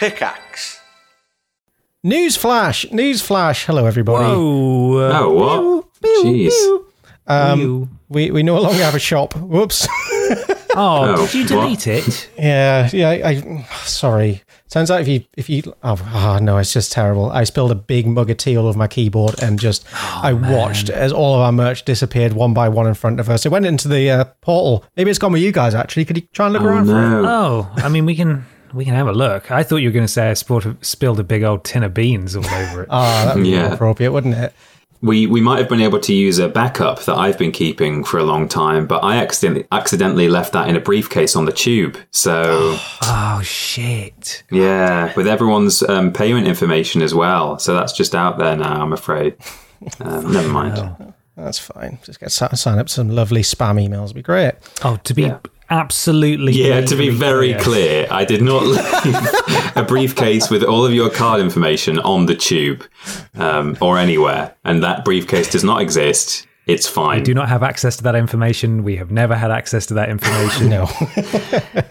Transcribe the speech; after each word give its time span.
Pickaxe. 0.00 0.80
News 2.02 2.34
flash, 2.34 2.90
news 2.90 3.20
flash. 3.20 3.66
Hello, 3.66 3.84
everybody. 3.84 4.24
Whoa. 4.24 5.10
Oh, 5.12 5.30
what? 5.34 5.86
Jeez. 6.24 6.46
you- 6.52 6.86
um, 7.26 7.98
We 8.08 8.30
we 8.30 8.42
no 8.42 8.58
longer 8.58 8.82
have 8.82 8.94
a 8.94 8.98
shop. 8.98 9.36
Whoops. 9.36 9.86
Oh, 10.72 11.16
Oh, 11.18 11.26
did 11.26 11.34
you 11.50 11.56
what? 11.56 11.64
delete 11.64 11.86
it? 11.88 12.30
yeah, 12.38 12.88
yeah. 12.92 13.08
I, 13.10 13.14
I 13.30 13.66
sorry. 13.82 14.42
Turns 14.70 14.88
out 14.88 15.00
if 15.00 15.08
you 15.08 15.24
if 15.36 15.50
you 15.50 15.64
oh, 15.82 15.98
oh 16.14 16.38
no, 16.40 16.58
it's 16.58 16.72
just 16.72 16.92
terrible. 16.92 17.28
I 17.28 17.42
spilled 17.42 17.72
a 17.72 17.74
big 17.74 18.06
mug 18.06 18.30
of 18.30 18.36
tea 18.36 18.56
all 18.56 18.68
over 18.68 18.78
my 18.78 18.86
keyboard 18.86 19.42
and 19.42 19.58
just 19.58 19.84
oh, 19.92 20.20
I 20.22 20.32
watched 20.32 20.88
as 20.88 21.12
all 21.12 21.34
of 21.34 21.40
our 21.40 21.50
merch 21.50 21.84
disappeared 21.84 22.34
one 22.34 22.54
by 22.54 22.68
one 22.68 22.86
in 22.86 22.94
front 22.94 23.18
of 23.18 23.28
us. 23.28 23.44
It 23.44 23.48
went 23.50 23.66
into 23.66 23.88
the 23.88 24.10
uh, 24.12 24.24
portal. 24.42 24.84
Maybe 24.96 25.10
it's 25.10 25.18
gone 25.18 25.32
with 25.32 25.42
you 25.42 25.50
guys. 25.50 25.74
Actually, 25.74 26.04
could 26.04 26.16
you 26.16 26.22
try 26.32 26.46
and 26.46 26.52
look 26.52 26.62
Oh, 26.62 26.66
around 26.66 26.86
for 26.86 26.92
it? 26.92 26.94
no. 27.22 27.24
Oh, 27.26 27.72
I 27.74 27.88
mean, 27.88 28.06
we 28.06 28.14
can 28.14 28.46
we 28.74 28.84
can 28.84 28.94
have 28.94 29.06
a 29.08 29.12
look. 29.12 29.50
I 29.50 29.62
thought 29.62 29.76
you 29.76 29.88
were 29.88 29.92
going 29.92 30.06
to 30.06 30.12
say 30.12 30.30
I 30.30 30.34
spilled 30.34 30.66
a, 30.66 30.76
spilled 30.82 31.18
a 31.20 31.24
big 31.24 31.42
old 31.42 31.64
tin 31.64 31.82
of 31.82 31.92
beans 31.94 32.36
all 32.36 32.44
over 32.46 32.82
it. 32.82 32.88
Ah, 32.90 33.24
that 33.26 33.36
would 33.36 33.44
be 33.44 33.50
Yeah. 33.50 33.64
more 33.66 33.74
appropriate, 33.74 34.12
wouldn't 34.12 34.34
it? 34.34 34.52
We 35.02 35.26
we 35.26 35.40
might 35.40 35.58
have 35.60 35.68
been 35.70 35.80
able 35.80 35.98
to 36.00 36.12
use 36.12 36.38
a 36.38 36.46
backup 36.48 37.04
that 37.04 37.16
I've 37.16 37.38
been 37.38 37.52
keeping 37.52 38.04
for 38.04 38.18
a 38.18 38.22
long 38.22 38.46
time, 38.48 38.86
but 38.86 39.02
I 39.02 39.16
accidentally 39.16 39.66
accidentally 39.72 40.28
left 40.28 40.52
that 40.52 40.68
in 40.68 40.76
a 40.76 40.80
briefcase 40.80 41.34
on 41.36 41.46
the 41.46 41.52
tube. 41.52 41.96
So 42.10 42.76
oh 43.02 43.40
shit! 43.42 44.42
yeah, 44.50 45.10
with 45.16 45.26
everyone's 45.26 45.82
um, 45.84 46.12
payment 46.12 46.46
information 46.46 47.00
as 47.00 47.14
well. 47.14 47.58
So 47.58 47.72
that's 47.72 47.94
just 47.94 48.14
out 48.14 48.36
there 48.38 48.56
now. 48.56 48.82
I'm 48.82 48.92
afraid. 48.92 49.36
Um, 49.98 50.30
never 50.30 50.48
mind. 50.48 51.14
That's 51.38 51.58
fine. 51.58 51.98
Just 52.04 52.20
get 52.20 52.30
sign 52.30 52.54
sign 52.54 52.78
up 52.78 52.90
some 52.90 53.08
lovely 53.08 53.40
spam 53.40 53.82
emails. 53.82 54.04
It'd 54.04 54.16
be 54.16 54.20
great. 54.22 54.52
Oh, 54.84 54.96
to 55.04 55.14
be 55.14 55.32
absolutely 55.70 56.52
Yeah, 56.52 56.80
to 56.82 56.96
be 56.96 57.10
very 57.10 57.54
clear. 57.54 57.62
clear, 57.62 58.08
I 58.10 58.24
did 58.24 58.42
not 58.42 58.62
leave 58.64 59.76
a 59.76 59.82
briefcase 59.86 60.50
with 60.50 60.62
all 60.62 60.84
of 60.84 60.92
your 60.92 61.10
card 61.10 61.40
information 61.40 61.98
on 62.00 62.26
the 62.26 62.34
tube 62.34 62.84
um, 63.36 63.76
or 63.80 63.98
anywhere, 63.98 64.54
and 64.64 64.82
that 64.82 65.04
briefcase 65.04 65.50
does 65.50 65.64
not 65.64 65.80
exist. 65.80 66.46
It's 66.66 66.86
fine. 66.86 67.20
I 67.20 67.22
do 67.22 67.34
not 67.34 67.48
have 67.48 67.62
access 67.62 67.96
to 67.96 68.02
that 68.04 68.14
information. 68.14 68.84
We 68.84 68.96
have 68.96 69.10
never 69.10 69.34
had 69.34 69.50
access 69.50 69.86
to 69.86 69.94
that 69.94 70.08
information. 70.08 70.68
No. 70.70 70.88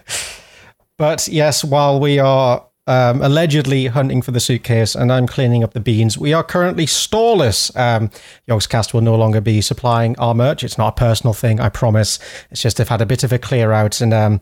but 0.96 1.28
yes, 1.28 1.64
while 1.64 2.00
we 2.00 2.18
are 2.18 2.66
um, 2.86 3.22
allegedly 3.22 3.86
hunting 3.86 4.22
for 4.22 4.30
the 4.30 4.40
suitcase 4.40 4.94
and 4.94 5.12
I'm 5.12 5.26
cleaning 5.26 5.62
up 5.62 5.74
the 5.74 5.80
beans, 5.80 6.18
we 6.18 6.32
are 6.32 6.42
currently 6.42 6.86
storeless. 6.86 7.74
Um, 7.76 8.10
Yogscast 8.48 8.92
will 8.92 9.00
no 9.00 9.14
longer 9.14 9.40
be 9.40 9.60
supplying 9.60 10.18
our 10.18 10.34
merch. 10.34 10.64
It's 10.64 10.78
not 10.78 10.88
a 10.88 10.96
personal 10.96 11.32
thing, 11.32 11.60
I 11.60 11.68
promise. 11.68 12.18
It's 12.50 12.62
just 12.62 12.78
they've 12.78 12.88
had 12.88 13.00
a 13.00 13.06
bit 13.06 13.24
of 13.24 13.32
a 13.32 13.38
clear 13.38 13.72
out 13.72 14.00
and. 14.00 14.12
Um, 14.14 14.40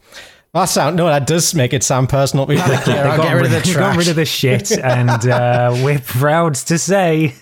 that 0.54 0.64
sound 0.64 0.96
no, 0.96 1.06
that 1.06 1.26
does 1.26 1.54
make 1.54 1.74
it 1.74 1.82
sound 1.82 2.08
personal. 2.08 2.46
We've 2.46 2.58
had 2.58 2.80
a 2.80 2.82
clear 2.82 3.04
out, 3.04 3.20
get 3.20 3.34
rid 3.34 3.44
of 3.44 3.50
the 3.50 3.56
We've 3.58 3.64
gotten 3.76 3.82
trash. 3.82 3.96
rid 3.98 4.08
of 4.08 4.16
the 4.16 4.24
shit, 4.24 4.72
and 4.72 5.28
uh, 5.28 5.78
we're 5.84 5.98
proud 5.98 6.54
to 6.54 6.78
say 6.78 7.34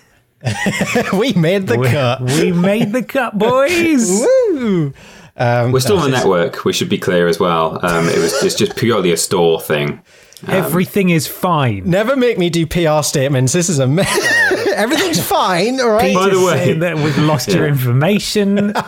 we 1.13 1.31
made 1.33 1.67
the 1.67 1.77
we, 1.79 1.87
cut. 1.87 2.21
we 2.21 2.51
made 2.51 2.91
the 2.91 3.03
cut, 3.03 3.37
boys. 3.37 4.09
Woo! 4.51 4.93
Um, 5.37 5.71
We're 5.71 5.79
still 5.79 5.99
on 5.99 6.11
the 6.11 6.17
network. 6.17 6.65
We 6.65 6.73
should 6.73 6.89
be 6.89 6.97
clear 6.97 7.27
as 7.27 7.39
well. 7.39 7.83
Um, 7.85 8.07
it 8.09 8.17
was 8.17 8.43
it's 8.43 8.55
just 8.55 8.75
purely 8.75 9.11
a 9.11 9.17
store 9.17 9.61
thing. 9.61 10.01
Everything 10.47 11.09
is 11.09 11.27
fine. 11.27 11.89
Never 11.89 12.15
make 12.15 12.37
me 12.37 12.49
do 12.49 12.65
PR 12.67 13.01
statements. 13.01 13.53
This 13.53 13.69
is 13.69 13.79
a 13.79 13.87
me- 13.87 14.03
everything's 14.75 15.21
fine. 15.25 15.79
All 15.79 15.89
right. 15.91 16.13
By 16.13 16.29
the 16.29 16.39
way- 16.45 16.57
saying 16.65 16.79
that 16.79 16.95
we've 16.97 17.17
lost 17.19 17.49
your 17.49 17.67
information. 17.67 18.73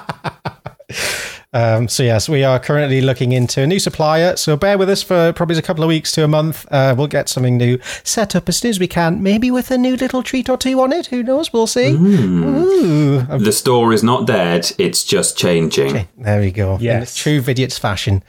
Um, 1.51 1.87
so 1.87 2.03
yes, 2.03 2.29
we 2.29 2.43
are 2.43 2.59
currently 2.59 3.01
looking 3.01 3.31
into 3.31 3.61
a 3.63 3.67
new 3.67 3.79
supplier. 3.79 4.35
So 4.37 4.55
bear 4.55 4.77
with 4.77 4.87
us 4.87 5.01
for 5.01 5.33
probably 5.33 5.57
a 5.57 5.63
couple 5.63 5.83
of 5.83 5.87
weeks 5.87 6.11
to 6.11 6.23
a 6.23 6.27
month. 6.27 6.67
Uh, 6.71 6.93
we'll 6.95 7.07
get 7.07 7.27
something 7.27 7.57
new 7.57 7.79
set 8.03 8.35
up 8.35 8.47
as 8.49 8.57
soon 8.57 8.69
as 8.69 8.79
we 8.79 8.87
can. 8.87 9.23
Maybe 9.23 9.49
with 9.49 9.71
a 9.71 9.77
new 9.79 9.95
little 9.95 10.21
treat 10.21 10.47
or 10.47 10.57
two 10.57 10.79
on 10.79 10.93
it. 10.93 11.07
Who 11.07 11.23
knows? 11.23 11.51
We'll 11.51 11.65
see. 11.65 11.93
Ooh. 11.93 13.21
The 13.23 13.51
store 13.51 13.93
is 13.93 14.03
not 14.03 14.27
dead. 14.27 14.71
It's 14.77 15.03
just 15.03 15.37
changing. 15.39 16.07
There 16.19 16.39
we 16.39 16.51
go. 16.51 16.77
Yes. 16.79 17.17
In 17.17 17.23
true 17.23 17.41
Vidiots 17.41 17.79
fashion. 17.79 18.21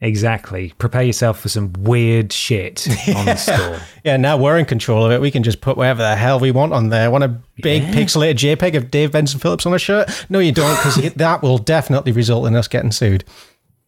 Exactly. 0.00 0.74
Prepare 0.78 1.04
yourself 1.04 1.40
for 1.40 1.48
some 1.48 1.72
weird 1.72 2.32
shit 2.32 2.86
on 3.16 3.24
the 3.24 3.36
store. 3.36 3.80
Yeah, 4.04 4.16
now 4.18 4.36
we're 4.36 4.58
in 4.58 4.66
control 4.66 5.06
of 5.06 5.12
it. 5.12 5.20
We 5.20 5.30
can 5.30 5.42
just 5.42 5.60
put 5.60 5.76
whatever 5.76 6.02
the 6.02 6.16
hell 6.16 6.38
we 6.38 6.50
want 6.50 6.72
on 6.72 6.90
there. 6.90 7.10
Want 7.10 7.24
a 7.24 7.40
big 7.62 7.82
pixelated 7.84 8.34
JPEG 8.34 8.76
of 8.76 8.90
Dave 8.90 9.12
Benson 9.12 9.40
Phillips 9.40 9.64
on 9.64 9.72
a 9.74 9.78
shirt? 9.78 10.26
No, 10.28 10.38
you 10.38 10.52
don't, 10.52 10.76
because 10.76 11.14
that 11.14 11.42
will 11.42 11.58
definitely 11.58 12.12
result 12.12 12.46
in 12.46 12.54
us 12.54 12.68
getting 12.68 12.92
sued. 12.92 13.24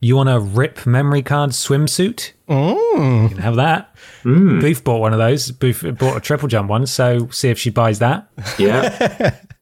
You 0.00 0.16
want 0.16 0.28
a 0.28 0.38
rip 0.38 0.86
memory 0.86 1.22
card 1.22 1.50
swimsuit? 1.50 2.32
Mm. 2.48 3.22
You 3.24 3.28
can 3.28 3.38
have 3.38 3.56
that. 3.56 3.94
Mm. 4.22 4.60
Booth 4.60 4.84
bought 4.84 5.00
one 5.00 5.12
of 5.12 5.18
those. 5.18 5.50
Booth 5.50 5.84
bought 5.98 6.16
a 6.16 6.20
triple 6.20 6.48
jump 6.48 6.70
one, 6.70 6.86
so 6.86 7.28
see 7.30 7.48
if 7.48 7.58
she 7.58 7.70
buys 7.70 7.98
that. 7.98 8.28
Yeah. 8.58 9.36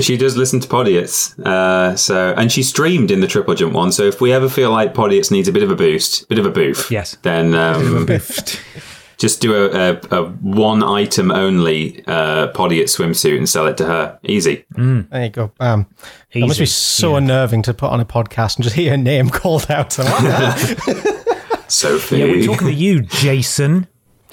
she 0.00 0.16
does 0.16 0.36
listen 0.36 0.60
to 0.60 0.68
Podiots. 0.68 1.38
Uh, 1.44 1.96
so 1.96 2.34
and 2.36 2.50
she 2.52 2.62
streamed 2.62 3.10
in 3.10 3.20
the 3.20 3.26
triple 3.26 3.54
jump 3.54 3.74
one. 3.74 3.92
So 3.92 4.04
if 4.04 4.20
we 4.20 4.32
ever 4.32 4.48
feel 4.48 4.70
like 4.70 4.94
Podiots 4.94 5.30
needs 5.30 5.48
a 5.48 5.52
bit 5.52 5.62
of 5.62 5.70
a 5.70 5.76
boost, 5.76 6.28
bit 6.28 6.38
of 6.38 6.46
a 6.46 6.50
boof, 6.50 6.90
Yes. 6.90 7.16
then 7.22 7.54
um, 7.54 8.06
just 9.18 9.40
do 9.40 9.54
a, 9.54 9.92
a, 9.92 10.00
a 10.10 10.24
one 10.40 10.82
item 10.82 11.30
only 11.30 12.04
uh, 12.06 12.48
Podiot 12.52 12.84
swimsuit 12.84 13.36
and 13.38 13.48
sell 13.48 13.66
it 13.66 13.76
to 13.78 13.86
her. 13.86 14.18
Easy. 14.22 14.64
There 14.76 15.24
you 15.24 15.30
go. 15.30 15.52
Um, 15.60 15.86
that 16.32 16.40
must 16.40 16.58
be 16.58 16.66
so 16.66 17.12
Yeah. 17.12 17.18
unnerving 17.18 17.62
to 17.62 17.74
put 17.74 17.90
on 17.90 18.00
a 18.00 18.04
podcast 18.04 18.56
and 18.56 18.64
just 18.64 18.74
hear 18.76 18.86
your 18.88 18.96
name 18.96 19.28
called 19.30 19.70
out. 19.70 19.98
I 19.98 20.02
like 20.02 20.22
that. 20.22 21.64
Sophie. 21.68 22.18
Yeah, 22.18 22.24
we're 22.26 22.44
talking 22.46 22.66
to 22.68 22.72
you, 22.74 23.00
Jason. 23.02 23.86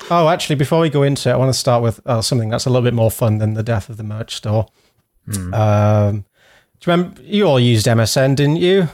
oh, 0.09 0.28
actually, 0.30 0.56
before 0.56 0.80
we 0.81 0.90
go 0.90 1.03
into 1.03 1.30
it, 1.30 1.34
I 1.34 1.38
want 1.38 1.53
to 1.53 1.57
start 1.57 1.81
with 1.81 2.00
uh, 2.06 2.22
something 2.22 2.50
that's 2.50 2.66
a 2.66 2.69
little 2.69 2.84
bit 2.84 2.94
more 2.94 3.09
fun 3.12 3.38
than 3.38 3.53
the 3.53 3.63
death 3.63 3.90
of 3.90 3.97
the 3.97 4.03
merch 4.03 4.35
store. 4.35 4.68
Um, 5.54 6.26
do 6.80 6.92
you 6.92 6.94
remember 6.94 7.22
you 7.22 7.46
all 7.46 7.59
used 7.59 7.86
MSN, 7.86 8.36
didn't 8.36 8.58
you? 8.58 8.90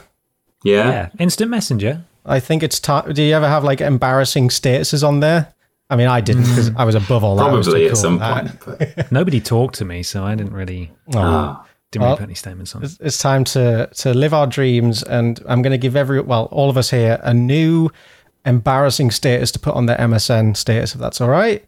yeah. 0.64 0.90
Yeah, 0.90 1.08
instant 1.18 1.50
messenger. 1.50 2.04
I 2.24 2.40
think 2.40 2.62
it's 2.62 2.78
time. 2.78 3.12
Do 3.12 3.22
you 3.22 3.34
ever 3.34 3.48
have 3.48 3.64
like 3.64 3.80
embarrassing 3.80 4.48
statuses 4.48 5.06
on 5.06 5.20
there? 5.20 5.54
I 5.90 5.96
mean, 5.96 6.08
I 6.08 6.20
didn't 6.20 6.42
because 6.42 6.70
I 6.76 6.84
was 6.84 6.94
above 6.94 7.24
all 7.24 7.36
that. 7.36 7.44
I 7.44 7.52
was 7.52 7.66
too 7.66 7.72
Probably 7.72 7.86
at 7.86 7.92
cool 7.92 7.96
some 7.96 8.20
point. 8.20 8.50
But, 8.64 9.12
Nobody 9.12 9.40
talked 9.40 9.76
to 9.76 9.86
me, 9.86 10.02
so 10.02 10.24
I 10.24 10.34
didn't 10.34 10.52
really 10.52 10.90
ah. 11.14 11.66
didn't 11.90 12.04
really 12.04 12.16
put 12.18 12.24
any 12.24 12.34
statements 12.34 12.74
on. 12.74 12.84
It's, 12.84 12.98
it's 13.00 13.18
time 13.18 13.44
to 13.44 13.88
to 13.94 14.12
live 14.12 14.34
our 14.34 14.46
dreams, 14.46 15.02
and 15.02 15.42
I'm 15.48 15.62
going 15.62 15.72
to 15.72 15.78
give 15.78 15.96
every 15.96 16.20
well, 16.20 16.46
all 16.52 16.68
of 16.68 16.76
us 16.76 16.90
here 16.90 17.18
a 17.22 17.32
new 17.32 17.88
embarrassing 18.44 19.10
status 19.10 19.50
to 19.52 19.58
put 19.58 19.74
on 19.74 19.86
their 19.86 19.96
MSN 19.96 20.56
status, 20.56 20.94
if 20.94 21.00
that's 21.00 21.20
all 21.20 21.28
right. 21.28 21.64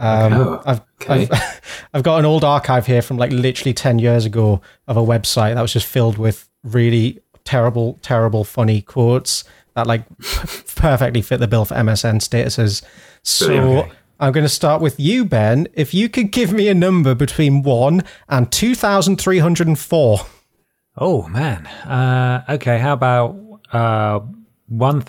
Um, 0.00 0.32
Oh, 0.32 0.62
I've, 0.66 0.80
okay. 1.00 1.28
I've 1.30 1.60
I've 1.94 2.02
got 2.02 2.18
an 2.18 2.24
old 2.24 2.42
archive 2.42 2.86
here 2.86 3.02
from 3.02 3.16
like 3.18 3.30
literally 3.30 3.74
ten 3.74 3.98
years 3.98 4.24
ago 4.24 4.60
of 4.88 4.96
a 4.96 5.00
website 5.00 5.54
that 5.54 5.62
was 5.62 5.72
just 5.72 5.86
filled 5.86 6.18
with 6.18 6.48
really 6.64 7.20
terrible, 7.44 7.98
terrible, 8.02 8.42
funny 8.44 8.80
quotes 8.82 9.44
that 9.74 9.86
like 9.86 10.04
perfectly 10.74 11.22
fit 11.22 11.38
the 11.38 11.46
bill 11.46 11.64
for 11.64 11.74
MSN 11.74 12.16
statuses. 12.20 12.82
So. 13.22 13.46
Brilliant. 13.46 13.92
I'm 14.22 14.32
going 14.32 14.44
to 14.44 14.50
start 14.50 14.82
with 14.82 15.00
you, 15.00 15.24
Ben. 15.24 15.66
If 15.72 15.94
you 15.94 16.10
could 16.10 16.30
give 16.30 16.52
me 16.52 16.68
a 16.68 16.74
number 16.74 17.14
between 17.14 17.62
1 17.62 18.02
and 18.28 18.52
2,304. 18.52 20.18
Oh 20.98 21.28
man. 21.28 21.66
Uh, 21.66 22.44
okay, 22.50 22.78
how 22.78 22.92
about 22.92 23.34
uh, 23.72 24.20
one 24.68 25.00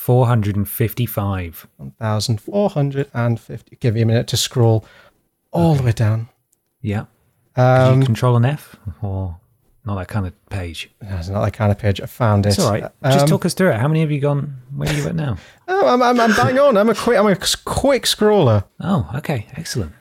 four 0.00 0.26
hundred 0.26 0.56
and 0.56 0.68
fifty-five? 0.68 1.66
1,450. 1.76 3.76
Give 3.76 3.94
me 3.94 4.02
a 4.02 4.06
minute 4.06 4.26
to 4.28 4.36
scroll 4.36 4.84
all 5.50 5.74
the 5.74 5.82
way 5.82 5.92
down. 5.92 6.28
Yeah. 6.80 7.06
Um, 7.56 8.00
you 8.00 8.06
control 8.06 8.36
an 8.36 8.44
F 8.44 8.76
or 9.02 9.38
not 9.84 9.96
that 9.96 10.08
kind 10.08 10.26
of 10.26 10.48
page? 10.48 10.90
It's 11.00 11.28
not 11.28 11.44
that 11.44 11.52
kind 11.52 11.70
of 11.70 11.78
page. 11.78 12.00
I 12.00 12.06
found 12.06 12.46
it. 12.46 12.50
It's 12.50 12.58
all 12.58 12.70
right. 12.70 12.84
Um, 12.84 13.12
Just 13.12 13.28
talk 13.28 13.44
us 13.44 13.54
through 13.54 13.70
it. 13.70 13.80
How 13.80 13.88
many 13.88 14.00
have 14.00 14.10
you 14.10 14.20
gone? 14.20 14.62
Where 14.74 14.88
are 14.88 14.94
you 14.94 15.06
at 15.06 15.14
now? 15.14 15.36
oh, 15.68 15.88
I'm, 15.88 16.02
I'm, 16.02 16.20
I'm 16.20 16.34
bang 16.34 16.58
on. 16.58 16.76
I'm 16.76 16.88
a 16.88 16.94
quick. 16.94 17.18
I'm 17.18 17.26
a 17.26 17.36
quick 17.36 18.04
scroller. 18.04 18.64
Oh, 18.80 19.10
okay, 19.16 19.46
excellent. 19.56 19.92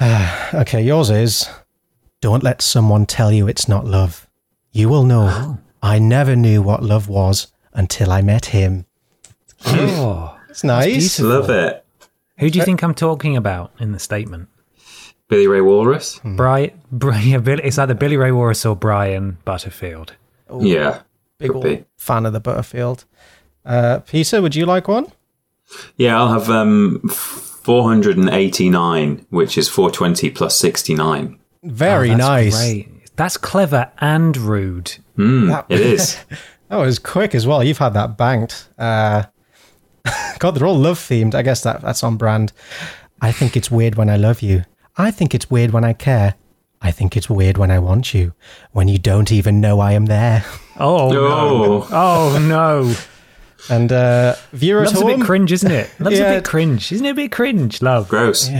Okay, 0.54 0.82
yours 0.82 1.10
is. 1.10 1.48
Don't 2.20 2.42
let 2.42 2.62
someone 2.62 3.06
tell 3.06 3.32
you 3.32 3.48
it's 3.48 3.68
not 3.68 3.84
love. 3.84 4.28
You 4.72 4.88
will 4.88 5.04
know. 5.04 5.28
Oh. 5.30 5.58
I 5.82 5.98
never 5.98 6.36
knew 6.36 6.62
what 6.62 6.82
love 6.82 7.08
was 7.08 7.48
until 7.74 8.10
I 8.10 8.22
met 8.22 8.46
him. 8.46 8.86
Oh, 9.66 10.38
It's 10.48 10.64
nice. 10.64 11.20
Love 11.20 11.50
it. 11.50 11.84
who 12.38 12.50
do 12.50 12.58
you 12.58 12.64
think 12.64 12.82
I'm 12.82 12.94
talking 12.94 13.36
about 13.36 13.72
in 13.78 13.92
the 13.92 13.98
statement? 13.98 14.48
Billy 15.28 15.46
Ray 15.46 15.60
Walrus. 15.62 16.20
Brian, 16.24 16.70
Brian, 16.92 17.42
Bill- 17.42 17.60
it's 17.62 17.78
either 17.78 17.94
Billy 17.94 18.16
Ray 18.16 18.30
Walrus 18.30 18.64
or 18.66 18.76
Brian 18.76 19.38
Butterfield. 19.44 20.14
Yeah. 20.60 21.00
Big 21.38 21.48
could 21.50 21.56
old 21.56 21.64
be. 21.64 21.84
fan 21.96 22.26
of 22.26 22.32
the 22.32 22.40
Butterfield. 22.40 23.04
Uh, 23.64 24.00
Peter, 24.00 24.42
would 24.42 24.54
you 24.54 24.66
like 24.66 24.86
one? 24.86 25.06
Yeah, 25.96 26.18
I'll 26.20 26.32
have 26.38 26.50
um, 26.50 27.00
489, 27.08 29.26
which 29.30 29.56
is 29.58 29.68
420 29.68 30.30
plus 30.30 30.56
69. 30.58 31.38
Very 31.62 32.08
That's 32.08 32.18
nice. 32.18 32.56
Great. 32.56 33.16
That's 33.16 33.36
clever 33.36 33.90
and 33.98 34.36
rude. 34.36 34.96
Mm, 35.16 35.64
it 35.68 35.80
is. 35.80 36.18
That 36.70 36.76
was 36.78 36.98
quick 36.98 37.34
as 37.34 37.46
well. 37.46 37.62
You've 37.62 37.76
had 37.78 37.92
that 37.94 38.16
banked. 38.16 38.68
Uh, 38.78 39.24
God, 40.38 40.52
they're 40.52 40.66
all 40.66 40.78
love 40.78 40.98
themed. 40.98 41.34
I 41.34 41.42
guess 41.42 41.62
that 41.62 41.80
that's 41.80 42.02
on 42.04 42.16
brand. 42.16 42.52
I 43.20 43.32
think 43.32 43.56
it's 43.56 43.70
weird 43.70 43.94
when 43.94 44.10
I 44.10 44.16
love 44.16 44.42
you. 44.42 44.64
I 44.96 45.10
think 45.10 45.34
it's 45.34 45.50
weird 45.50 45.70
when 45.72 45.84
I 45.84 45.92
care. 45.92 46.34
I 46.82 46.90
think 46.90 47.16
it's 47.16 47.30
weird 47.30 47.56
when 47.56 47.70
I 47.70 47.78
want 47.78 48.12
you. 48.12 48.34
When 48.72 48.88
you 48.88 48.98
don't 48.98 49.32
even 49.32 49.60
know 49.60 49.80
I 49.80 49.92
am 49.92 50.06
there. 50.06 50.44
Oh 50.76 51.08
no! 51.12 51.86
Oh. 51.88 51.88
Oh 51.92 52.38
no! 52.48 52.92
And 53.72 53.92
uh, 53.92 54.34
viewer 54.52 54.80
at 54.82 54.88
Love's 54.88 55.02
a 55.02 55.04
bit 55.04 55.20
cringe, 55.24 55.52
isn't 55.52 55.70
it? 55.70 55.88
Love's 56.00 56.18
Yeah. 56.18 56.32
a 56.32 56.34
bit 56.38 56.44
cringe. 56.44 56.90
Isn't 56.90 57.06
it 57.06 57.10
a 57.10 57.14
bit 57.14 57.30
cringe? 57.30 57.80
Love. 57.80 58.08
Gross. 58.08 58.50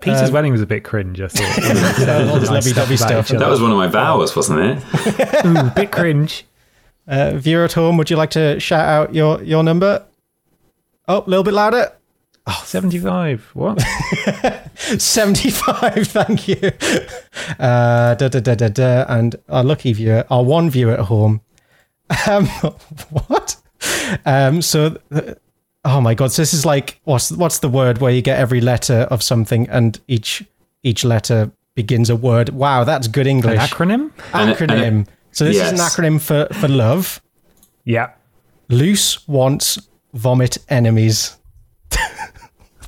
Peter's 0.00 0.30
wedding 0.30 0.52
was 0.52 0.60
a 0.60 0.66
bit 0.66 0.84
cringe. 0.84 1.22
I 1.22 1.28
thought. 1.28 2.28
All 2.28 2.38
this 2.38 2.50
Nice 2.50 2.66
lovey-dovey 2.66 2.98
stuff 2.98 3.28
stuff. 3.28 3.38
That 3.40 3.48
was 3.48 3.62
one 3.62 3.70
of 3.70 3.78
my 3.78 3.86
vows, 3.86 4.36
wasn't 4.36 4.60
it? 4.60 5.46
Ooh, 5.46 5.70
bit 5.70 5.90
cringe. 5.90 6.44
Uh, 7.06 7.30
viewer 7.36 7.64
at 7.64 7.72
home, 7.72 7.96
would 7.96 8.10
you 8.10 8.16
like 8.18 8.30
to 8.32 8.60
shout 8.60 8.86
out 8.86 9.14
your 9.14 9.42
your 9.42 9.62
number? 9.64 10.04
Oh, 11.08 11.24
a 11.26 11.28
little 11.28 11.42
bit 11.44 11.54
louder. 11.54 11.92
Oh, 12.46 12.62
Seventy-five. 12.64 13.50
What? 13.54 13.82
75 14.76 16.06
thank 16.08 16.48
you 16.48 16.56
uh 17.58 18.14
da, 18.14 18.28
da, 18.28 18.40
da, 18.40 18.54
da, 18.54 18.68
da. 18.68 19.04
and 19.08 19.36
our 19.48 19.62
lucky 19.64 19.92
viewer 19.92 20.24
our 20.30 20.42
one 20.44 20.70
viewer 20.70 20.92
at 20.92 21.00
home 21.00 21.40
um 22.28 22.46
what 23.10 23.56
um 24.24 24.62
so 24.62 24.90
th- 25.12 25.36
oh 25.84 26.00
my 26.00 26.14
god 26.14 26.32
so 26.32 26.40
this 26.42 26.54
is 26.54 26.64
like 26.64 27.00
what's 27.04 27.30
what's 27.32 27.58
the 27.58 27.68
word 27.68 27.98
where 27.98 28.12
you 28.12 28.22
get 28.22 28.38
every 28.38 28.60
letter 28.60 29.00
of 29.10 29.22
something 29.22 29.68
and 29.68 30.00
each 30.08 30.42
each 30.84 31.04
letter 31.04 31.50
begins 31.74 32.08
a 32.08 32.16
word 32.16 32.48
wow 32.50 32.84
that's 32.84 33.08
good 33.08 33.26
An 33.26 33.32
english 33.36 33.58
acronym? 33.58 34.10
And- 34.32 34.54
acronym 34.54 35.06
so 35.32 35.44
this 35.44 35.56
is 35.56 35.72
an 35.72 35.78
acronym 35.78 36.20
for 36.20 36.46
for 36.54 36.68
love 36.68 37.20
Yeah. 37.84 38.10
loose 38.70 39.26
wants 39.28 39.78
vomit 40.18 40.58
enemies 40.68 41.36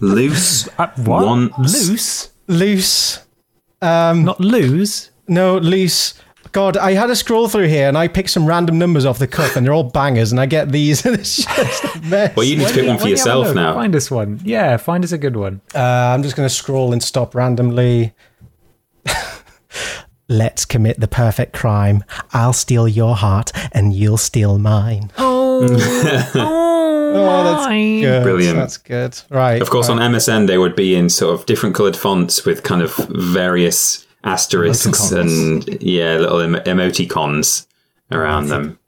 Loose. 0.01 0.69
Uh, 0.79 0.89
what? 0.97 1.27
Once- 1.27 1.59
Loose? 1.59 2.31
loose 2.47 3.19
Not 3.83 4.41
lose. 4.41 5.11
No, 5.29 5.59
loose. 5.59 6.15
God, 6.53 6.77
I 6.77 6.93
had 6.95 7.11
a 7.11 7.15
scroll 7.17 7.49
through 7.49 7.69
here 7.69 7.87
and 7.87 7.97
I 7.97 8.09
picked 8.09 8.31
some 8.31 8.45
random 8.47 8.77
numbers 8.79 9.05
off 9.07 9.19
the 9.21 9.29
cuff 9.29 9.55
and 9.57 9.65
they're 9.65 9.73
all 9.75 9.85
bangers 9.85 10.33
and 10.33 10.41
I 10.41 10.47
get 10.47 10.73
these 10.73 11.05
and 11.07 11.15
it's 11.17 11.45
just 11.45 11.85
a 11.85 12.01
mess. 12.01 12.35
Well, 12.35 12.45
you 12.45 12.57
need 12.57 12.67
to 12.69 12.75
pick 12.75 12.87
one 12.89 12.97
for 12.97 13.03
Why 13.05 13.09
you 13.09 13.15
yourself 13.17 13.55
now. 13.55 13.75
Find 13.75 13.95
us 13.95 14.11
one. 14.11 14.41
Yeah, 14.43 14.77
find 14.79 15.05
us 15.05 15.13
a 15.13 15.19
good 15.19 15.37
one. 15.37 15.61
Uh, 15.75 15.79
I'm 15.79 16.23
just 16.25 16.35
going 16.35 16.49
to 16.49 16.55
scroll 16.55 16.93
and 16.93 17.03
stop 17.03 17.35
randomly. 17.35 18.13
Let's 20.29 20.65
commit 20.65 20.99
the 21.01 21.09
perfect 21.09 21.53
crime. 21.53 22.05
I'll 22.33 22.53
steal 22.53 22.87
your 22.89 23.17
heart 23.17 23.51
and 23.73 23.93
you'll 23.93 24.17
steal 24.17 24.59
mine. 24.59 25.11
Oh, 25.19 25.67
Oh, 26.35 26.70
that's 27.13 27.67
good. 28.03 28.23
Brilliant. 28.23 28.57
That's 28.57 28.77
good. 28.77 29.21
Right. 29.31 29.61
Of 29.61 29.71
course, 29.71 29.89
on 29.89 29.99
MSN, 29.99 30.47
they 30.47 30.59
would 30.59 30.77
be 30.77 30.95
in 30.95 31.09
sort 31.09 31.39
of 31.39 31.47
different 31.47 31.75
coloured 31.75 31.97
fonts 31.97 32.45
with 32.45 32.63
kind 32.63 32.83
of 32.83 32.95
various 33.11 34.07
asterisks 34.25 35.11
and 35.13 35.67
yeah, 35.83 36.19
little 36.19 36.41
em- 36.41 36.55
emoticons 36.65 37.67
around 38.13 38.49
them. 38.49 38.79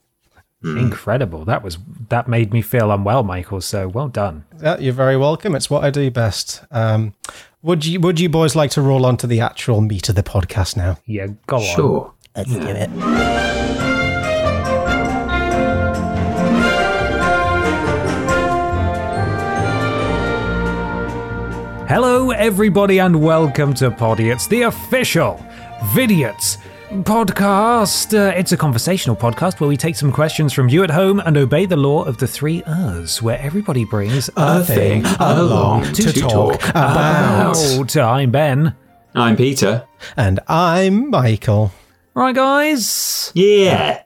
Incredible. 0.64 1.44
That 1.44 1.64
was 1.64 1.76
that 2.08 2.28
made 2.28 2.52
me 2.52 2.62
feel 2.62 2.92
unwell, 2.92 3.24
Michael. 3.24 3.60
So 3.60 3.88
well 3.88 4.08
done. 4.08 4.44
Yeah, 4.62 4.78
you're 4.78 4.92
very 4.92 5.16
welcome. 5.16 5.56
It's 5.56 5.68
what 5.68 5.82
I 5.82 5.90
do 5.90 6.08
best. 6.08 6.62
Um, 6.70 7.14
would 7.62 7.84
you 7.84 7.98
Would 7.98 8.20
you 8.20 8.28
boys 8.28 8.54
like 8.54 8.70
to 8.72 8.82
roll 8.82 9.04
on 9.04 9.16
to 9.18 9.26
the 9.26 9.40
actual 9.40 9.80
meat 9.80 10.08
of 10.08 10.14
the 10.14 10.22
podcast 10.22 10.76
now? 10.76 10.98
Yeah, 11.04 11.28
go 11.48 11.56
on. 11.56 11.62
Sure. 11.62 12.12
Let's 12.36 12.52
do 12.52 12.60
it. 12.60 13.61
Hello, 21.94 22.30
everybody, 22.30 23.00
and 23.00 23.22
welcome 23.22 23.74
to 23.74 23.90
Podiots, 23.90 24.48
the 24.48 24.62
official 24.62 25.34
Vidiots 25.92 26.56
podcast. 27.02 28.18
Uh, 28.18 28.32
it's 28.34 28.52
a 28.52 28.56
conversational 28.56 29.14
podcast 29.14 29.60
where 29.60 29.68
we 29.68 29.76
take 29.76 29.94
some 29.96 30.10
questions 30.10 30.54
from 30.54 30.70
you 30.70 30.84
at 30.84 30.90
home 30.90 31.20
and 31.20 31.36
obey 31.36 31.66
the 31.66 31.76
law 31.76 32.02
of 32.02 32.16
the 32.16 32.26
three 32.26 32.62
Ers, 32.66 33.20
where 33.20 33.38
everybody 33.40 33.84
brings 33.84 34.30
a, 34.38 34.64
thing 34.64 35.04
along 35.20 35.92
to 35.92 36.14
talk 36.14 36.66
about. 36.70 37.94
I'm 37.94 38.30
Ben. 38.30 38.74
I'm 39.14 39.36
Peter. 39.36 39.86
And 40.16 40.40
I'm 40.48 41.10
Michael. 41.10 41.72
Right, 42.14 42.34
guys. 42.34 43.32
Yeah. 43.34 44.02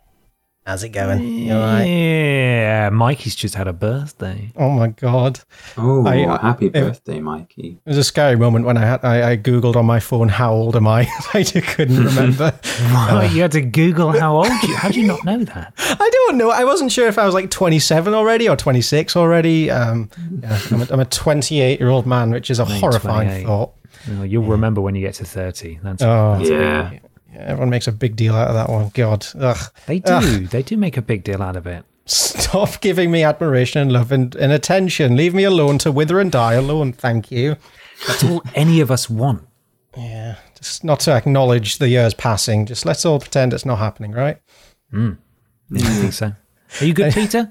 How's 0.66 0.82
it 0.82 0.88
going? 0.88 1.22
You 1.22 1.54
all 1.54 1.60
right? 1.60 1.84
Yeah, 1.84 2.90
Mikey's 2.90 3.36
just 3.36 3.54
had 3.54 3.68
a 3.68 3.72
birthday. 3.72 4.50
Oh 4.56 4.68
my 4.70 4.88
god! 4.88 5.38
Oh, 5.78 6.04
I- 6.04 6.38
happy 6.42 6.68
birthday, 6.70 7.20
Mikey. 7.20 7.78
It 7.86 7.88
was 7.88 7.96
a 7.98 8.02
scary 8.02 8.34
moment 8.34 8.64
when 8.64 8.76
I 8.76 8.84
had 8.84 9.04
I, 9.04 9.30
I 9.30 9.36
googled 9.36 9.76
on 9.76 9.86
my 9.86 10.00
phone 10.00 10.28
how 10.28 10.52
old 10.52 10.74
am 10.74 10.88
I? 10.88 11.06
I 11.34 11.44
just 11.44 11.68
couldn't 11.68 12.02
remember. 12.04 12.52
Right, 12.90 13.30
you 13.32 13.42
had 13.42 13.52
to 13.52 13.60
Google 13.62 14.10
how 14.10 14.36
old 14.36 14.48
you. 14.64 14.74
How 14.76 14.88
do 14.90 15.00
you 15.00 15.06
not 15.06 15.24
know 15.24 15.42
that? 15.44 15.72
I 15.78 16.10
don't 16.12 16.36
know. 16.36 16.50
I 16.50 16.64
wasn't 16.64 16.90
sure 16.92 17.06
if 17.08 17.16
I 17.18 17.24
was 17.24 17.32
like 17.34 17.50
27 17.50 18.12
already 18.12 18.48
or 18.48 18.56
26 18.56 19.16
already. 19.16 19.70
Um, 19.70 20.10
yeah, 20.42 20.58
I'm 20.72 20.82
a, 20.82 20.86
I'm 20.90 21.00
a 21.00 21.04
28 21.04 21.78
year 21.80 21.88
old 21.88 22.06
man, 22.06 22.30
which 22.32 22.50
is 22.50 22.58
a 22.58 22.64
horrifying 22.64 23.46
thought. 23.46 23.72
Oh, 24.10 24.22
you'll 24.24 24.44
remember 24.44 24.80
when 24.80 24.94
you 24.94 25.00
get 25.00 25.14
to 25.14 25.24
thirty. 25.24 25.78
That's 25.82 26.02
Oh, 26.02 26.38
Yeah. 26.42 26.92
yeah, 26.92 26.98
everyone 27.38 27.70
makes 27.70 27.86
a 27.86 27.92
big 27.92 28.16
deal 28.16 28.34
out 28.34 28.48
of 28.48 28.54
that 28.54 28.68
one. 28.68 28.90
God, 28.94 29.26
ugh. 29.38 29.72
they 29.86 29.98
do. 29.98 30.46
They 30.46 30.62
do 30.62 30.76
make 30.76 30.96
a 30.96 31.02
big 31.02 31.24
deal 31.24 31.42
out 31.42 31.56
of 31.56 31.66
it. 31.66 31.84
stop 32.06 32.80
giving 32.80 33.10
me 33.10 33.22
admiration 33.22 33.82
and 33.82 33.92
love 33.92 34.12
and, 34.12 34.34
and 34.36 34.52
attention. 34.52 35.16
Leave 35.16 35.34
me 35.34 35.44
alone 35.44 35.78
to 35.78 35.92
wither 35.92 36.20
and 36.20 36.30
die 36.30 36.54
alone. 36.54 36.92
Thank 36.92 37.30
you. 37.30 37.56
That's 38.06 38.24
all 38.24 38.42
any 38.54 38.80
of 38.80 38.90
us 38.90 39.10
want. 39.10 39.46
Yeah, 39.96 40.36
just 40.58 40.84
not 40.84 41.00
to 41.00 41.12
acknowledge 41.12 41.78
the 41.78 41.88
years 41.88 42.12
passing. 42.14 42.66
Just 42.66 42.84
let's 42.84 43.04
all 43.06 43.18
pretend 43.18 43.54
it's 43.54 43.64
not 43.64 43.78
happening, 43.78 44.12
right? 44.12 44.38
Hmm. 44.90 45.12
I 45.74 45.78
think 45.78 46.12
so. 46.12 46.32
Are 46.80 46.84
you 46.84 46.94
good, 46.94 47.12
Peter? 47.14 47.50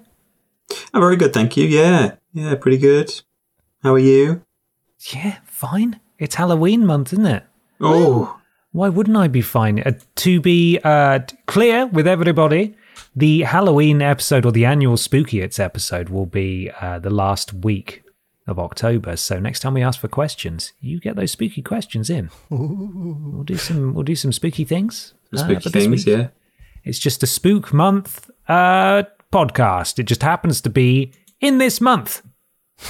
I'm 0.94 1.02
very 1.02 1.16
good, 1.16 1.34
thank 1.34 1.58
you. 1.58 1.66
Yeah. 1.66 2.16
Yeah, 2.34 2.56
pretty 2.56 2.78
good. 2.78 3.12
How 3.84 3.94
are 3.94 4.00
you? 4.00 4.44
Yeah, 5.14 5.38
fine. 5.46 6.00
It's 6.18 6.36
Halloween 6.36 6.86
month, 6.86 7.14
isn't 7.14 7.26
it? 7.26 7.44
Oh, 7.82 8.35
Why 8.76 8.90
wouldn't 8.90 9.16
I 9.16 9.30
be 9.30 9.42
fine? 9.42 9.80
Uh, 9.80 9.94
to 10.16 10.42
be 10.42 10.80
uh, 10.84 11.20
clear 11.46 11.86
with 11.86 12.06
everybody, 12.06 12.76
the 13.16 13.44
Halloween 13.44 14.02
episode 14.02 14.46
or 14.46 14.52
the 14.52 14.66
annual 14.66 14.98
Spooky 14.98 15.40
It's 15.40 15.60
episode 15.60 16.10
will 16.10 16.26
be 16.26 16.70
uh, 16.82 17.00
the 17.00 17.10
last 17.10 17.54
week 17.54 18.04
of 18.48 18.60
October. 18.60 19.16
So 19.16 19.40
next 19.40 19.62
time 19.62 19.76
we 19.76 19.82
ask 19.82 19.98
for 19.98 20.10
questions, 20.10 20.74
you 20.82 21.00
get 21.00 21.16
those 21.16 21.32
spooky 21.32 21.62
questions 21.62 22.10
in. 22.10 22.32
We'll 22.50 23.44
do 23.46 23.56
some. 23.56 23.94
We'll 23.94 24.04
do 24.04 24.14
some 24.14 24.34
spooky 24.34 24.66
things. 24.66 25.14
uh, 25.34 25.38
spooky 25.46 25.70
but 25.70 25.72
things, 25.72 26.06
week, 26.06 26.18
yeah. 26.18 26.28
It's 26.84 27.00
just 27.00 27.24
a 27.24 27.28
spook 27.28 27.72
month 27.72 28.30
uh, 28.50 29.04
podcast. 29.32 30.00
It 30.00 30.04
just 30.04 30.22
happens 30.22 30.60
to 30.60 30.70
be 30.70 31.14
in 31.40 31.60
this 31.60 31.80
month, 31.80 32.24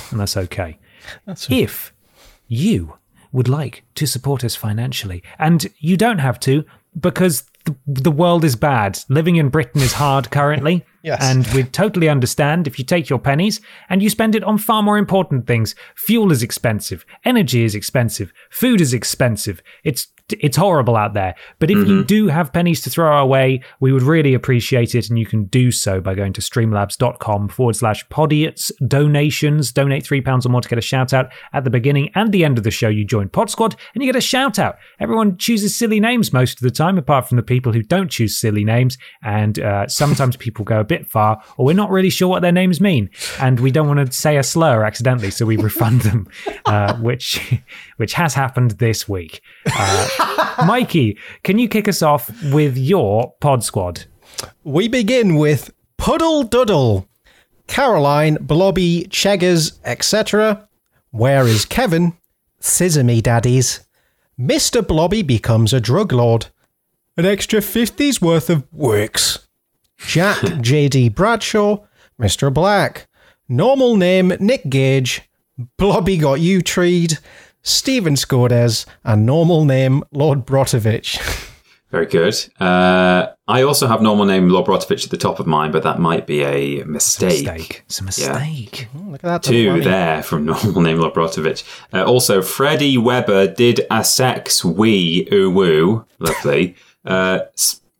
and 0.10 0.20
that's 0.20 0.36
okay. 0.36 0.80
if 1.48 1.94
you 2.48 2.98
would 3.36 3.50
like 3.50 3.84
to 3.96 4.08
support 4.08 4.44
us 4.46 4.56
financially, 4.56 5.22
and 5.38 5.68
you 5.78 5.98
don't 5.98 6.20
have 6.20 6.40
to 6.40 6.64
because 6.98 7.44
the, 7.66 7.76
the 7.86 8.12
world 8.12 8.46
is 8.46 8.56
bad. 8.56 8.98
Living 9.10 9.36
in 9.36 9.50
Britain 9.50 9.82
is 9.82 9.94
hard 9.94 10.32
currently. 10.32 10.86
Yes. 11.06 11.20
And 11.22 11.46
we 11.54 11.64
totally 11.64 12.10
understand 12.10 12.66
if 12.66 12.80
you 12.80 12.84
take 12.84 13.10
your 13.10 13.20
pennies 13.20 13.62
and 13.90 14.02
you 14.02 14.10
spend 14.10 14.34
it 14.34 14.44
on 14.44 14.58
far 14.58 14.82
more 14.82 14.98
important 14.98 15.46
things. 15.46 15.76
Fuel 15.96 16.32
is 16.32 16.42
expensive, 16.42 17.06
energy 17.24 17.64
is 17.64 17.76
expensive, 17.76 18.34
food 18.50 18.82
is 18.82 18.92
expensive. 18.92 19.62
It's 19.84 20.08
it's 20.30 20.58
horrible 20.58 20.96
out 20.96 21.14
there. 21.14 21.36
But 21.60 21.70
if 21.70 21.88
you 21.88 22.04
do 22.04 22.28
have 22.28 22.52
pennies 22.52 22.82
to 22.82 22.90
throw 22.90 23.06
our 23.06 23.28
way, 23.28 23.62
we 23.80 23.92
would 23.92 24.02
really 24.02 24.34
appreciate 24.34 24.96
it. 24.96 25.10
And 25.10 25.20
you 25.20 25.26
can 25.26 25.46
do 25.46 25.72
so 25.72 26.02
by 26.02 26.16
going 26.16 26.34
to 26.34 26.42
streamlabs.com 26.42 27.50
forward 27.50 27.76
slash 27.76 28.08
podiots 28.08 28.72
donations. 28.88 29.72
Donate 29.72 30.04
£3 30.04 30.46
or 30.46 30.50
more 30.50 30.62
to 30.62 30.70
get 30.70 30.80
a 30.80 30.82
shout 30.82 31.14
out 31.14 31.30
at 31.54 31.64
the 31.64 31.70
beginning 31.70 32.10
and 32.16 32.32
the 32.32 32.44
end 32.44 32.58
of 32.58 32.64
the 32.64 32.72
show. 32.72 32.90
You 32.90 33.06
join 33.06 33.30
Pod 33.30 33.52
Squad 33.52 33.76
and 33.94 34.04
you 34.04 34.12
get 34.12 34.18
a 34.18 34.22
shout 34.22 34.58
out. 34.58 34.78
Everyone 35.00 35.38
chooses 35.38 35.78
silly 35.78 36.00
names 36.00 36.34
most 36.34 36.58
of 36.58 36.62
the 36.62 36.72
time, 36.72 36.98
apart 36.98 37.30
from 37.30 37.36
the 37.36 37.44
people 37.44 37.72
who 37.72 37.84
don't 37.84 38.10
choose 38.10 38.36
silly 38.36 38.66
names. 38.66 38.98
And 39.22 39.60
uh, 39.60 39.88
sometimes 39.88 40.38
people 40.38 40.66
go 40.66 40.80
a 40.80 40.84
bit 40.84 40.95
far, 41.04 41.42
or 41.58 41.66
we're 41.66 41.74
not 41.74 41.90
really 41.90 42.10
sure 42.10 42.28
what 42.28 42.42
their 42.42 42.52
names 42.52 42.80
mean. 42.80 43.10
And 43.40 43.60
we 43.60 43.72
don't 43.72 43.88
want 43.88 44.06
to 44.06 44.12
say 44.12 44.38
a 44.38 44.44
slur 44.44 44.84
accidentally, 44.84 45.32
so 45.32 45.46
we 45.46 45.58
refund 45.58 46.02
them, 46.02 46.28
uh, 46.66 46.96
which, 46.98 47.60
which 47.98 48.14
has 48.14 48.34
happened 48.34 48.72
this 48.72 49.08
week. 49.10 49.42
Uh, 49.78 50.64
Mikey, 50.66 51.18
can 51.44 51.60
you 51.60 51.68
kick 51.68 51.88
us 51.88 52.02
off 52.02 52.32
with 52.52 52.78
your 52.78 53.34
Pod 53.40 53.64
Squad? 53.64 54.06
We 54.64 54.88
begin 54.88 55.36
with 55.36 55.74
Puddle 55.98 56.44
Duddle, 56.44 57.08
Caroline, 57.68 58.38
Blobby, 58.42 59.08
Cheggers, 59.10 59.80
etc. 59.84 60.68
Where 61.12 61.48
is 61.48 61.66
Kevin? 61.66 62.14
Scissor 62.60 63.04
me, 63.04 63.22
daddies. 63.22 63.82
Mr. 64.40 64.86
Blobby 64.86 65.22
becomes 65.22 65.74
a 65.74 65.80
drug 65.80 66.12
lord. 66.12 66.48
An 67.18 67.26
extra 67.26 67.60
50's 67.60 68.22
worth 68.22 68.50
of 68.50 68.66
works. 68.74 69.45
Jack 69.98 70.42
J.D. 70.62 71.10
Bradshaw, 71.10 71.78
Mr. 72.20 72.54
Black. 72.54 73.08
Normal 73.48 73.96
name 73.96 74.34
Nick 74.40 74.70
Gage. 74.70 75.22
Blobby 75.78 76.18
got 76.18 76.40
you 76.42 76.62
treed. 76.62 77.18
Steven 77.62 78.16
Skordes. 78.16 78.86
And 79.04 79.26
normal 79.26 79.66
name 79.66 80.04
Lord 80.12 80.46
Brotovich. 80.46 81.20
Very 81.92 82.08
good. 82.08 82.36
Uh, 82.60 83.28
I 83.48 83.62
also 83.62 83.88
have 83.88 84.02
normal 84.02 84.26
name 84.26 84.50
Lobrotovich 84.50 85.06
at 85.06 85.12
the 85.12 85.18
top 85.18 85.40
of 85.40 85.48
mine, 85.48 85.72
but 85.72 85.84
that 85.84 85.98
might 85.98 86.28
be 86.28 86.44
a 86.44 86.84
mistake. 86.84 87.46
Mistake. 87.46 87.84
It's 87.86 88.02
a 88.02 88.04
mistake. 88.04 88.90
Look 88.94 89.24
at 89.24 89.30
that. 89.30 89.44
Two 89.44 89.80
there 89.82 90.22
from 90.22 90.44
normal 90.46 90.82
name 90.82 90.98
Lobrotovich. 90.98 91.64
Uh, 91.94 92.04
also, 92.04 92.42
Freddie 92.42 92.98
Weber 92.98 93.48
did 93.48 93.82
a 93.92 94.04
sex 94.04 94.66
wee 94.66 95.26
oo 95.32 95.50
woo. 95.50 96.06
Lovely. 96.20 96.76
Uh, 97.06 97.40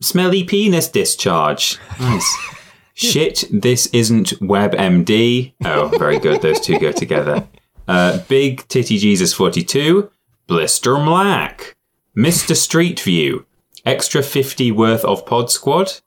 smelly 0.02 0.44
penis 0.44 0.88
discharge. 0.90 1.80
Nice. 2.00 2.38
Shit, 2.94 3.44
this 3.52 3.88
isn't 3.88 4.40
WebMD. 4.40 5.54
Oh, 5.66 5.90
very 5.98 6.18
good. 6.18 6.42
Those 6.42 6.62
two 6.62 6.80
go 6.80 6.94
together. 6.94 7.46
Uh, 7.88 8.20
Big 8.30 8.66
Titty 8.70 8.98
Jesus 8.98 9.34
42. 9.34 10.10
Blister 10.48 10.96
Black. 10.96 11.76
Mr. 12.18 12.56
Street 12.56 13.00
View. 13.02 13.46
Extra 13.86 14.24
50 14.24 14.72
worth 14.72 15.04
of 15.04 15.26
Pod 15.26 15.52
Squad. 15.52 16.00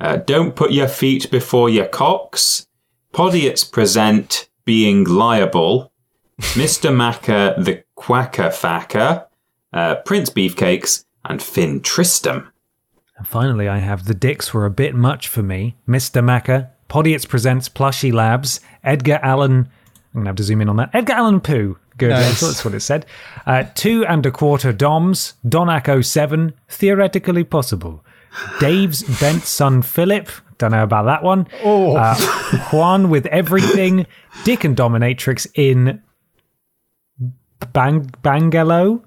Uh, 0.00 0.16
don't 0.16 0.54
put 0.54 0.70
your 0.70 0.88
feet 0.88 1.30
before 1.30 1.68
your 1.68 1.86
cocks. 1.86 2.68
Podiots 3.12 3.70
present 3.70 4.48
being 4.64 5.02
liable. 5.04 5.92
Mr. 6.40 6.94
Macker 6.94 7.54
the 7.58 7.82
Quacker 7.96 8.50
Facker. 8.50 9.26
Uh, 9.72 9.96
Prince 9.96 10.30
Beefcakes. 10.30 11.04
And 11.24 11.42
Finn 11.42 11.80
Tristram. 11.80 12.52
And 13.16 13.26
finally, 13.26 13.68
I 13.68 13.78
have 13.78 14.04
The 14.04 14.14
Dicks 14.14 14.52
Were 14.52 14.66
a 14.66 14.70
Bit 14.70 14.94
Much 14.94 15.28
for 15.28 15.42
Me, 15.42 15.76
Mr. 15.88 16.22
Macca, 16.22 16.70
Podiots 16.88 17.26
Presents 17.28 17.68
Plushy 17.68 18.12
Labs, 18.12 18.60
Edgar 18.84 19.18
Allan. 19.22 19.52
I'm 19.52 20.12
going 20.12 20.24
to 20.24 20.28
have 20.28 20.36
to 20.36 20.44
zoom 20.44 20.60
in 20.60 20.68
on 20.68 20.76
that. 20.76 20.90
Edgar 20.92 21.14
Allan 21.14 21.40
Pooh. 21.40 21.78
Good. 21.98 22.10
Nice. 22.10 22.40
That's 22.40 22.64
what 22.64 22.74
it 22.74 22.80
said. 22.80 23.06
Uh, 23.46 23.64
two 23.74 24.04
and 24.04 24.24
a 24.26 24.30
quarter 24.30 24.72
DOMs, 24.72 25.34
Donac 25.48 26.04
07, 26.04 26.52
theoretically 26.68 27.44
possible. 27.44 28.04
Dave's 28.60 29.02
bent 29.18 29.44
son 29.44 29.80
Philip. 29.80 30.28
Don't 30.58 30.72
know 30.72 30.82
about 30.82 31.04
that 31.04 31.22
one. 31.22 31.48
Oh. 31.64 31.96
Uh, 31.96 32.14
Juan 32.70 33.08
with 33.08 33.24
everything. 33.26 34.06
Dick 34.44 34.64
and 34.64 34.76
Dominatrix 34.76 35.46
in 35.54 36.02
Bang 37.72 38.10
Bangalo. 38.22 39.02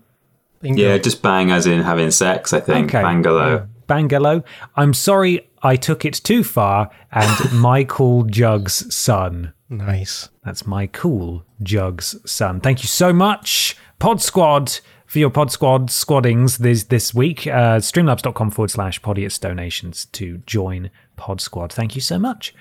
Bingo. 0.61 0.81
Yeah, 0.81 0.97
just 0.97 1.21
bang 1.21 1.51
as 1.51 1.65
in 1.65 1.81
having 1.81 2.11
sex, 2.11 2.53
I 2.53 2.59
think. 2.59 2.93
Okay. 2.93 3.03
Bangalow. 3.03 3.68
Bangalo. 3.89 4.43
I'm 4.75 4.93
sorry 4.93 5.49
I 5.61 5.75
took 5.75 6.05
it 6.05 6.13
too 6.13 6.43
far. 6.43 6.89
And 7.11 7.51
Michael 7.59 8.23
Jug's 8.23 8.93
son. 8.95 9.53
Nice. 9.69 10.29
That's 10.45 10.65
my 10.65 10.87
cool 10.87 11.43
Jug's 11.61 12.15
son. 12.29 12.61
Thank 12.61 12.81
you 12.81 12.87
so 12.87 13.11
much, 13.11 13.75
Pod 13.99 14.21
Squad, 14.21 14.79
for 15.05 15.19
your 15.19 15.29
Pod 15.29 15.51
Squad 15.51 15.89
squaddings 15.89 16.59
this 16.59 16.85
this 16.85 17.13
week. 17.13 17.45
Uh, 17.45 17.77
streamlabs.com 17.79 18.51
forward 18.51 18.71
slash 18.71 19.01
podiots 19.01 19.39
donations 19.39 20.05
to 20.05 20.37
join 20.45 20.89
Pod 21.17 21.41
Squad. 21.41 21.73
Thank 21.73 21.95
you 21.95 22.01
so 22.01 22.17
much. 22.17 22.55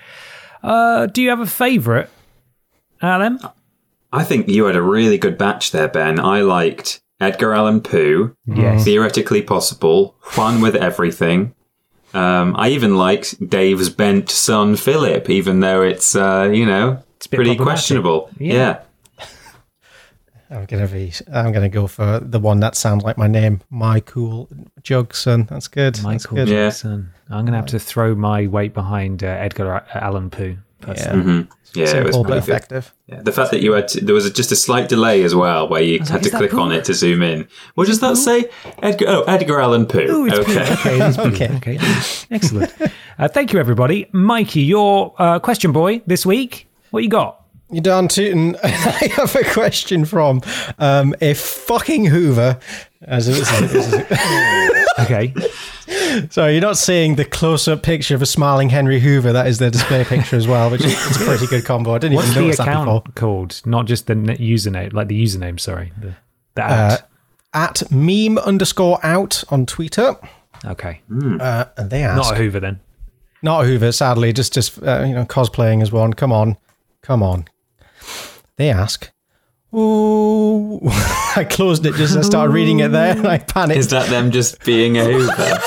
Uh, 0.61 1.05
do 1.05 1.21
you 1.21 1.29
have 1.29 1.39
a 1.39 1.47
favourite, 1.47 2.09
Alan? 3.01 3.39
I 4.11 4.23
think 4.23 4.47
you 4.49 4.65
had 4.65 4.75
a 4.75 4.81
really 4.81 5.17
good 5.17 5.37
batch 5.37 5.71
there, 5.71 5.87
Ben. 5.87 6.19
I 6.19 6.41
liked 6.41 6.99
Edgar 7.19 7.53
Allan 7.53 7.81
Poe. 7.81 8.35
Yes. 8.45 8.83
Theoretically 8.83 9.41
possible. 9.41 10.15
Fun 10.21 10.61
with 10.61 10.75
everything. 10.75 11.53
Um, 12.13 12.55
I 12.57 12.69
even 12.69 12.97
like 12.97 13.27
Dave's 13.45 13.89
bent 13.89 14.29
son 14.29 14.75
Philip, 14.75 15.29
even 15.29 15.59
though 15.59 15.81
it's 15.83 16.15
uh, 16.15 16.49
you 16.51 16.65
know 16.65 16.91
a 16.91 17.03
bit 17.29 17.37
pretty 17.37 17.55
questionable. 17.55 18.29
Yeah. 18.37 18.81
Yeah. 19.19 19.25
I'm 20.49 20.65
gonna 20.65 20.87
be. 20.87 21.13
I'm 21.31 21.51
gonna 21.51 21.69
go 21.69 21.85
for 21.85 22.19
the 22.19 22.39
one 22.39 22.59
that 22.61 22.75
sounds 22.75 23.03
like 23.03 23.17
my 23.17 23.27
name. 23.27 23.61
My 23.69 23.99
cool 23.99 24.49
Jugson. 24.81 25.47
That's 25.47 25.67
good. 25.67 25.95
That's 25.95 26.03
Michael 26.03 26.37
good. 26.37 26.49
Yeah. 26.49 26.71
I'm 27.29 27.45
going 27.45 27.51
to 27.53 27.57
have 27.57 27.67
to 27.67 27.79
throw 27.79 28.15
my 28.15 28.47
weight 28.47 28.73
behind 28.73 29.23
uh, 29.23 29.27
Edgar 29.27 29.85
Allan 29.93 30.31
Poe. 30.31 30.57
Personally. 30.81 31.33
Yeah. 31.33 31.55
Yeah, 31.73 31.97
it 31.97 32.05
was 32.05 32.17
pretty 32.17 32.39
effective. 32.39 32.91
Yeah, 33.05 33.21
the 33.21 33.31
fact 33.31 33.51
that 33.51 33.61
you 33.61 33.73
had 33.73 33.87
to, 33.89 34.03
there 34.03 34.15
was 34.15 34.25
a, 34.25 34.33
just 34.33 34.51
a 34.51 34.55
slight 34.55 34.89
delay 34.89 35.21
as 35.21 35.35
well, 35.35 35.69
where 35.69 35.83
you 35.83 35.99
had 35.99 36.09
like, 36.09 36.21
to 36.23 36.29
click 36.31 36.51
Poe? 36.51 36.61
on 36.61 36.71
it 36.71 36.85
to 36.85 36.95
zoom 36.95 37.21
in. 37.21 37.47
What 37.75 37.85
does 37.85 37.99
that 37.99 38.17
say? 38.17 38.49
Edgar. 38.81 39.05
Oh, 39.07 39.23
Edgar 39.23 39.61
Allan 39.61 39.85
Poe. 39.85 39.99
Ooh, 39.99 40.31
okay. 40.31 40.65
Poe. 40.65 40.73
Okay, 40.73 40.95
it 40.95 41.09
is 41.09 41.19
Okay. 41.19 41.55
okay. 41.57 41.77
Excellent. 42.31 42.73
Uh, 43.19 43.27
thank 43.27 43.53
you, 43.53 43.59
everybody. 43.59 44.07
Mikey, 44.13 44.61
your 44.61 45.13
uh, 45.19 45.37
question 45.37 45.71
boy 45.71 46.01
this 46.07 46.25
week. 46.25 46.67
What 46.89 47.03
you 47.03 47.09
got? 47.09 47.45
You 47.71 47.81
darn 47.81 48.07
tootin'. 48.07 48.55
I 48.63 49.11
have 49.15 49.35
a 49.35 49.43
question 49.43 50.05
from 50.05 50.41
um, 50.79 51.13
a 51.21 51.35
fucking 51.35 52.05
Hoover. 52.05 52.59
As 53.03 53.27
it 53.29 53.37
was, 53.37 53.93
Okay. 54.99 55.33
Sorry, 56.29 56.53
you're 56.53 56.61
not 56.61 56.77
seeing 56.77 57.15
the 57.15 57.25
close-up 57.25 57.83
picture 57.83 58.15
of 58.15 58.21
a 58.21 58.25
smiling 58.25 58.69
Henry 58.69 58.99
Hoover. 58.99 59.31
That 59.33 59.47
is 59.47 59.59
their 59.59 59.69
display 59.71 60.03
picture 60.03 60.35
as 60.35 60.47
well, 60.47 60.69
which 60.69 60.83
is 60.83 60.93
it's 60.93 61.17
a 61.21 61.25
pretty 61.25 61.47
good 61.47 61.65
combo. 61.65 61.93
I 61.95 61.97
didn't 61.99 62.15
What's 62.15 62.29
even 62.29 62.35
the 62.37 62.41
notice 62.47 62.57
that 62.57 62.65
before. 62.65 62.81
account 62.97 63.15
called? 63.15 63.61
Not 63.65 63.85
just 63.85 64.07
the 64.07 64.13
n- 64.13 64.25
username, 64.37 64.93
like 64.93 65.07
the 65.07 65.23
username, 65.23 65.59
sorry. 65.59 65.91
The, 65.99 66.13
the 66.55 66.63
Uh, 66.65 66.67
at. 66.97 67.05
At 67.51 67.91
meme 67.91 68.37
underscore 68.37 68.99
out 69.03 69.43
on 69.49 69.65
Twitter. 69.65 70.15
okay. 70.65 71.01
Uh, 71.11 71.65
and 71.77 71.89
they 71.89 72.03
ask. 72.03 72.17
Not 72.29 72.33
a 72.33 72.35
Hoover 72.37 72.59
then. 72.59 72.79
Not 73.41 73.63
a 73.63 73.67
Hoover, 73.67 73.91
sadly. 73.91 74.33
Just, 74.33 74.53
just 74.53 74.81
uh, 74.83 75.03
you 75.07 75.15
know, 75.15 75.25
cosplaying 75.25 75.81
as 75.81 75.91
one. 75.91 76.13
Come 76.13 76.31
on, 76.31 76.57
come 77.01 77.23
on. 77.23 77.45
They 78.57 78.69
ask. 78.69 79.09
Ooh, 79.73 80.79
I 81.35 81.45
closed 81.47 81.85
it 81.85 81.93
just 81.95 82.15
as 82.15 82.17
I 82.17 82.21
started 82.21 82.53
reading 82.53 82.79
it 82.79 82.87
there, 82.91 83.15
and 83.15 83.27
I 83.35 83.37
panicked. 83.37 83.79
Is 83.79 83.89
that 83.89 84.09
them 84.09 84.31
just 84.31 84.63
being 84.65 84.97
a 84.97 85.05
Hoover? 85.05 85.59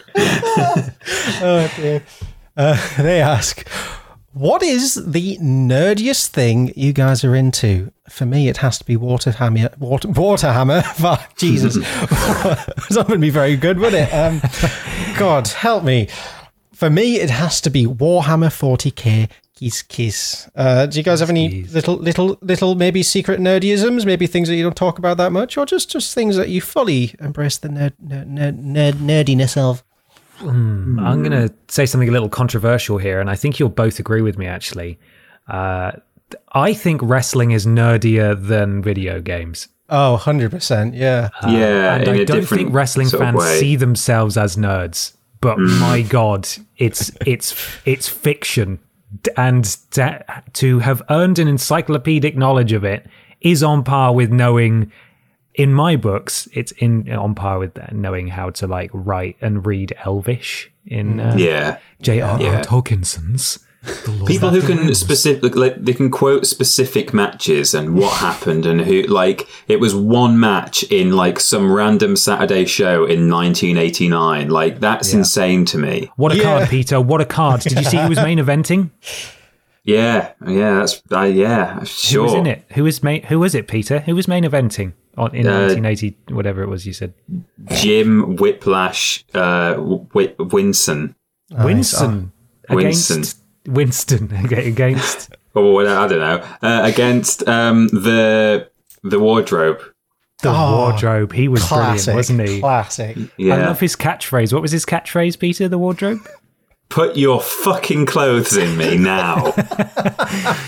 Oh, 1.38 1.70
dear. 1.76 2.02
Uh, 2.56 2.96
they 3.02 3.20
ask, 3.20 3.68
"What 4.32 4.62
is 4.62 4.94
the 4.94 5.36
nerdiest 5.38 6.28
thing 6.28 6.72
you 6.74 6.92
guys 6.92 7.24
are 7.24 7.34
into?" 7.34 7.92
For 8.08 8.24
me, 8.24 8.48
it 8.48 8.58
has 8.58 8.78
to 8.78 8.84
be 8.84 8.96
Waterhammer. 8.96 9.76
Water, 9.78 10.08
Waterhammer. 10.08 10.82
Fuck, 10.94 11.36
Jesus, 11.36 11.74
that 11.74 13.04
wouldn't 13.06 13.20
be 13.20 13.30
very 13.30 13.56
good, 13.56 13.78
would 13.78 13.94
it? 13.94 14.08
Um, 14.12 14.40
God 15.18 15.48
help 15.48 15.84
me. 15.84 16.08
For 16.72 16.88
me, 16.90 17.16
it 17.20 17.30
has 17.30 17.60
to 17.62 17.70
be 17.70 17.84
Warhammer 17.86 18.48
40k. 18.48 19.28
Kiss, 19.56 19.82
kiss. 19.82 20.50
Uh, 20.54 20.84
do 20.86 20.98
you 20.98 21.02
guys 21.02 21.20
have 21.20 21.30
any 21.30 21.62
Kiss. 21.62 21.72
little, 21.72 21.96
little, 21.96 22.38
little, 22.42 22.74
maybe 22.74 23.02
secret 23.02 23.40
nerdyisms? 23.40 24.04
Maybe 24.04 24.26
things 24.26 24.48
that 24.48 24.54
you 24.56 24.62
don't 24.62 24.76
talk 24.76 24.98
about 24.98 25.16
that 25.16 25.32
much, 25.32 25.56
or 25.56 25.64
just, 25.64 25.90
just 25.90 26.14
things 26.14 26.36
that 26.36 26.50
you 26.50 26.60
fully 26.60 27.14
embrace 27.20 27.56
the 27.56 27.68
nerd, 27.68 27.92
nerd, 28.04 28.28
nerd, 28.30 28.62
nerd 28.62 28.92
nerdiness 28.94 29.56
of? 29.56 29.82
I'm 30.40 31.22
going 31.22 31.30
to 31.30 31.52
say 31.68 31.86
something 31.86 32.08
a 32.08 32.12
little 32.12 32.28
controversial 32.28 32.98
here, 32.98 33.20
and 33.20 33.30
I 33.30 33.34
think 33.36 33.58
you'll 33.58 33.70
both 33.70 33.98
agree 33.98 34.20
with 34.20 34.36
me, 34.36 34.46
actually. 34.46 34.98
Uh, 35.48 35.92
I 36.52 36.74
think 36.74 37.00
wrestling 37.02 37.52
is 37.52 37.64
nerdier 37.64 38.34
than 38.46 38.82
video 38.82 39.20
games. 39.22 39.68
Oh, 39.88 40.20
100%. 40.20 40.94
Yeah. 40.94 41.30
yeah, 41.48 41.94
and 41.94 42.02
in 42.08 42.14
I 42.14 42.18
a 42.18 42.24
don't 42.26 42.44
think 42.44 42.74
wrestling 42.74 43.06
sort 43.08 43.22
of 43.22 43.28
fans 43.28 43.38
way. 43.38 43.60
see 43.60 43.76
themselves 43.76 44.36
as 44.36 44.56
nerds. 44.56 45.14
But 45.40 45.58
my 45.58 46.02
God, 46.02 46.48
it's 46.76 47.12
it's 47.24 47.54
it's 47.84 48.08
fiction, 48.08 48.76
D- 48.76 48.80
and 49.36 49.64
to, 49.92 50.78
have 50.80 51.02
earned 51.10 51.38
an 51.38 51.48
encyclopedic 51.48 52.36
knowledge 52.36 52.72
of 52.72 52.84
it 52.84 53.06
is 53.40 53.62
on 53.62 53.84
par 53.84 54.14
with 54.14 54.30
knowing. 54.30 54.92
In 55.54 55.72
my 55.72 55.96
books, 55.96 56.46
it's 56.52 56.72
in 56.72 57.10
on 57.10 57.34
par 57.34 57.58
with 57.58 57.78
knowing 57.90 58.28
how 58.28 58.50
to 58.50 58.66
like 58.66 58.90
write 58.92 59.38
and 59.40 59.64
read 59.64 59.94
Elvish 60.04 60.70
in 60.84 61.18
uh, 61.18 61.34
Yeah, 61.38 61.78
J.R.R. 62.02 62.42
Yeah. 62.42 62.60
Tolkien's. 62.60 63.65
The 64.04 64.10
Lord 64.12 64.26
people 64.26 64.50
who 64.50 64.60
can 64.60 64.78
Rings. 64.78 64.98
specific 64.98 65.54
like 65.54 65.76
they 65.76 65.92
can 65.94 66.10
quote 66.10 66.46
specific 66.46 67.14
matches 67.14 67.72
and 67.74 67.94
what 67.96 68.12
happened 68.14 68.66
and 68.66 68.80
who 68.80 69.02
like 69.02 69.46
it 69.68 69.78
was 69.80 69.94
one 69.94 70.38
match 70.40 70.82
in 70.84 71.12
like 71.12 71.38
some 71.38 71.70
random 71.72 72.16
Saturday 72.16 72.64
show 72.66 73.04
in 73.04 73.30
1989. 73.30 74.48
Like 74.48 74.80
that's 74.80 75.12
insane 75.12 75.64
to 75.66 75.78
me. 75.78 76.10
What 76.16 76.32
a 76.32 76.36
Yeah. 76.36 76.42
card, 76.42 76.68
Peter! 76.68 77.00
What 77.00 77.20
a 77.20 77.24
card! 77.24 77.60
Did 77.60 77.72
you 77.78 77.84
see 77.84 77.96
who 77.98 78.08
was 78.08 78.18
main 78.18 78.38
eventing? 78.38 78.90
Yeah, 79.84 80.32
yeah, 80.44 80.74
that's 80.80 81.00
uh, 81.12 81.22
yeah, 81.22 81.78
Who 81.80 81.86
sure. 81.86 82.24
was 82.24 82.34
in 82.34 82.46
it? 82.46 82.64
Who 82.72 82.82
was 82.84 83.04
main? 83.04 83.22
Who 83.24 83.38
was 83.38 83.54
it, 83.54 83.68
Peter? 83.68 84.00
Who 84.00 84.16
was 84.16 84.26
main 84.26 84.42
eventing 84.42 84.94
on, 85.16 85.32
in 85.32 85.46
Uh, 85.46 85.68
1980, 85.68 86.16
whatever 86.34 86.60
it 86.64 86.68
was 86.68 86.86
you 86.86 86.92
said? 86.92 87.14
Jim 87.70 88.34
Whiplash, 88.34 89.24
uh, 89.32 89.74
Wi- 89.74 90.34
Winson. 90.40 91.14
Winston 91.52 91.64
Winston. 91.64 92.32
against 92.68 93.10
Winston 93.10 93.40
okay, 93.68 94.68
against 94.68 95.30
Or 95.54 95.72
what? 95.74 95.86
I 95.86 96.06
don't 96.08 96.18
know. 96.18 96.46
Uh, 96.62 96.82
against 96.84 97.46
um, 97.48 97.88
the 97.88 98.70
the 99.02 99.18
wardrobe. 99.18 99.80
the 100.42 100.50
Oh, 100.50 100.88
wardrobe. 100.90 101.32
He 101.32 101.48
was 101.48 101.62
Classic. 101.64 102.06
brilliant, 102.06 102.16
wasn't 102.16 102.48
he? 102.48 102.60
Classic. 102.60 103.16
I 103.40 103.56
love 103.66 103.80
his 103.80 103.96
catchphrase. 103.96 104.52
What 104.52 104.62
was 104.62 104.72
his 104.72 104.84
catchphrase, 104.84 105.38
Peter? 105.38 105.68
The 105.68 105.78
wardrobe. 105.78 106.20
Put 106.88 107.16
your 107.16 107.40
fucking 107.40 108.06
clothes 108.06 108.56
in 108.56 108.76
me 108.76 108.96
now. 108.96 109.42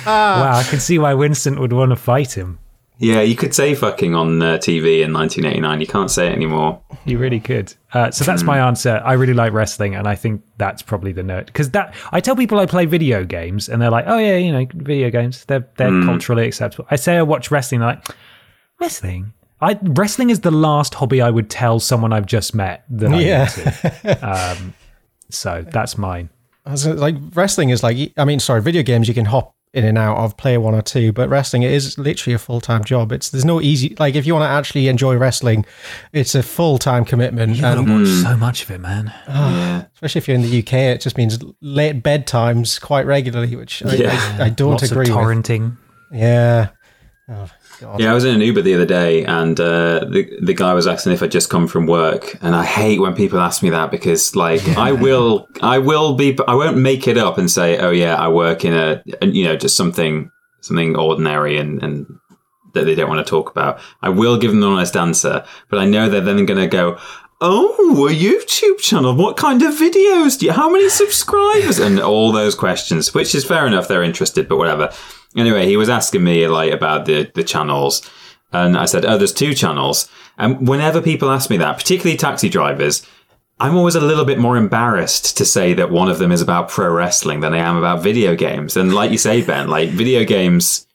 wow, 0.07 0.53
I 0.57 0.65
can 0.69 0.81
see 0.81 0.99
why 0.99 1.15
Winston 1.15 1.61
would 1.61 1.73
want 1.73 1.91
to 1.91 1.97
fight 1.97 2.37
him. 2.37 2.59
Yeah, 2.99 3.21
you 3.21 3.37
could 3.37 3.55
say 3.55 3.75
fucking 3.75 4.15
on 4.15 4.43
uh, 4.43 4.59
TV 4.59 5.03
in 5.05 5.13
1989. 5.13 5.81
You 5.81 5.87
can't 5.87 6.11
say 6.11 6.27
it 6.29 6.33
anymore. 6.33 6.81
You 7.05 7.19
really 7.19 7.39
could. 7.41 7.73
Uh, 7.95 8.11
so 8.11 8.25
that's 8.25 8.43
my 8.43 8.59
answer. 8.59 9.01
I 9.05 9.13
really 9.13 9.35
like 9.35 9.53
wrestling, 9.53 9.95
and 9.95 10.07
I 10.09 10.15
think 10.17 10.43
that's 10.59 10.83
probably 10.83 11.13
the 11.13 11.23
nerd. 11.23 11.47
Because 11.47 11.71
that 11.71 11.95
I 12.13 12.21
tell 12.21 12.35
people 12.37 12.59
I 12.59 12.67
play 12.67 12.87
video 12.87 13.25
games, 13.25 13.69
and 13.69 13.81
they're 13.81 13.91
like, 13.91 14.05
"Oh 14.09 14.19
yeah, 14.19 14.37
you 14.37 14.51
know, 14.53 14.67
video 14.75 15.11
games. 15.11 15.45
They're 15.45 15.67
they're 15.77 16.03
culturally 16.05 16.47
acceptable." 16.47 16.87
I 16.91 16.97
say 16.97 17.17
I 17.17 17.23
watch 17.23 17.51
wrestling, 17.51 17.81
they're 17.81 17.91
like 17.91 18.05
wrestling. 18.81 19.33
I 19.61 19.79
wrestling 19.83 20.31
is 20.31 20.41
the 20.41 20.51
last 20.51 20.95
hobby 20.95 21.21
I 21.23 21.31
would 21.31 21.51
tell 21.51 21.81
someone 21.81 22.13
I've 22.13 22.27
just 22.27 22.55
met 22.55 22.85
that 22.91 23.13
I'm 23.13 23.21
Yeah. 23.21 23.43
into. 23.43 24.19
Um, 24.59 24.75
so 25.31 25.65
that's 25.71 25.97
mine. 25.99 26.31
I 26.67 26.75
like 26.75 27.17
wrestling 27.35 27.71
is 27.71 27.83
like 27.83 28.13
I 28.17 28.25
mean, 28.25 28.41
sorry, 28.41 28.61
video 28.63 28.83
games 28.83 29.09
you 29.09 29.15
can 29.15 29.25
hop 29.27 29.55
in 29.75 29.85
and 29.85 29.99
out 29.99 30.17
of, 30.17 30.37
play 30.37 30.57
one 30.59 30.75
or 30.75 30.83
two, 30.83 31.13
but 31.13 31.29
wrestling 31.29 31.63
it 31.63 31.73
is 31.73 31.99
literally 31.99 32.35
a 32.35 32.39
full 32.39 32.61
time 32.61 32.85
job. 32.85 33.13
It's 33.13 33.31
there's 33.31 33.45
no 33.45 33.61
easy 33.61 33.95
like 33.99 34.15
if 34.15 34.27
you 34.27 34.35
want 34.35 34.45
to 34.45 34.49
actually 34.49 34.89
enjoy 34.89 35.17
wrestling, 35.17 35.65
it's 36.13 36.35
a 36.35 36.43
full 36.43 36.79
time 36.79 37.05
commitment, 37.05 37.57
you 37.57 37.65
and 37.65 37.89
watch 38.01 38.09
so 38.09 38.37
much 38.37 38.63
of 38.65 38.71
it, 38.71 38.81
man. 38.81 39.13
Yeah. 39.29 39.85
especially 39.95 40.19
if 40.21 40.29
you're 40.29 40.35
in 40.37 40.43
the 40.43 40.59
UK, 40.61 40.73
it 40.73 41.01
just 41.01 41.17
means 41.17 41.39
late 41.61 42.03
bedtimes 42.03 42.81
quite 42.81 43.07
regularly, 43.07 43.55
which 43.57 43.85
I, 43.85 43.95
Yeah. 43.95 44.37
I, 44.41 44.45
I 44.45 44.49
don't 44.49 44.73
Lots 44.73 44.91
agree 44.91 45.11
of 45.11 45.17
with. 45.17 45.27
torrenting. 45.27 45.77
Yeah. 46.13 46.69
Oh, 47.31 47.51
God. 47.81 48.01
Yeah, 48.01 48.11
I 48.11 48.15
was 48.15 48.25
in 48.25 48.35
an 48.35 48.41
Uber 48.41 48.63
the 48.63 48.75
other 48.75 48.87
day, 48.87 49.25
and 49.25 49.59
uh, 49.59 50.01
the 50.01 50.39
the 50.43 50.55
guy 50.55 50.75
was 50.75 50.87
asking 50.87 51.13
if 51.13 51.23
I'd 51.23 51.31
just 51.31 51.51
come 51.51 51.69
from 51.69 51.87
work, 51.87 52.37
and 52.43 52.55
I 52.55 52.65
hate 52.65 53.01
when 53.01 53.15
people 53.15 53.39
ask 53.39 53.63
me 53.63 53.71
that 53.71 53.91
because, 53.91 54.35
like, 54.35 54.67
I 54.77 54.93
will, 54.93 55.49
I 55.63 55.79
will 55.79 56.15
be, 56.15 56.37
I 56.47 56.55
won't 56.55 56.77
make 56.77 57.07
it 57.07 57.17
up 57.17 57.39
and 57.39 57.51
say, 57.51 57.79
oh 57.79 57.91
yeah, 57.91 58.17
I 58.17 58.29
work 58.29 58.65
in 58.65 58.75
a, 58.75 59.03
you 59.23 59.45
know, 59.45 59.57
just 59.57 59.77
something, 59.77 60.31
something 60.61 60.97
ordinary 60.97 61.59
and 61.59 61.83
and 61.83 62.07
that 62.75 62.85
they 62.85 62.95
don't 62.95 63.09
want 63.09 63.25
to 63.25 63.31
talk 63.31 63.51
about. 63.51 63.81
I 64.03 64.09
will 64.09 64.39
give 64.39 64.51
them 64.51 64.63
an 64.63 64.69
honest 64.69 64.97
answer, 64.97 65.45
but 65.69 65.79
I 65.79 65.87
know 65.87 66.09
they're 66.09 66.21
then 66.21 66.47
going 66.47 66.61
to 66.61 66.67
go. 66.67 66.99
Oh, 67.41 68.09
a 68.09 68.13
YouTube 68.13 68.79
channel. 68.79 69.15
What 69.15 69.37
kind 69.37 69.63
of 69.63 69.73
videos 69.73 70.39
do 70.39 70.47
you? 70.47 70.53
How 70.53 70.69
many 70.69 70.89
subscribers? 70.89 71.79
And 71.79 72.01
all 72.01 72.33
those 72.33 72.57
questions, 72.57 73.15
which 73.15 73.33
is 73.33 73.45
fair 73.45 73.65
enough. 73.65 73.87
They're 73.87 74.03
interested, 74.03 74.49
but 74.49 74.57
whatever. 74.57 74.93
Anyway, 75.37 75.67
he 75.67 75.77
was 75.77 75.89
asking 75.89 76.25
me 76.25 76.47
like 76.49 76.73
about 76.73 77.07
the 77.07 77.31
the 77.35 77.45
channels, 77.45 78.09
and 78.53 78.77
I 78.77 78.87
said, 78.87 79.05
"Oh, 79.05 79.19
there's 79.19 79.33
two 79.33 79.55
channels." 79.55 80.09
And 80.39 80.69
whenever 80.69 81.03
people 81.03 81.31
ask 81.31 81.51
me 81.51 81.57
that, 81.59 81.77
particularly 81.77 82.17
taxi 82.17 82.49
drivers, 82.49 83.05
I'm 83.61 83.77
always 83.77 83.97
a 83.97 84.01
little 84.01 84.25
bit 84.25 84.39
more 84.39 84.57
embarrassed 84.57 85.37
to 85.37 85.45
say 85.45 85.75
that 85.75 85.91
one 85.91 86.09
of 86.09 86.19
them 86.19 86.31
is 86.31 86.41
about 86.41 86.69
pro 86.69 86.91
wrestling 86.91 87.41
than 87.41 87.55
I 87.55 87.59
am 87.59 87.77
about 87.77 88.03
video 88.03 88.37
games. 88.37 88.77
And 88.77 88.95
like 88.95 89.11
you 89.11 89.19
say, 89.19 89.43
Ben, 89.43 89.69
like 89.69 89.91
video 89.91 90.25
games 90.25 90.87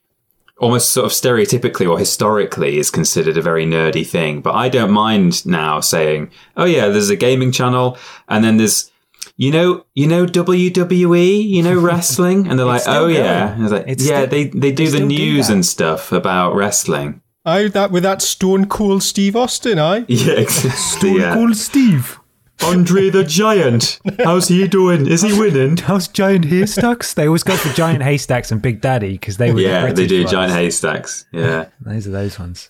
almost 0.59 0.91
sort 0.91 1.05
of 1.05 1.11
stereotypically 1.11 1.89
or 1.89 1.99
historically 1.99 2.77
is 2.77 2.89
considered 2.89 3.37
a 3.37 3.41
very 3.41 3.65
nerdy 3.65 4.07
thing. 4.07 4.39
But 4.39 4.55
I 4.55 4.69
don't 4.69 4.91
mind 4.91 5.45
now 5.45 5.81
saying, 5.81 6.31
oh 6.55 6.63
yeah, 6.63 6.87
there's 6.87 7.09
a 7.09 7.17
gaming 7.17 7.51
channel 7.51 7.97
and 8.29 8.45
then 8.45 8.55
there's 8.55 8.89
you 9.35 9.51
know, 9.51 9.85
you 9.95 10.07
know 10.07 10.25
WWE, 10.25 11.43
you 11.47 11.63
know 11.63 11.79
wrestling, 11.79 12.47
and 12.47 12.57
they're 12.59 12.65
like, 12.65 12.81
still 12.81 12.93
"Oh 13.05 13.07
yeah," 13.07 13.51
and 13.53 13.59
I 13.61 13.63
was 13.63 13.71
like, 13.71 13.85
It's 13.87 14.05
"Yeah, 14.07 14.19
still- 14.25 14.27
they 14.27 14.43
they 14.47 14.71
do 14.71 14.85
the 14.85 14.97
still 14.97 15.07
do 15.09 15.15
news 15.15 15.49
and 15.49 15.65
stuff 15.65 16.11
about 16.11 16.55
wrestling." 16.55 17.21
I 17.45 17.67
that 17.69 17.91
with 17.91 18.03
that 18.03 18.21
Stone 18.21 18.67
Cold 18.67 19.03
Steve 19.03 19.35
Austin, 19.35 19.77
I 19.79 20.05
Yeah, 20.07 20.33
exactly. 20.33 20.69
Stone 21.19 21.19
yeah. 21.49 21.53
Steve. 21.53 22.19
Andre 22.63 23.09
the 23.09 23.25
Giant, 23.25 23.99
how's 24.23 24.47
he 24.47 24.65
doing? 24.69 25.07
Is 25.07 25.21
he 25.23 25.37
winning? 25.37 25.75
How's 25.75 26.07
giant 26.07 26.45
haystacks? 26.45 27.13
They 27.13 27.25
always 27.25 27.43
go 27.43 27.57
for 27.57 27.67
giant 27.73 28.03
haystacks 28.03 28.51
and 28.53 28.61
Big 28.61 28.79
Daddy 28.79 29.13
because 29.13 29.35
they 29.35 29.49
were 29.51 29.57
the 29.57 29.63
Yeah, 29.63 29.91
they 29.91 30.07
do 30.07 30.19
ones. 30.19 30.31
giant 30.31 30.53
haystacks. 30.53 31.25
Yeah. 31.33 31.65
Those 31.81 32.07
are 32.07 32.11
those 32.11 32.39
ones. 32.39 32.69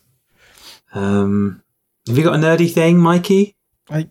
Um, 0.96 1.62
have 2.08 2.18
you 2.18 2.24
got 2.24 2.34
a 2.36 2.38
nerdy 2.38 2.72
thing, 2.72 2.98
Mikey? 2.98 3.56
I, 3.92 4.10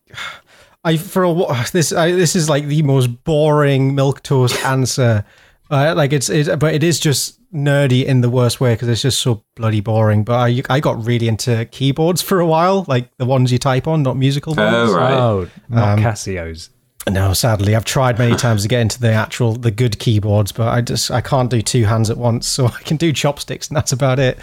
I 0.84 0.96
for 0.96 1.22
a 1.24 1.32
wh- 1.34 1.70
this 1.72 1.92
I, 1.92 2.12
this 2.12 2.34
is 2.34 2.48
like 2.48 2.66
the 2.66 2.82
most 2.82 3.24
boring 3.24 3.94
milk 3.94 4.22
toast 4.22 4.64
answer. 4.64 5.24
Uh, 5.70 5.94
like 5.96 6.12
it's 6.12 6.28
it, 6.28 6.58
but 6.58 6.74
it 6.74 6.82
is 6.82 7.00
just 7.00 7.38
nerdy 7.52 8.04
in 8.04 8.20
the 8.20 8.28
worst 8.30 8.60
way 8.60 8.74
because 8.74 8.88
it's 8.88 9.02
just 9.02 9.20
so 9.20 9.42
bloody 9.56 9.80
boring. 9.80 10.24
But 10.24 10.34
I 10.34 10.62
I 10.68 10.80
got 10.80 11.04
really 11.04 11.28
into 11.28 11.64
keyboards 11.66 12.20
for 12.20 12.40
a 12.40 12.46
while, 12.46 12.84
like 12.88 13.16
the 13.16 13.24
ones 13.24 13.52
you 13.52 13.58
type 13.58 13.86
on, 13.86 14.02
not 14.02 14.16
musical 14.16 14.54
ones. 14.54 14.90
Oh, 14.90 14.94
right. 14.94 15.12
Oh, 15.14 15.48
not 15.68 15.98
Um, 15.98 16.02
Casio's. 16.02 16.70
No, 17.10 17.32
sadly, 17.32 17.74
I've 17.74 17.84
tried 17.84 18.18
many 18.18 18.36
times 18.36 18.62
to 18.62 18.68
get 18.68 18.80
into 18.80 19.00
the 19.00 19.12
actual 19.12 19.54
the 19.54 19.70
good 19.70 19.98
keyboards, 19.98 20.52
but 20.52 20.68
I 20.68 20.80
just 20.82 21.10
I 21.10 21.20
can't 21.20 21.50
do 21.50 21.62
two 21.62 21.84
hands 21.84 22.10
at 22.10 22.16
once, 22.18 22.46
so 22.48 22.66
I 22.78 22.82
can 22.82 22.96
do 22.96 23.12
chopsticks, 23.12 23.68
and 23.68 23.76
that's 23.76 23.92
about 23.92 24.18
it. 24.18 24.38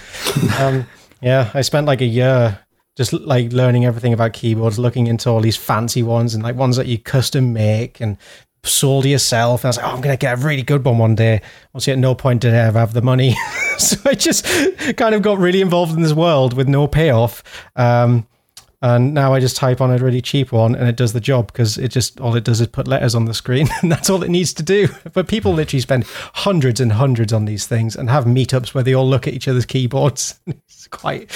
um, 0.59 0.85
yeah, 1.21 1.51
I 1.53 1.61
spent 1.61 1.85
like 1.85 2.01
a 2.01 2.05
year 2.05 2.59
just 2.95 3.13
like 3.13 3.53
learning 3.53 3.85
everything 3.85 4.13
about 4.13 4.33
keyboards, 4.33 4.79
looking 4.79 5.07
into 5.07 5.29
all 5.29 5.41
these 5.41 5.57
fancy 5.57 6.03
ones 6.03 6.33
and 6.33 6.43
like 6.43 6.55
ones 6.55 6.75
that 6.75 6.87
you 6.87 6.97
custom 6.97 7.53
make 7.53 8.01
and 8.01 8.17
solder 8.63 9.07
yourself. 9.07 9.61
And 9.61 9.67
I 9.67 9.69
was 9.69 9.77
like, 9.77 9.85
oh, 9.85 9.95
I'm 9.95 10.01
gonna 10.01 10.17
get 10.17 10.37
a 10.37 10.41
really 10.45 10.63
good 10.63 10.83
one 10.83 10.97
one 10.97 11.15
day. 11.15 11.41
Obviously, 11.73 11.93
at 11.93 11.99
no 11.99 12.15
point 12.15 12.41
did 12.41 12.53
I 12.53 12.57
ever 12.57 12.79
have 12.79 12.93
the 12.93 13.01
money, 13.01 13.35
so 13.77 13.97
I 14.05 14.15
just 14.15 14.45
kind 14.97 15.15
of 15.15 15.21
got 15.21 15.37
really 15.37 15.61
involved 15.61 15.93
in 15.93 16.01
this 16.01 16.13
world 16.13 16.53
with 16.53 16.67
no 16.67 16.87
payoff. 16.87 17.43
Um, 17.75 18.27
and 18.81 19.13
now 19.13 19.33
I 19.33 19.41
just 19.41 19.57
type 19.57 19.81
on 19.81 19.91
a 19.91 19.97
really 19.97 20.21
cheap 20.21 20.53
one 20.53 20.73
and 20.73 20.87
it 20.87 20.95
does 20.95 21.11
the 21.11 21.19
job 21.19 21.47
because 21.47 21.77
it 21.77 21.89
just 21.89 22.19
all 22.21 22.35
it 22.35 22.45
does 22.45 22.61
is 22.61 22.67
put 22.67 22.87
letters 22.87 23.13
on 23.13 23.25
the 23.25 23.33
screen 23.33 23.67
and 23.81 23.91
that's 23.91 24.09
all 24.09 24.23
it 24.23 24.29
needs 24.29 24.53
to 24.53 24.63
do. 24.63 24.87
But 25.13 25.27
people 25.27 25.53
literally 25.53 25.81
spend 25.81 26.05
hundreds 26.33 26.79
and 26.79 26.93
hundreds 26.93 27.33
on 27.33 27.45
these 27.45 27.67
things 27.67 27.95
and 27.95 28.09
have 28.09 28.23
meetups 28.25 28.73
where 28.73 28.83
they 28.83 28.93
all 28.93 29.07
look 29.07 29.27
at 29.27 29.33
each 29.33 29.47
other's 29.47 29.65
keyboards. 29.65 30.39
It's 30.79 30.87
quite 30.87 31.29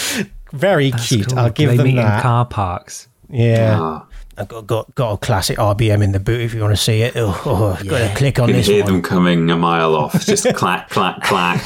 very 0.54 0.92
cute. 0.92 1.30
Cool. 1.30 1.40
I'll 1.40 1.50
give 1.50 1.72
they 1.72 1.78
them 1.78 1.86
meet 1.86 1.98
in 1.98 2.06
that. 2.06 2.22
car 2.24 2.46
parks. 2.46 3.08
yeah. 3.30 3.78
Ah, 3.80 4.08
I've 4.38 4.48
got, 4.48 4.66
got 4.66 4.96
got 4.96 5.12
a 5.12 5.18
classic 5.18 5.58
IBM 5.58 6.04
in 6.04 6.12
the 6.12 6.20
boot 6.20 6.42
if 6.42 6.54
you 6.54 6.62
want 6.62 6.74
to 6.76 6.82
see 6.82 7.02
it. 7.02 7.14
Oh, 7.16 7.40
oh 7.46 7.84
got 7.84 8.10
to 8.10 8.16
click 8.16 8.40
on 8.40 8.48
you 8.48 8.54
can 8.54 8.60
this 8.60 8.68
hear 8.68 8.84
one. 8.84 8.94
them 8.94 9.02
coming 9.02 9.50
a 9.52 9.58
mile 9.58 9.96
off. 9.96 10.26
Just 10.26 10.52
clack, 10.56 10.90
clack, 10.90 11.22
clack. 11.22 11.62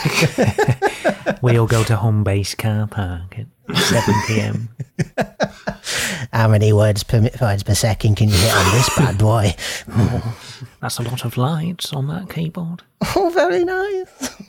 We 1.41 1.57
all 1.57 1.67
go 1.67 1.83
to 1.83 1.95
Homebase 1.95 2.57
car 2.57 2.87
park 2.87 3.37
at 3.37 3.77
7 3.77 4.13
p.m. 4.27 4.69
How 6.33 6.47
many 6.47 6.73
words 6.73 7.03
per, 7.03 7.29
words 7.39 7.63
per 7.63 7.75
second 7.75 8.15
can 8.15 8.29
you 8.29 8.35
hit 8.35 8.53
on 8.53 8.71
this 8.73 8.89
bad 8.97 9.17
boy? 9.17 9.55
That's 10.81 10.97
a 10.99 11.03
lot 11.03 11.25
of 11.25 11.37
lights 11.37 11.93
on 11.93 12.07
that 12.07 12.29
keyboard. 12.29 12.83
Oh, 13.15 13.29
very 13.33 13.63
nice. 13.63 14.41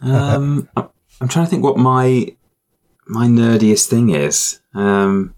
Um, 0.00 0.68
I'm 1.20 1.28
trying 1.28 1.46
to 1.46 1.50
think 1.50 1.64
what 1.64 1.76
my 1.76 2.34
my 3.06 3.26
nerdiest 3.26 3.86
thing 3.86 4.10
is. 4.10 4.60
Um, 4.74 5.34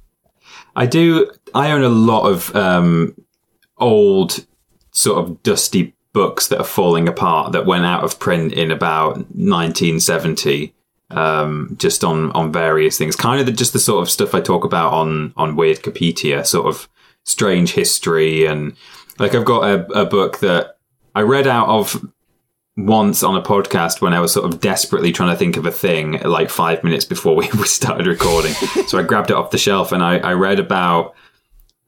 I 0.77 0.87
do. 0.87 1.31
I 1.55 1.73
own 1.73 1.83
a 1.83 1.89
lot 1.89 2.27
of 2.27 2.55
um, 2.55 3.17
old, 3.79 4.47
sort 4.91 5.19
of 5.19 5.43
dusty 5.43 5.95
books 6.13 6.49
that 6.49 6.59
are 6.59 6.65
falling 6.65 7.09
apart 7.09 7.53
that 7.53 7.67
went 7.67 7.85
out 7.85 8.05
of 8.05 8.19
print 8.19 8.53
in 8.53 8.71
about 8.71 9.17
1970. 9.17 10.75
Um, 11.13 11.75
just 11.77 12.05
on 12.05 12.31
on 12.33 12.53
various 12.53 12.97
things, 12.97 13.17
kind 13.17 13.41
of 13.41 13.47
the, 13.47 13.53
just 13.53 13.73
the 13.73 13.81
sort 13.81 14.03
of 14.03 14.11
stuff 14.11 14.33
I 14.33 14.41
talk 14.41 14.63
about 14.65 14.93
on 14.93 15.33
on 15.37 15.57
Weirdcopedia, 15.57 16.47
sort 16.47 16.67
of 16.67 16.89
strange 17.25 17.73
history 17.73 18.47
and 18.47 18.77
like 19.19 19.35
I've 19.35 19.45
got 19.45 19.65
a, 19.65 20.01
a 20.01 20.07
book 20.07 20.41
that 20.41 20.79
I 21.15 21.21
read 21.21 21.47
out 21.47 21.69
of 21.69 22.09
once 22.87 23.23
on 23.23 23.37
a 23.37 23.43
podcast 23.43 24.01
when 24.01 24.13
I 24.13 24.21
was 24.21 24.33
sort 24.33 24.47
of 24.47 24.61
desperately 24.61 25.13
trying 25.13 25.31
to 25.31 25.37
think 25.37 25.57
of 25.57 25.67
a 25.67 25.71
thing 25.71 26.21
like 26.23 26.51
five 26.51 26.83
minutes 26.85 27.05
before 27.05 27.35
we 27.37 27.49
we 27.55 27.67
started 27.67 28.07
recording. 28.07 28.53
so 28.87 28.99
I 28.99 29.03
grabbed 29.03 29.31
it 29.31 29.37
off 29.37 29.51
the 29.51 29.59
shelf 29.59 29.93
and 29.93 30.03
I, 30.03 30.19
I 30.19 30.33
read 30.33 30.59
about 30.59 31.15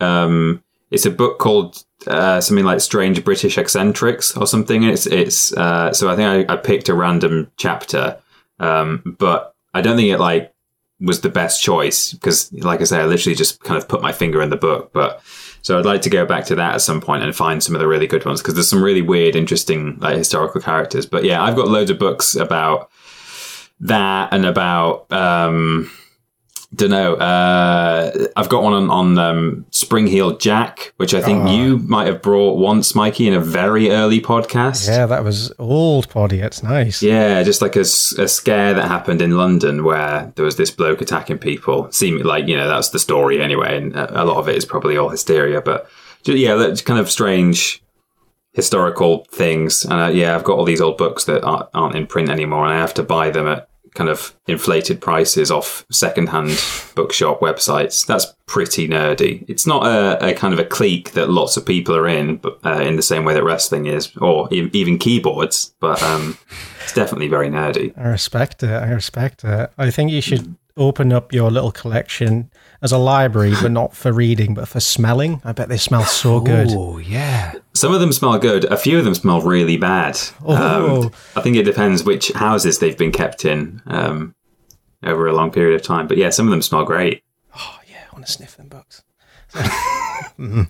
um 0.01 0.63
it's 0.91 1.07
a 1.07 1.11
book 1.11 1.39
called 1.39 1.85
uh, 2.07 2.41
something 2.41 2.65
like 2.65 2.81
Strange 2.81 3.25
British 3.25 3.57
Eccentrics 3.57 4.37
or 4.37 4.47
something. 4.47 4.85
It's 4.85 5.07
it's 5.07 5.53
uh, 5.55 5.93
so 5.93 6.11
I 6.11 6.17
think 6.17 6.51
I, 6.51 6.53
I 6.53 6.57
picked 6.57 6.89
a 6.89 6.95
random 6.95 7.51
chapter, 7.57 8.19
um, 8.61 9.17
but 9.19 9.55
I 9.73 9.81
don't 9.81 9.97
think 9.97 10.11
it 10.11 10.19
like 10.19 10.53
was 11.01 11.23
the 11.23 11.29
best 11.29 11.63
choice 11.63 12.13
because, 12.13 12.53
like 12.53 12.81
I 12.81 12.85
say, 12.85 13.01
I 13.01 13.07
literally 13.07 13.35
just 13.35 13.61
kind 13.61 13.79
of 13.79 13.89
put 13.89 14.03
my 14.03 14.13
finger 14.13 14.43
in 14.43 14.51
the 14.51 14.57
book. 14.57 14.93
But 14.93 15.23
so 15.63 15.79
I'd 15.79 15.85
like 15.85 16.03
to 16.03 16.11
go 16.11 16.27
back 16.27 16.45
to 16.47 16.55
that 16.57 16.75
at 16.75 16.83
some 16.83 17.01
point 17.01 17.23
and 17.23 17.35
find 17.35 17.63
some 17.63 17.75
of 17.75 17.81
the 17.81 17.87
really 17.87 18.07
good 18.07 18.25
ones 18.25 18.43
because 18.43 18.55
there's 18.55 18.69
some 18.69 18.83
really 18.83 19.03
weird, 19.03 19.37
interesting 19.37 19.99
like 20.01 20.17
historical 20.17 20.61
characters. 20.61 21.07
But 21.07 21.25
yeah, 21.25 21.43
I've 21.43 21.57
got 21.57 21.69
loads 21.69 21.91
of 21.91 21.99
books 21.99 22.35
about 22.35 22.91
that 23.81 24.33
and 24.33 24.45
about 24.45 25.11
um 25.13 25.91
don't 26.75 26.89
know 26.91 27.15
uh 27.17 28.11
i've 28.35 28.49
got 28.49 28.63
one 28.63 28.73
on, 28.73 28.89
on 28.91 29.19
um 29.19 29.67
spring 29.71 30.07
heel 30.07 30.37
jack 30.39 30.95
which 30.97 31.13
i 31.13 31.21
think 31.21 31.49
you 31.51 31.77
might 31.79 32.07
have 32.07 32.23
brought 32.23 32.57
once 32.57 32.95
mikey 32.95 33.29
in 33.29 33.35
a 33.35 33.41
very 33.41 33.91
early 33.91 34.21
podcast 34.23 34.89
Yeah, 34.89 35.05
that 35.07 35.23
was 35.23 35.53
old 35.59 36.09
poddy. 36.09 36.41
It's 36.41 36.63
nice. 36.63 37.03
yeah, 37.03 37.43
just 37.43 37.61
like 37.61 37.77
a 37.77 37.85
scare 37.85 38.73
that 38.75 38.89
happened 38.89 39.21
in 39.21 39.37
London 39.37 39.85
where 39.85 40.33
there 40.35 40.45
was 40.47 40.57
this 40.57 40.71
bloke 40.71 41.01
attacking 41.03 41.39
people. 41.39 41.91
Seem 41.93 42.19
like 42.23 42.49
you 42.49 42.57
know 42.57 42.69
that's 42.69 42.89
the 42.91 42.99
story 42.99 43.43
anyway, 43.43 43.77
and 43.77 43.95
a 43.95 44.23
a 44.23 44.25
lot 44.25 44.39
of 44.39 44.49
it 44.49 44.57
is 44.57 44.65
probably 44.65 44.97
all 44.97 45.11
hysteria. 45.11 45.61
But 45.61 45.89
yeah, 46.25 46.55
that's 46.55 46.81
kind 46.81 46.99
of 47.01 47.11
strange 47.11 47.83
historical 48.55 49.25
things. 49.31 49.85
And 49.85 49.93
uh, 50.01 50.09
yeah, 50.09 50.35
I've 50.35 50.45
got 50.45 50.59
all 50.59 50.65
these 50.65 50.81
old 50.81 50.97
books 50.99 51.25
that 51.25 51.43
aren't, 51.43 51.69
aren't 51.75 51.97
in 51.97 52.07
print 52.07 52.29
anymore, 52.31 52.65
and 52.65 52.75
I 52.75 52.79
have 52.79 52.95
to 52.95 53.03
buy 53.03 53.31
them 53.31 53.47
at 53.47 53.69
kind 53.95 54.09
of 54.11 54.35
inflated 54.47 55.01
prices 55.01 55.51
off 55.51 55.85
secondhand 55.91 56.51
bookshop 56.95 57.41
websites. 57.41 58.07
That's 58.07 58.27
pretty 58.47 58.89
nerdy. 58.89 59.45
It's 59.49 59.67
not 59.67 59.87
a, 59.87 60.31
a 60.31 60.35
kind 60.35 60.53
of 60.55 60.61
a 60.61 60.65
clique 60.65 61.13
that 61.13 61.31
lots 61.31 61.57
of 61.57 61.67
people 61.67 61.97
are 61.97 62.09
in, 62.09 62.37
but 62.37 62.59
uh, 62.65 62.81
in 62.81 62.97
the 62.97 63.03
same 63.03 63.25
way 63.25 63.35
that 63.35 63.45
wrestling 63.45 63.87
is, 63.87 64.15
or 64.17 64.49
e- 64.53 64.71
even 64.73 64.99
keyboards. 64.99 65.75
But 65.81 66.03
um, 66.03 66.39
it's 66.83 66.93
definitely 66.93 67.29
very 67.29 67.49
nerdy. 67.49 67.97
I 67.97 68.09
respect 68.09 68.63
it. 68.63 68.71
I 68.71 68.91
respect 68.91 69.45
it. 69.45 69.71
I 69.79 69.91
think 69.91 70.11
you 70.11 70.21
should 70.21 70.57
open 70.77 71.13
up 71.13 71.33
your 71.33 71.51
little 71.51 71.73
collection 71.73 72.51
as 72.81 72.93
a 72.93 72.99
library, 72.99 73.55
but 73.61 73.71
not 73.71 73.95
for 73.95 74.13
reading, 74.13 74.55
but 74.55 74.69
for 74.69 74.81
smelling. 74.81 75.41
I 75.45 75.53
bet 75.53 75.69
they 75.69 75.77
smell 75.77 76.05
so 76.05 76.41
good. 76.41 76.69
Oh 76.71 76.99
yeah. 76.99 77.55
Some 77.75 77.93
of 77.93 78.01
them 78.01 78.13
smell 78.13 78.39
good. 78.39 78.65
A 78.67 78.77
few 78.77 78.99
of 78.99 79.05
them 79.05 79.15
smell 79.15 79.41
really 79.41 79.77
bad. 79.77 80.19
Oh. 80.45 81.05
Um, 81.05 81.13
I 81.37 81.41
think 81.41 81.57
it 81.57 81.65
depends 81.65 82.05
which 82.05 82.33
houses 82.33 82.79
they've 82.79 82.97
been 82.99 83.13
kept 83.13 83.45
in 83.45 83.83
um, 83.87 84.35
over 85.03 85.27
a 85.27 85.33
long 85.33 85.51
period 85.51 85.75
of 85.75 85.83
time. 85.87 86.07
But 86.07 86.17
yeah, 86.17 86.31
some 86.31 86.47
of 86.47 86.51
them 86.51 86.63
smell 86.63 86.85
great. 86.85 87.23
Oh, 87.57 87.79
yeah, 87.89 88.05
I 88.11 88.15
want 88.15 88.27
to 88.27 88.33
sniff 88.33 88.57
them 88.57 88.69
books. 88.69 89.03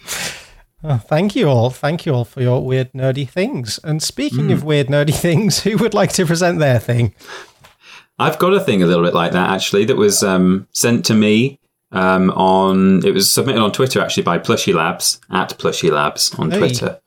Oh, 0.85 0.97
thank 0.97 1.37
you 1.37 1.49
all. 1.49 1.71
Thank 1.71 2.07
you 2.07 2.12
all 2.15 2.25
for 2.25 2.43
your 2.43 2.65
weird, 2.65 2.93
nerdy 2.93 3.29
things. 3.29 3.79
And 3.85 4.03
speaking 4.03 4.51
of 4.51 4.65
weird, 4.65 4.88
nerdy 4.88 5.15
things, 5.19 5.61
who 5.62 5.77
would 5.77 5.95
like 5.95 6.12
to 6.15 6.27
present 6.27 6.59
their 6.59 6.81
thing? 6.81 7.15
I've 8.22 8.38
got 8.38 8.54
a 8.54 8.61
thing 8.61 8.82
a 8.82 8.87
little 8.87 9.04
bit 9.04 9.14
like 9.14 9.32
that 9.32 9.50
actually 9.50 9.85
that 9.87 9.96
was 9.96 10.22
um, 10.22 10.68
sent 10.72 11.04
to 11.06 11.14
me 11.14 11.58
um, 11.90 12.30
on. 12.30 13.04
It 13.04 13.12
was 13.12 13.30
submitted 13.30 13.61
on 13.61 13.72
Twitter 13.72 14.00
actually 14.00 14.22
by 14.22 14.38
Plushy 14.38 14.72
Labs 14.72 15.20
at 15.30 15.58
Plushy 15.58 15.90
Labs 15.90 16.32
on 16.38 16.50
Hey. 16.50 16.58
Twitter. 16.58 17.00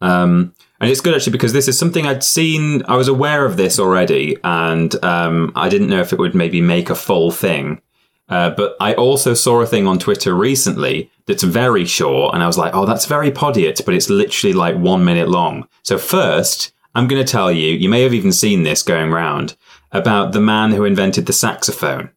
Um, 0.00 0.54
and 0.80 0.90
it's 0.90 1.00
good 1.00 1.14
actually 1.14 1.32
because 1.32 1.52
this 1.52 1.68
is 1.68 1.78
something 1.78 2.04
I'd 2.04 2.24
seen. 2.24 2.82
I 2.86 2.96
was 2.96 3.08
aware 3.08 3.46
of 3.46 3.56
this 3.56 3.78
already, 3.78 4.36
and 4.44 4.92
um, 5.04 5.52
I 5.54 5.68
didn't 5.68 5.88
know 5.88 6.00
if 6.00 6.12
it 6.12 6.18
would 6.18 6.34
maybe 6.34 6.60
make 6.60 6.90
a 6.90 6.94
full 6.94 7.30
thing. 7.30 7.80
Uh, 8.28 8.50
but 8.50 8.76
I 8.80 8.92
also 8.94 9.34
saw 9.34 9.60
a 9.60 9.66
thing 9.66 9.86
on 9.86 10.00
Twitter 10.00 10.34
recently 10.34 11.10
that's 11.26 11.44
very 11.44 11.86
short, 11.86 12.34
and 12.34 12.42
I 12.42 12.46
was 12.46 12.58
like, 12.58 12.74
"Oh, 12.74 12.84
that's 12.84 13.06
very 13.06 13.30
podiot," 13.30 13.84
but 13.86 13.94
it's 13.94 14.10
literally 14.10 14.52
like 14.52 14.76
one 14.76 15.04
minute 15.04 15.28
long. 15.28 15.66
So 15.82 15.96
first, 15.96 16.72
I'm 16.94 17.06
going 17.06 17.24
to 17.24 17.32
tell 17.32 17.52
you. 17.52 17.72
You 17.74 17.88
may 17.88 18.02
have 18.02 18.12
even 18.14 18.32
seen 18.32 18.64
this 18.64 18.82
going 18.82 19.12
round 19.12 19.56
about 19.92 20.32
the 20.32 20.40
man 20.40 20.72
who 20.72 20.84
invented 20.84 21.26
the 21.26 21.32
saxophone. 21.32 22.10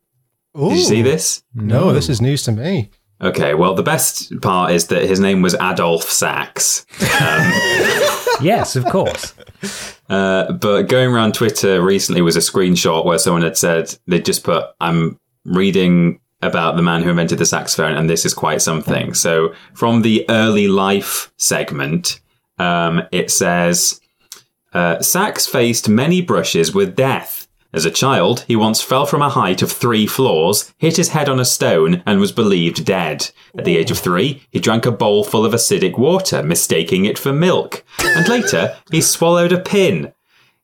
Ooh. 0.58 0.69
Did 0.69 0.79
you 0.79 0.84
see 0.84 1.01
this? 1.01 1.43
No, 1.53 1.93
this 1.93 2.10
is 2.10 2.21
news 2.21 2.43
to 2.43 2.51
me. 2.51 2.89
Okay, 3.21 3.53
well, 3.53 3.75
the 3.75 3.84
best 3.84 4.39
part 4.41 4.71
is 4.71 4.88
that 4.88 5.03
his 5.03 5.19
name 5.19 5.41
was 5.41 5.53
Adolphe 5.55 6.10
Sax. 6.10 6.86
Yes, 8.41 8.75
of 8.75 8.86
course. 8.86 9.34
Uh, 10.10 10.53
but 10.53 10.84
going 10.88 11.12
around 11.12 11.36
Twitter 11.36 11.84
recently 11.84 12.21
was 12.23 12.36
a 12.36 12.39
screenshot 12.39 13.05
where 13.05 13.19
someone 13.19 13.43
had 13.43 13.55
said 13.55 13.95
they 14.08 14.19
just 14.19 14.43
put, 14.43 14.65
"I'm 14.82 15.19
reading 15.45 16.19
about 16.41 16.77
the 16.77 16.82
man 16.82 17.03
who 17.03 17.12
invented 17.12 17.38
the 17.38 17.45
saxophone, 17.45 17.95
and 17.95 18.10
this 18.10 18.25
is 18.25 18.34
quite 18.34 18.63
something." 18.63 19.13
So 19.13 19.53
from 19.75 20.01
the 20.01 20.25
early 20.27 20.67
life 20.67 21.32
segment, 21.38 22.21
um, 22.58 23.03
it 23.12 23.29
says, 23.29 24.01
uh, 24.73 24.99
"Sax 24.99 25.45
faced 25.45 25.88
many 25.88 26.21
brushes 26.21 26.73
with 26.73 26.95
death." 26.95 27.47
As 27.71 27.86
a 27.86 27.91
child, 27.91 28.45
he 28.47 28.55
once 28.55 28.82
fell 28.82 29.05
from 29.05 29.21
a 29.21 29.29
height 29.29 29.62
of 29.62 29.71
three 29.71 30.08
floors, 30.08 30.73
hit 30.77 30.97
his 30.97 31.10
head 31.10 31.29
on 31.29 31.39
a 31.39 31.45
stone, 31.45 32.01
and 32.03 32.19
was 32.19 32.32
believed 32.32 32.84
dead. 32.84 33.29
At 33.55 33.63
the 33.63 33.77
age 33.77 33.91
of 33.91 33.99
three, 33.99 34.41
he 34.49 34.60
drank 34.60 34.88
a 34.88 34.91
bowl 34.91 35.23
full 35.23 35.45
of 35.45 35.53
acidic 35.53 35.95
water, 35.97 36.41
mistaking 36.41 37.05
it 37.05 37.19
for 37.19 37.32
milk. 37.32 37.86
And 37.99 38.27
later, 38.27 38.75
he 38.91 39.01
swallowed 39.01 39.51
a 39.51 39.60
pin. 39.60 40.13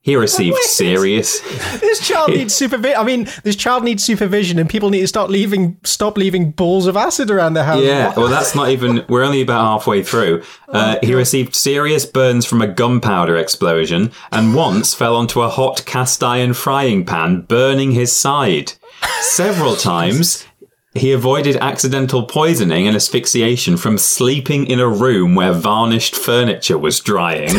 He 0.06 0.16
received 0.16 0.58
serious. 0.58 1.42
This 1.82 2.08
child 2.08 2.30
needs 2.30 2.54
supervision. 2.54 3.00
I 3.00 3.04
mean, 3.04 3.28
this 3.44 3.56
child 3.56 3.84
needs 3.84 4.04
supervision, 4.04 4.60
and 4.60 4.70
people 4.70 4.92
need 4.92 5.02
to 5.02 5.08
start 5.08 5.32
leaving, 5.32 5.78
stop 5.84 6.16
leaving 6.16 6.52
balls 6.52 6.86
of 6.86 6.96
acid 6.96 7.32
around 7.32 7.56
their 7.56 7.64
house. 7.64 7.82
Yeah, 7.82 8.14
well, 8.16 8.28
that's 8.28 8.54
not 8.54 8.70
even. 8.70 9.04
We're 9.10 9.24
only 9.24 9.42
about 9.42 9.62
halfway 9.62 10.04
through. 10.04 10.44
Uh, 10.68 10.98
he 11.02 11.14
received 11.14 11.56
serious 11.56 12.06
burns 12.06 12.46
from 12.46 12.62
a 12.62 12.68
gunpowder 12.68 13.38
explosion, 13.38 14.12
and 14.32 14.54
once 14.66 14.94
fell 14.94 15.16
onto 15.16 15.42
a 15.42 15.48
hot 15.48 15.86
cast 15.86 16.22
iron 16.22 16.54
frying 16.54 17.06
pan, 17.06 17.42
burning 17.42 17.92
his 17.92 18.14
side. 18.14 18.74
Several 19.22 19.78
times, 19.78 20.46
he 20.94 21.14
avoided 21.14 21.56
accidental 21.58 22.24
poisoning 22.24 22.88
and 22.88 22.96
asphyxiation 22.96 23.78
from 23.78 23.98
sleeping 23.98 24.66
in 24.66 24.82
a 24.82 24.88
room 24.90 25.34
where 25.34 25.54
varnished 25.54 26.16
furniture 26.16 26.78
was 26.78 27.00
drying. 27.00 27.52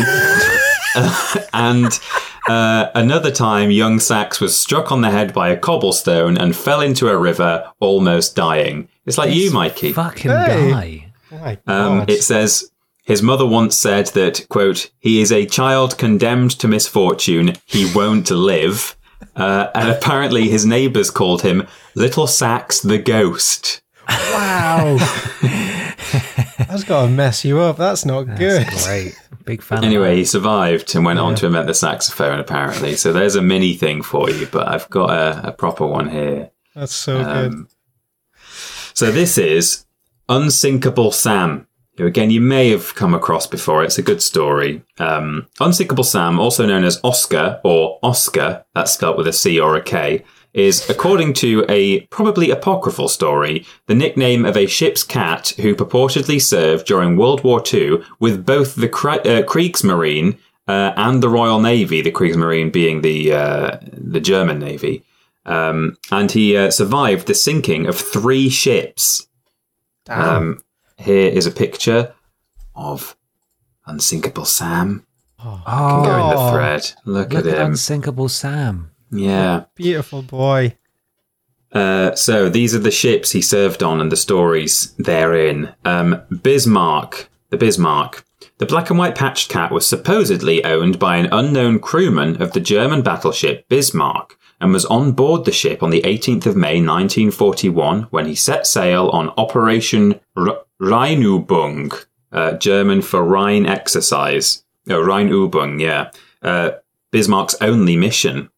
and 1.53 1.99
uh, 2.47 2.89
another 2.95 3.31
time, 3.31 3.71
young 3.71 3.99
Sax 3.99 4.39
was 4.39 4.57
struck 4.57 4.91
on 4.91 5.01
the 5.01 5.11
head 5.11 5.33
by 5.33 5.49
a 5.49 5.57
cobblestone 5.57 6.37
and 6.37 6.55
fell 6.55 6.81
into 6.81 7.09
a 7.09 7.17
river, 7.17 7.71
almost 7.79 8.35
dying. 8.35 8.87
It's 9.05 9.17
like 9.17 9.33
you, 9.33 9.51
Mikey. 9.51 9.93
Fucking 9.93 10.31
Hey. 10.31 10.71
guy. 11.31 11.57
Um, 11.67 11.99
God. 11.99 12.09
it 12.09 12.23
says 12.23 12.71
his 13.03 13.21
mother 13.21 13.45
once 13.45 13.75
said 13.75 14.07
that 14.07 14.45
quote 14.49 14.89
he 14.99 15.21
is 15.21 15.31
a 15.31 15.45
child 15.45 15.97
condemned 15.97 16.51
to 16.59 16.67
misfortune. 16.67 17.53
He 17.65 17.91
won't 17.93 18.29
live. 18.31 18.95
Uh, 19.35 19.69
and 19.75 19.89
apparently 19.89 20.47
his 20.49 20.65
neighbours 20.65 21.09
called 21.09 21.41
him 21.41 21.67
Little 21.95 22.27
Sax 22.27 22.79
the 22.81 22.97
Ghost. 22.97 23.81
wow. 24.07 24.97
That's 26.57 26.83
got 26.83 27.03
to 27.03 27.09
mess 27.09 27.43
you 27.45 27.59
up. 27.59 27.77
That's 27.77 28.05
not 28.05 28.23
good. 28.23 28.67
Great. 28.85 29.15
Big 29.47 29.61
fan. 29.61 29.85
Anyway, 29.85 30.17
he 30.17 30.25
survived 30.25 30.93
and 30.93 31.05
went 31.05 31.19
on 31.19 31.33
to 31.35 31.45
invent 31.45 31.67
the 31.67 31.73
saxophone 31.73 32.37
apparently. 32.37 32.97
So 32.97 33.13
there's 33.13 33.35
a 33.35 33.41
mini 33.41 33.75
thing 33.75 34.01
for 34.01 34.29
you, 34.29 34.45
but 34.45 34.67
I've 34.67 34.89
got 34.89 35.09
a, 35.09 35.47
a 35.47 35.51
proper 35.53 35.87
one 35.87 36.09
here. 36.09 36.51
That's 36.75 36.93
so 36.93 37.23
good. 37.23 37.53
Um, 37.53 37.69
so 38.93 39.09
this 39.09 39.37
is 39.37 39.85
Unsinkable 40.27 41.13
Sam, 41.13 41.65
who 41.95 42.05
again 42.05 42.29
you 42.29 42.41
may 42.41 42.71
have 42.71 42.93
come 42.93 43.13
across 43.13 43.47
before. 43.47 43.85
It's 43.85 43.97
a 43.97 44.03
good 44.03 44.21
story. 44.21 44.83
Um, 44.99 45.47
Unsinkable 45.61 46.03
Sam, 46.03 46.41
also 46.41 46.65
known 46.65 46.83
as 46.83 46.99
Oscar 47.01 47.61
or 47.63 47.99
Oscar, 48.03 48.65
that's 48.75 48.91
spelt 48.91 49.17
with 49.17 49.27
a 49.27 49.33
C 49.33 49.61
or 49.61 49.77
a 49.77 49.81
K, 49.81 50.25
is, 50.57 50.89
according 50.89 51.33
to 51.33 51.63
a 51.69 52.01
probably 52.07 52.49
apocryphal 52.49 53.07
story, 53.07 53.63
the 53.85 53.93
nickname 53.95 54.43
of 54.43 54.57
a 54.57 54.65
ship's 54.65 55.03
cat 55.03 55.49
who 55.61 55.75
purportedly 55.75 56.41
served 56.41 56.87
during 56.87 57.15
World 57.15 57.43
War 57.43 57.61
II 57.71 57.99
with 58.19 58.45
both 58.45 58.75
the 58.75 58.89
Kra- 58.89 59.25
uh, 59.25 59.43
Kriegsmarine 59.45 60.37
uh, 60.67 60.93
and 60.97 61.21
the 61.21 61.29
Royal 61.29 61.59
Navy, 61.61 62.01
the 62.01 62.11
Kriegsmarine 62.11 62.71
being 62.73 63.01
the 63.01 63.31
uh, 63.33 63.77
the 63.93 64.19
German 64.19 64.57
Navy. 64.59 65.03
Um, 65.45 65.95
and 66.11 66.31
he 66.31 66.57
uh, 66.57 66.71
survived 66.71 67.27
the 67.27 67.35
sinking 67.35 67.85
of 67.87 67.95
three 67.97 68.49
ships. 68.49 69.27
Um, 70.09 70.59
here 70.97 71.29
is 71.29 71.45
a 71.45 71.51
picture 71.51 72.13
of 72.75 73.15
Unsinkable 73.85 74.45
Sam. 74.45 75.05
Oh, 75.39 75.61
Go 76.03 76.13
in 76.15 76.29
the 76.31 76.35
Oh, 76.35 76.51
thread. 76.51 76.91
Look, 77.05 77.31
look 77.31 77.45
at 77.45 77.51
at 77.53 77.59
him. 77.59 77.67
Unsinkable 77.67 78.27
Sam. 78.27 78.91
Yeah. 79.11 79.65
Beautiful 79.75 80.21
boy. 80.21 80.77
Uh, 81.71 82.15
so 82.15 82.49
these 82.49 82.73
are 82.73 82.79
the 82.79 82.91
ships 82.91 83.31
he 83.31 83.41
served 83.41 83.83
on 83.83 83.99
and 83.99 84.11
the 84.11 84.17
stories 84.17 84.93
therein. 84.97 85.73
Um, 85.85 86.21
Bismarck, 86.41 87.29
the 87.49 87.57
Bismarck. 87.57 88.23
The 88.59 88.65
black 88.65 88.89
and 88.89 88.97
white 88.97 89.15
patched 89.15 89.49
cat 89.49 89.71
was 89.71 89.85
supposedly 89.85 90.63
owned 90.63 90.97
by 90.97 91.17
an 91.17 91.29
unknown 91.31 91.79
crewman 91.79 92.41
of 92.41 92.53
the 92.53 92.59
German 92.59 93.01
battleship 93.03 93.67
Bismarck 93.69 94.37
and 94.59 94.73
was 94.73 94.85
on 94.85 95.11
board 95.11 95.45
the 95.45 95.51
ship 95.51 95.83
on 95.83 95.91
the 95.91 96.01
18th 96.01 96.47
of 96.47 96.55
May 96.55 96.81
1941 96.81 98.03
when 98.09 98.25
he 98.25 98.33
set 98.33 98.65
sail 98.65 99.09
on 99.09 99.29
Operation 99.37 100.19
R- 100.35 100.63
Rheinübung, 100.81 102.05
uh, 102.31 102.53
German 102.53 103.01
for 103.01 103.23
Rhine 103.23 103.65
exercise. 103.65 104.63
Oh, 104.89 105.01
Rheinübung, 105.01 105.79
yeah. 105.79 106.11
Uh, 106.41 106.71
Bismarck's 107.11 107.55
only 107.61 107.97
mission. 107.97 108.49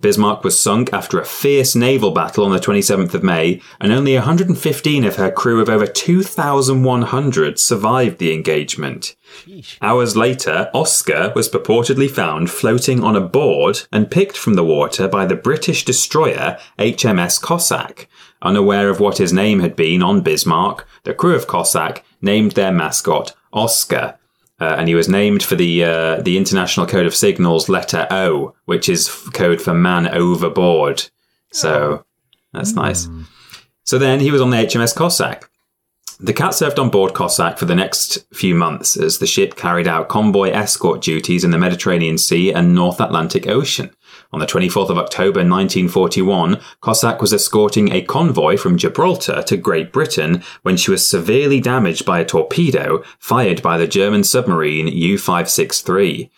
Bismarck 0.00 0.44
was 0.44 0.58
sunk 0.58 0.92
after 0.92 1.20
a 1.20 1.26
fierce 1.26 1.74
naval 1.74 2.10
battle 2.10 2.44
on 2.44 2.52
the 2.52 2.58
27th 2.58 3.12
of 3.12 3.22
May, 3.22 3.60
and 3.80 3.92
only 3.92 4.14
115 4.14 5.04
of 5.04 5.16
her 5.16 5.30
crew 5.30 5.60
of 5.60 5.68
over 5.68 5.86
2,100 5.86 7.60
survived 7.60 8.18
the 8.18 8.32
engagement. 8.32 9.14
Hours 9.82 10.16
later, 10.16 10.70
Oscar 10.72 11.32
was 11.34 11.48
purportedly 11.48 12.10
found 12.10 12.50
floating 12.50 13.04
on 13.04 13.14
a 13.14 13.20
board 13.20 13.82
and 13.92 14.10
picked 14.10 14.36
from 14.36 14.54
the 14.54 14.64
water 14.64 15.06
by 15.06 15.26
the 15.26 15.36
British 15.36 15.84
destroyer 15.84 16.58
HMS 16.78 17.40
Cossack. 17.40 18.08
Unaware 18.42 18.88
of 18.88 19.00
what 19.00 19.18
his 19.18 19.32
name 19.32 19.60
had 19.60 19.76
been 19.76 20.02
on 20.02 20.22
Bismarck, 20.22 20.86
the 21.04 21.12
crew 21.12 21.34
of 21.34 21.46
Cossack 21.46 22.04
named 22.22 22.52
their 22.52 22.72
mascot 22.72 23.34
Oscar. 23.52 24.16
Uh, 24.60 24.76
and 24.78 24.88
he 24.88 24.94
was 24.94 25.08
named 25.08 25.42
for 25.42 25.54
the 25.56 25.84
uh, 25.84 26.16
the 26.20 26.36
International 26.36 26.86
Code 26.86 27.06
of 27.06 27.14
Signals 27.14 27.68
letter 27.68 28.06
O, 28.10 28.54
which 28.66 28.88
is 28.88 29.08
f- 29.08 29.32
code 29.32 29.60
for 29.60 29.72
man 29.72 30.06
overboard. 30.08 31.08
So 31.50 32.04
that's 32.52 32.72
nice. 32.72 33.08
So 33.84 33.98
then 33.98 34.20
he 34.20 34.30
was 34.30 34.40
on 34.40 34.50
the 34.50 34.58
HMS 34.58 34.94
Cossack. 34.94 35.50
The 36.20 36.34
cat 36.34 36.52
served 36.52 36.78
on 36.78 36.90
board 36.90 37.14
Cossack 37.14 37.56
for 37.56 37.64
the 37.64 37.74
next 37.74 38.26
few 38.34 38.54
months 38.54 38.96
as 38.98 39.18
the 39.18 39.26
ship 39.26 39.56
carried 39.56 39.88
out 39.88 40.08
convoy 40.10 40.50
escort 40.50 41.00
duties 41.00 41.44
in 41.44 41.50
the 41.50 41.58
Mediterranean 41.58 42.18
Sea 42.18 42.52
and 42.52 42.74
North 42.74 43.00
Atlantic 43.00 43.46
Ocean. 43.46 43.90
On 44.32 44.38
the 44.38 44.46
24th 44.46 44.90
of 44.90 44.98
October 44.98 45.40
1941, 45.40 46.60
Cossack 46.80 47.20
was 47.20 47.32
escorting 47.32 47.92
a 47.92 48.02
convoy 48.02 48.56
from 48.56 48.78
Gibraltar 48.78 49.42
to 49.42 49.56
Great 49.56 49.92
Britain 49.92 50.44
when 50.62 50.76
she 50.76 50.92
was 50.92 51.04
severely 51.04 51.60
damaged 51.60 52.06
by 52.06 52.20
a 52.20 52.24
torpedo 52.24 53.02
fired 53.18 53.60
by 53.60 53.76
the 53.76 53.88
German 53.88 54.22
submarine 54.22 54.86
U-563. 54.86 56.30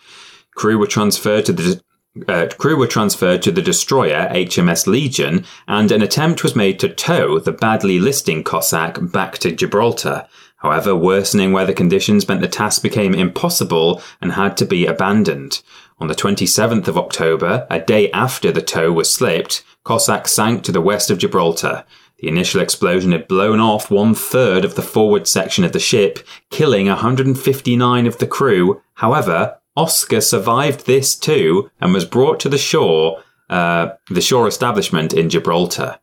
Crew 0.55 0.77
were 0.79 0.87
transferred 0.87 1.45
to 1.45 1.53
the 1.53 1.81
uh, 2.27 2.47
crew 2.59 2.77
were 2.77 2.85
transferred 2.85 3.41
to 3.41 3.51
the 3.51 3.61
destroyer 3.61 4.29
HMS 4.29 4.85
Legion, 4.85 5.45
and 5.67 5.91
an 5.91 6.03
attempt 6.03 6.43
was 6.43 6.55
made 6.55 6.79
to 6.79 6.89
tow 6.89 7.39
the 7.39 7.51
badly 7.51 7.99
listing 7.99 8.43
Cossack 8.43 8.99
back 9.11 9.39
to 9.39 9.51
Gibraltar. 9.51 10.27
However, 10.63 10.95
worsening 10.95 11.51
weather 11.51 11.73
conditions 11.73 12.27
meant 12.27 12.39
the 12.39 12.47
task 12.47 12.81
became 12.81 13.13
impossible 13.13 14.01
and 14.21 14.31
had 14.31 14.55
to 14.57 14.65
be 14.65 14.85
abandoned. 14.85 15.61
On 15.99 16.07
the 16.07 16.15
27th 16.15 16.87
of 16.87 16.97
October, 16.97 17.67
a 17.69 17.81
day 17.81 18.09
after 18.11 18.49
the 18.49 18.61
tow 18.61 18.89
was 18.93 19.13
slipped, 19.13 19.65
Cossack 19.83 20.25
sank 20.29 20.63
to 20.63 20.71
the 20.71 20.81
west 20.81 21.11
of 21.11 21.17
Gibraltar. 21.17 21.83
The 22.19 22.29
initial 22.29 22.61
explosion 22.61 23.11
had 23.11 23.27
blown 23.27 23.59
off 23.59 23.91
one 23.91 24.15
third 24.15 24.63
of 24.63 24.75
the 24.75 24.81
forward 24.81 25.27
section 25.27 25.65
of 25.65 25.73
the 25.73 25.79
ship, 25.79 26.19
killing 26.49 26.87
159 26.87 28.07
of 28.07 28.17
the 28.19 28.27
crew. 28.27 28.81
However, 28.93 29.57
Oscar 29.75 30.21
survived 30.21 30.85
this 30.85 31.13
too 31.13 31.69
and 31.81 31.93
was 31.93 32.05
brought 32.05 32.39
to 32.39 32.47
the 32.47 32.57
shore, 32.57 33.21
uh, 33.49 33.89
the 34.09 34.21
shore 34.21 34.47
establishment 34.47 35.13
in 35.13 35.29
Gibraltar. 35.29 35.99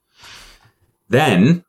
Then, 1.08 1.64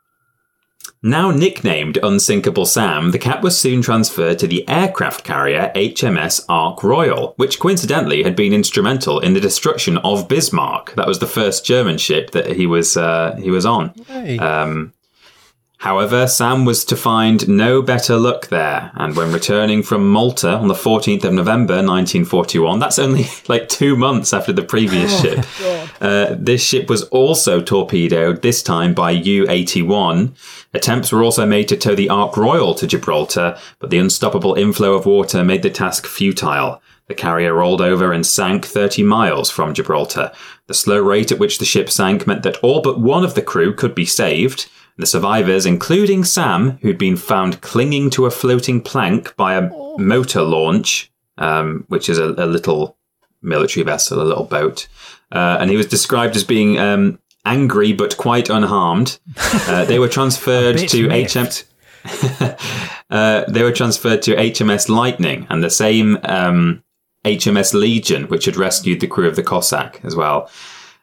now 1.04 1.32
nicknamed 1.32 1.98
Unsinkable 2.04 2.66
Sam, 2.66 3.12
the 3.12 3.20
cat 3.20 3.42
was 3.42 3.58
soon 3.58 3.82
transferred 3.82 4.38
to 4.40 4.48
the 4.48 4.68
aircraft 4.70 5.24
carrier 5.24 5.72
HMS 5.76 6.46
Ark 6.48 6.84
Royal, 6.84 7.34
which 7.38 7.60
coincidentally 7.60 8.24
had 8.24 8.36
been 8.36 8.54
instrumental 8.54 9.20
in 9.20 9.34
the 9.34 9.40
destruction 9.40 9.98
of 10.00 10.28
Bismarck. 10.28 10.94
That 10.96 11.08
was 11.08 11.20
the 11.20 11.28
first 11.28 11.66
German 11.66 11.98
ship 11.98 12.32
that 12.32 12.56
he 12.56 12.68
was 12.68 12.98
uh, 12.98 13.36
he 13.42 13.50
was 13.50 13.66
on. 13.66 13.94
Hey. 14.08 14.38
Um, 14.38 14.94
however, 15.82 16.26
Sam 16.28 16.65
was 16.65 16.86
to 16.86 16.96
find 16.96 17.48
no 17.48 17.82
better 17.82 18.17
luck 18.17 18.48
there, 18.48 18.91
and 18.96 19.15
when 19.15 19.32
returning 19.32 19.84
from 19.84 20.10
Malta 20.10 20.54
on 20.54 20.67
the 20.67 20.74
14th 20.74 21.26
of 21.26 21.34
November 21.34 21.76
1941, 21.76 22.80
that's 22.80 22.98
only 22.98 23.26
like 23.48 23.67
two 23.67 23.96
months 23.96 24.34
after 24.34 24.54
the 24.54 24.63
previous 24.63 25.22
ship, 25.22 25.46
uh, 26.02 26.36
this 26.38 26.63
ship 26.63 26.89
was 26.89 27.04
also 27.10 27.62
torpedoed, 27.62 28.41
this 28.41 28.63
time 28.63 28.94
by 28.94 29.12
U 29.12 29.46
81. 29.50 30.34
Attempts 30.74 31.12
were 31.12 31.24
also 31.24 31.46
made 31.46 31.67
to 31.67 31.78
tow 31.78 31.96
the 31.96 32.10
Ark 32.10 32.38
Royal 32.38 32.74
to 32.76 32.88
Gibraltar, 32.88 33.58
but 33.80 33.89
the 33.89 33.98
unstoppable 33.98 34.56
inflow 34.56 34.94
of 34.94 35.06
water 35.06 35.44
made 35.44 35.63
the 35.63 35.70
task 35.70 36.08
futile. 36.08 36.82
The 37.08 37.15
carrier 37.15 37.54
rolled 37.54 37.82
over 37.82 38.13
and 38.13 38.26
sank 38.26 38.65
30 38.65 39.04
miles 39.04 39.50
from 39.50 39.74
Gibraltar. 39.74 40.32
The 40.67 40.74
slow 40.74 41.00
rate 41.00 41.30
at 41.30 41.39
which 41.39 41.60
the 41.60 41.65
ship 41.65 41.89
sank 41.89 42.26
meant 42.26 42.44
that 42.44 42.58
all 42.63 42.82
but 42.82 43.02
one 43.02 43.26
of 43.26 43.34
the 43.34 43.41
crew 43.41 43.74
could 43.74 43.94
be 43.94 44.06
saved. 44.06 44.70
The 45.02 45.08
survivors, 45.08 45.66
including 45.66 46.24
Sam, 46.24 46.78
who'd 46.84 47.00
been 47.00 47.18
found 47.18 47.62
clinging 47.62 48.12
to 48.12 48.28
a 48.28 48.32
floating 48.32 48.80
plank 48.80 49.36
by 49.36 49.56
a 49.56 49.68
motor 49.98 50.44
launch, 50.44 51.12
um, 51.40 51.86
which 51.88 52.08
is 52.08 52.20
a, 52.20 52.26
a 52.26 52.46
little 52.46 52.98
military 53.42 53.84
vessel, 53.84 54.22
a 54.22 54.24
little 54.24 54.44
boat. 54.44 54.88
Uh, 55.32 55.58
and 55.60 55.72
he 55.72 55.76
was 55.76 55.88
described 55.88 56.36
as 56.36 56.44
being 56.44 56.78
um, 56.78 57.18
angry 57.46 57.94
but 57.94 58.16
quite 58.18 58.48
unharmed. 58.52 59.18
Uh, 59.36 59.86
they 59.86 59.98
were 59.98 60.08
transferred 60.20 60.78
to 60.78 61.08
miffed. 61.08 61.66
HM. 62.06 62.56
uh, 63.10 63.46
they 63.48 63.64
were 63.64 63.72
transferred 63.72 64.22
to 64.22 64.36
HMS 64.36 64.88
Lightning 64.88 65.48
and 65.50 65.64
the 65.64 65.72
same 65.72 66.20
um, 66.26 66.84
HMS 67.26 67.74
Legion, 67.74 68.26
which 68.26 68.46
had 68.46 68.56
rescued 68.56 69.00
the 69.00 69.08
crew 69.08 69.28
of 69.28 69.36
the 69.36 69.42
Cossack 69.42 70.00
as 70.04 70.16
well. 70.16 70.48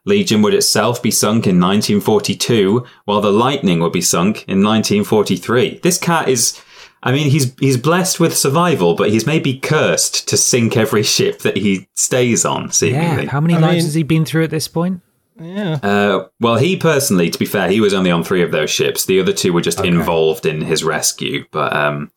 Legion 0.08 0.42
would 0.42 0.54
itself 0.54 1.02
be 1.02 1.10
sunk 1.10 1.46
in 1.46 1.60
1942, 1.60 2.84
while 3.04 3.20
the 3.20 3.30
Lightning 3.30 3.80
would 3.80 3.92
be 3.92 4.00
sunk 4.00 4.38
in 4.48 4.62
1943. 4.64 5.80
This 5.82 5.98
cat 5.98 6.28
is. 6.28 6.60
I 7.00 7.12
mean, 7.12 7.30
he's 7.30 7.54
he's 7.60 7.76
blessed 7.76 8.18
with 8.18 8.36
survival, 8.36 8.94
but 8.96 9.10
he's 9.10 9.24
maybe 9.26 9.58
cursed 9.58 10.26
to 10.28 10.36
sink 10.36 10.76
every 10.76 11.04
ship 11.04 11.40
that 11.40 11.56
he 11.56 11.86
stays 11.94 12.44
on. 12.44 12.72
Seemingly, 12.72 13.24
Yeah. 13.24 13.30
How 13.30 13.40
many 13.40 13.54
I 13.54 13.60
lives 13.60 13.74
mean- 13.76 13.84
has 13.84 13.94
he 13.94 14.02
been 14.02 14.24
through 14.24 14.42
at 14.44 14.50
this 14.50 14.66
point? 14.66 15.00
Yeah. 15.40 15.78
Uh, 15.80 16.26
well, 16.40 16.56
he 16.56 16.76
personally, 16.76 17.30
to 17.30 17.38
be 17.38 17.44
fair, 17.46 17.70
he 17.70 17.80
was 17.80 17.94
only 17.94 18.10
on 18.10 18.24
three 18.24 18.42
of 18.42 18.50
those 18.50 18.70
ships. 18.70 19.04
The 19.04 19.20
other 19.20 19.32
two 19.32 19.52
were 19.52 19.60
just 19.60 19.84
involved 19.84 20.44
in 20.44 20.62
his 20.62 20.82
rescue. 20.82 21.44
But 21.52 21.72
um, 21.76 22.10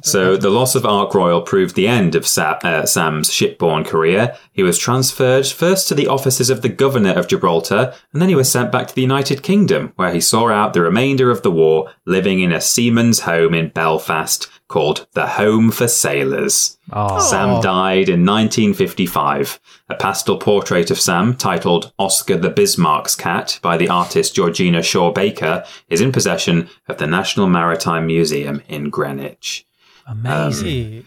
so 0.00 0.36
the 0.36 0.50
loss 0.50 0.74
of 0.74 0.86
Ark 0.86 1.14
Royal 1.14 1.42
proved 1.42 1.74
the 1.74 1.88
end 1.88 2.14
of 2.14 2.24
uh, 2.38 2.86
Sam's 2.86 3.30
shipborne 3.30 3.86
career. 3.86 4.36
He 4.52 4.62
was 4.62 4.78
transferred 4.78 5.46
first 5.46 5.88
to 5.88 5.94
the 5.94 6.08
offices 6.08 6.50
of 6.50 6.62
the 6.62 6.68
governor 6.68 7.12
of 7.12 7.28
Gibraltar, 7.28 7.94
and 8.12 8.20
then 8.20 8.28
he 8.28 8.34
was 8.34 8.50
sent 8.50 8.72
back 8.72 8.88
to 8.88 8.94
the 8.94 9.02
United 9.02 9.42
Kingdom, 9.42 9.92
where 9.96 10.12
he 10.12 10.20
saw 10.20 10.48
out 10.48 10.72
the 10.72 10.80
remainder 10.80 11.30
of 11.30 11.42
the 11.42 11.50
war, 11.50 11.92
living 12.04 12.40
in 12.40 12.52
a 12.52 12.60
seaman's 12.60 13.20
home 13.20 13.54
in 13.54 13.68
Belfast 13.68 14.48
called 14.72 15.06
the 15.12 15.26
Home 15.26 15.70
for 15.70 15.86
Sailors. 15.86 16.78
Oh, 16.92 17.20
Sam 17.20 17.60
died 17.60 18.08
in 18.08 18.24
1955. 18.24 19.60
A 19.90 19.94
pastel 19.94 20.38
portrait 20.38 20.90
of 20.90 20.98
Sam, 20.98 21.36
titled 21.36 21.92
Oscar 21.98 22.38
the 22.38 22.48
Bismarck's 22.48 23.14
Cat 23.14 23.58
by 23.60 23.76
the 23.76 23.90
artist 23.90 24.34
Georgina 24.34 24.82
Shaw 24.82 25.12
Baker, 25.12 25.64
is 25.88 26.00
in 26.00 26.10
possession 26.10 26.70
of 26.88 26.96
the 26.96 27.06
National 27.06 27.48
Maritime 27.48 28.06
Museum 28.06 28.62
in 28.66 28.88
Greenwich. 28.88 29.66
Amazing. 30.06 30.66
Hey. 30.66 31.04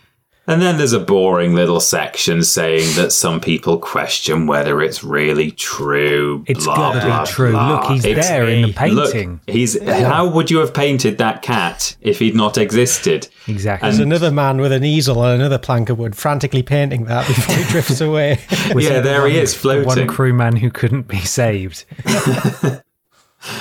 And 0.47 0.61
then 0.61 0.77
there's 0.77 0.93
a 0.93 0.99
boring 0.99 1.55
little 1.55 1.79
section 1.79 2.43
saying 2.43 2.95
that 2.97 3.11
some 3.11 3.41
people 3.41 3.79
question 3.79 4.45
whether 4.45 4.79
it's 4.79 5.03
really 5.03 5.49
true. 5.49 6.43
It's 6.47 6.65
blah, 6.65 6.75
gotta 6.75 7.03
blah, 7.03 7.25
be 7.25 7.31
true. 7.31 7.51
blah. 7.51 7.69
Look, 7.81 7.85
he's 7.91 8.05
It's- 8.05 8.27
there 8.27 8.47
in 8.47 8.61
the 8.61 8.67
Look, 8.91 9.11
painting. 9.11 9.39
he's 9.47 9.81
how 9.83 10.27
would 10.29 10.51
you 10.51 10.59
have 10.59 10.71
painted 10.71 11.17
that 11.17 11.41
cat 11.41 11.95
if 11.99 12.19
he'd 12.19 12.35
not 12.35 12.59
existed? 12.59 13.27
exactly. 13.47 13.89
There's 13.89 13.97
another 13.99 14.29
man 14.29 14.61
with 14.61 14.71
an 14.71 14.83
easel 14.85 15.23
and 15.23 15.41
another 15.41 15.57
plank 15.57 15.89
of 15.89 15.97
wood 15.97 16.15
frantically 16.15 16.61
painting 16.61 17.05
that 17.05 17.25
before 17.25 17.55
he 17.55 17.63
drifts 17.71 17.99
away. 17.99 18.37
yeah, 18.75 18.99
there 19.01 19.25
he 19.25 19.39
is 19.39 19.55
floating. 19.55 19.87
One 19.87 20.05
crewman 20.05 20.57
who 20.57 20.69
couldn't 20.69 21.07
be 21.07 21.21
saved. 21.21 21.85
You've 22.05 22.17
got 22.61 22.83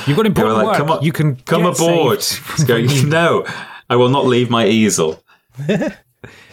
They 0.07 0.13
were 0.15 0.27
important 0.27 0.57
like, 0.57 0.67
work. 0.67 0.77
come 0.77 0.91
on, 0.91 1.03
you 1.03 1.13
can 1.13 1.37
come 1.37 1.63
get 1.63 1.77
aboard. 1.81 2.23
saved 2.23 2.51
He's 2.57 2.65
going, 2.65 3.09
no, 3.09 3.47
I 3.89 3.97
will 3.97 4.09
not 4.11 4.27
leave 4.27 4.51
my 4.51 4.67
easel. 4.67 5.23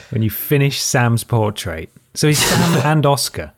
when 0.09 0.21
you 0.21 0.29
finish 0.29 0.81
Sam's 0.81 1.23
portrait. 1.23 1.89
So 2.13 2.27
he's 2.27 2.39
Sam 2.39 2.81
and 2.85 3.05
Oscar. 3.05 3.53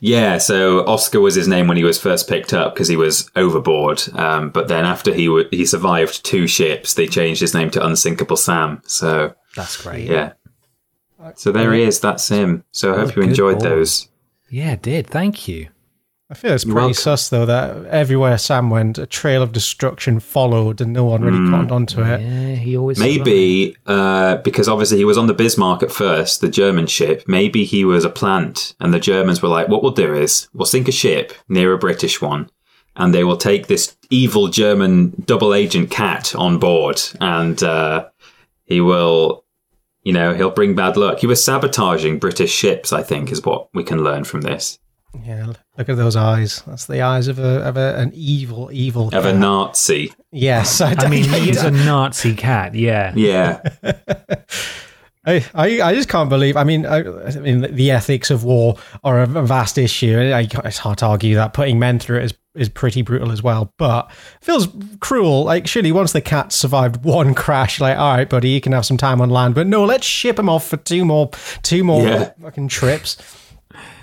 Yeah, 0.00 0.38
so 0.38 0.84
Oscar 0.86 1.20
was 1.20 1.34
his 1.34 1.46
name 1.46 1.68
when 1.68 1.76
he 1.76 1.84
was 1.84 2.00
first 2.00 2.28
picked 2.28 2.52
up 2.52 2.74
because 2.74 2.88
he 2.88 2.96
was 2.96 3.30
overboard. 3.36 4.02
Um, 4.14 4.50
but 4.50 4.68
then 4.68 4.84
after 4.84 5.12
he 5.14 5.26
w- 5.26 5.48
he 5.50 5.64
survived 5.66 6.24
two 6.24 6.46
ships, 6.46 6.94
they 6.94 7.06
changed 7.06 7.40
his 7.40 7.54
name 7.54 7.70
to 7.70 7.86
Unsinkable 7.86 8.36
Sam. 8.36 8.82
So 8.86 9.34
That's 9.54 9.80
great. 9.80 10.06
yeah, 10.08 10.32
so 11.36 11.52
there 11.52 11.72
he 11.74 11.82
is. 11.82 12.00
That's 12.00 12.28
him. 12.28 12.64
So 12.72 12.94
I 12.94 12.98
hope 13.00 13.16
you 13.16 13.22
enjoyed 13.22 13.60
those. 13.60 14.08
Yeah, 14.48 14.72
it 14.72 14.82
did. 14.82 15.06
Thank 15.06 15.46
you. 15.46 15.68
I 16.30 16.34
feel 16.34 16.52
it's 16.52 16.64
You're 16.64 16.74
pretty 16.74 16.86
welcome. 16.88 16.94
sus 16.94 17.28
though 17.30 17.46
that 17.46 17.86
everywhere 17.86 18.36
Sam 18.36 18.68
went, 18.68 18.98
a 18.98 19.06
trail 19.06 19.42
of 19.42 19.52
destruction 19.52 20.20
followed, 20.20 20.80
and 20.82 20.92
no 20.92 21.04
one 21.04 21.22
really 21.22 21.38
Hmm. 21.38 21.50
cottoned 21.50 21.72
onto 21.72 22.02
it. 22.02 22.20
Yeah, 22.20 22.54
he 22.56 22.76
always 22.76 22.98
Maybe 22.98 23.74
uh, 23.86 24.36
because 24.38 24.68
obviously 24.68 24.98
he 24.98 25.06
was 25.06 25.16
on 25.16 25.26
the 25.26 25.32
Bismarck 25.34 25.82
at 25.82 25.90
first, 25.90 26.42
the 26.42 26.48
German 26.50 26.86
ship. 26.86 27.24
Maybe 27.26 27.64
he 27.64 27.84
was 27.86 28.04
a 28.04 28.10
plant, 28.10 28.74
and 28.78 28.92
the 28.92 29.00
Germans 29.00 29.40
were 29.40 29.48
like, 29.48 29.68
"What 29.68 29.82
we'll 29.82 29.92
do 29.92 30.12
is 30.14 30.48
we'll 30.52 30.66
sink 30.66 30.86
a 30.86 30.92
ship 30.92 31.32
near 31.48 31.72
a 31.72 31.78
British 31.78 32.20
one, 32.20 32.50
and 32.94 33.14
they 33.14 33.24
will 33.24 33.38
take 33.38 33.66
this 33.68 33.96
evil 34.10 34.48
German 34.48 35.14
double 35.24 35.54
agent 35.54 35.90
cat 35.90 36.34
on 36.34 36.58
board, 36.58 37.00
and 37.20 37.62
uh, 37.62 38.04
he 38.64 38.80
will." 38.82 39.44
You 40.04 40.12
know, 40.14 40.32
he'll 40.32 40.50
bring 40.50 40.74
bad 40.74 40.96
luck. 40.96 41.18
He 41.18 41.26
was 41.26 41.44
sabotaging 41.44 42.18
British 42.18 42.50
ships, 42.52 42.92
I 42.94 43.02
think, 43.02 43.30
is 43.30 43.44
what 43.44 43.68
we 43.74 43.82
can 43.82 44.02
learn 44.02 44.24
from 44.24 44.40
this. 44.42 44.78
Yeah, 45.24 45.52
look 45.76 45.88
at 45.88 45.96
those 45.96 46.16
eyes. 46.16 46.62
That's 46.66 46.86
the 46.86 47.00
eyes 47.00 47.28
of 47.28 47.38
a 47.38 47.62
of 47.62 47.76
a, 47.76 47.96
an 47.96 48.12
evil, 48.14 48.68
evil. 48.72 49.08
Of 49.14 49.24
a. 49.24 49.32
Nazi. 49.32 50.12
Yes, 50.30 50.80
I, 50.80 50.92
I 50.98 51.08
mean, 51.08 51.24
he 51.24 51.50
is 51.50 51.62
a 51.62 51.70
Nazi 51.70 52.34
cat. 52.34 52.74
Yeah. 52.74 53.12
Yeah. 53.16 53.62
I, 55.24 55.44
I, 55.54 55.80
I 55.82 55.94
just 55.94 56.08
can't 56.08 56.30
believe. 56.30 56.56
I 56.56 56.64
mean, 56.64 56.86
I, 56.86 57.00
I 57.00 57.30
mean, 57.40 57.74
the 57.74 57.90
ethics 57.90 58.30
of 58.30 58.44
war 58.44 58.76
are 59.04 59.20
a 59.20 59.26
vast 59.26 59.76
issue. 59.76 60.16
I, 60.18 60.46
it's 60.64 60.78
hard 60.78 60.98
to 60.98 61.06
argue 61.06 61.34
that 61.34 61.52
putting 61.52 61.78
men 61.78 61.98
through 61.98 62.18
it 62.18 62.24
is 62.24 62.34
is 62.54 62.68
pretty 62.68 63.02
brutal 63.02 63.30
as 63.30 63.42
well. 63.42 63.72
But 63.78 64.10
it 64.40 64.44
feels 64.44 64.68
cruel. 65.00 65.44
Like, 65.44 65.66
surely 65.66 65.92
once 65.92 66.12
the 66.12 66.20
cat 66.20 66.52
survived 66.52 67.04
one 67.04 67.34
crash, 67.34 67.80
like, 67.80 67.96
all 67.98 68.16
right, 68.16 68.28
buddy, 68.28 68.48
you 68.50 68.60
can 68.60 68.72
have 68.72 68.84
some 68.86 68.96
time 68.96 69.20
on 69.20 69.30
land. 69.30 69.54
But 69.54 69.66
no, 69.66 69.84
let's 69.84 70.06
ship 70.06 70.38
him 70.38 70.48
off 70.48 70.66
for 70.66 70.76
two 70.76 71.04
more, 71.04 71.30
two 71.62 71.84
more 71.84 72.02
Yeah. 72.02 72.32
fucking 72.42 72.68
trips. 72.68 73.16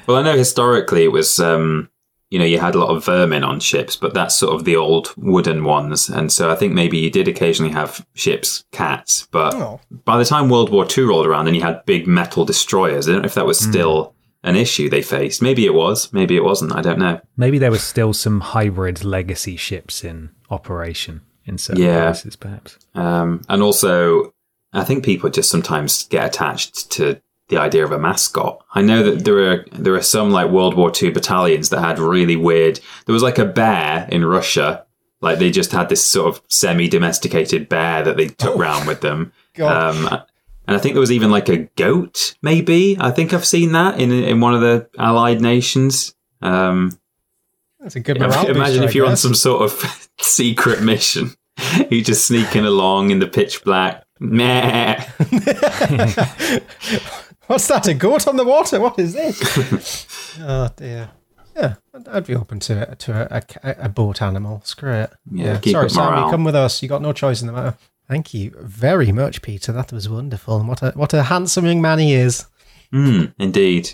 Well, 0.08 0.18
I 0.18 0.22
know 0.24 0.38
historically 0.38 1.04
it 1.04 1.12
was, 1.12 1.40
um, 1.40 1.90
you 2.30 2.40
know, 2.40 2.46
you 2.46 2.60
had 2.60 2.76
a 2.76 2.80
lot 2.80 2.90
of 2.96 3.06
vermin 3.06 3.44
on 3.44 3.60
ships, 3.60 3.96
but 3.96 4.14
that's 4.14 4.36
sort 4.36 4.54
of 4.56 4.66
the 4.66 4.76
old 4.76 5.14
wooden 5.18 5.64
ones. 5.64 6.10
And 6.10 6.32
so 6.32 6.50
I 6.52 6.56
think 6.56 6.74
maybe 6.74 6.98
you 6.98 7.10
did 7.10 7.28
occasionally 7.28 7.72
have 7.72 8.06
ships 8.14 8.66
cats, 8.72 9.28
but 9.32 9.54
Oh. 9.54 9.80
by 10.06 10.18
the 10.18 10.26
time 10.26 10.50
World 10.50 10.70
War 10.72 10.86
II 10.86 11.06
rolled 11.06 11.26
around, 11.28 11.46
then 11.46 11.56
you 11.56 11.62
had 11.62 11.86
big 11.86 12.08
metal 12.08 12.46
destroyers. 12.46 13.08
I 13.08 13.14
don't 13.14 13.22
know 13.22 13.26
if 13.28 13.36
that 13.36 13.46
was 13.46 13.60
still 13.60 14.14
an 14.44 14.56
issue 14.56 14.90
they 14.90 15.02
faced. 15.02 15.42
Maybe 15.42 15.66
it 15.66 15.74
was, 15.74 16.12
maybe 16.14 16.36
it 16.36 16.44
wasn't. 16.44 16.76
I 16.76 16.82
don't 16.82 17.00
know. 17.00 17.20
Maybe 17.38 17.58
there 17.58 17.72
was 17.72 17.84
still 17.84 18.14
some 18.14 18.42
hybrid 18.42 19.04
legacy 19.04 19.56
ships 19.56 20.04
in 20.04 20.30
operation 20.52 21.22
in 21.46 21.58
certain 21.58 21.82
Yeah. 21.84 22.06
places, 22.12 22.36
perhaps. 22.36 22.78
Um, 22.96 23.42
and 23.50 23.62
also, 23.62 24.34
I 24.74 24.84
think 24.84 25.04
people 25.06 25.30
just 25.30 25.50
sometimes 25.50 26.06
get 26.10 26.26
attached 26.26 26.92
to 26.92 27.22
the 27.48 27.58
idea 27.58 27.84
of 27.84 27.92
a 27.92 28.00
mascot. 28.00 28.64
I 28.74 28.82
know 28.82 29.04
that 29.04 29.24
there 29.24 29.52
are 29.52 29.66
there 29.72 29.96
are 29.96 30.02
some 30.02 30.32
like 30.32 30.50
World 30.50 30.76
War 30.76 30.92
II 31.02 31.12
battalions 31.12 31.70
that 31.70 31.80
had 31.80 32.00
really 32.00 32.36
weird. 32.36 32.80
There 33.06 33.14
was 33.14 33.24
like 33.24 33.38
a 33.38 33.46
bear 33.46 34.08
in 34.12 34.26
Russia. 34.26 34.86
Like 35.22 35.40
they 35.40 35.52
just 35.52 35.72
had 35.72 35.90
this 35.90 36.04
sort 36.04 36.36
of 36.36 36.42
semi-domesticated 36.50 37.70
bear 37.70 38.04
that 38.04 38.18
they 38.18 38.28
took 38.28 38.56
round 38.58 38.88
with 38.88 39.02
them. 39.02 39.32
Um, 39.62 40.08
and 40.68 40.76
I 40.76 40.80
think 40.80 40.94
there 40.94 41.00
was 41.00 41.12
even 41.12 41.32
like 41.32 41.50
a 41.50 41.70
goat. 41.76 42.36
Maybe 42.42 42.98
I 43.00 43.12
think 43.12 43.34
I've 43.34 43.46
seen 43.46 43.72
that 43.74 44.00
in 44.00 44.12
in 44.12 44.40
one 44.40 44.54
of 44.54 44.62
the 44.62 44.90
Allied 44.98 45.42
nations. 45.42 46.16
Um, 46.42 46.98
That's 47.80 47.96
a 47.96 48.00
good 48.00 48.18
Imagine 48.18 48.56
booster, 48.56 48.84
if 48.84 48.96
you're 48.96 49.08
on 49.08 49.18
some 49.18 49.36
sort 49.36 49.62
of 49.62 50.10
secret 50.20 50.82
mission. 50.82 51.32
You're 51.90 52.04
just 52.04 52.28
sneaking 52.28 52.66
along 52.66 53.12
in 53.12 53.20
the 53.20 53.28
pitch 53.28 53.64
black. 53.64 54.04
Meh. 54.20 55.02
What's 57.48 57.68
that? 57.68 57.88
A 57.88 57.94
goat 57.94 58.28
on 58.28 58.38
the 58.38 58.44
water? 58.46 58.80
What 58.80 58.98
is 59.00 59.14
this? 59.14 60.38
oh 60.42 60.70
dear. 60.76 61.12
Yeah, 61.56 61.76
I'd- 62.12 62.26
be 62.28 62.36
open 62.36 62.60
to 62.62 62.82
it 62.92 63.00
to 63.00 63.14
a, 63.38 63.44
a, 63.64 63.76
a 63.86 63.90
boat 63.90 64.22
animal. 64.22 64.62
Screw 64.66 64.92
it. 64.92 65.12
Yeah, 65.32 65.58
keep 65.60 65.72
Sorry, 65.74 65.86
up 65.86 65.92
Sam, 65.92 66.24
you 66.26 66.30
come 66.32 66.44
with 66.44 66.56
us. 66.56 66.82
You 66.84 66.90
got 66.90 67.02
no 67.02 67.14
choice 67.14 67.42
in 67.42 67.48
the 67.48 67.54
matter. 67.54 67.78
Thank 68.10 68.34
you 68.34 68.52
very 68.60 69.12
much, 69.12 69.42
Peter. 69.42 69.72
That 69.72 69.92
was 69.94 70.10
wonderful. 70.10 70.58
And 70.58 70.68
what 70.68 70.82
a 70.82 70.92
what 70.92 71.14
a 71.14 71.24
handsome 71.24 71.66
young 71.66 71.82
man 71.82 72.00
he 72.00 72.14
is. 72.14 72.46
Mm, 72.94 73.34
indeed. 73.40 73.94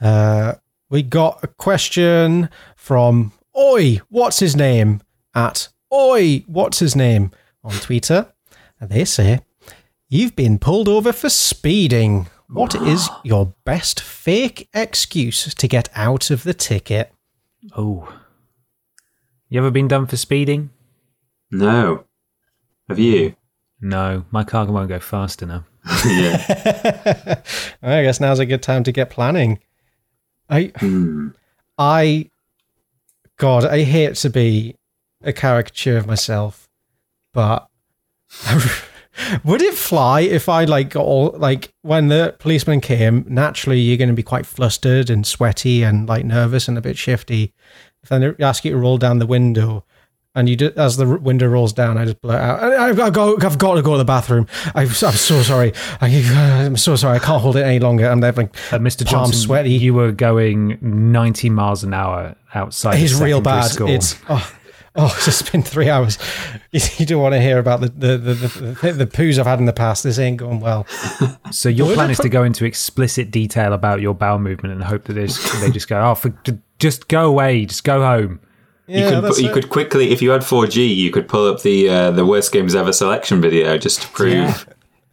Uh, 0.00 0.54
we 0.88 1.02
got 1.02 1.42
a 1.42 1.48
question 1.48 2.48
from 2.76 3.32
Oi, 3.58 4.00
what's 4.08 4.38
his 4.38 4.54
name? 4.54 5.00
At 5.34 5.68
Oi, 5.92 6.44
what's 6.46 6.78
his 6.78 6.94
name? 6.94 7.30
On 7.64 7.72
Twitter. 7.72 8.32
And 8.80 8.90
they 8.90 9.04
say, 9.04 9.40
You've 10.08 10.36
been 10.36 10.58
pulled 10.58 10.88
over 10.88 11.12
for 11.12 11.28
speeding. 11.28 12.28
What 12.48 12.76
is 12.76 13.08
your 13.24 13.54
best 13.64 14.00
fake 14.00 14.68
excuse 14.72 15.52
to 15.52 15.66
get 15.66 15.88
out 15.96 16.30
of 16.30 16.44
the 16.44 16.54
ticket? 16.54 17.12
Oh. 17.76 18.08
You 19.48 19.58
ever 19.58 19.72
been 19.72 19.88
done 19.88 20.06
for 20.06 20.16
speeding? 20.16 20.70
No. 21.50 22.04
Have 22.88 23.00
you? 23.00 23.34
No, 23.80 24.24
my 24.30 24.44
car 24.44 24.66
won't 24.66 24.88
go 24.88 25.00
fast 25.00 25.42
enough. 25.42 25.64
yeah. 26.06 27.42
I 27.82 28.02
guess 28.02 28.20
now's 28.20 28.38
a 28.38 28.46
good 28.46 28.62
time 28.62 28.84
to 28.84 28.92
get 28.92 29.10
planning. 29.10 29.58
I, 30.48 30.72
Hmm. 30.76 31.28
I, 31.78 32.30
God, 33.36 33.64
I 33.64 33.82
hate 33.82 34.14
to 34.16 34.30
be 34.30 34.76
a 35.22 35.32
caricature 35.32 35.96
of 35.96 36.06
myself, 36.06 36.68
but 37.34 37.68
would 39.44 39.62
it 39.62 39.74
fly 39.74 40.20
if 40.20 40.48
I 40.48 40.64
like 40.64 40.90
got 40.90 41.04
all 41.04 41.34
like 41.36 41.72
when 41.82 42.08
the 42.08 42.34
policeman 42.38 42.80
came? 42.80 43.24
Naturally, 43.28 43.80
you're 43.80 43.98
going 43.98 44.08
to 44.08 44.14
be 44.14 44.22
quite 44.22 44.46
flustered 44.46 45.10
and 45.10 45.26
sweaty 45.26 45.82
and 45.82 46.08
like 46.08 46.24
nervous 46.24 46.68
and 46.68 46.78
a 46.78 46.82
bit 46.82 46.96
shifty. 46.96 47.52
If 48.02 48.08
they 48.08 48.44
ask 48.44 48.64
you 48.64 48.70
to 48.70 48.76
roll 48.76 48.98
down 48.98 49.18
the 49.18 49.26
window. 49.26 49.84
And 50.36 50.48
you 50.50 50.54
do, 50.56 50.70
as 50.76 50.98
the 50.98 51.06
window 51.06 51.46
rolls 51.48 51.72
down, 51.72 51.96
I 51.96 52.04
just 52.04 52.20
blurt 52.20 52.38
out, 52.40 52.62
"I- 52.62 52.88
I've 52.90 52.96
got, 52.96 53.42
I've 53.42 53.56
got 53.58 53.74
to 53.74 53.82
go 53.82 53.92
to 53.92 53.98
the 53.98 54.04
bathroom. 54.04 54.46
I'm, 54.74 54.86
I'm 54.86 54.90
so 54.90 55.42
sorry. 55.42 55.72
I, 56.00 56.08
I'm 56.66 56.76
so 56.76 56.94
sorry. 56.94 57.16
I 57.16 57.18
can't 57.20 57.40
hold 57.40 57.56
it 57.56 57.62
any 57.64 57.78
longer. 57.80 58.06
I'm 58.08 58.20
like, 58.20 58.36
Uh, 58.38 58.78
Mr. 58.78 59.04
Johnson, 59.06 59.34
sweaty. 59.34 59.70
you 59.72 59.94
were 59.94 60.12
going 60.12 60.76
90 60.82 61.48
miles 61.50 61.82
an 61.84 61.94
hour 61.94 62.36
outside. 62.54 63.00
It's 63.02 63.18
real 63.18 63.40
bad. 63.40 63.62
School. 63.70 63.88
It's 63.88 64.14
oh, 64.28 64.52
oh, 64.96 65.06
it's 65.16 65.24
just 65.24 65.50
been 65.50 65.62
three 65.62 65.88
hours. 65.88 66.18
You, 66.70 66.80
you 66.98 67.06
don't 67.06 67.22
want 67.22 67.32
to 67.34 67.40
hear 67.40 67.58
about 67.58 67.80
the 67.80 67.88
the, 67.88 68.18
the 68.18 68.34
the 68.34 68.92
the 68.92 69.06
poos 69.06 69.38
I've 69.38 69.46
had 69.46 69.58
in 69.58 69.64
the 69.64 69.72
past. 69.72 70.02
This 70.04 70.18
ain't 70.18 70.36
going 70.36 70.60
well. 70.60 70.86
So 71.50 71.70
your 71.70 71.94
plan 71.94 72.10
is 72.10 72.18
to 72.18 72.28
go 72.28 72.42
into 72.42 72.66
explicit 72.66 73.30
detail 73.30 73.72
about 73.72 74.00
your 74.02 74.14
bowel 74.14 74.38
movement 74.38 74.74
and 74.74 74.82
hope 74.84 75.04
that 75.04 75.14
they 75.14 75.26
just, 75.28 75.60
they 75.62 75.70
just 75.70 75.88
go, 75.88 75.98
oh, 76.10 76.14
for, 76.14 76.34
just 76.78 77.08
go 77.08 77.26
away, 77.28 77.64
just 77.64 77.84
go 77.84 78.02
home. 78.02 78.40
You 78.88 79.08
could 79.08 79.24
that's 79.24 79.40
you 79.40 79.52
could 79.52 79.68
quickly, 79.68 80.12
if 80.12 80.22
you 80.22 80.30
had 80.30 80.42
4G, 80.42 80.94
you 80.94 81.10
could 81.10 81.28
pull 81.28 81.48
up 81.48 81.62
the 81.62 81.88
uh, 81.88 82.10
the 82.12 82.24
worst 82.24 82.52
games 82.52 82.74
ever 82.74 82.92
selection 82.92 83.40
video 83.40 83.76
just 83.78 84.02
to 84.02 84.08
prove 84.08 84.66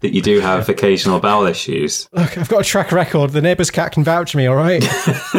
that 0.03 0.13
you 0.13 0.21
do 0.21 0.41
have 0.41 0.67
occasional 0.67 1.19
bowel 1.21 1.45
issues. 1.45 2.09
Look, 2.11 2.37
I've 2.37 2.49
got 2.49 2.61
a 2.61 2.63
track 2.63 2.91
record. 2.91 3.31
The 3.31 3.41
neighbour's 3.41 3.71
cat 3.71 3.93
can 3.93 4.03
vouch 4.03 4.33
for 4.33 4.37
me. 4.37 4.47
All 4.47 4.55
right. 4.55 4.81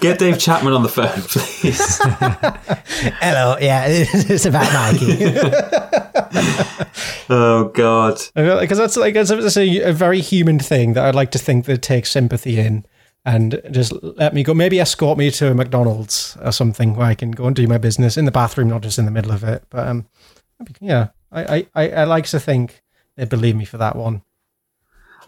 Get 0.00 0.18
Dave 0.18 0.40
Chapman 0.40 0.72
on 0.72 0.82
the 0.82 0.88
phone, 0.88 1.22
please. 1.22 1.98
Hello. 3.20 3.56
Yeah, 3.60 3.84
it's 3.88 4.44
about 4.44 4.72
Mikey. 4.72 5.18
oh 7.30 7.70
God. 7.72 8.18
Because 8.34 8.78
that's 8.78 8.96
like 8.96 9.14
it's, 9.14 9.30
it's 9.30 9.56
a, 9.56 9.82
a 9.82 9.92
very 9.92 10.20
human 10.20 10.58
thing 10.58 10.94
that 10.94 11.04
I'd 11.04 11.14
like 11.14 11.30
to 11.30 11.38
think 11.38 11.66
that 11.66 11.80
takes 11.80 12.10
sympathy 12.10 12.58
in. 12.58 12.84
And 13.24 13.60
just 13.70 13.92
let 14.02 14.34
me 14.34 14.42
go. 14.42 14.52
Maybe 14.52 14.80
escort 14.80 15.16
me 15.16 15.30
to 15.32 15.50
a 15.52 15.54
McDonald's 15.54 16.36
or 16.42 16.50
something 16.50 16.96
where 16.96 17.06
I 17.06 17.14
can 17.14 17.30
go 17.30 17.46
and 17.46 17.54
do 17.54 17.68
my 17.68 17.78
business 17.78 18.16
in 18.16 18.24
the 18.24 18.32
bathroom, 18.32 18.68
not 18.68 18.82
just 18.82 18.98
in 18.98 19.04
the 19.04 19.12
middle 19.12 19.30
of 19.30 19.44
it. 19.44 19.62
But 19.70 19.86
um, 19.86 20.06
yeah, 20.80 21.08
I 21.30 21.56
I, 21.56 21.66
I, 21.74 21.88
I 21.90 22.04
like 22.04 22.26
to 22.26 22.40
think 22.40 22.82
they 23.16 23.24
believe 23.24 23.54
me 23.54 23.64
for 23.64 23.78
that 23.78 23.94
one. 23.94 24.22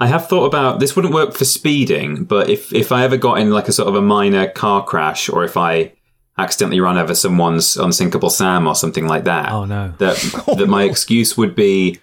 I 0.00 0.09
have 0.09 0.26
thought 0.28 0.46
about 0.46 0.80
this 0.80 0.96
wouldn't 0.96 1.14
work 1.14 1.35
for 1.35 1.44
speeding, 1.44 2.24
but 2.24 2.50
if 2.50 2.72
if 2.72 2.90
I 2.90 3.04
ever 3.04 3.16
got 3.16 3.38
in 3.38 3.50
like 3.50 3.68
a 3.68 3.72
sort 3.72 3.88
of 3.88 3.94
a 3.94 4.02
minor 4.02 4.48
car 4.48 4.85
crash, 4.85 5.28
or 5.28 5.44
if 5.44 5.57
I 5.57 5.92
accidentally 6.37 6.80
run 6.80 6.98
over 6.98 7.14
someone's 7.14 7.76
unsinkable 7.76 8.28
Sam 8.28 8.66
or 8.66 8.74
something 8.74 9.07
like 9.07 9.22
that, 9.24 9.52
Oh, 9.52 9.66
no. 9.66 9.94
that 9.98 10.16
that 10.59 10.66
my 10.68 10.83
excuse 10.90 11.37
would 11.37 11.54
be 11.54 12.00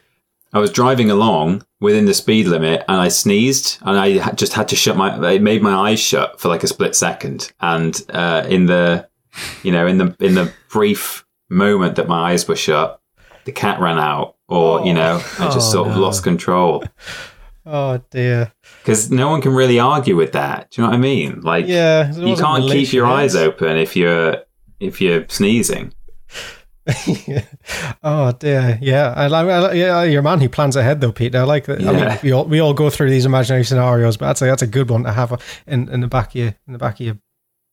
I 0.53 0.59
was 0.59 0.71
driving 0.71 1.09
along 1.09 1.63
within 1.79 2.05
the 2.05 2.13
speed 2.13 2.47
limit 2.47 2.83
and 2.87 2.99
I 2.99 3.07
sneezed 3.07 3.77
and 3.83 3.97
I 3.97 4.31
just 4.33 4.53
had 4.53 4.67
to 4.69 4.75
shut 4.75 4.97
my 4.97 5.09
I 5.15 5.39
made 5.39 5.61
my 5.61 5.73
eyes 5.89 5.99
shut 5.99 6.39
for 6.41 6.49
like 6.49 6.63
a 6.63 6.67
split 6.67 6.95
second. 6.95 7.51
And 7.61 7.99
uh, 8.13 8.45
in 8.49 8.65
the 8.65 9.07
you 9.63 9.71
know 9.71 9.87
in 9.87 9.97
the 9.97 10.15
in 10.19 10.35
the 10.35 10.51
brief 10.69 11.25
moment 11.49 11.95
that 11.95 12.07
my 12.07 12.31
eyes 12.31 12.47
were 12.47 12.55
shut 12.55 12.99
the 13.45 13.51
cat 13.51 13.79
ran 13.79 13.97
out 13.97 14.35
or 14.49 14.85
you 14.85 14.93
know 14.93 15.15
I 15.39 15.45
just 15.45 15.69
Oh, 15.69 15.71
sort 15.71 15.87
of 15.89 15.95
no. 15.95 16.01
lost 16.01 16.23
control. 16.23 16.83
Oh 17.63 18.01
dear. 18.09 18.51
because 18.81 19.11
no 19.11 19.29
one 19.29 19.39
can 19.39 19.53
really 19.53 19.79
argue 19.79 20.15
with 20.15 20.31
that. 20.31 20.71
Do 20.71 20.81
you 20.81 20.85
know 20.87 20.89
what 20.91 20.97
I 20.97 20.99
mean? 20.99 21.41
Like 21.41 21.67
Yeah, 21.67 22.11
you 22.15 22.35
can't 22.35 22.63
keep 22.67 22.91
your 22.91 23.05
eyes 23.05 23.35
open 23.35 23.77
if 23.77 23.95
you're 23.95 24.37
if 24.79 24.99
you're 24.99 25.25
sneezing 25.29 25.93
oh 28.03 28.31
dear, 28.39 28.79
yeah. 28.81 29.13
I, 29.15 29.27
like- 29.27 29.47
I, 29.47 29.73
yeah, 29.73 30.03
you're 30.03 30.21
a 30.21 30.23
man 30.23 30.39
who 30.39 30.49
plans 30.49 30.75
ahead, 30.75 31.01
though, 31.01 31.11
Peter. 31.11 31.39
I 31.39 31.43
like 31.43 31.65
that. 31.65 31.81
I 31.83 31.91
mean, 31.91 32.19
we 32.23 32.31
all 32.31 32.45
we 32.45 32.59
all 32.59 32.73
go 32.73 32.89
through 32.89 33.09
these 33.09 33.25
imaginary 33.25 33.63
scenarios, 33.63 34.17
but 34.17 34.27
that's 34.27 34.41
a, 34.41 34.45
that's 34.45 34.61
a 34.63 34.67
good 34.67 34.89
one 34.89 35.03
to 35.03 35.11
have 35.11 35.41
in, 35.67 35.89
in 35.89 36.01
the 36.01 36.07
back 36.07 36.29
of 36.29 36.35
your 36.35 36.47
in 36.67 36.73
the 36.73 36.79
back 36.79 36.95
of 36.99 37.05
your 37.05 37.17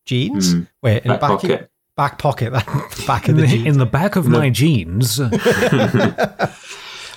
jeans. 0.07 0.55
Mm. 0.55 0.69
Wait, 0.83 1.05
in 1.05 1.09
back 1.11 1.21
the 1.21 1.27
back 1.27 1.43
Of 1.43 1.49
your, 1.49 1.59
pocket 1.59 1.71
back 1.97 2.19
pocket. 2.19 2.53
That 2.53 3.05
back 3.07 3.29
In 3.29 3.35
of 3.35 3.41
the 3.41 3.43
the, 3.47 3.49
jeans. 3.49 3.67
in 3.67 3.79
the 3.79 3.87
back 3.87 4.17
of 4.17 4.27
my 4.27 4.51
jeans. 4.51 5.21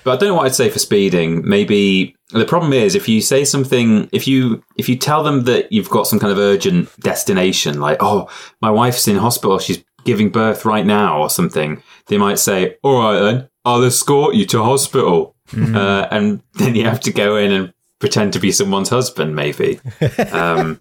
But 0.03 0.13
I 0.13 0.17
don't 0.17 0.29
know 0.29 0.35
what 0.35 0.47
I'd 0.47 0.55
say 0.55 0.69
for 0.69 0.79
speeding. 0.79 1.47
Maybe 1.47 2.15
the 2.31 2.45
problem 2.45 2.73
is 2.73 2.95
if 2.95 3.07
you 3.07 3.21
say 3.21 3.45
something, 3.45 4.09
if 4.11 4.27
you 4.27 4.63
if 4.75 4.89
you 4.89 4.95
tell 4.97 5.23
them 5.23 5.43
that 5.43 5.71
you've 5.71 5.89
got 5.91 6.07
some 6.07 6.19
kind 6.19 6.31
of 6.31 6.39
urgent 6.39 6.89
destination, 6.99 7.79
like 7.79 7.97
oh 7.99 8.27
my 8.61 8.71
wife's 8.71 9.07
in 9.07 9.17
hospital, 9.17 9.59
she's 9.59 9.83
giving 10.03 10.29
birth 10.29 10.65
right 10.65 10.85
now 10.85 11.21
or 11.21 11.29
something, 11.29 11.81
they 12.07 12.17
might 12.17 12.39
say, 12.39 12.77
all 12.83 12.99
right 13.01 13.19
then, 13.19 13.49
I'll 13.65 13.83
escort 13.83 14.35
you 14.35 14.45
to 14.47 14.63
hospital, 14.63 15.35
uh, 15.55 16.07
and 16.11 16.41
then 16.53 16.75
you 16.75 16.85
have 16.85 16.99
to 17.01 17.11
go 17.11 17.35
in 17.37 17.51
and 17.51 17.73
pretend 17.99 18.33
to 18.33 18.39
be 18.39 18.51
someone's 18.51 18.89
husband, 18.89 19.35
maybe. 19.35 19.79
Um, 20.31 20.79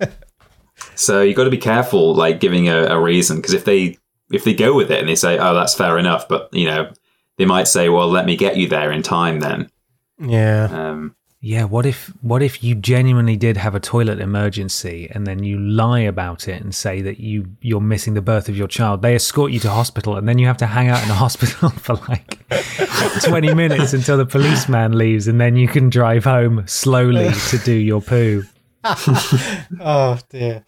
So 0.94 1.20
you 1.22 1.34
got 1.34 1.44
to 1.44 1.50
be 1.50 1.58
careful, 1.58 2.14
like 2.14 2.40
giving 2.40 2.68
a, 2.68 2.84
a 2.86 3.00
reason, 3.00 3.36
because 3.36 3.52
if 3.52 3.64
they 3.64 3.98
if 4.30 4.44
they 4.44 4.54
go 4.54 4.74
with 4.74 4.90
it 4.90 4.98
and 5.00 5.08
they 5.08 5.14
say, 5.14 5.38
"Oh, 5.38 5.54
that's 5.54 5.74
fair 5.74 5.98
enough," 5.98 6.26
but 6.28 6.48
you 6.52 6.66
know, 6.66 6.90
they 7.36 7.44
might 7.44 7.68
say, 7.68 7.88
"Well, 7.90 8.08
let 8.08 8.24
me 8.26 8.36
get 8.36 8.56
you 8.56 8.66
there 8.68 8.90
in 8.92 9.02
time." 9.02 9.40
Then, 9.40 9.70
Yeah. 10.18 10.68
um, 10.70 11.14
Yeah, 11.42 11.64
what 11.64 11.86
if 11.86 12.12
what 12.20 12.42
if 12.42 12.62
you 12.62 12.74
genuinely 12.74 13.36
did 13.36 13.56
have 13.56 13.74
a 13.74 13.80
toilet 13.80 14.20
emergency 14.20 15.08
and 15.10 15.26
then 15.26 15.42
you 15.42 15.58
lie 15.58 16.00
about 16.00 16.48
it 16.48 16.60
and 16.60 16.74
say 16.74 17.00
that 17.00 17.18
you 17.18 17.46
you're 17.62 17.80
missing 17.80 18.12
the 18.12 18.20
birth 18.20 18.50
of 18.50 18.58
your 18.58 18.68
child? 18.68 19.00
They 19.00 19.14
escort 19.14 19.50
you 19.50 19.58
to 19.60 19.70
hospital 19.70 20.16
and 20.16 20.28
then 20.28 20.38
you 20.38 20.46
have 20.46 20.58
to 20.58 20.66
hang 20.66 20.88
out 20.88 21.02
in 21.02 21.10
a 21.10 21.14
hospital 21.26 21.70
for 21.70 21.94
like 22.08 22.46
20 23.24 23.54
minutes 23.54 23.94
until 23.94 24.18
the 24.18 24.26
policeman 24.26 24.98
leaves 24.98 25.28
and 25.28 25.40
then 25.40 25.56
you 25.56 25.66
can 25.66 25.88
drive 25.88 26.24
home 26.24 26.64
slowly 26.66 27.30
to 27.48 27.56
do 27.58 27.72
your 27.72 28.02
poo. 28.02 28.42
Oh 28.84 30.18
dear. 30.28 30.62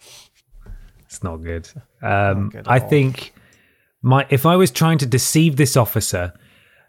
It's 1.05 1.23
not 1.23 1.37
good. 1.43 1.69
Um, 2.01 2.49
good 2.49 2.67
I 2.67 2.79
all. 2.79 2.89
think 2.89 3.33
my 4.01 4.25
if 4.31 4.47
I 4.47 4.55
was 4.55 4.71
trying 4.71 4.97
to 4.97 5.05
deceive 5.05 5.55
this 5.55 5.77
officer, 5.77 6.33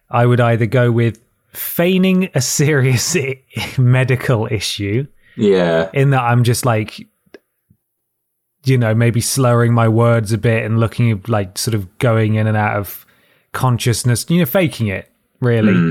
I 0.08 0.24
would 0.24 0.40
either 0.40 0.64
go 0.64 0.90
with 0.90 1.20
feigning 1.56 2.30
a 2.34 2.40
serious 2.40 3.16
medical 3.78 4.46
issue 4.50 5.06
yeah, 5.36 5.90
in 5.92 6.10
that 6.10 6.22
I'm 6.22 6.44
just 6.44 6.64
like, 6.64 7.06
you 8.64 8.78
know, 8.78 8.94
maybe 8.94 9.20
slurring 9.20 9.74
my 9.74 9.88
words 9.88 10.32
a 10.32 10.38
bit 10.38 10.64
and 10.64 10.78
looking 10.78 11.22
like 11.28 11.58
sort 11.58 11.74
of 11.74 11.98
going 11.98 12.34
in 12.34 12.46
and 12.46 12.56
out 12.56 12.76
of 12.76 13.04
consciousness, 13.52 14.26
you 14.28 14.38
know, 14.38 14.46
faking 14.46 14.88
it 14.88 15.10
really. 15.40 15.72
Hmm. 15.72 15.90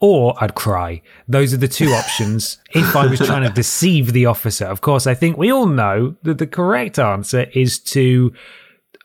Or 0.00 0.34
I'd 0.42 0.54
cry. 0.54 1.00
Those 1.28 1.54
are 1.54 1.58
the 1.58 1.68
two 1.68 1.88
options 1.92 2.58
if 2.74 2.94
I 2.94 3.06
was 3.06 3.20
trying 3.20 3.44
to 3.44 3.48
deceive 3.48 4.12
the 4.12 4.26
officer. 4.26 4.66
Of 4.66 4.80
course, 4.80 5.06
I 5.06 5.14
think 5.14 5.38
we 5.38 5.50
all 5.50 5.66
know 5.66 6.16
that 6.24 6.38
the 6.38 6.46
correct 6.46 6.98
answer 6.98 7.46
is 7.54 7.78
to 7.80 8.32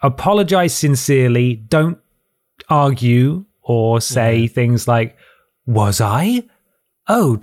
apologize 0.01 0.74
sincerely, 0.74 1.55
don't 1.55 1.99
argue 2.70 3.45
or 3.62 4.01
say 4.01 4.47
things 4.47 4.88
like, 4.88 5.16
Was 5.70 6.01
I? 6.01 6.45
Oh, 7.07 7.39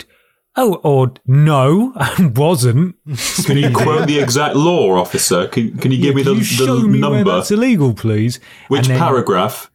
oh, 0.57 0.75
or 0.83 1.13
no, 1.25 1.93
I 1.95 2.29
wasn't. 2.35 2.97
can 3.45 3.57
you 3.57 3.71
quote 3.71 4.05
the 4.05 4.19
exact 4.19 4.57
law, 4.57 4.99
officer? 4.99 5.47
Can 5.47 5.77
Can 5.77 5.93
you 5.93 5.97
give 6.01 6.15
me 6.15 6.23
the, 6.23 6.33
the 6.33 6.43
show 6.43 6.81
me 6.81 6.99
where 7.01 7.11
number? 7.19 7.31
that's 7.31 7.51
illegal, 7.51 7.93
please? 7.93 8.41
Which 8.67 8.89
paragraph? 8.89 9.71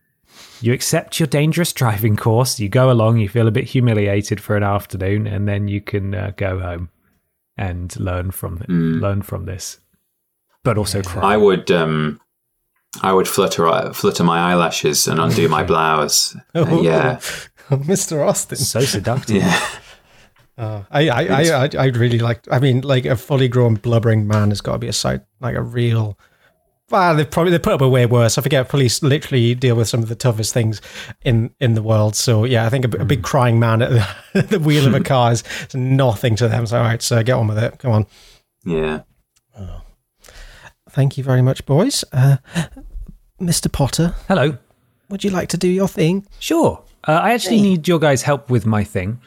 You 0.60 0.74
accept 0.74 1.18
your 1.18 1.28
dangerous 1.28 1.72
driving 1.72 2.14
course. 2.14 2.60
You 2.60 2.68
go 2.68 2.90
along. 2.90 3.16
You 3.16 3.28
feel 3.30 3.48
a 3.48 3.50
bit 3.50 3.64
humiliated 3.64 4.38
for 4.38 4.54
an 4.54 4.62
afternoon, 4.62 5.26
and 5.26 5.48
then 5.48 5.66
you 5.66 5.80
can 5.80 6.14
uh, 6.14 6.32
go 6.36 6.60
home 6.60 6.90
and 7.56 7.98
learn 7.98 8.32
from 8.32 8.58
it, 8.58 8.68
learn 8.68 9.22
from 9.22 9.46
this, 9.46 9.78
but 10.62 10.76
also 10.76 11.00
cry. 11.00 11.32
I 11.32 11.36
would 11.38 11.70
um, 11.70 12.20
I 13.00 13.12
would 13.14 13.26
flutter 13.26 13.92
flutter 13.94 14.24
my 14.24 14.52
eyelashes 14.52 15.08
and 15.08 15.18
undo 15.18 15.48
my 15.48 15.62
blouse. 15.72 16.36
Uh, 16.54 16.80
yeah, 16.82 17.20
Mr. 17.70 18.26
Austin. 18.26 18.58
so 18.58 18.80
seductive. 18.80 19.36
yeah. 19.42 19.68
I, 20.58 21.08
I, 21.08 21.08
I, 21.08 21.42
I, 21.64 21.68
I'd 21.78 21.96
really 21.96 22.18
like. 22.18 22.40
I 22.50 22.58
mean, 22.58 22.82
like 22.82 23.04
a 23.04 23.16
fully 23.16 23.48
grown 23.48 23.74
blubbering 23.76 24.26
man 24.26 24.50
has 24.50 24.60
got 24.60 24.72
to 24.72 24.78
be 24.78 24.88
a 24.88 24.92
sight, 24.92 25.22
like 25.40 25.56
a 25.56 25.62
real. 25.62 26.18
Well, 26.90 27.16
they 27.16 27.24
probably 27.24 27.50
they 27.52 27.58
put 27.58 27.72
up 27.72 27.80
a 27.80 27.88
way 27.88 28.04
worse. 28.06 28.36
I 28.36 28.42
forget. 28.42 28.68
Police 28.68 29.02
literally 29.02 29.54
deal 29.54 29.74
with 29.76 29.88
some 29.88 30.02
of 30.02 30.08
the 30.08 30.14
toughest 30.14 30.52
things 30.52 30.80
in 31.22 31.54
in 31.58 31.74
the 31.74 31.82
world. 31.82 32.14
So 32.14 32.44
yeah, 32.44 32.66
I 32.66 32.68
think 32.68 32.84
a, 32.84 33.00
a 33.00 33.04
big 33.04 33.22
crying 33.22 33.58
man 33.58 33.82
at 33.82 33.90
the, 33.90 34.38
at 34.38 34.48
the 34.50 34.60
wheel 34.60 34.86
of 34.86 34.94
a 34.94 35.00
car 35.04 35.32
is, 35.32 35.42
is 35.68 35.74
nothing 35.74 36.36
to 36.36 36.48
them. 36.48 36.66
So 36.66 36.76
all 36.78 36.84
right, 36.84 37.02
so 37.02 37.22
get 37.22 37.32
on 37.32 37.48
with 37.48 37.58
it. 37.58 37.78
Come 37.78 37.92
on. 37.92 38.06
Yeah. 38.64 39.02
Thank 40.90 41.16
you 41.16 41.24
very 41.24 41.40
much, 41.40 41.64
boys. 41.64 42.04
Uh, 42.12 42.36
Mr. 43.40 43.72
Potter, 43.72 44.14
Hello. 44.28 44.58
would 45.08 45.24
you 45.24 45.30
like 45.30 45.48
to 45.48 45.56
do 45.56 45.66
your 45.66 45.88
thing? 45.88 46.26
Sure. 46.38 46.84
Uh, 47.06 47.12
I 47.12 47.32
actually 47.32 47.60
need 47.60 47.88
your 47.88 47.98
guys' 47.98 48.22
help 48.22 48.50
with 48.50 48.64
my 48.66 48.84
thing 48.84 49.20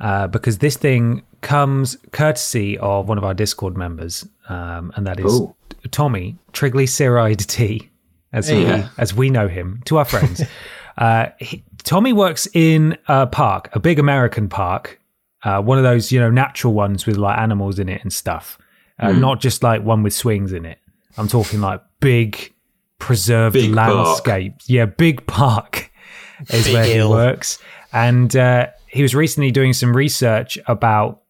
uh, 0.00 0.26
because 0.26 0.58
this 0.58 0.76
thing 0.76 1.22
comes 1.40 1.96
courtesy 2.12 2.78
of 2.78 3.08
one 3.08 3.18
of 3.18 3.24
our 3.24 3.34
Discord 3.34 3.76
members, 3.76 4.26
um, 4.48 4.92
and 4.96 5.06
that 5.06 5.18
is 5.18 5.40
Ooh. 5.40 5.54
Tommy 5.90 6.36
Triglyceride 6.52 7.44
T, 7.46 7.90
as 8.32 8.48
he, 8.48 8.62
Yeah. 8.62 8.88
as 8.98 9.14
we 9.14 9.30
know 9.30 9.48
him 9.48 9.80
to 9.86 9.98
our 9.98 10.04
friends. 10.04 10.42
uh, 10.98 11.26
he, 11.38 11.64
Tommy 11.84 12.12
works 12.12 12.46
in 12.52 12.96
a 13.08 13.26
park, 13.26 13.70
a 13.72 13.80
big 13.80 13.98
American 13.98 14.48
park, 14.48 15.00
uh, 15.42 15.60
one 15.60 15.78
of 15.78 15.84
those 15.84 16.12
you 16.12 16.20
know 16.20 16.30
natural 16.30 16.72
ones 16.72 17.06
with 17.06 17.16
like 17.16 17.38
animals 17.38 17.78
in 17.78 17.88
it 17.88 18.02
and 18.02 18.12
stuff, 18.12 18.58
uh, 19.00 19.10
not 19.12 19.40
just 19.40 19.62
like 19.62 19.82
one 19.82 20.02
with 20.02 20.14
swings 20.14 20.52
in 20.52 20.64
it. 20.64 20.78
I'm 21.16 21.28
talking 21.28 21.60
like 21.60 21.82
big 22.00 22.52
preserved 22.98 23.54
Big 23.54 23.74
park. 23.74 24.24
Yeah, 24.66 24.86
big 24.86 25.26
park 25.26 25.90
is 26.50 26.72
where 26.72 26.84
he 26.84 27.02
works. 27.02 27.58
And 27.92 28.34
uh, 28.36 28.68
he 28.86 29.02
was 29.02 29.14
recently 29.14 29.50
doing 29.50 29.72
some 29.72 29.96
research 29.96 30.58
about 30.66 31.22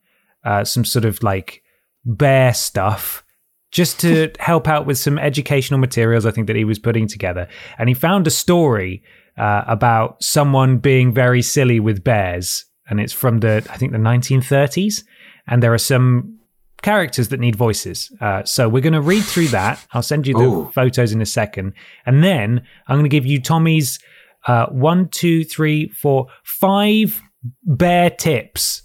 uh, 0.44 0.64
some 0.64 0.84
sort 0.84 1.04
of 1.04 1.22
like 1.22 1.62
bear 2.04 2.52
stuff 2.54 3.24
just 3.70 4.00
to 4.00 4.30
help 4.38 4.68
out 4.68 4.86
with 4.86 4.98
some 4.98 5.18
educational 5.18 5.80
materials 5.80 6.26
I 6.26 6.30
think 6.30 6.46
that 6.46 6.56
he 6.56 6.64
was 6.64 6.78
putting 6.78 7.06
together. 7.06 7.48
And 7.78 7.88
he 7.88 7.94
found 7.94 8.26
a 8.26 8.30
story 8.30 9.02
uh, 9.36 9.64
about 9.66 10.22
someone 10.22 10.78
being 10.78 11.12
very 11.12 11.42
silly 11.42 11.80
with 11.80 12.04
bears. 12.04 12.64
And 12.88 13.00
it's 13.00 13.12
from 13.12 13.40
the, 13.40 13.66
I 13.70 13.76
think, 13.76 13.92
the 13.92 13.98
1930s. 13.98 15.04
And 15.46 15.62
there 15.62 15.72
are 15.72 15.78
some 15.78 16.38
characters 16.82 17.28
that 17.28 17.40
need 17.40 17.56
voices. 17.56 18.12
Uh, 18.20 18.44
so 18.44 18.68
we're 18.68 18.82
going 18.82 18.92
to 18.92 19.00
read 19.00 19.24
through 19.24 19.48
that. 19.48 19.84
I'll 19.92 20.02
send 20.02 20.26
you 20.26 20.34
the 20.34 20.44
Ooh. 20.44 20.70
photos 20.74 21.12
in 21.12 21.22
a 21.22 21.26
second. 21.26 21.72
And 22.04 22.22
then 22.22 22.66
I'm 22.88 22.96
going 22.96 23.04
to 23.04 23.08
give 23.08 23.24
you 23.24 23.40
Tommy's 23.40 23.98
uh, 24.46 24.66
one, 24.66 25.08
two, 25.08 25.44
three, 25.44 25.88
four, 25.88 26.26
five 26.44 27.20
bear 27.64 28.10
tips 28.10 28.82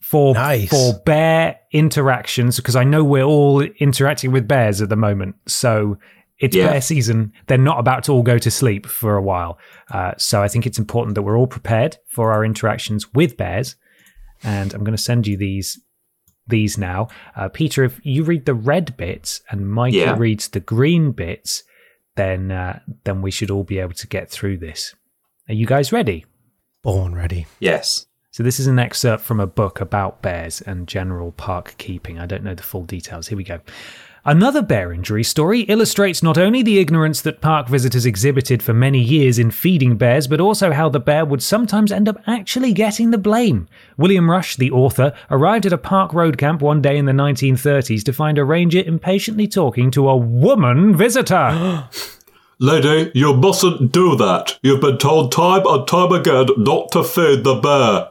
for 0.00 0.34
Nice. 0.34 0.70
for 0.70 0.98
bear 1.04 1.56
interactions 1.72 2.56
because 2.56 2.76
I 2.76 2.84
know 2.84 3.04
we're 3.04 3.22
all 3.24 3.60
interacting 3.62 4.32
with 4.32 4.48
bears 4.48 4.80
at 4.80 4.88
the 4.88 4.96
moment. 4.96 5.36
So 5.46 5.98
it's 6.38 6.56
Yeah. 6.56 6.68
bear 6.68 6.80
season. 6.80 7.32
They're 7.46 7.58
not 7.58 7.78
about 7.78 8.04
to 8.04 8.12
all 8.12 8.22
go 8.22 8.38
to 8.38 8.50
sleep 8.50 8.86
for 8.86 9.16
a 9.16 9.22
while. 9.22 9.58
Uh, 9.90 10.12
so 10.16 10.42
I 10.42 10.48
think 10.48 10.66
it's 10.66 10.78
important 10.78 11.14
that 11.16 11.22
we're 11.22 11.36
all 11.38 11.46
prepared 11.46 11.98
for 12.06 12.32
our 12.32 12.44
interactions 12.44 13.12
with 13.12 13.36
bears. 13.36 13.76
And 14.42 14.72
I'm 14.72 14.84
going 14.84 14.96
to 14.96 15.02
send 15.02 15.26
you 15.26 15.36
these 15.36 15.78
these 16.46 16.78
now. 16.78 17.08
Uh, 17.36 17.48
Peter, 17.50 17.84
if 17.84 18.00
you 18.04 18.24
read 18.24 18.46
the 18.46 18.54
red 18.54 18.96
bits 18.96 19.42
and 19.50 19.70
Michael 19.70 19.98
Yeah. 20.00 20.16
reads 20.18 20.48
the 20.48 20.60
green 20.60 21.12
bits, 21.12 21.62
then 22.16 22.50
uh, 22.50 22.78
then 23.04 23.20
we 23.20 23.30
should 23.30 23.50
all 23.50 23.64
be 23.64 23.78
able 23.78 23.92
to 23.94 24.06
get 24.06 24.30
through 24.30 24.56
this. 24.56 24.94
Are 25.48 25.54
you 25.54 25.64
guys 25.64 25.92
ready? 25.92 26.26
Born 26.82 27.14
ready. 27.14 27.46
Yes. 27.58 28.06
So 28.32 28.42
this 28.42 28.60
is 28.60 28.66
an 28.66 28.78
excerpt 28.78 29.24
from 29.24 29.40
a 29.40 29.46
book 29.46 29.80
about 29.80 30.20
bears 30.20 30.60
and 30.60 30.86
general 30.86 31.32
park 31.32 31.74
keeping. 31.78 32.18
I 32.18 32.26
don't 32.26 32.44
know 32.44 32.54
the 32.54 32.62
full 32.62 32.84
details. 32.84 33.28
Here 33.28 33.38
we 33.38 33.44
go. 33.44 33.60
Another 34.26 34.60
bear 34.60 34.92
injury 34.92 35.24
story 35.24 35.60
illustrates 35.62 36.22
not 36.22 36.36
only 36.36 36.62
the 36.62 36.78
ignorance 36.78 37.22
that 37.22 37.40
park 37.40 37.66
visitors 37.66 38.04
exhibited 38.04 38.62
for 38.62 38.74
many 38.74 39.00
years 39.00 39.38
in 39.38 39.50
feeding 39.50 39.96
bears, 39.96 40.26
but 40.26 40.38
also 40.38 40.70
how 40.70 40.90
the 40.90 41.00
bear 41.00 41.24
would 41.24 41.42
sometimes 41.42 41.90
end 41.90 42.10
up 42.10 42.20
actually 42.26 42.74
getting 42.74 43.10
the 43.10 43.16
blame. 43.16 43.68
William 43.96 44.30
Rush, 44.30 44.56
the 44.56 44.70
author, 44.70 45.14
arrived 45.30 45.64
at 45.64 45.72
a 45.72 45.78
park 45.78 46.12
road 46.12 46.36
camp 46.36 46.60
one 46.60 46.82
day 46.82 46.98
in 46.98 47.06
the 47.06 47.12
1930s 47.12 48.04
to 48.04 48.12
find 48.12 48.36
a 48.36 48.44
ranger 48.44 48.82
impatiently 48.84 49.48
talking 49.48 49.90
to 49.92 50.10
a 50.10 50.16
woman 50.16 50.94
visitor. 50.94 51.88
Lady, 52.60 53.10
you 53.14 53.34
mustn't 53.34 53.92
do 53.92 54.16
that. 54.16 54.58
You've 54.62 54.80
been 54.80 54.98
told 54.98 55.30
time 55.30 55.62
and 55.66 55.86
time 55.86 56.12
again 56.12 56.46
not 56.56 56.90
to 56.92 57.04
feed 57.04 57.44
the 57.44 57.54
bear. 57.54 58.10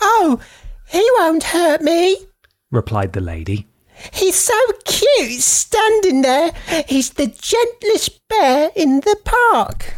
Oh, 0.00 0.40
he 0.88 1.08
won't 1.18 1.44
hurt 1.44 1.80
me. 1.82 2.16
replied 2.72 3.12
the 3.12 3.20
lady. 3.20 3.66
He's 4.12 4.36
so 4.36 4.54
cute 4.84 5.40
standing 5.40 6.22
there. 6.22 6.52
He's 6.88 7.10
the 7.10 7.26
gentlest 7.28 8.20
bear 8.28 8.70
in 8.76 9.00
the 9.00 9.16
park. 9.24 9.94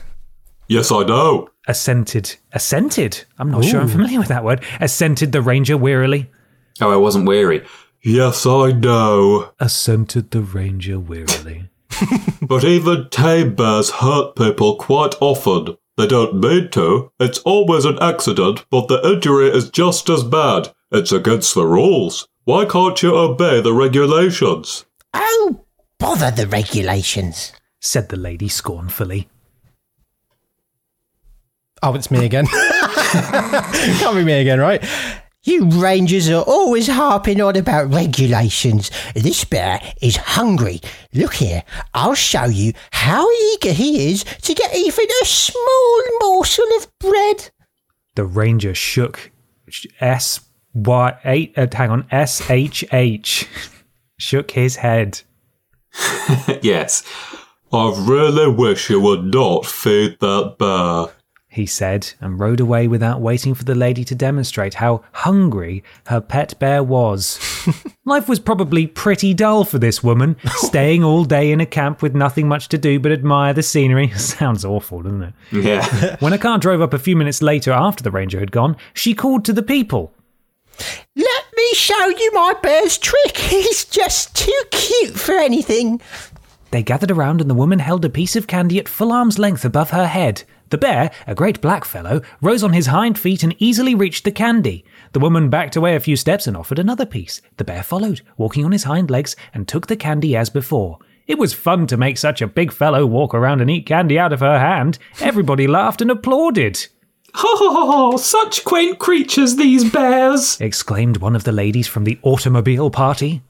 Yes, 0.68 0.90
I 0.92 1.02
know. 1.02 1.48
Assented. 1.66 2.36
Assented? 2.52 3.24
I'm 3.38 3.50
not 3.50 3.64
sure 3.64 3.80
I'm 3.80 3.88
familiar 3.88 4.18
with 4.18 4.28
that 4.28 4.44
word. 4.44 4.62
Assented 4.80 5.32
the 5.32 5.42
ranger 5.42 5.76
wearily. 5.76 6.30
Oh, 6.80 6.90
I 6.90 6.96
wasn't 6.96 7.26
weary. 7.26 7.66
Yes, 8.02 8.46
I 8.46 8.72
know. 8.72 9.52
Assented 9.58 10.30
the 10.30 10.40
ranger 10.40 10.98
wearily. 10.98 11.68
But 12.42 12.64
even 12.64 13.08
tame 13.10 13.54
bears 13.54 13.90
hurt 13.90 14.34
people 14.34 14.76
quite 14.76 15.14
often. 15.20 15.76
They 15.96 16.06
don't 16.06 16.40
mean 16.40 16.70
to. 16.70 17.12
It's 17.20 17.38
always 17.40 17.84
an 17.84 17.98
accident, 18.00 18.64
but 18.70 18.88
the 18.88 19.00
injury 19.06 19.48
is 19.50 19.70
just 19.70 20.08
as 20.08 20.24
bad. 20.24 20.72
It's 20.90 21.12
against 21.12 21.54
the 21.54 21.66
rules. 21.66 22.26
Why 22.44 22.64
can't 22.64 23.00
you 23.02 23.14
obey 23.14 23.60
the 23.60 23.72
regulations? 23.74 24.84
Oh, 25.14 25.64
bother 25.98 26.30
the 26.30 26.46
regulations. 26.46 27.52
said 27.80 28.08
the 28.08 28.16
lady 28.16 28.48
scornfully. 28.48 29.28
Oh, 31.82 31.94
it's 31.94 32.10
me 32.10 32.24
again. 32.24 32.46
Can't 33.12 34.16
be 34.16 34.24
me 34.24 34.40
again, 34.40 34.58
right? 34.60 34.82
You 35.42 35.64
rangers 35.64 36.28
are 36.28 36.42
always 36.42 36.86
harping 36.86 37.40
on 37.40 37.56
about 37.56 37.92
regulations. 37.92 38.90
This 39.14 39.42
bear 39.42 39.80
is 40.02 40.16
hungry. 40.16 40.82
Look 41.14 41.34
here, 41.34 41.62
I'll 41.94 42.14
show 42.14 42.44
you 42.44 42.74
how 42.92 43.26
eager 43.54 43.72
he 43.72 44.12
is 44.12 44.22
to 44.22 44.54
get 44.54 44.74
even 44.76 45.06
a 45.22 45.24
small 45.24 46.02
morsel 46.20 46.66
of 46.76 46.98
bread. 46.98 47.50
The 48.16 48.26
ranger 48.26 48.74
shook 48.74 49.30
S 49.98 50.40
Y 50.74 51.18
eight. 51.24 51.56
Uh, 51.56 51.68
hang 51.72 51.90
on, 51.90 52.06
S 52.10 52.50
H 52.50 52.84
H. 52.92 53.48
Shook 54.18 54.50
his 54.50 54.76
head. 54.76 55.22
yes. 56.60 57.02
I 57.72 57.94
really 58.06 58.52
wish 58.52 58.90
you 58.90 59.00
would 59.00 59.24
not 59.24 59.64
feed 59.64 60.18
that 60.20 60.56
bear. 60.58 61.14
He 61.52 61.66
said, 61.66 62.12
and 62.20 62.38
rode 62.38 62.60
away 62.60 62.86
without 62.86 63.20
waiting 63.20 63.54
for 63.54 63.64
the 63.64 63.74
lady 63.74 64.04
to 64.04 64.14
demonstrate 64.14 64.74
how 64.74 65.02
hungry 65.10 65.82
her 66.06 66.20
pet 66.20 66.56
bear 66.60 66.80
was. 66.80 67.40
Life 68.04 68.28
was 68.28 68.38
probably 68.38 68.86
pretty 68.86 69.34
dull 69.34 69.64
for 69.64 69.80
this 69.80 70.00
woman, 70.00 70.36
staying 70.58 71.02
all 71.02 71.24
day 71.24 71.50
in 71.50 71.60
a 71.60 71.66
camp 71.66 72.02
with 72.02 72.14
nothing 72.14 72.46
much 72.46 72.68
to 72.68 72.78
do 72.78 73.00
but 73.00 73.10
admire 73.10 73.52
the 73.52 73.64
scenery. 73.64 74.10
Sounds 74.16 74.64
awful, 74.64 75.02
doesn't 75.02 75.24
it? 75.24 75.34
Yeah. 75.50 76.16
When 76.20 76.32
a 76.32 76.38
car 76.38 76.56
drove 76.58 76.80
up 76.80 76.94
a 76.94 77.00
few 77.00 77.16
minutes 77.16 77.42
later 77.42 77.72
after 77.72 78.04
the 78.04 78.12
ranger 78.12 78.38
had 78.38 78.52
gone, 78.52 78.76
she 78.94 79.12
called 79.12 79.44
to 79.46 79.52
the 79.52 79.62
people. 79.64 80.14
Let 81.16 81.44
me 81.56 81.74
show 81.74 82.06
you 82.06 82.30
my 82.32 82.54
bear's 82.62 82.96
trick. 82.96 83.36
He's 83.36 83.84
just 83.84 84.36
too 84.36 84.62
cute 84.70 85.18
for 85.18 85.34
anything. 85.34 86.00
They 86.70 86.84
gathered 86.84 87.10
around, 87.10 87.40
and 87.40 87.50
the 87.50 87.54
woman 87.54 87.80
held 87.80 88.04
a 88.04 88.08
piece 88.08 88.36
of 88.36 88.46
candy 88.46 88.78
at 88.78 88.88
full 88.88 89.10
arm's 89.10 89.40
length 89.40 89.64
above 89.64 89.90
her 89.90 90.06
head. 90.06 90.44
The 90.70 90.78
bear, 90.78 91.10
a 91.26 91.34
great 91.34 91.60
black 91.60 91.84
fellow, 91.84 92.22
rose 92.40 92.62
on 92.62 92.72
his 92.72 92.86
hind 92.86 93.18
feet 93.18 93.42
and 93.42 93.54
easily 93.58 93.94
reached 93.94 94.24
the 94.24 94.30
candy. 94.30 94.84
The 95.12 95.18
woman 95.18 95.50
backed 95.50 95.74
away 95.74 95.96
a 95.96 96.00
few 96.00 96.14
steps 96.14 96.46
and 96.46 96.56
offered 96.56 96.78
another 96.78 97.04
piece. 97.04 97.42
The 97.56 97.64
bear 97.64 97.82
followed, 97.82 98.20
walking 98.36 98.64
on 98.64 98.70
his 98.70 98.84
hind 98.84 99.10
legs, 99.10 99.34
and 99.52 99.66
took 99.66 99.88
the 99.88 99.96
candy 99.96 100.36
as 100.36 100.48
before. 100.48 100.98
It 101.26 101.38
was 101.38 101.52
fun 101.52 101.88
to 101.88 101.96
make 101.96 102.18
such 102.18 102.40
a 102.40 102.46
big 102.46 102.72
fellow 102.72 103.04
walk 103.04 103.34
around 103.34 103.60
and 103.60 103.70
eat 103.70 103.86
candy 103.86 104.18
out 104.18 104.32
of 104.32 104.40
her 104.40 104.58
hand. 104.60 104.98
Everybody 105.20 105.66
laughed 105.68 106.00
and 106.00 106.10
applauded. 106.10 106.86
Oh, 107.32 108.16
such 108.16 108.64
quaint 108.64 108.98
creatures, 108.98 109.54
these 109.54 109.88
bears. 109.88 110.60
Exclaimed 110.60 111.18
one 111.18 111.36
of 111.36 111.44
the 111.44 111.52
ladies 111.52 111.86
from 111.86 112.02
the 112.02 112.18
automobile 112.22 112.90
party. 112.90 113.42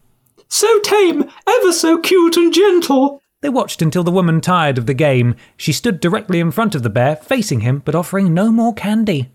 So 0.48 0.80
tame, 0.80 1.30
ever 1.46 1.72
so 1.72 1.96
cute 1.98 2.36
and 2.36 2.52
gentle. 2.52 3.22
They 3.42 3.48
watched 3.48 3.80
until 3.80 4.04
the 4.04 4.10
woman 4.10 4.40
tired 4.40 4.76
of 4.76 4.86
the 4.86 4.94
game. 4.94 5.34
She 5.56 5.72
stood 5.72 6.00
directly 6.00 6.40
in 6.40 6.50
front 6.50 6.74
of 6.74 6.82
the 6.82 6.90
bear, 6.90 7.16
facing 7.16 7.60
him, 7.60 7.82
but 7.84 7.94
offering 7.94 8.34
no 8.34 8.50
more 8.52 8.74
candy. 8.74 9.30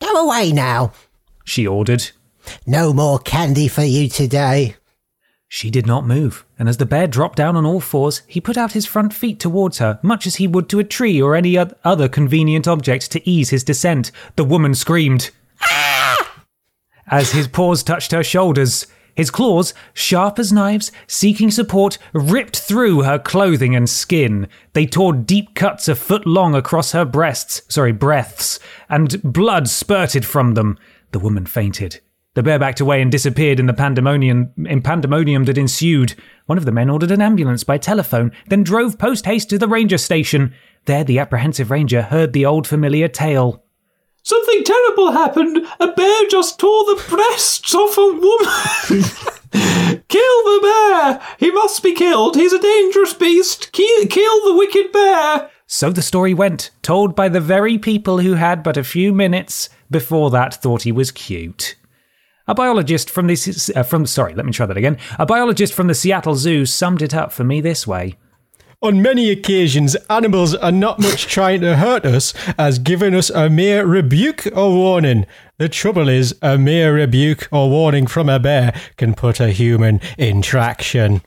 Go 0.00 0.26
away 0.26 0.52
now. 0.52 0.92
She 1.44 1.66
ordered. 1.66 2.10
No 2.66 2.92
more 2.92 3.18
candy 3.18 3.68
for 3.68 3.84
you 3.84 4.08
today. 4.08 4.76
She 5.48 5.70
did 5.70 5.86
not 5.86 6.06
move, 6.06 6.46
and 6.58 6.68
as 6.68 6.78
the 6.78 6.86
bear 6.86 7.06
dropped 7.06 7.36
down 7.36 7.56
on 7.56 7.66
all 7.66 7.80
fours, 7.80 8.22
he 8.26 8.40
put 8.40 8.56
out 8.56 8.72
his 8.72 8.86
front 8.86 9.12
feet 9.12 9.38
towards 9.38 9.78
her, 9.78 10.00
much 10.02 10.26
as 10.26 10.36
he 10.36 10.46
would 10.46 10.68
to 10.70 10.78
a 10.78 10.84
tree 10.84 11.20
or 11.20 11.36
any 11.36 11.58
other 11.58 12.08
convenient 12.08 12.66
object 12.66 13.10
to 13.12 13.28
ease 13.28 13.50
his 13.50 13.62
descent. 13.62 14.10
The 14.36 14.44
woman 14.44 14.74
screamed. 14.74 15.30
Ah! 15.60 16.42
As 17.06 17.32
his 17.32 17.48
paws 17.48 17.82
touched 17.82 18.12
her 18.12 18.24
shoulders, 18.24 18.86
his 19.14 19.30
claws, 19.30 19.74
sharp 19.92 20.38
as 20.38 20.52
knives, 20.52 20.90
seeking 21.06 21.50
support, 21.50 21.98
ripped 22.12 22.58
through 22.58 23.02
her 23.02 23.18
clothing 23.18 23.76
and 23.76 23.88
skin. 23.88 24.48
They 24.72 24.86
tore 24.86 25.12
deep 25.12 25.54
cuts 25.54 25.88
a 25.88 25.94
foot 25.94 26.26
long 26.26 26.54
across 26.54 26.92
her 26.92 27.04
breasts, 27.04 27.62
sorry, 27.68 27.92
breaths, 27.92 28.58
and 28.88 29.22
blood 29.22 29.68
spurted 29.68 30.24
from 30.24 30.54
them. 30.54 30.78
The 31.10 31.18
woman 31.18 31.46
fainted. 31.46 32.00
The 32.34 32.42
bear 32.42 32.58
backed 32.58 32.80
away 32.80 33.02
and 33.02 33.12
disappeared 33.12 33.60
in 33.60 33.66
the 33.66 33.74
pandemonium, 33.74 34.52
in 34.64 34.80
pandemonium 34.80 35.44
that 35.44 35.58
ensued. 35.58 36.14
One 36.46 36.56
of 36.56 36.64
the 36.64 36.72
men 36.72 36.88
ordered 36.88 37.10
an 37.10 37.20
ambulance 37.20 37.62
by 37.62 37.76
telephone, 37.76 38.32
then 38.48 38.62
drove 38.62 38.98
post 38.98 39.26
haste 39.26 39.50
to 39.50 39.58
the 39.58 39.68
ranger 39.68 39.98
station. 39.98 40.54
There, 40.86 41.04
the 41.04 41.18
apprehensive 41.18 41.70
ranger 41.70 42.00
heard 42.00 42.32
the 42.32 42.46
old 42.46 42.66
familiar 42.66 43.08
tale. 43.08 43.62
Something 44.22 44.62
terrible 44.64 45.12
happened. 45.12 45.66
A 45.80 45.88
bear 45.88 46.28
just 46.28 46.58
tore 46.58 46.84
the 46.84 47.02
breasts 47.08 47.74
off 47.74 47.98
a 47.98 48.06
woman. 48.06 49.04
kill 50.08 50.44
the 50.44 50.60
bear. 50.62 51.22
He 51.38 51.50
must 51.50 51.82
be 51.82 51.92
killed. 51.92 52.36
He's 52.36 52.52
a 52.52 52.62
dangerous 52.62 53.14
beast. 53.14 53.72
Kill, 53.72 54.06
kill 54.06 54.44
the 54.44 54.54
wicked 54.54 54.92
bear. 54.92 55.50
So 55.66 55.90
the 55.90 56.02
story 56.02 56.34
went, 56.34 56.70
told 56.82 57.16
by 57.16 57.28
the 57.28 57.40
very 57.40 57.78
people 57.78 58.18
who 58.18 58.34
had 58.34 58.62
but 58.62 58.76
a 58.76 58.84
few 58.84 59.12
minutes 59.12 59.70
before 59.90 60.30
that 60.30 60.54
thought 60.54 60.82
he 60.82 60.92
was 60.92 61.10
cute. 61.10 61.76
A 62.46 62.54
biologist 62.54 63.08
from 63.08 63.26
this 63.26 63.70
uh, 63.74 63.82
from 63.82 64.04
sorry, 64.04 64.34
let 64.34 64.44
me 64.44 64.52
try 64.52 64.66
that 64.66 64.76
again. 64.76 64.98
A 65.18 65.26
biologist 65.26 65.72
from 65.72 65.86
the 65.86 65.94
Seattle 65.94 66.34
Zoo 66.34 66.66
summed 66.66 67.00
it 67.00 67.14
up 67.14 67.32
for 67.32 67.44
me 67.44 67.60
this 67.60 67.86
way. 67.86 68.16
On 68.82 69.00
many 69.00 69.30
occasions, 69.30 69.94
animals 70.10 70.56
are 70.56 70.72
not 70.72 70.98
much 70.98 71.26
trying 71.26 71.60
to 71.60 71.76
hurt 71.76 72.04
us 72.04 72.34
as 72.58 72.80
giving 72.80 73.14
us 73.14 73.30
a 73.30 73.48
mere 73.48 73.86
rebuke 73.86 74.44
or 74.52 74.72
warning. 74.74 75.24
The 75.58 75.68
trouble 75.68 76.08
is, 76.08 76.34
a 76.42 76.58
mere 76.58 76.92
rebuke 76.92 77.46
or 77.52 77.70
warning 77.70 78.08
from 78.08 78.28
a 78.28 78.40
bear 78.40 78.74
can 78.96 79.14
put 79.14 79.38
a 79.38 79.50
human 79.50 80.00
in 80.18 80.42
traction. 80.42 81.22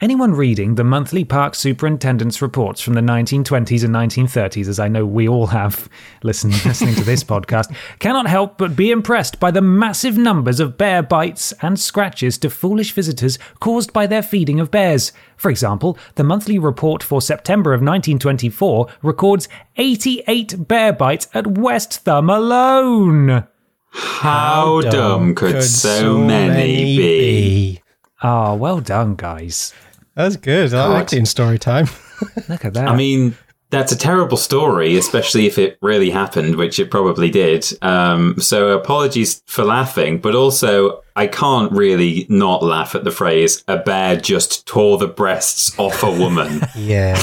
Anyone 0.00 0.32
reading 0.32 0.76
the 0.76 0.84
monthly 0.84 1.24
park 1.24 1.56
superintendent's 1.56 2.40
reports 2.40 2.80
from 2.80 2.94
the 2.94 3.00
1920s 3.00 3.82
and 3.82 3.92
1930s, 3.92 4.68
as 4.68 4.78
I 4.78 4.86
know 4.86 5.04
we 5.04 5.26
all 5.28 5.48
have 5.48 5.88
listen, 6.22 6.50
listening 6.50 6.94
to 6.94 7.02
this 7.02 7.24
podcast, 7.32 7.74
cannot 7.98 8.28
help 8.28 8.58
but 8.58 8.76
be 8.76 8.92
impressed 8.92 9.40
by 9.40 9.50
the 9.50 9.60
massive 9.60 10.16
numbers 10.16 10.60
of 10.60 10.78
bear 10.78 11.02
bites 11.02 11.52
and 11.62 11.80
scratches 11.80 12.38
to 12.38 12.48
foolish 12.48 12.92
visitors 12.92 13.40
caused 13.58 13.92
by 13.92 14.06
their 14.06 14.22
feeding 14.22 14.60
of 14.60 14.70
bears. 14.70 15.10
For 15.36 15.50
example, 15.50 15.98
the 16.14 16.22
monthly 16.22 16.60
report 16.60 17.02
for 17.02 17.20
September 17.20 17.74
of 17.74 17.80
1924 17.80 18.86
records 19.02 19.48
88 19.78 20.68
bear 20.68 20.92
bites 20.92 21.26
at 21.34 21.58
West 21.58 22.04
Thumb 22.04 22.30
alone. 22.30 23.48
How 23.90 24.80
dumb 24.80 25.34
could, 25.34 25.64
so, 25.64 26.18
many, 26.18 26.96
be? 26.96 27.82
Ah, 28.22 28.54
well 28.54 28.80
done, 28.80 29.16
guys. 29.16 29.72
That's 30.18 30.34
good. 30.34 30.74
I 30.74 30.86
like 30.88 31.12
it 31.12 31.18
in 31.20 31.26
story 31.26 31.60
time. 31.60 31.86
Look 32.48 32.64
at 32.64 32.74
that. 32.74 32.88
I 32.88 32.96
mean, 32.96 33.36
that's 33.70 33.92
a 33.92 33.96
terrible 33.96 34.36
story, 34.36 34.96
especially 34.96 35.46
if 35.46 35.58
it 35.58 35.78
really 35.80 36.10
happened, 36.10 36.56
which 36.56 36.80
it 36.80 36.90
probably 36.90 37.30
did. 37.30 37.64
Um, 37.82 38.34
so 38.40 38.76
apologies 38.76 39.44
for 39.46 39.64
laughing, 39.64 40.18
but 40.18 40.34
also 40.34 41.04
I 41.14 41.28
can't 41.28 41.70
really 41.70 42.26
not 42.28 42.64
laugh 42.64 42.96
at 42.96 43.04
the 43.04 43.12
phrase 43.12 43.62
"a 43.68 43.76
bear 43.76 44.16
just 44.16 44.66
tore 44.66 44.98
the 44.98 45.06
breasts 45.06 45.78
off 45.78 46.02
a 46.02 46.10
woman." 46.10 46.62
yeah. 46.76 47.14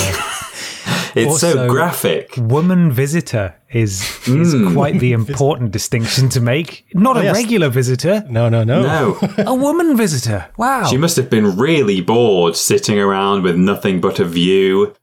it's 1.16 1.40
so 1.40 1.70
graphic. 1.70 2.36
woman 2.38 2.92
visitor 2.92 3.56
is 3.72 4.02
is 4.28 4.54
hmm. 4.54 4.74
quite 4.74 5.00
the 5.00 5.14
important 5.20 5.72
distinction 5.72 6.30
to 6.30 6.42
make. 6.42 6.86
Not 6.94 7.18
a 7.18 7.24
yes. 7.24 7.36
regular 7.36 7.70
visitor, 7.70 8.24
No, 8.30 8.50
no, 8.50 8.64
no. 8.64 8.82
No, 8.84 9.18
a 9.40 9.54
woman 9.54 9.98
visitor. 9.98 10.48
Wow. 10.58 10.86
she 10.86 10.98
must 10.98 11.16
have 11.16 11.30
been 11.30 11.58
really 11.58 12.02
bored 12.02 12.56
sitting 12.56 13.00
around 13.00 13.44
with 13.44 13.56
nothing 13.56 14.02
but 14.02 14.20
a 14.20 14.26
view. 14.26 14.94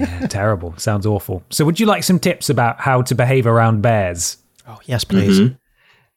yeah, 0.00 0.26
Terrible. 0.26 0.74
Sounds 0.78 1.06
awful. 1.06 1.44
So, 1.50 1.64
would 1.64 1.78
you 1.78 1.86
like 1.86 2.02
some 2.02 2.18
tips 2.18 2.50
about 2.50 2.80
how 2.80 3.02
to 3.02 3.14
behave 3.14 3.46
around 3.46 3.82
bears? 3.82 4.38
Oh, 4.66 4.80
yes, 4.86 5.04
please. 5.04 5.38
Mm-hmm. 5.38 5.54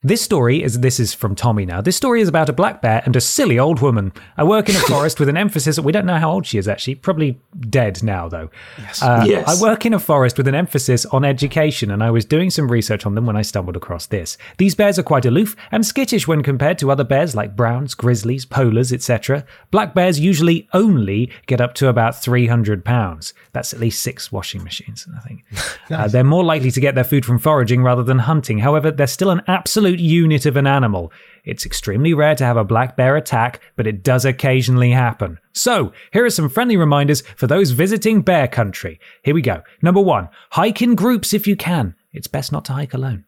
This 0.04 0.22
story 0.22 0.62
is 0.62 0.82
this 0.82 1.00
is 1.00 1.16
from 1.16 1.34
Tommy 1.34 1.66
now. 1.66 1.82
This 1.82 1.98
story 1.98 2.22
is 2.22 2.28
about 2.30 2.50
a 2.50 2.54
black 2.54 2.84
bear 2.84 3.02
and 3.06 3.16
a 3.16 3.22
silly 3.22 3.58
old 3.58 3.82
woman. 3.82 4.14
I 4.38 4.44
work 4.44 4.70
in 4.70 4.76
a 4.76 4.80
forest 4.88 5.20
with 5.20 5.28
an 5.28 5.38
emphasis. 5.38 5.76
that 5.76 5.82
We 5.82 5.92
don't 5.92 6.06
know 6.06 6.20
how 6.20 6.30
old 6.30 6.46
she 6.46 6.60
is 6.60 6.68
actually. 6.68 6.94
Probably 6.94 7.42
dead 7.68 8.04
now 8.04 8.30
though. 8.30 8.52
Yes. 8.78 9.02
Uh, 9.02 9.24
Yes. 9.26 9.48
I 9.48 9.60
work 9.60 9.88
in 9.88 9.96
a 9.96 10.00
forest 10.00 10.38
with 10.38 10.48
an 10.48 10.54
emphasis 10.54 11.04
on 11.08 11.26
education, 11.26 11.90
and 11.90 12.04
I 12.04 12.12
was 12.12 12.26
doing 12.26 12.52
some 12.52 12.72
research 12.72 13.08
on 13.08 13.16
them 13.16 13.26
when 13.26 13.36
I 13.36 13.42
stumbled 13.42 13.76
across 13.76 14.06
this. 14.06 14.38
These 14.60 14.76
bears 14.76 15.00
are 15.00 15.04
quite 15.04 15.26
aloof 15.26 15.56
and 15.72 15.84
skittish 15.84 16.28
when 16.28 16.44
compared 16.44 16.78
to 16.78 16.92
other 16.92 17.04
bears 17.04 17.36
like 17.36 17.56
browns, 17.56 17.96
grizzlies, 17.96 18.46
polars, 18.46 18.94
etc. 18.94 19.46
Black 19.72 19.96
bears 19.96 20.20
usually 20.20 20.70
only 20.74 21.32
get 21.48 21.60
up 21.60 21.74
to 21.74 21.88
about 21.88 22.22
300 22.22 22.86
pounds. 22.86 23.34
That's 23.52 23.74
at 23.74 23.80
least 23.80 24.04
six 24.04 24.32
washing 24.32 24.64
machines, 24.64 25.08
I 25.18 25.28
think. 25.28 25.44
Uh, 25.90 26.06
they're 26.06 26.22
more 26.24 26.44
likely 26.44 26.70
to 26.70 26.82
get 26.82 26.96
their 26.96 27.04
food 27.06 27.24
from 27.26 27.40
foraging 27.40 27.82
rather 27.82 28.04
than 28.04 28.20
hunting. 28.20 28.60
However, 28.60 28.92
they're 28.92 29.08
still 29.08 29.30
an 29.32 29.42
absolute 29.48 29.87
unit 29.90 30.46
of 30.46 30.58
an 30.58 30.68
animal. 30.68 31.12
It's 31.44 31.66
extremely 31.66 32.14
rare 32.14 32.36
to 32.36 32.46
have 32.46 32.58
a 32.58 32.64
black 32.64 32.98
bear 32.98 33.16
attack, 33.16 33.62
but 33.76 33.88
it 33.88 34.04
does 34.04 34.26
occasionally 34.26 34.92
happen. 34.92 35.40
So, 35.54 35.94
here 36.12 36.26
are 36.26 36.30
some 36.30 36.50
friendly 36.50 36.78
reminders 36.78 37.22
for 37.36 37.48
those 37.48 37.72
visiting 37.72 38.22
bear 38.22 38.48
country. 38.48 39.00
Here 39.24 39.34
we 39.34 39.42
go. 39.42 39.64
Number 39.82 40.02
one, 40.02 40.30
hike 40.52 40.82
in 40.82 40.96
groups 40.96 41.34
if 41.34 41.48
you 41.48 41.56
can. 41.56 41.96
It's 42.12 42.28
best 42.28 42.52
not 42.52 42.66
to 42.66 42.74
hike 42.74 42.94
alone. 42.94 43.24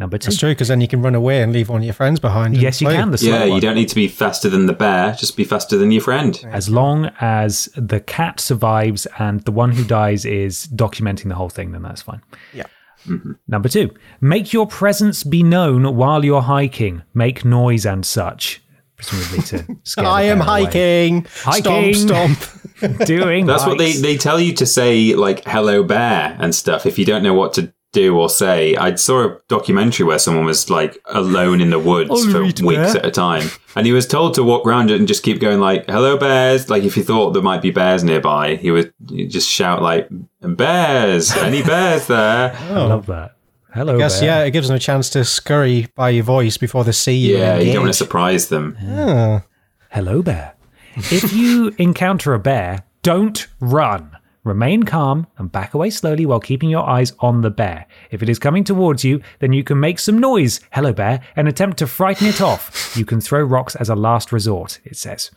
Number 0.00 0.18
two, 0.18 0.26
That's 0.26 0.38
true, 0.40 0.50
because 0.50 0.66
then 0.66 0.80
you 0.80 0.88
can 0.88 1.02
run 1.02 1.14
away 1.14 1.40
and 1.40 1.52
leave 1.52 1.68
one 1.68 1.78
of 1.82 1.84
your 1.84 1.94
friends 1.94 2.18
behind. 2.18 2.56
yes, 2.56 2.80
you 2.80 2.88
Wait. 2.88 2.96
can. 2.96 3.12
The 3.12 3.18
slow 3.18 3.30
Yeah, 3.30 3.40
one. 3.46 3.52
you 3.52 3.60
don't 3.60 3.76
need 3.76 3.88
to 3.90 3.94
be 3.94 4.08
faster 4.08 4.48
than 4.48 4.66
the 4.66 4.72
bear. 4.72 5.12
Just 5.14 5.36
be 5.36 5.44
faster 5.44 5.78
than 5.78 5.92
your 5.92 6.02
friend. 6.02 6.44
as 6.50 6.68
long 6.68 7.12
as 7.20 7.68
the 7.76 8.00
cat 8.00 8.40
survives 8.40 9.06
and 9.20 9.42
the 9.42 9.52
one 9.52 9.70
who 9.70 9.84
dies 9.84 10.24
is 10.24 10.66
documenting 10.66 11.28
the 11.28 11.36
whole 11.36 11.48
thing, 11.48 11.70
then 11.70 11.82
that's 11.82 12.02
fine. 12.02 12.20
Yeah. 12.52 12.64
Mm-hmm. 13.06 13.32
Number 13.48 13.68
two, 13.68 13.94
make 14.20 14.52
your 14.52 14.66
presence 14.66 15.24
be 15.24 15.42
known 15.42 15.96
while 15.96 16.24
you're 16.24 16.42
hiking. 16.42 17.02
Make 17.12 17.44
noise 17.44 17.84
and 17.86 18.04
such. 18.04 18.62
Presumably 18.96 19.42
to 19.42 19.76
scare 19.82 20.06
I 20.06 20.22
am 20.22 20.38
bear 20.38 20.46
away. 20.48 20.64
hiking. 20.64 21.26
Hiking. 21.42 21.94
Stomp, 21.94 22.38
stomp. 22.38 22.96
Doing 23.06 23.46
That's 23.46 23.66
what 23.66 23.78
they, 23.78 23.92
they 23.92 24.16
tell 24.16 24.40
you 24.40 24.52
to 24.54 24.66
say, 24.66 25.14
like, 25.14 25.44
hello 25.46 25.82
bear 25.82 26.36
and 26.38 26.54
stuff, 26.54 26.86
if 26.86 26.98
you 26.98 27.04
don't 27.04 27.22
know 27.22 27.34
what 27.34 27.54
to 27.54 27.72
do 27.94 28.18
or 28.18 28.28
say. 28.28 28.76
I 28.76 28.94
saw 28.96 29.24
a 29.24 29.38
documentary 29.48 30.04
where 30.04 30.18
someone 30.18 30.44
was, 30.44 30.68
like, 30.68 30.98
alone 31.06 31.62
in 31.62 31.70
the 31.70 31.78
woods 31.78 32.30
for 32.30 32.42
weeks 32.42 32.60
bear. 32.60 32.96
at 32.98 33.06
a 33.06 33.10
time. 33.10 33.48
And 33.74 33.86
he 33.86 33.92
was 33.92 34.06
told 34.06 34.34
to 34.34 34.42
walk 34.42 34.66
around 34.66 34.90
it 34.90 34.98
and 34.98 35.08
just 35.08 35.22
keep 35.22 35.40
going, 35.40 35.60
like, 35.60 35.86
hello 35.86 36.18
bears. 36.18 36.68
Like, 36.68 36.82
if 36.82 36.94
he 36.94 37.02
thought 37.02 37.30
there 37.32 37.42
might 37.42 37.62
be 37.62 37.70
bears 37.70 38.04
nearby, 38.04 38.56
he 38.56 38.70
would 38.70 38.92
just 39.28 39.48
shout, 39.48 39.80
like, 39.80 40.08
bears, 40.40 41.32
any 41.36 41.62
bears 41.62 42.06
there? 42.06 42.54
I 42.60 42.84
love 42.84 43.06
that. 43.06 43.36
Hello, 43.72 43.94
I 43.96 43.98
guess, 43.98 44.20
bear. 44.20 44.28
yeah, 44.28 44.44
it 44.44 44.50
gives 44.50 44.68
them 44.68 44.76
a 44.76 44.80
chance 44.80 45.08
to 45.10 45.24
scurry 45.24 45.88
by 45.96 46.10
your 46.10 46.24
voice 46.24 46.56
before 46.58 46.84
they 46.84 46.92
see 46.92 47.16
you. 47.16 47.38
Yeah, 47.38 47.54
and 47.56 47.66
you 47.66 47.72
don't 47.72 47.82
want 47.82 47.92
to 47.94 47.98
surprise 47.98 48.48
them. 48.48 48.76
Ah. 48.86 49.44
Hello, 49.90 50.22
bear. 50.22 50.54
If 50.96 51.32
you 51.32 51.74
encounter 51.78 52.34
a 52.34 52.38
bear, 52.38 52.84
don't 53.02 53.48
run. 53.58 54.13
Remain 54.44 54.82
calm 54.82 55.26
and 55.38 55.50
back 55.50 55.72
away 55.72 55.90
slowly 55.90 56.26
while 56.26 56.38
keeping 56.38 56.68
your 56.68 56.88
eyes 56.88 57.12
on 57.20 57.40
the 57.40 57.50
bear. 57.50 57.86
If 58.10 58.22
it 58.22 58.28
is 58.28 58.38
coming 58.38 58.62
towards 58.62 59.02
you, 59.02 59.22
then 59.38 59.54
you 59.54 59.64
can 59.64 59.80
make 59.80 59.98
some 59.98 60.18
noise, 60.18 60.60
hello 60.72 60.92
bear, 60.92 61.22
and 61.34 61.48
attempt 61.48 61.78
to 61.78 61.86
frighten 61.86 62.26
it 62.26 62.42
off. 62.42 62.94
You 62.96 63.06
can 63.06 63.20
throw 63.20 63.42
rocks 63.42 63.74
as 63.74 63.88
a 63.88 63.94
last 63.94 64.32
resort, 64.32 64.80
it 64.84 64.96
says. 64.96 65.30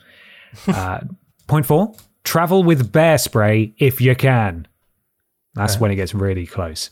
Uh, 0.68 1.00
point 1.48 1.66
four 1.66 1.96
travel 2.28 2.62
with 2.62 2.92
bear 2.92 3.18
spray 3.18 3.74
if 3.78 4.02
you 4.02 4.14
can. 4.14 4.68
That's 5.54 5.80
when 5.80 5.90
it 5.90 5.96
gets 5.96 6.14
really 6.14 6.46
close. 6.46 6.90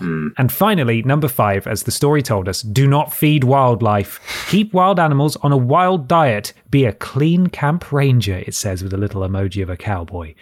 And 0.00 0.52
finally, 0.52 1.02
number 1.02 1.28
five, 1.28 1.66
as 1.66 1.84
the 1.84 1.90
story 1.90 2.22
told 2.22 2.48
us, 2.48 2.62
do 2.62 2.86
not 2.86 3.12
feed 3.12 3.44
wildlife. 3.44 4.46
Keep 4.50 4.72
wild 4.72 4.98
animals 5.00 5.36
on 5.36 5.52
a 5.52 5.56
wild 5.56 6.08
diet. 6.08 6.52
Be 6.70 6.84
a 6.84 6.92
clean 6.92 7.46
camp 7.48 7.92
ranger, 7.92 8.36
it 8.46 8.54
says 8.54 8.82
with 8.82 8.92
a 8.92 8.96
little 8.96 9.22
emoji 9.22 9.62
of 9.62 9.70
a 9.70 9.76
cowboy. 9.76 10.34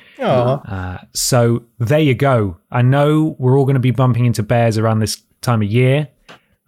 Uh, 0.69 0.99
so 1.13 1.63
there 1.79 2.01
you 2.01 2.15
go. 2.15 2.57
I 2.71 2.83
know 2.83 3.37
we're 3.39 3.59
all 3.59 3.65
going 3.65 3.75
to 3.75 3.81
be 3.81 3.91
bumping 3.91 4.25
into 4.27 4.43
bears 4.43 4.79
around 4.79 4.99
this 5.01 5.23
time 5.41 5.63
of 5.63 5.69
year, 5.71 6.09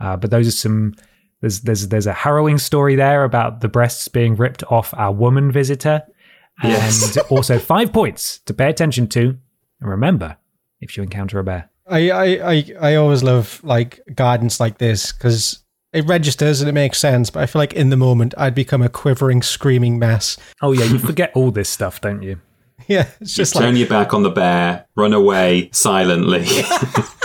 uh, 0.01 0.17
but 0.17 0.31
those 0.31 0.47
are 0.49 0.53
some. 0.53 0.95
There's 1.41 1.61
there's 1.61 1.89
there's 1.89 2.07
a 2.07 2.13
harrowing 2.13 2.59
story 2.59 2.97
there 2.97 3.23
about 3.25 3.61
the 3.61 3.69
breasts 3.69 4.09
being 4.09 4.37
ripped 4.37 4.65
off 4.71 4.95
our 4.97 5.13
woman 5.13 5.53
visitor, 5.53 6.03
and 6.63 6.73
Yes. 6.73 7.17
also 7.31 7.59
five 7.59 7.93
points 7.93 8.39
to 8.47 8.55
pay 8.55 8.69
attention 8.71 9.07
to. 9.09 9.37
And 9.81 9.91
remember, 9.91 10.39
if 10.81 10.97
you 10.97 11.03
encounter 11.03 11.39
a 11.39 11.45
bear. 11.45 11.71
I, 11.89 12.11
I, 12.11 12.25
I, 12.53 12.65
I 12.81 12.95
always 12.97 13.23
love 13.23 13.61
like 13.63 14.01
guidance 14.15 14.59
like 14.61 14.79
this 14.79 15.13
because 15.13 15.63
it 15.93 16.05
registers 16.07 16.61
and 16.61 16.69
it 16.69 16.73
makes 16.73 16.99
sense. 16.99 17.31
But 17.31 17.43
I 17.43 17.47
feel 17.47 17.61
like 17.61 17.73
in 17.75 17.91
the 17.91 17.97
moment 17.97 18.35
I'd 18.37 18.55
become 18.55 18.83
a 18.83 18.89
quivering, 18.89 19.43
screaming 19.43 19.99
mess. 19.99 20.37
Oh 20.63 20.73
yeah, 20.73 20.85
you 20.85 20.99
forget 20.99 21.31
all 21.35 21.51
this 21.51 21.69
stuff, 21.69 22.01
don't 22.01 22.23
you? 22.23 22.41
Yeah, 22.89 23.09
it's 23.21 23.35
just 23.35 23.55
Turn 23.55 23.71
like 23.71 23.79
your 23.79 23.89
back 23.89 24.15
on 24.15 24.23
the 24.23 24.31
bear, 24.31 24.87
run 24.95 25.13
away 25.13 25.71
silently, 25.73 26.47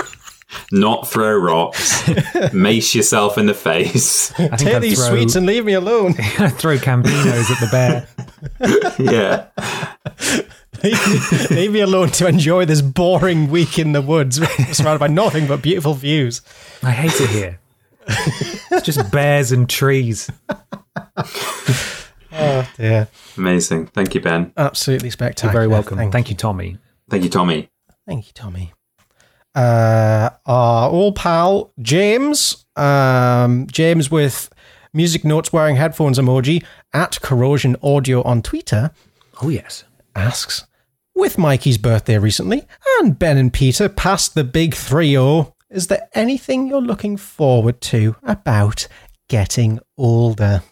not 0.71 1.07
throw 1.07 1.35
rocks, 1.37 2.09
mace 2.51 2.95
yourself 2.95 3.37
in 3.37 3.45
the 3.45 3.53
face. 3.53 4.31
I 4.39 4.55
take 4.55 4.75
I'd 4.75 4.81
these 4.81 4.97
throw, 4.97 5.09
sweets 5.15 5.35
and 5.35 5.45
leave 5.45 5.63
me 5.65 5.73
alone. 5.73 6.13
throw 6.13 6.77
Campinos 6.77 7.51
at 7.51 7.59
the 7.59 7.67
bear. 7.69 8.07
yeah. 8.97 10.47
Leave, 10.83 11.49
me, 11.49 11.55
leave 11.55 11.71
me 11.71 11.79
alone 11.81 12.09
to 12.11 12.27
enjoy 12.27 12.65
this 12.65 12.81
boring 12.81 13.49
week 13.49 13.77
in 13.79 13.91
the 13.91 14.01
woods, 14.01 14.37
surrounded 14.75 14.99
by 14.99 15.07
nothing 15.07 15.47
but 15.47 15.61
beautiful 15.61 15.93
views. 15.93 16.41
I 16.83 16.91
hate 16.91 17.19
it 17.21 17.29
here. 17.29 17.59
It's 18.71 18.85
just 18.85 19.11
bears 19.11 19.51
and 19.51 19.69
trees. 19.69 20.29
Oh 22.33 22.69
dear, 22.77 23.07
Amazing. 23.37 23.87
Thank 23.87 24.15
you, 24.15 24.21
Ben. 24.21 24.53
absolutely 24.57 25.09
spectacular. 25.09 25.51
You're 25.51 25.59
very 25.59 25.67
welcome. 25.67 25.97
Thank, 25.97 26.11
Thank 26.13 26.29
you, 26.29 26.35
Tommy. 26.35 26.77
Thank 27.09 27.23
you, 27.23 27.29
Tommy. 27.29 27.69
thank 28.07 28.27
you, 28.27 28.33
Tommy. 28.33 28.73
Uh, 29.53 30.29
our 30.45 30.89
old 30.89 31.17
pal 31.17 31.73
James, 31.81 32.65
um, 32.77 33.67
James 33.67 34.09
with 34.09 34.49
music 34.93 35.25
notes 35.25 35.51
wearing 35.51 35.75
headphones 35.75 36.17
emoji 36.17 36.63
at 36.93 37.19
Corrosion 37.21 37.75
Audio 37.83 38.21
on 38.23 38.41
Twitter. 38.41 38.91
Oh 39.41 39.49
yes. 39.49 39.83
asks, 40.15 40.65
with 41.21 41.37
Mikey's 41.37 41.77
birthday 41.77 42.17
recently 42.17 42.63
and 42.99 43.17
Ben 43.19 43.37
and 43.37 43.53
Peter 43.53 43.87
passed 43.87 44.33
the 44.33 44.43
big 44.43 44.73
3 44.73 45.11
0, 45.11 45.55
is 45.69 45.85
there 45.85 46.09
anything 46.15 46.65
you're 46.67 46.81
looking 46.81 47.15
forward 47.15 47.79
to 47.81 48.15
about 48.23 48.87
getting 49.29 49.79
older? 49.99 50.63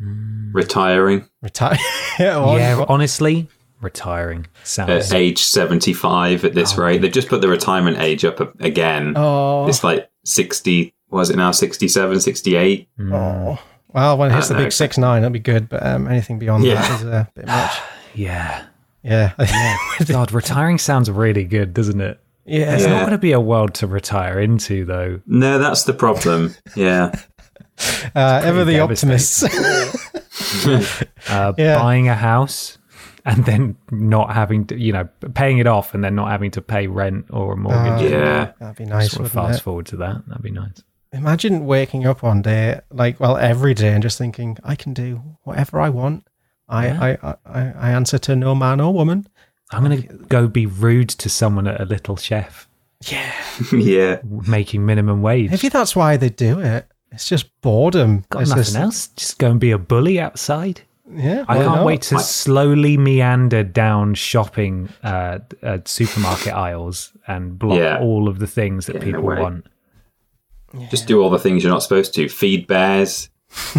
Retiring 0.00 1.28
Retire? 1.42 1.76
Yeah, 2.18 2.84
honestly, 2.88 3.48
retiring 3.82 4.46
sounds. 4.62 5.12
at 5.12 5.14
age 5.18 5.42
75 5.42 6.46
at 6.46 6.54
this 6.54 6.78
rate. 6.78 7.02
They've 7.02 7.12
just 7.12 7.28
put 7.28 7.42
the 7.42 7.48
retirement 7.48 7.98
age 7.98 8.24
up 8.24 8.58
again. 8.62 9.12
Oh, 9.16 9.66
It's 9.68 9.84
like 9.84 10.08
60, 10.24 10.94
was 11.10 11.28
it 11.28 11.36
now 11.36 11.50
67, 11.50 12.20
68? 12.20 12.88
oh. 13.12 13.58
Well, 13.88 14.16
when 14.16 14.30
it 14.30 14.34
hits 14.34 14.48
the 14.48 14.54
know. 14.54 14.60
big 14.62 14.72
6 14.72 14.96
9, 14.96 15.20
that'll 15.22 15.30
be 15.32 15.38
good, 15.40 15.68
but 15.68 15.84
um, 15.84 16.08
anything 16.08 16.38
beyond 16.38 16.64
Yeah. 16.64 16.74
that 16.80 16.90
is 17.00 17.02
a 17.04 17.28
bit 17.36 17.46
much. 17.46 17.72
yeah. 18.14 18.64
Yeah. 19.38 19.76
God, 20.06 20.32
retiring 20.32 20.78
sounds 20.78 21.10
really 21.10 21.44
good, 21.44 21.74
doesn't 21.74 22.00
it? 22.00 22.18
yeah. 22.46 22.74
It's 22.74 22.84
Yeah. 22.84 22.90
not 22.90 23.00
going 23.00 23.10
to 23.12 23.18
be 23.18 23.32
a 23.32 23.40
world 23.40 23.74
to 23.74 23.86
retire 23.86 24.40
into, 24.40 24.84
though. 24.86 25.20
No, 25.26 25.58
that's 25.58 25.84
the 25.84 25.92
problem. 25.94 26.54
Yeah. 26.74 27.14
Uh, 28.14 28.40
ever 28.44 28.64
the 28.64 28.74
devastating. 28.74 29.18
optimists. 29.18 31.02
Uh, 31.28 31.52
Yeah. 31.58 31.78
Buying 31.78 32.08
a 32.08 32.14
house 32.14 32.78
and 33.24 33.44
then 33.44 33.76
not 33.90 34.32
having 34.32 34.66
to, 34.66 34.78
you 34.78 34.92
know, 34.92 35.08
paying 35.34 35.58
it 35.58 35.66
off 35.66 35.92
and 35.94 36.04
then 36.04 36.14
not 36.14 36.30
having 36.30 36.50
to 36.52 36.62
pay 36.62 36.86
rent 36.86 37.26
or 37.30 37.54
a 37.54 37.56
mortgage. 37.56 38.10
Yeah. 38.12 38.52
That'd 38.60 38.76
be 38.76 38.84
nice. 38.84 39.10
sort 39.12 39.26
of 39.26 39.32
fast 39.32 39.58
it? 39.60 39.62
forward 39.62 39.86
to 39.86 39.96
that. 39.96 40.22
That'd 40.28 40.42
be 40.42 40.50
nice. 40.52 40.82
Imagine 41.12 41.64
waking 41.66 42.06
up 42.06 42.22
one 42.22 42.42
day, 42.42 42.80
like, 42.90 43.18
well, 43.20 43.36
every 43.36 43.72
day, 43.74 43.88
and 43.92 44.02
just 44.02 44.18
thinking, 44.18 44.56
I 44.64 44.74
can 44.76 44.92
do 44.94 45.22
whatever 45.44 45.80
I 45.80 45.88
want. 45.88 46.26
I, 46.74 47.10
I, 47.12 47.18
I, 47.22 47.34
I 47.46 47.72
I 47.76 47.90
answer 47.90 48.18
to 48.18 48.36
no 48.36 48.54
man 48.54 48.80
or 48.80 48.92
woman. 48.92 49.26
I'm 49.70 49.84
going 49.84 50.02
to 50.02 50.08
go 50.28 50.46
be 50.46 50.66
rude 50.66 51.08
to 51.10 51.28
someone 51.28 51.66
at 51.66 51.80
a 51.80 51.84
little 51.84 52.16
chef 52.16 52.68
yeah. 53.10 53.32
Yeah, 53.72 54.20
making 54.24 54.86
minimum 54.86 55.20
wage. 55.22 55.50
Maybe 55.50 55.68
that's 55.68 55.94
why 55.96 56.16
they 56.16 56.28
do 56.30 56.60
it. 56.60 56.86
It's 57.12 57.28
just 57.28 57.48
boredom. 57.60 58.24
Got 58.30 58.42
It's 58.42 58.50
nothing 58.50 58.64
just- 58.64 58.76
else. 58.76 59.08
Just 59.08 59.38
go 59.38 59.50
and 59.50 59.60
be 59.60 59.70
a 59.70 59.78
bully 59.78 60.18
outside. 60.20 60.82
Yeah, 61.10 61.44
I 61.48 61.56
can't 61.58 61.66
not? 61.76 61.84
wait 61.84 62.00
to 62.02 62.18
slowly 62.18 62.96
meander 62.96 63.62
down 63.62 64.14
shopping 64.14 64.88
uh, 65.02 65.40
uh, 65.62 65.78
supermarket 65.84 66.54
aisles 66.54 67.12
and 67.28 67.58
block 67.58 67.78
Yeah. 67.78 67.98
all 68.00 68.26
of 68.26 68.38
the 68.38 68.46
things 68.46 68.86
that 68.86 68.94
Get 68.94 69.02
in 69.02 69.08
the 69.12 69.18
people 69.18 69.28
way. 69.28 69.40
want. 69.40 69.66
Just 70.90 71.06
do 71.06 71.22
all 71.22 71.28
the 71.30 71.38
things 71.38 71.62
you're 71.62 71.72
not 71.72 71.82
supposed 71.82 72.14
to. 72.14 72.28
Feed 72.28 72.66
bears. 72.66 73.28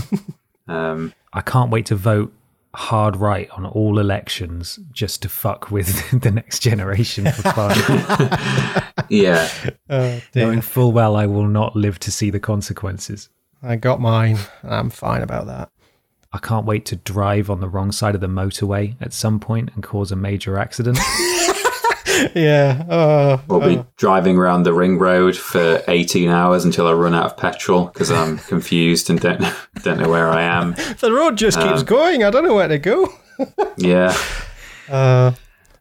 um, 0.67 1.13
I 1.33 1.41
can't 1.41 1.71
wait 1.71 1.87
to 1.87 1.95
vote 1.95 2.31
hard 2.75 3.15
right 3.15 3.49
on 3.51 3.65
all 3.65 3.99
elections 3.99 4.79
just 4.91 5.21
to 5.21 5.29
fuck 5.29 5.71
with 5.71 6.09
the 6.21 6.31
next 6.31 6.59
generation 6.59 7.31
for 7.31 7.51
fun, 7.51 8.83
yeah. 9.09 9.49
Oh, 9.89 10.21
knowing 10.33 10.61
full 10.61 10.91
well 10.91 11.15
I 11.15 11.25
will 11.25 11.47
not 11.47 11.75
live 11.75 11.99
to 11.99 12.11
see 12.11 12.29
the 12.29 12.39
consequences. 12.39 13.29
I 13.61 13.77
got 13.77 13.99
mine. 13.99 14.37
I'm 14.63 14.89
fine 14.89 15.21
about 15.21 15.47
that. 15.47 15.71
I 16.31 16.37
can't 16.37 16.65
wait 16.65 16.85
to 16.87 16.97
drive 16.97 17.49
on 17.49 17.61
the 17.61 17.69
wrong 17.69 17.93
side 17.93 18.13
of 18.13 18.19
the 18.19 18.27
motorway 18.27 18.95
at 18.99 19.13
some 19.13 19.39
point 19.39 19.71
and 19.73 19.81
cause 19.81 20.11
a 20.11 20.17
major 20.17 20.57
accident. 20.57 20.99
Yeah. 22.35 22.83
Uh, 22.89 23.37
oh, 23.37 23.43
We'll 23.47 23.67
be 23.69 23.77
uh. 23.79 23.83
driving 23.97 24.37
around 24.37 24.63
the 24.63 24.73
ring 24.73 24.97
road 24.99 25.35
for 25.35 25.81
18 25.87 26.29
hours 26.29 26.65
until 26.65 26.87
I 26.87 26.93
run 26.93 27.13
out 27.13 27.25
of 27.25 27.37
petrol 27.37 27.85
because 27.85 28.11
I'm 28.11 28.37
confused 28.53 29.09
and 29.09 29.19
don't 29.19 29.41
don't 29.83 29.99
know 29.99 30.09
where 30.09 30.29
I 30.29 30.43
am. 30.43 30.75
the 30.99 31.11
road 31.11 31.37
just 31.37 31.59
keeps 31.59 31.79
um, 31.81 31.85
going. 31.85 32.23
I 32.23 32.29
don't 32.29 32.45
know 32.45 32.55
where 32.55 32.67
to 32.67 32.77
go. 32.79 33.13
Yeah. 33.77 34.15
Uh, 34.89 35.31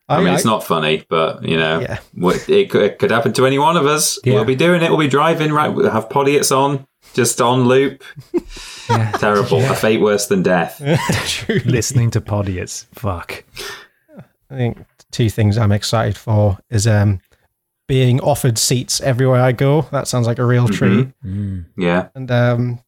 I 0.09 0.23
mean, 0.23 0.35
it's 0.35 0.45
not 0.45 0.65
funny, 0.65 1.05
but 1.09 1.45
you 1.45 1.57
know, 1.57 1.81
Yeah. 1.81 1.99
it, 2.49 2.71
could, 2.71 2.83
it 2.83 2.99
could 2.99 3.11
happen 3.11 3.33
to 3.35 3.47
any 3.47 3.59
one 3.59 3.77
of 3.77 3.87
us. 3.87 4.19
Yeah. 4.25 4.35
We'll 4.35 4.45
be 4.45 4.57
doing 4.57 4.83
it. 4.83 4.91
We'll 4.91 4.99
be 4.99 5.09
driving. 5.09 5.53
Right, 5.53 5.69
we'll 5.69 5.91
have 5.91 6.09
podiots 6.09 6.55
on, 6.55 6.87
just 7.15 7.41
on 7.41 7.65
loop. 7.65 8.03
Yeah. 8.91 9.13
Terrible. 9.13 9.63
A 9.65 9.75
fate 9.75 10.01
worse 10.03 10.27
than 10.27 10.43
death. 10.43 10.81
Listening 11.65 12.11
to 12.11 12.21
podiots. 12.21 12.87
Fuck. 12.93 13.45
I 14.51 14.57
think 14.57 14.85
two 15.15 15.31
things 15.31 15.57
I'm 15.57 15.73
excited 15.73 16.17
for 16.17 16.59
is 16.69 16.87
um 16.87 17.21
being 17.87 18.21
offered 18.21 18.59
seats 18.59 19.01
everywhere 19.01 19.41
I 19.43 19.53
go. 19.53 19.83
That 19.93 20.09
sounds 20.09 20.27
like 20.27 20.39
a 20.41 20.45
real 20.45 20.69
treat. 20.69 21.09
Mm. 21.25 21.67
Yeah. 21.77 22.09
And 22.15 22.31
um 22.31 22.81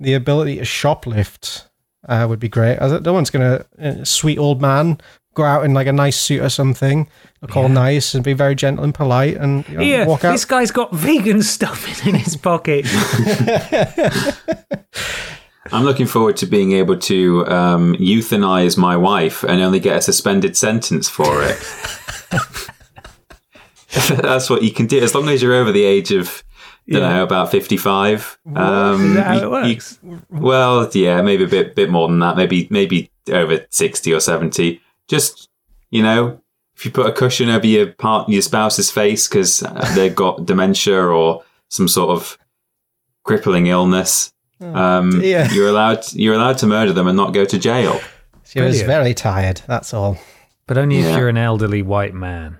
the 0.00 0.14
ability 0.14 0.56
to 0.56 0.62
shoplift 0.64 1.66
uh, 2.08 2.26
would 2.28 2.40
be 2.40 2.48
great. 2.48 2.78
I 2.78 2.98
No 2.98 3.12
one's 3.12 3.30
gonna 3.30 3.64
uh, 3.78 4.04
sweet 4.04 4.38
old 4.38 4.60
man 4.60 4.98
go 5.34 5.42
out 5.42 5.64
in 5.64 5.74
like 5.74 5.86
a 5.88 5.92
nice 5.92 6.16
suit 6.16 6.40
or 6.42 6.48
something, 6.48 7.08
look 7.42 7.56
all 7.56 7.68
nice 7.68 8.14
and 8.14 8.22
be 8.22 8.32
very 8.34 8.54
gentle 8.54 8.84
and 8.84 8.94
polite, 8.94 9.36
and 9.36 9.68
you 9.68 9.78
know, 9.78 9.82
Yeah, 9.82 10.06
walk 10.06 10.24
out. 10.24 10.32
this 10.32 10.44
guy's 10.44 10.70
got 10.70 10.92
vegan 10.94 11.42
stuff 11.42 12.06
in 12.06 12.14
his 12.14 12.36
pocket. 12.36 12.86
I'm 15.72 15.84
looking 15.84 16.06
forward 16.06 16.36
to 16.38 16.46
being 16.46 16.72
able 16.72 16.98
to 16.98 17.46
um, 17.46 17.94
euthanize 17.96 18.76
my 18.76 18.96
wife 18.96 19.42
and 19.44 19.60
only 19.62 19.80
get 19.80 19.96
a 19.96 20.02
suspended 20.02 20.56
sentence 20.56 21.08
for 21.08 21.42
it. 21.42 21.58
That's 24.20 24.50
what 24.50 24.62
you 24.62 24.72
can 24.72 24.86
do 24.86 25.00
as 25.00 25.14
long 25.14 25.28
as 25.28 25.40
you're 25.42 25.54
over 25.54 25.70
the 25.72 25.84
age 25.84 26.10
of, 26.10 26.42
you 26.84 26.98
know, 26.98 27.22
about 27.22 27.50
55. 27.50 28.38
Um, 28.54 29.10
Is 29.10 29.14
that 29.14 29.26
how 29.26 29.34
you- 29.36 29.44
you- 30.02 30.22
well, 30.30 30.90
yeah, 30.92 31.22
maybe 31.22 31.44
a 31.44 31.48
bit 31.48 31.74
bit 31.74 31.90
more 31.90 32.08
than 32.08 32.18
that. 32.18 32.36
Maybe 32.36 32.66
maybe 32.70 33.10
over 33.30 33.64
60 33.70 34.12
or 34.12 34.20
70. 34.20 34.80
Just 35.08 35.48
you 35.90 36.02
know, 36.02 36.40
if 36.76 36.84
you 36.84 36.90
put 36.90 37.06
a 37.06 37.12
cushion 37.12 37.48
over 37.48 37.66
your 37.66 37.86
part 37.92 38.28
your 38.28 38.42
spouse's 38.42 38.90
face 38.90 39.28
because 39.28 39.60
they've 39.94 40.14
got 40.14 40.44
dementia 40.44 41.00
or 41.00 41.42
some 41.68 41.88
sort 41.88 42.10
of 42.10 42.36
crippling 43.22 43.68
illness. 43.68 44.32
Um, 44.60 45.20
dear. 45.20 45.46
you're 45.52 45.68
allowed 45.68 46.12
you're 46.12 46.34
allowed 46.34 46.58
to 46.58 46.66
murder 46.66 46.92
them 46.92 47.06
and 47.06 47.16
not 47.16 47.32
go 47.34 47.44
to 47.44 47.58
jail. 47.58 48.00
she 48.44 48.60
was 48.60 48.82
very 48.82 49.14
tired. 49.14 49.62
That's 49.66 49.92
all. 49.92 50.18
But 50.66 50.78
only 50.78 50.98
if 51.00 51.16
you're 51.16 51.28
an 51.28 51.36
elderly 51.36 51.82
white 51.82 52.14
man. 52.14 52.56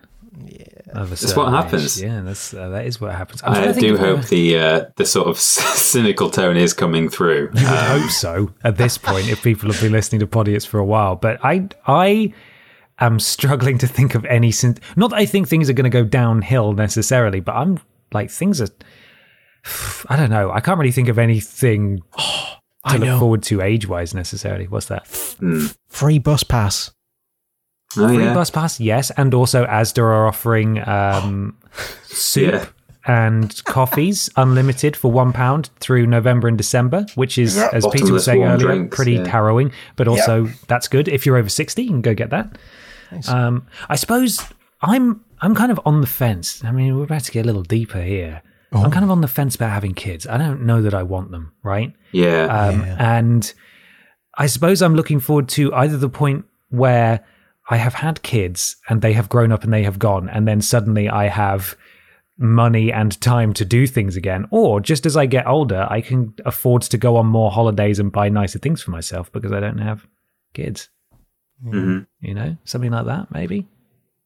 Yeah, 0.47 0.65
That's 0.93 1.35
what 1.35 1.51
happens. 1.53 2.01
Yeah, 2.03 2.21
that's 2.21 2.53
uh, 2.53 2.69
that 2.71 2.85
is 2.87 3.01
what 3.01 3.15
happens. 3.15 3.43
I'm 3.43 3.55
I 3.71 3.73
do 3.73 3.95
of- 3.95 4.01
hope 4.01 4.25
the 4.27 4.59
uh, 4.59 4.85
the 4.97 5.07
sort 5.07 5.29
of 5.29 5.39
cynical 5.41 6.29
tone 6.31 6.57
is 6.57 6.73
coming 6.75 7.09
through. 7.09 7.51
You 7.55 7.63
would 7.63 7.79
hope 8.01 8.11
so 8.11 8.51
at 8.63 8.77
this 8.77 8.99
point 8.99 9.29
if 9.29 9.43
people 9.43 9.73
have 9.73 9.81
been 9.81 9.93
listening 9.93 10.21
to 10.21 10.27
Podiots 10.27 10.67
for 10.67 10.79
a 10.79 10.85
while. 10.85 11.17
But 11.17 11.39
I 11.45 11.69
I 11.87 12.35
am 12.99 13.19
struggling 13.21 13.79
to 13.79 13.87
think 13.87 14.15
of 14.15 14.25
any 14.27 14.53
sin- 14.53 14.79
not 14.97 15.11
that 15.11 15.17
I 15.17 15.27
think 15.27 15.49
things 15.49 15.71
are 15.71 15.75
going 15.75 15.91
to 15.91 15.91
go 15.91 16.05
downhill 16.05 16.73
necessarily, 16.75 17.41
but 17.41 17.55
I'm 17.57 17.81
like 18.13 18.31
things 18.31 18.61
are 18.61 18.69
I 20.09 20.17
don't 20.17 20.31
know. 20.31 20.51
I 20.51 20.61
can't 20.61 20.79
really 20.79 20.93
think 20.93 21.09
of 21.09 21.19
anything 21.19 22.03
to 22.89 22.99
look 22.99 23.19
forward 23.19 23.43
to 23.45 23.61
age 23.61 23.89
wise 23.89 24.15
necessarily. 24.15 24.67
What's 24.67 24.87
that? 24.87 25.07
Free 25.89 26.19
bus 26.19 26.43
pass. 26.43 26.91
Oh 27.97 28.09
Free 28.09 28.25
yeah, 28.25 28.35
bus 28.35 28.51
pass, 28.51 28.81
yes, 28.81 29.11
and 29.17 29.33
also 29.35 29.65
Asda 29.67 29.99
are 29.99 30.27
offering 30.27 30.87
um, 30.89 31.57
soup 32.03 32.53
Yeah. 32.53 32.67
and 33.07 33.65
coffees 33.67 34.29
unlimited 34.37 34.97
for 34.97 35.13
one 35.13 35.33
pound 35.33 35.71
through 35.79 36.07
November 36.07 36.49
and 36.49 36.59
December, 36.59 37.07
which 37.15 37.39
is, 37.39 37.57
as 37.57 37.87
Peter 37.93 38.13
was 38.13 38.25
saying 38.25 38.43
earlier, 38.43 38.67
drinks, 38.67 38.97
pretty 38.97 39.13
yeah. 39.13 39.29
harrowing, 39.29 39.71
but 39.95 40.09
also 40.09 40.47
that's 40.67 40.89
good. 40.89 41.07
If 41.07 41.25
you're 41.25 41.37
over 41.37 41.49
sixty, 41.49 41.85
you 41.85 41.91
can 41.91 42.03
go 42.03 42.15
get 42.15 42.31
that. 42.31 42.59
Um, 43.29 43.65
I 43.89 43.95
suppose 43.95 44.41
I'm 44.83 45.25
I'm 45.41 45.55
kind 45.55 45.71
of 45.71 45.79
on 45.87 46.01
the 46.01 46.09
fence. 46.09 46.65
I 46.65 46.73
mean, 46.73 46.97
we're 46.97 47.05
about 47.05 47.23
to 47.25 47.31
get 47.33 47.45
a 47.45 47.47
little 47.47 47.63
deeper 47.63 48.03
here. 48.03 48.43
I'm 48.83 48.91
kind 48.91 49.05
of 49.05 49.11
on 49.11 49.21
the 49.21 49.29
fence 49.29 49.55
about 49.55 49.71
having 49.71 49.95
kids. 49.95 50.27
I 50.27 50.37
don't 50.39 50.63
know 50.63 50.83
that 50.83 50.95
I 50.95 51.03
want 51.03 51.31
them, 51.31 51.53
right? 51.63 51.93
yeah. 52.13 52.45
Um, 52.47 52.83
And 52.99 53.55
I 54.37 54.47
suppose 54.47 54.83
I'm 54.83 54.95
looking 54.97 55.21
forward 55.21 55.49
to 55.51 55.73
either 55.75 55.97
the 55.97 56.09
point 56.09 56.45
where 56.71 57.21
I 57.71 57.77
have 57.77 57.95
had 57.95 58.23
kids 58.23 58.77
and 58.89 59.01
they 59.01 59.13
have 59.13 59.29
grown 59.29 59.53
up 59.53 59.65
and 59.65 59.73
they 59.73 59.85
have 59.85 59.99
gone, 59.99 60.29
and 60.29 60.47
then 60.49 60.61
suddenly 60.61 61.09
I 61.09 61.29
have 61.29 61.77
money 62.37 62.93
and 62.93 63.19
time 63.21 63.53
to 63.55 63.65
do 63.65 63.87
things 63.87 64.17
again, 64.17 64.47
or 64.51 64.81
just 64.81 65.07
as 65.07 65.17
I 65.17 65.27
get 65.27 65.47
older, 65.47 65.87
I 65.89 66.01
can 66.01 66.35
afford 66.45 66.83
to 66.83 66.99
go 66.99 67.17
on 67.17 67.27
more 67.27 67.51
holidays 67.53 68.01
and 68.01 68.11
buy 68.11 68.29
nicer 68.29 68.59
things 68.59 68.83
for 68.83 68.91
myself 68.91 69.31
because 69.33 69.53
I 69.53 69.61
don't 69.61 69.79
have 69.79 70.07
kids. 70.53 70.89
Mhm. 71.65 72.07
You 72.21 72.35
know, 72.35 72.57
something 72.65 72.91
like 72.91 73.07
that, 73.07 73.33
maybe. 73.33 73.69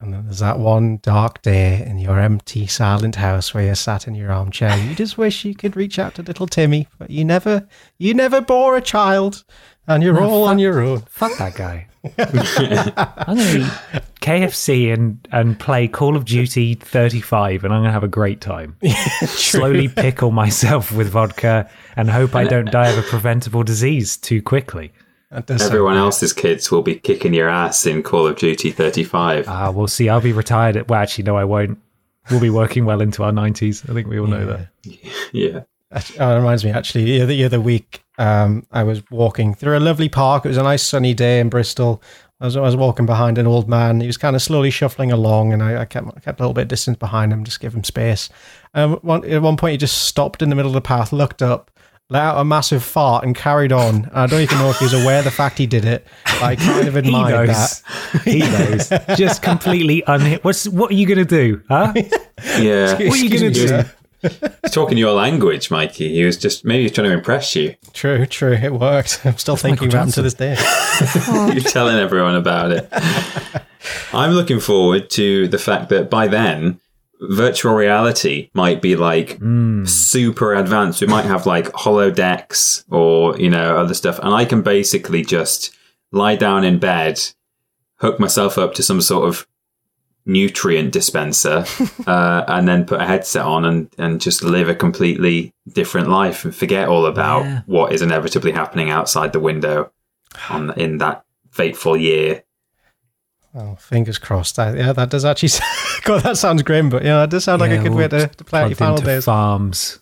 And 0.00 0.14
then 0.14 0.24
there's 0.26 0.38
that 0.38 0.60
one 0.60 0.98
dark 1.02 1.42
day 1.42 1.84
in 1.84 1.98
your 1.98 2.20
empty, 2.20 2.68
silent 2.68 3.16
house 3.16 3.52
where 3.52 3.64
you're 3.64 3.74
sat 3.74 4.06
in 4.06 4.14
your 4.14 4.30
armchair. 4.30 4.76
You 4.78 4.94
just 4.94 5.18
wish 5.18 5.44
you 5.44 5.56
could 5.56 5.74
reach 5.74 5.98
out 5.98 6.14
to 6.14 6.22
little 6.22 6.46
Timmy, 6.46 6.86
but 6.98 7.10
you 7.10 7.24
never, 7.24 7.66
you 7.98 8.14
never 8.14 8.40
bore 8.40 8.76
a 8.76 8.80
child, 8.80 9.44
and 9.88 10.00
you're 10.02 10.22
ah, 10.22 10.28
all 10.28 10.44
on 10.44 10.60
your 10.60 10.80
own. 10.80 11.00
Fuck 11.08 11.36
that 11.38 11.56
guy. 11.56 11.88
I'm 12.16 13.36
going 13.36 13.48
to 13.48 13.60
eat 13.60 14.02
KFC 14.20 14.92
and, 14.92 15.26
and 15.32 15.58
play 15.58 15.88
Call 15.88 16.16
of 16.16 16.24
Duty 16.24 16.74
35 16.74 17.64
and 17.64 17.72
I'm 17.72 17.80
going 17.80 17.88
to 17.88 17.92
have 17.92 18.04
a 18.04 18.08
great 18.08 18.40
time. 18.40 18.76
Slowly 19.26 19.88
pickle 19.88 20.30
myself 20.30 20.92
with 20.92 21.08
vodka 21.08 21.68
and 21.96 22.08
hope 22.08 22.36
I 22.36 22.44
don't 22.44 22.70
die 22.70 22.88
of 22.88 22.98
a 22.98 23.02
preventable 23.02 23.64
disease 23.64 24.16
too 24.16 24.42
quickly. 24.42 24.92
That 25.30 25.46
does 25.46 25.60
sound 25.60 25.72
Everyone 25.72 25.92
weird. 25.94 26.04
else's 26.04 26.32
kids 26.32 26.70
will 26.70 26.82
be 26.82 26.94
kicking 26.94 27.34
your 27.34 27.48
ass 27.48 27.84
in 27.86 28.02
Call 28.02 28.26
of 28.26 28.36
Duty 28.36 28.70
35. 28.70 29.46
Ah, 29.48 29.70
we'll 29.70 29.86
see. 29.86 30.08
I'll 30.08 30.20
be 30.22 30.32
retired. 30.32 30.76
At, 30.76 30.88
well, 30.88 31.00
actually, 31.00 31.24
no, 31.24 31.36
I 31.36 31.44
won't. 31.44 31.78
We'll 32.30 32.40
be 32.40 32.50
working 32.50 32.84
well 32.84 33.00
into 33.00 33.22
our 33.22 33.32
90s. 33.32 33.88
I 33.88 33.94
think 33.94 34.06
we 34.08 34.18
all 34.18 34.26
know 34.26 34.46
that. 34.46 34.68
yeah. 35.32 35.60
Actually, 35.92 36.18
Oh, 36.20 36.32
it 36.34 36.38
reminds 36.38 36.64
me, 36.64 36.70
actually, 36.70 37.04
the 37.04 37.22
other, 37.22 37.26
the 37.32 37.44
other 37.44 37.60
week, 37.60 38.04
um, 38.18 38.66
I 38.72 38.82
was 38.82 39.02
walking 39.10 39.54
through 39.54 39.78
a 39.78 39.80
lovely 39.80 40.08
park. 40.10 40.44
It 40.44 40.48
was 40.48 40.58
a 40.58 40.62
nice 40.62 40.82
sunny 40.82 41.14
day 41.14 41.40
in 41.40 41.48
Bristol. 41.48 42.02
I 42.40 42.44
was, 42.44 42.56
I 42.56 42.60
was 42.60 42.76
walking 42.76 43.06
behind 43.06 43.36
an 43.38 43.46
old 43.46 43.68
man. 43.68 44.00
He 44.00 44.06
was 44.06 44.16
kind 44.18 44.36
of 44.36 44.42
slowly 44.42 44.70
shuffling 44.70 45.10
along, 45.12 45.52
and 45.52 45.62
I, 45.62 45.80
I 45.80 45.84
kept, 45.86 46.06
I 46.14 46.20
kept 46.20 46.40
a 46.40 46.42
little 46.42 46.52
bit 46.54 46.62
of 46.62 46.68
distance 46.68 46.98
behind 46.98 47.32
him, 47.32 47.42
just 47.44 47.60
give 47.60 47.74
him 47.74 47.84
space. 47.84 48.28
Um, 48.74 48.94
one, 49.02 49.24
at 49.24 49.40
one 49.42 49.56
point, 49.56 49.72
he 49.72 49.76
just 49.78 50.04
stopped 50.04 50.42
in 50.42 50.50
the 50.50 50.54
middle 50.56 50.70
of 50.70 50.74
the 50.74 50.80
path, 50.82 51.12
looked 51.12 51.42
up, 51.42 51.70
let 52.10 52.22
out 52.22 52.40
a 52.40 52.44
massive 52.44 52.82
fart, 52.82 53.24
and 53.24 53.34
carried 53.36 53.70
on. 53.72 54.08
I 54.14 54.26
don't 54.26 54.40
even 54.40 54.58
know 54.58 54.70
if 54.70 54.78
he 54.78 54.84
was 54.86 54.94
aware 54.94 55.18
of 55.18 55.24
the 55.24 55.30
fact 55.30 55.58
he 55.58 55.66
did 55.66 55.84
it. 55.84 56.06
I 56.26 56.56
kind 56.56 56.88
of 56.88 56.94
He 56.94 57.00
admired 57.00 57.48
knows. 57.48 57.82
that. 57.82 58.22
He 58.24 58.38
knows. 58.38 59.18
Just 59.18 59.42
completely 59.42 60.02
unhit. 60.06 60.42
What's 60.42 60.66
what 60.68 60.90
are 60.90 60.94
you 60.94 61.06
gonna 61.06 61.24
do? 61.24 61.62
Huh? 61.68 61.92
Yeah. 62.58 62.92
What 62.92 63.00
are 63.00 63.02
you 63.02 63.08
Excuse 63.08 63.32
gonna 63.32 63.44
me, 63.48 63.52
do? 63.52 63.68
sir. 63.68 63.90
He's 64.62 64.72
talking 64.72 64.96
your 64.96 65.12
language, 65.12 65.70
Mikey. 65.70 66.08
He 66.14 66.24
was 66.24 66.36
just 66.36 66.64
maybe 66.64 66.82
he's 66.84 66.92
trying 66.92 67.08
to 67.08 67.14
impress 67.14 67.54
you. 67.56 67.74
True, 67.92 68.26
true. 68.26 68.52
It 68.52 68.72
worked. 68.72 69.20
I'm 69.24 69.36
still 69.38 69.56
thinking 69.56 69.88
Michael 69.88 69.98
about 70.00 70.06
him 70.08 70.12
to 70.12 70.22
this 70.22 70.34
day. 70.34 70.56
You're 71.52 71.62
telling 71.64 71.96
everyone 71.98 72.36
about 72.36 72.70
it. 72.72 72.88
I'm 74.12 74.32
looking 74.32 74.60
forward 74.60 75.10
to 75.10 75.46
the 75.48 75.58
fact 75.58 75.88
that 75.90 76.10
by 76.10 76.26
then, 76.28 76.80
virtual 77.20 77.74
reality 77.74 78.50
might 78.54 78.80
be 78.82 78.96
like 78.96 79.38
super 79.84 80.54
advanced. 80.54 81.00
We 81.00 81.06
might 81.06 81.24
have 81.24 81.46
like 81.46 81.66
holodecks 81.72 82.84
or, 82.90 83.36
you 83.38 83.50
know, 83.50 83.76
other 83.76 83.94
stuff. 83.94 84.18
And 84.20 84.32
I 84.34 84.44
can 84.44 84.62
basically 84.62 85.22
just 85.22 85.76
lie 86.12 86.36
down 86.36 86.64
in 86.64 86.78
bed, 86.78 87.20
hook 87.96 88.18
myself 88.20 88.56
up 88.58 88.74
to 88.74 88.82
some 88.82 89.00
sort 89.00 89.28
of 89.28 89.46
nutrient 90.26 90.92
dispenser, 90.92 91.64
uh, 92.06 92.44
and 92.48 92.68
then 92.68 92.84
put 92.84 93.00
a 93.00 93.06
headset 93.06 93.44
on 93.44 93.64
and, 93.64 93.88
and 93.98 94.20
just 94.20 94.42
live 94.42 94.68
a 94.68 94.74
completely 94.74 95.52
different 95.72 96.08
life 96.08 96.44
and 96.44 96.54
forget 96.54 96.88
all 96.88 97.06
about 97.06 97.44
Yeah. 97.44 97.62
what 97.66 97.92
is 97.92 98.02
inevitably 98.02 98.52
happening 98.52 98.90
outside 98.90 99.32
the 99.32 99.40
window 99.40 99.90
on 100.50 100.72
in 100.78 100.98
that 100.98 101.24
fateful 101.50 101.96
year. 101.96 102.44
Oh, 103.54 103.76
fingers 103.76 104.18
crossed. 104.18 104.56
That, 104.56 104.76
yeah, 104.76 104.92
that 104.92 105.08
does 105.10 105.24
actually. 105.24 105.48
God, 106.08 106.22
that 106.22 106.36
sounds 106.36 106.62
grim, 106.62 106.88
but 106.90 107.04
yeah, 107.04 107.18
that 107.20 107.30
does 107.30 107.44
sound 107.44 107.60
like 107.60 107.70
a 107.70 107.78
good 107.78 107.90
way 107.92 108.08
we'll 108.08 108.26
to, 108.26 108.26
to 108.28 108.44
play 108.44 108.62
out 108.62 108.68
your 108.70 108.76
final 108.76 108.96
days. 108.98 109.24
Farms, 109.24 110.00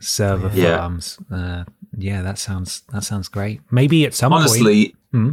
server 0.00 0.50
Yeah. 0.52 0.78
farms. 0.78 1.18
Uh, 1.32 1.64
yeah, 1.96 2.22
that 2.22 2.38
sounds 2.38 2.82
that 2.92 3.04
sounds 3.04 3.28
great. 3.28 3.60
Maybe 3.70 4.04
at 4.04 4.14
some 4.14 4.32
point. 4.32 4.40
Honestly, 4.42 4.94
Hmm? 5.12 5.32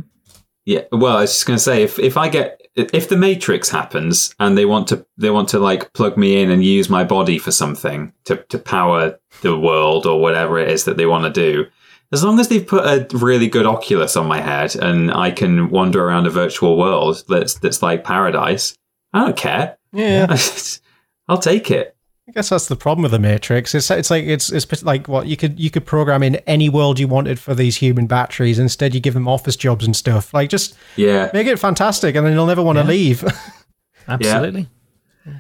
yeah. 0.66 0.82
Well, 0.92 1.18
I 1.18 1.22
was 1.22 1.32
just 1.34 1.46
going 1.48 1.58
to 1.58 1.64
say, 1.64 1.84
if 1.84 1.98
if 2.00 2.18
I 2.18 2.30
get 2.30 2.62
if 2.76 3.10
the 3.10 3.18
Matrix 3.18 3.70
happens 3.70 4.34
and 4.40 4.58
they 4.58 4.66
want 4.66 4.88
to 4.90 5.06
they 5.18 5.30
want 5.32 5.50
to 5.50 5.60
like 5.60 5.92
plug 5.94 6.16
me 6.18 6.42
in 6.42 6.50
and 6.52 6.64
use 6.64 6.90
my 6.90 7.04
body 7.04 7.38
for 7.40 7.52
something 7.52 8.14
to 8.26 8.38
to 8.50 8.58
power 8.60 9.20
the 9.42 9.58
world 9.58 10.06
or 10.06 10.22
whatever 10.22 10.58
it 10.60 10.70
is 10.70 10.86
that 10.86 10.98
they 10.98 11.06
want 11.06 11.24
to 11.26 11.32
do. 11.32 11.66
As 12.14 12.24
long 12.24 12.40
as 12.40 12.50
they've 12.50 12.66
put 12.68 12.86
a 12.86 13.08
really 13.18 13.48
good 13.48 13.66
Oculus 13.66 14.16
on 14.18 14.28
my 14.28 14.42
head 14.42 14.76
and 14.76 15.12
I 15.12 15.32
can 15.32 15.70
wander 15.70 16.04
around 16.06 16.28
a 16.28 16.30
virtual 16.30 16.78
world 16.78 17.24
that's 17.28 17.56
that's 17.56 17.82
like 17.82 18.04
paradise, 18.04 18.76
I 19.14 19.20
don't 19.26 19.38
care. 19.38 19.78
Yeah, 19.94 20.38
I'll 21.28 21.38
take 21.38 21.72
it. 21.72 21.96
I 22.30 22.34
guess 22.34 22.50
that's 22.50 22.68
the 22.68 22.76
problem 22.76 23.04
with 23.04 23.12
the 23.12 23.20
Matrix. 23.20 23.76
It's 23.76 23.92
it's 23.92 24.10
like 24.10 24.24
it's 24.24 24.52
it's 24.52 24.84
like 24.84 25.08
what 25.08 25.28
you 25.28 25.36
could 25.36 25.60
you 25.60 25.70
could 25.70 25.86
program 25.86 26.24
in 26.24 26.36
any 26.48 26.70
world 26.70 27.00
you 27.00 27.08
wanted 27.08 27.40
for 27.40 27.54
these 27.54 27.78
human 27.78 28.08
batteries. 28.08 28.58
Instead, 28.60 28.94
you 28.94 29.02
give 29.02 29.14
them 29.16 29.28
office 29.28 29.56
jobs 29.56 29.86
and 29.86 29.96
stuff. 29.96 30.34
Like 30.34 30.50
just 30.50 30.76
Yeah. 30.96 31.30
make 31.34 31.48
it 31.48 31.58
fantastic, 31.60 32.16
and 32.16 32.26
then 32.26 32.34
you'll 32.34 32.46
never 32.46 32.62
want 32.62 32.78
to 32.78 32.84
leave. 32.84 33.24
Absolutely. 34.08 34.70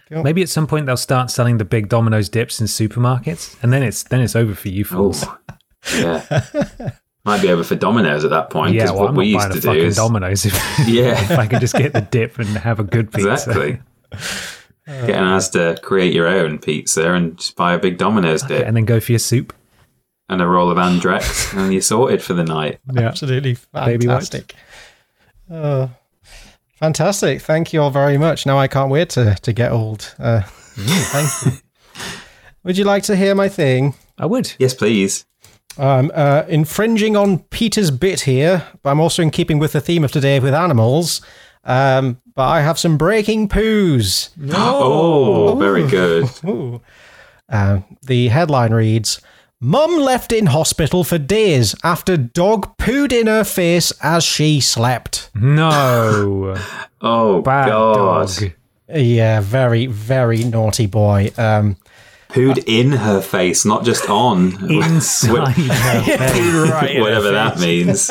Cool. 0.09 0.23
Maybe 0.23 0.41
at 0.41 0.49
some 0.49 0.67
point 0.67 0.85
they'll 0.85 0.97
start 0.97 1.31
selling 1.31 1.57
the 1.57 1.65
big 1.65 1.87
Domino's 1.87 2.29
dips 2.29 2.59
in 2.59 2.67
supermarkets, 2.67 3.55
and 3.63 3.71
then 3.71 3.83
it's 3.83 4.03
then 4.03 4.19
it's 4.19 4.35
over 4.35 4.53
for 4.53 4.67
you 4.69 4.83
oh, 4.91 4.93
fools. 5.13 5.23
Oh, 5.25 5.37
yeah. 5.97 6.41
Might 7.25 7.41
be 7.41 7.49
over 7.51 7.63
for 7.63 7.75
Domino's 7.75 8.23
at 8.25 8.31
that 8.31 8.49
point. 8.49 8.73
Yeah, 8.73 8.85
well, 8.85 9.01
what 9.01 9.09
I'm 9.09 9.15
we 9.15 9.31
not 9.33 9.37
used 9.37 9.37
buying 9.37 9.51
a 9.51 9.53
to 9.55 9.61
do 9.61 9.67
fucking 9.67 9.83
is 9.85 9.95
Domino's 9.95 10.45
if, 10.45 10.53
Yeah. 10.87 11.21
if 11.21 11.31
I 11.31 11.45
can 11.47 11.59
just 11.59 11.75
get 11.75 11.93
the 11.93 12.01
dip 12.01 12.39
and 12.39 12.49
have 12.49 12.79
a 12.79 12.83
good 12.83 13.11
pizza. 13.13 13.31
exactly 13.31 13.79
get 14.85 15.09
an 15.09 15.41
to 15.51 15.79
create 15.81 16.13
your 16.13 16.27
own 16.27 16.59
pizza, 16.59 17.13
and 17.13 17.37
just 17.37 17.55
buy 17.55 17.73
a 17.73 17.79
big 17.79 17.97
Domino's 17.97 18.43
dip 18.43 18.65
and 18.65 18.75
then 18.75 18.85
go 18.85 18.99
for 18.99 19.11
your 19.11 19.19
soup. 19.19 19.53
and 20.29 20.41
a 20.41 20.47
roll 20.47 20.69
of 20.71 20.77
Andrex, 20.77 21.55
and 21.57 21.71
you're 21.73 21.81
sorted 21.81 22.21
for 22.21 22.33
the 22.33 22.43
night. 22.43 22.79
Yeah. 22.93 23.01
Absolutely 23.07 23.55
fantastic. 23.55 24.55
Oh, 25.49 25.89
Fantastic. 26.75 27.41
Thank 27.41 27.73
you 27.73 27.81
all 27.81 27.91
very 27.91 28.17
much. 28.17 28.45
Now 28.47 28.57
I 28.57 28.67
can't 28.67 28.89
wait 28.89 29.09
to, 29.11 29.35
to 29.43 29.53
get 29.53 29.71
old. 29.71 30.15
Uh, 30.17 30.41
thank 30.45 31.45
you. 31.45 31.59
Would 32.63 32.77
you 32.77 32.85
like 32.85 33.03
to 33.03 33.15
hear 33.15 33.35
my 33.35 33.49
thing? 33.49 33.93
I 34.17 34.25
would. 34.25 34.53
Yes, 34.57 34.73
please. 34.73 35.25
I'm 35.77 36.11
uh, 36.13 36.43
infringing 36.47 37.15
on 37.15 37.39
Peter's 37.39 37.91
bit 37.91 38.21
here, 38.21 38.65
but 38.81 38.89
I'm 38.91 38.99
also 38.99 39.21
in 39.21 39.29
keeping 39.31 39.59
with 39.59 39.73
the 39.73 39.81
theme 39.81 40.03
of 40.03 40.11
today 40.11 40.39
with 40.39 40.53
animals. 40.53 41.21
Um, 41.63 42.19
but 42.35 42.47
I 42.47 42.61
have 42.61 42.79
some 42.79 42.97
breaking 42.97 43.49
poos. 43.49 44.29
Oh, 44.53 45.55
very 45.55 45.87
good. 45.87 46.29
Um, 47.49 47.85
the 48.03 48.27
headline 48.29 48.73
reads 48.73 49.21
Mum 49.59 49.97
left 49.99 50.31
in 50.31 50.47
hospital 50.47 51.03
for 51.03 51.17
days 51.19 51.75
after 51.83 52.17
dog 52.17 52.75
pooed 52.77 53.11
in 53.11 53.27
her 53.27 53.43
face 53.43 53.91
as 54.01 54.23
she 54.23 54.59
slept. 54.59 55.29
No. 55.35 56.55
Oh, 57.03 57.41
Bad 57.41 57.69
God. 57.69 58.27
dog. 58.27 58.51
Yeah, 58.93 59.41
very, 59.41 59.87
very 59.87 60.43
naughty 60.43 60.85
boy. 60.85 61.31
Um, 61.35 61.75
Pooed 62.31 62.63
in 62.65 62.91
her 62.93 63.19
face, 63.21 63.65
not 63.65 63.83
just 63.83 64.09
on. 64.09 64.53
Inside 64.71 65.53
her 65.57 66.17
face. 66.79 66.99
Whatever 67.01 67.31
that 67.31 67.59
means. 67.59 68.09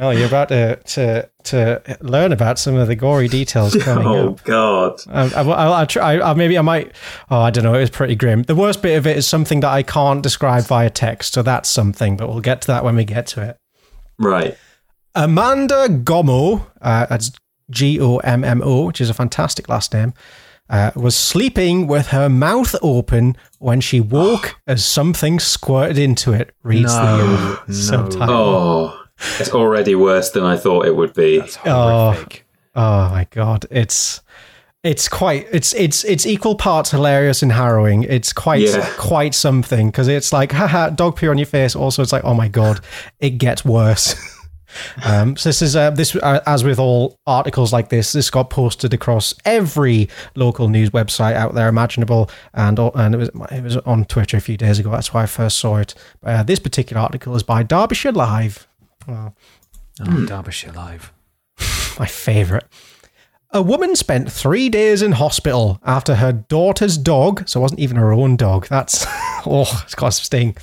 well, 0.00 0.12
you're 0.16 0.26
about 0.26 0.48
to, 0.48 0.76
to 0.76 1.28
to 1.44 1.96
learn 2.00 2.32
about 2.32 2.58
some 2.58 2.74
of 2.74 2.88
the 2.88 2.96
gory 2.96 3.28
details 3.28 3.74
coming 3.76 4.06
Oh, 4.06 4.30
up. 4.30 4.44
God. 4.44 5.00
I, 5.08 5.22
I, 5.28 5.40
I'll, 5.42 5.72
I'll 5.72 5.86
try, 5.86 6.20
I, 6.20 6.34
maybe 6.34 6.58
I 6.58 6.62
might. 6.62 6.92
Oh, 7.30 7.40
I 7.40 7.50
don't 7.50 7.64
know. 7.64 7.74
It 7.74 7.80
was 7.80 7.90
pretty 7.90 8.14
grim. 8.16 8.42
The 8.42 8.54
worst 8.56 8.82
bit 8.82 8.96
of 8.98 9.06
it 9.06 9.16
is 9.16 9.26
something 9.26 9.60
that 9.60 9.70
I 9.70 9.82
can't 9.82 10.22
describe 10.22 10.64
via 10.64 10.90
text, 10.90 11.34
so 11.34 11.42
that's 11.42 11.68
something. 11.68 12.16
But 12.16 12.28
we'll 12.28 12.40
get 12.40 12.60
to 12.62 12.66
that 12.68 12.84
when 12.84 12.96
we 12.96 13.04
get 13.04 13.26
to 13.28 13.42
it. 13.48 13.56
Right. 14.18 14.56
Amanda 15.14 15.86
Gommo, 15.88 16.66
uh, 16.82 17.06
that's 17.06 17.30
G 17.70 18.00
O 18.00 18.18
M 18.18 18.42
M 18.44 18.60
O, 18.64 18.86
which 18.86 19.00
is 19.00 19.08
a 19.08 19.14
fantastic 19.14 19.68
last 19.68 19.94
name, 19.94 20.12
uh, 20.70 20.90
was 20.96 21.14
sleeping 21.16 21.86
with 21.86 22.06
her 22.08 22.28
mouth 22.30 22.74
open 22.80 23.36
when 23.58 23.80
she 23.82 24.00
woke 24.00 24.56
as 24.66 24.84
something 24.84 25.38
squirted 25.38 25.98
into 25.98 26.32
it. 26.32 26.54
Reads 26.62 26.94
No, 26.96 27.58
the 27.66 27.74
subtitle. 27.74 28.30
Oh, 28.30 29.04
it's 29.38 29.50
already 29.52 29.94
worse 29.94 30.30
than 30.30 30.44
I 30.44 30.56
thought 30.56 30.86
it 30.86 30.96
would 30.96 31.12
be. 31.12 31.40
Horrific. 31.40 32.46
Oh 32.74 33.10
my 33.10 33.26
god, 33.30 33.66
it's 33.70 34.22
it's 34.82 35.08
quite 35.08 35.46
it's 35.52 35.74
it's 35.74 36.04
it's 36.04 36.24
equal 36.24 36.54
parts 36.54 36.90
hilarious 36.92 37.42
and 37.42 37.52
harrowing. 37.52 38.04
It's 38.04 38.32
quite 38.32 38.62
Yeah. 38.62 38.88
quite 38.96 39.34
something 39.34 39.88
because 39.90 40.08
it's 40.08 40.32
like 40.32 40.52
haha 40.52 40.88
dog 40.90 41.16
pee 41.16 41.28
on 41.28 41.36
your 41.36 41.46
face. 41.46 41.76
Also, 41.76 42.00
it's 42.00 42.12
like 42.12 42.24
oh 42.24 42.32
my 42.32 42.48
god, 42.48 42.80
it 43.18 43.30
gets 43.30 43.62
worse. 43.64 44.14
um, 45.04 45.36
so 45.36 45.48
this 45.48 45.62
is 45.62 45.76
uh, 45.76 45.90
this 45.90 46.14
uh, 46.16 46.40
as 46.46 46.64
with 46.64 46.78
all 46.78 47.18
articles 47.26 47.72
like 47.72 47.88
this, 47.88 48.12
this 48.12 48.30
got 48.30 48.50
posted 48.50 48.94
across 48.94 49.34
every 49.44 50.08
local 50.34 50.68
news 50.68 50.90
website 50.90 51.34
out 51.34 51.54
there 51.54 51.68
imaginable, 51.68 52.30
and 52.54 52.78
and 52.78 53.14
it 53.14 53.18
was 53.18 53.30
it 53.50 53.62
was 53.62 53.76
on 53.78 54.04
Twitter 54.04 54.36
a 54.36 54.40
few 54.40 54.56
days 54.56 54.78
ago. 54.78 54.90
That's 54.90 55.12
why 55.12 55.24
I 55.24 55.26
first 55.26 55.58
saw 55.58 55.76
it. 55.76 55.94
Uh, 56.22 56.42
this 56.42 56.58
particular 56.58 57.02
article 57.02 57.34
is 57.36 57.42
by 57.42 57.62
Derbyshire 57.62 58.12
Live. 58.12 58.66
Oh, 59.08 59.32
Derbyshire 60.26 60.72
Live. 60.72 61.12
my 61.98 62.06
favourite. 62.06 62.64
A 63.52 63.62
woman 63.62 63.96
spent 63.96 64.30
three 64.30 64.68
days 64.68 65.02
in 65.02 65.12
hospital 65.12 65.80
after 65.84 66.16
her 66.16 66.32
daughter's 66.32 66.96
dog, 66.96 67.48
so 67.48 67.58
it 67.58 67.62
wasn't 67.62 67.80
even 67.80 67.96
her 67.96 68.12
own 68.12 68.36
dog, 68.36 68.68
that's, 68.68 69.04
oh, 69.44 69.82
it's 69.84 69.96
got 69.96 70.10
some 70.10 70.22
sting. 70.22 70.56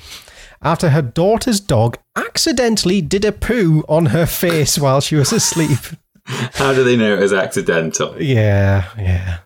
After 0.62 0.90
her 0.90 1.02
daughter's 1.02 1.60
dog 1.60 1.98
accidentally 2.16 3.02
did 3.02 3.26
a 3.26 3.32
poo 3.32 3.84
on 3.88 4.08
her 4.08 4.26
face 4.26 4.78
while 4.80 5.02
she 5.02 5.16
was 5.16 5.32
asleep. 5.32 5.80
How 6.26 6.74
do 6.74 6.84
they 6.84 6.98
know 6.98 7.16
it 7.16 7.22
was 7.22 7.34
accidental? 7.34 8.22
Yeah, 8.22 8.90
yeah. 8.98 9.40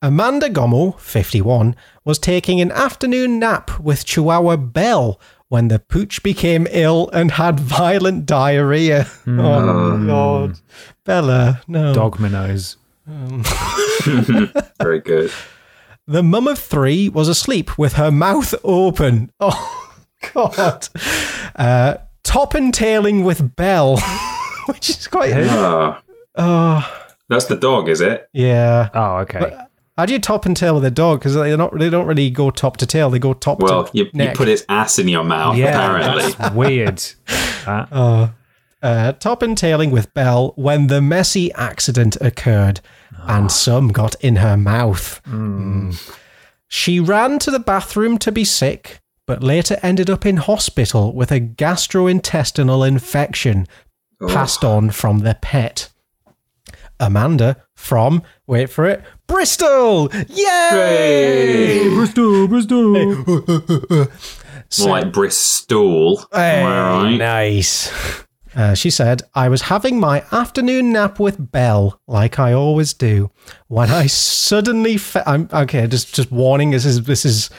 Amanda 0.00 0.48
Gommo, 0.48 0.98
51, 1.00 1.74
was 2.04 2.18
taking 2.18 2.60
an 2.60 2.70
afternoon 2.70 3.38
nap 3.38 3.80
with 3.80 4.04
Chihuahua 4.04 4.56
Belle 4.56 5.18
when 5.48 5.68
the 5.68 5.78
pooch 5.78 6.22
became 6.22 6.68
ill 6.70 7.08
and 7.12 7.32
had 7.32 7.58
violent 7.58 8.26
diarrhea. 8.26 9.04
Hmm. 9.24 9.40
Oh, 9.40 9.68
um, 9.68 10.06
God. 10.06 10.60
Bella, 11.04 11.62
no. 11.66 11.94
Dog 11.94 12.20
minnows. 12.20 12.76
Very 13.06 15.00
good. 15.00 15.32
The 16.06 16.22
mum 16.22 16.46
of 16.46 16.58
three 16.58 17.08
was 17.08 17.28
asleep 17.28 17.76
with 17.78 17.94
her 17.94 18.10
mouth 18.10 18.54
open. 18.62 19.32
Oh, 19.40 19.87
God. 20.34 20.88
Uh, 21.56 21.96
top 22.24 22.54
and 22.54 22.72
tailing 22.72 23.24
with 23.24 23.54
Belle, 23.56 23.98
which 24.66 24.90
is 24.90 25.06
quite. 25.08 25.32
Ah, 25.36 26.02
Oh, 26.36 27.06
that's 27.28 27.46
the 27.46 27.56
dog, 27.56 27.88
is 27.88 28.00
it? 28.00 28.28
yeah. 28.32 28.88
Oh, 28.94 29.16
okay. 29.18 29.56
How 29.96 30.06
do 30.06 30.12
you 30.12 30.20
top 30.20 30.46
and 30.46 30.56
tail 30.56 30.76
with 30.76 30.84
a 30.84 30.90
dog? 30.92 31.18
Because 31.18 31.34
they're 31.34 31.56
not. 31.56 31.76
They 31.76 31.90
don't 31.90 32.06
really 32.06 32.30
go 32.30 32.50
top 32.50 32.76
to 32.76 32.86
tail. 32.86 33.10
They 33.10 33.18
go 33.18 33.34
top 33.34 33.58
Well, 33.60 33.84
to 33.84 33.98
you, 33.98 34.06
you 34.14 34.30
put 34.32 34.46
its 34.48 34.64
ass 34.68 35.00
in 35.00 35.08
your 35.08 35.24
mouth, 35.24 35.56
yeah, 35.56 35.70
apparently. 35.70 36.32
that's 36.32 36.54
weird. 36.54 37.02
That- 37.66 38.32
uh, 38.80 39.12
top 39.14 39.42
and 39.42 39.58
tailing 39.58 39.90
with 39.90 40.14
Belle 40.14 40.52
when 40.54 40.86
the 40.86 41.02
messy 41.02 41.52
accident 41.54 42.16
occurred 42.20 42.80
and 43.26 43.50
some 43.50 43.88
got 43.88 44.14
in 44.22 44.36
her 44.36 44.56
mouth. 44.56 45.20
Mm. 45.28 46.14
She 46.68 47.00
ran 47.00 47.40
to 47.40 47.50
the 47.50 47.58
bathroom 47.58 48.18
to 48.18 48.30
be 48.30 48.44
sick, 48.44 49.00
but 49.28 49.42
later 49.42 49.78
ended 49.82 50.08
up 50.08 50.24
in 50.24 50.38
hospital 50.38 51.12
with 51.12 51.30
a 51.30 51.38
gastrointestinal 51.38 52.88
infection 52.88 53.68
passed 54.26 54.64
on 54.64 54.90
from 54.90 55.18
the 55.18 55.36
pet. 55.42 55.90
Amanda 56.98 57.62
from, 57.74 58.22
wait 58.46 58.70
for 58.70 58.86
it, 58.86 59.04
Bristol! 59.26 60.10
Yay! 60.28 60.44
Hey! 60.70 61.88
Bristol, 61.90 62.48
Bristol. 62.48 62.92
More 63.18 64.08
like 64.88 65.12
Bristol. 65.12 66.24
Hey, 66.32 66.64
right? 66.64 67.16
Nice. 67.16 67.92
Uh, 68.56 68.74
she 68.74 68.88
said, 68.88 69.20
I 69.34 69.50
was 69.50 69.60
having 69.60 70.00
my 70.00 70.24
afternoon 70.32 70.90
nap 70.90 71.20
with 71.20 71.52
Belle, 71.52 72.00
like 72.08 72.38
I 72.38 72.54
always 72.54 72.94
do, 72.94 73.30
when 73.66 73.90
I 73.90 74.06
suddenly 74.06 74.96
fe- 74.96 75.22
I'm 75.26 75.50
okay, 75.52 75.86
just 75.86 76.14
just 76.14 76.32
warning, 76.32 76.70
this 76.70 76.86
is 76.86 77.02
this 77.02 77.26
is 77.26 77.50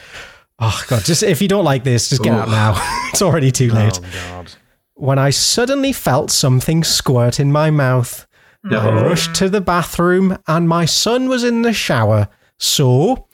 oh 0.60 0.84
god, 0.88 1.04
just 1.06 1.24
if 1.24 1.42
you 1.42 1.48
don't 1.48 1.66
like 1.66 1.84
this, 1.84 2.10
just 2.10 2.24
get 2.24 2.34
out 2.34 2.50
now. 2.50 2.76
it's 3.10 3.22
already 3.22 3.52
too 3.52 3.72
late. 3.72 4.00
Oh, 4.04 4.10
God. 4.30 4.54
When 4.96 5.18
I 5.18 5.30
suddenly 5.30 5.94
felt 5.94 6.30
something 6.30 6.84
squirt 6.84 7.40
in 7.40 7.52
my 7.52 7.72
mouth, 7.72 8.28
I 8.70 8.90
rushed 9.02 9.36
to 9.36 9.50
the 9.50 9.62
bathroom 9.62 10.38
and 10.48 10.68
my 10.68 10.86
son 10.86 11.30
was 11.30 11.44
in 11.44 11.62
the 11.62 11.72
shower. 11.72 12.28
So, 12.58 13.28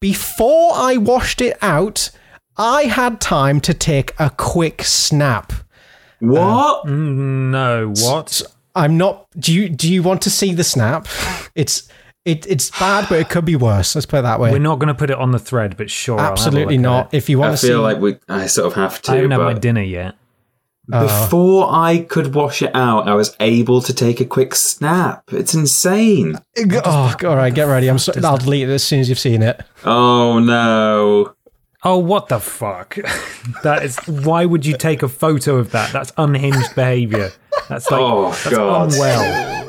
before 0.00 0.72
I 0.74 0.96
washed 0.96 1.42
it 1.42 1.58
out, 1.60 2.10
I 2.56 2.84
had 2.84 3.20
time 3.20 3.60
to 3.62 3.74
take 3.74 4.14
a 4.18 4.30
quick 4.30 4.82
snap. 4.82 5.52
What? 6.20 6.86
Mm, 6.86 7.50
no, 7.50 7.92
what? 7.96 8.42
I'm 8.74 8.96
not. 8.96 9.26
Do 9.38 9.52
you 9.52 9.68
do 9.68 9.92
you 9.92 10.02
want 10.02 10.22
to 10.22 10.30
see 10.30 10.54
the 10.54 10.64
snap? 10.64 11.06
It's 11.56 11.88
it 12.24 12.46
it's 12.46 12.70
bad, 12.78 13.06
but 13.08 13.18
it 13.18 13.28
could 13.28 13.44
be 13.44 13.56
worse. 13.56 13.94
Let's 13.94 14.06
put 14.06 14.18
it 14.20 14.22
that 14.22 14.40
way. 14.40 14.50
We're 14.50 14.58
not 14.58 14.78
going 14.78 14.88
to 14.88 14.94
put 14.94 15.10
it 15.10 15.16
on 15.18 15.30
the 15.32 15.38
thread, 15.38 15.76
but 15.76 15.90
sure. 15.90 16.18
I'll 16.18 16.24
have 16.24 16.30
a 16.30 16.32
Absolutely 16.32 16.78
look 16.78 16.86
at 16.86 16.90
not. 16.90 17.14
it. 17.14 17.16
If 17.16 17.28
you 17.28 17.38
want 17.38 17.50
I 17.50 17.52
to 17.52 17.56
see, 17.58 17.68
I 17.68 17.70
feel 17.70 17.82
like 17.82 17.98
we. 17.98 18.16
I 18.28 18.46
sort 18.46 18.66
of 18.68 18.74
have 18.74 19.00
to. 19.02 19.12
I 19.12 19.16
haven't 19.16 19.30
had 19.30 19.40
my 19.40 19.54
dinner 19.54 19.82
yet. 19.82 20.16
Oh. 20.92 21.06
before 21.06 21.68
I 21.70 21.98
could 21.98 22.34
wash 22.34 22.62
it 22.62 22.74
out, 22.74 23.08
I 23.08 23.14
was 23.14 23.36
able 23.38 23.80
to 23.82 23.94
take 23.94 24.20
a 24.20 24.24
quick 24.24 24.56
snap. 24.56 25.22
It's 25.30 25.54
insane. 25.54 26.34
oh, 26.84 27.14
all 27.24 27.36
right, 27.36 27.54
get 27.54 27.64
ready. 27.64 27.88
I'm. 27.88 27.98
So, 27.98 28.12
I'll 28.24 28.38
delete 28.38 28.68
it 28.68 28.72
as 28.72 28.82
soon 28.82 28.98
as 29.00 29.08
you've 29.08 29.18
seen 29.18 29.42
it. 29.42 29.62
Oh 29.84 30.40
no. 30.40 31.34
Oh, 31.82 31.98
what 31.98 32.28
the 32.28 32.40
fuck? 32.40 32.96
that 33.62 33.82
is. 33.84 33.96
Why 34.06 34.44
would 34.44 34.66
you 34.66 34.76
take 34.76 35.02
a 35.02 35.08
photo 35.08 35.56
of 35.56 35.70
that? 35.70 35.92
That's 35.92 36.12
unhinged 36.18 36.74
behavior. 36.74 37.30
That's 37.68 37.90
like 37.90 38.00
Oh, 38.00 38.30
that's 38.30 38.50
God. 38.50 38.92
unwell. 38.92 39.59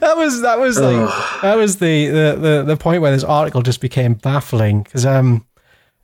That 0.00 0.16
was 0.16 0.40
that 0.42 0.58
was 0.58 0.78
like 0.78 1.40
that 1.42 1.56
was 1.56 1.78
the, 1.78 2.06
the 2.08 2.36
the 2.40 2.62
the 2.66 2.76
point 2.76 3.02
where 3.02 3.12
this 3.12 3.24
article 3.24 3.62
just 3.62 3.80
became 3.80 4.14
baffling 4.14 4.82
because 4.82 5.04
um 5.06 5.44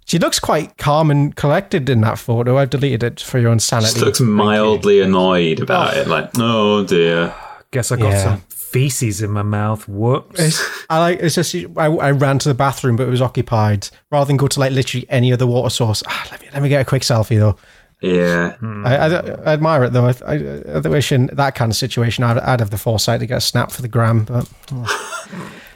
she 0.05 0.19
looks 0.19 0.39
quite 0.41 0.77
calm 0.79 1.11
and 1.11 1.37
collected 1.37 1.89
in 1.91 2.01
that 2.01 2.19
photo. 2.19 2.57
I've 2.59 2.71
deleted 2.71 3.03
it 3.03 3.21
for 3.21 3.39
your 3.39 3.51
own 3.51 3.61
sanity. 3.61 3.93
Just 3.93 4.01
looks 4.05 4.21
mildly 4.21 5.01
annoyed 5.01 5.61
about 5.61 5.97
it. 5.97 6.09
Like, 6.09 6.31
oh 6.39 6.85
dear. 6.85 7.35
Guess 7.71 7.93
I 7.93 7.97
got 7.97 8.13
Yeah. 8.13 8.23
some 8.25 8.41
feces 8.49 9.21
in 9.23 9.31
my 9.31 9.43
mouth. 9.43 9.87
Whoops. 9.89 10.41
It's, 10.41 10.85
I 10.89 10.99
like 10.99 11.21
it's 11.21 11.35
just 11.35 11.55
I, 11.77 11.87
I 11.87 12.11
ran 12.13 12.39
to 12.41 12.49
the 12.49 12.55
bathroom 12.55 12.97
but 12.97 13.07
it 13.07 13.11
was 13.11 13.21
occupied 13.23 13.89
rather 14.11 14.27
than 14.27 14.37
go 14.39 14.47
to 14.49 14.61
like 14.61 14.73
literally 14.73 15.07
any 15.11 15.33
other 15.33 15.47
water 15.47 15.71
source. 15.71 16.03
Ah, 16.07 16.27
let 16.31 16.41
me 16.41 16.49
let 16.55 16.63
me 16.63 16.69
get 16.71 16.81
a 16.81 16.85
quick 16.87 17.03
selfie 17.03 17.39
though. 17.39 17.57
Yeah. 18.01 18.55
I, 18.63 18.97
I, 18.97 19.07
I 19.07 19.53
admire 19.55 19.85
it 19.85 19.93
though. 19.93 20.07
I, 20.07 20.15
I, 20.27 20.63
I 20.75 20.89
wish 20.89 21.11
in 21.11 21.27
that 21.33 21.55
kind 21.57 21.73
of 21.73 21.77
situation 21.77 22.23
I'd, 22.25 22.39
I'd 22.39 22.61
have 22.61 22.71
the 22.71 22.79
foresight 22.79 23.21
to 23.21 23.27
get 23.27 23.39
a 23.39 23.41
snap 23.41 23.73
for 23.73 23.83
the 23.83 23.89
gram, 23.89 24.25
but 24.25 24.49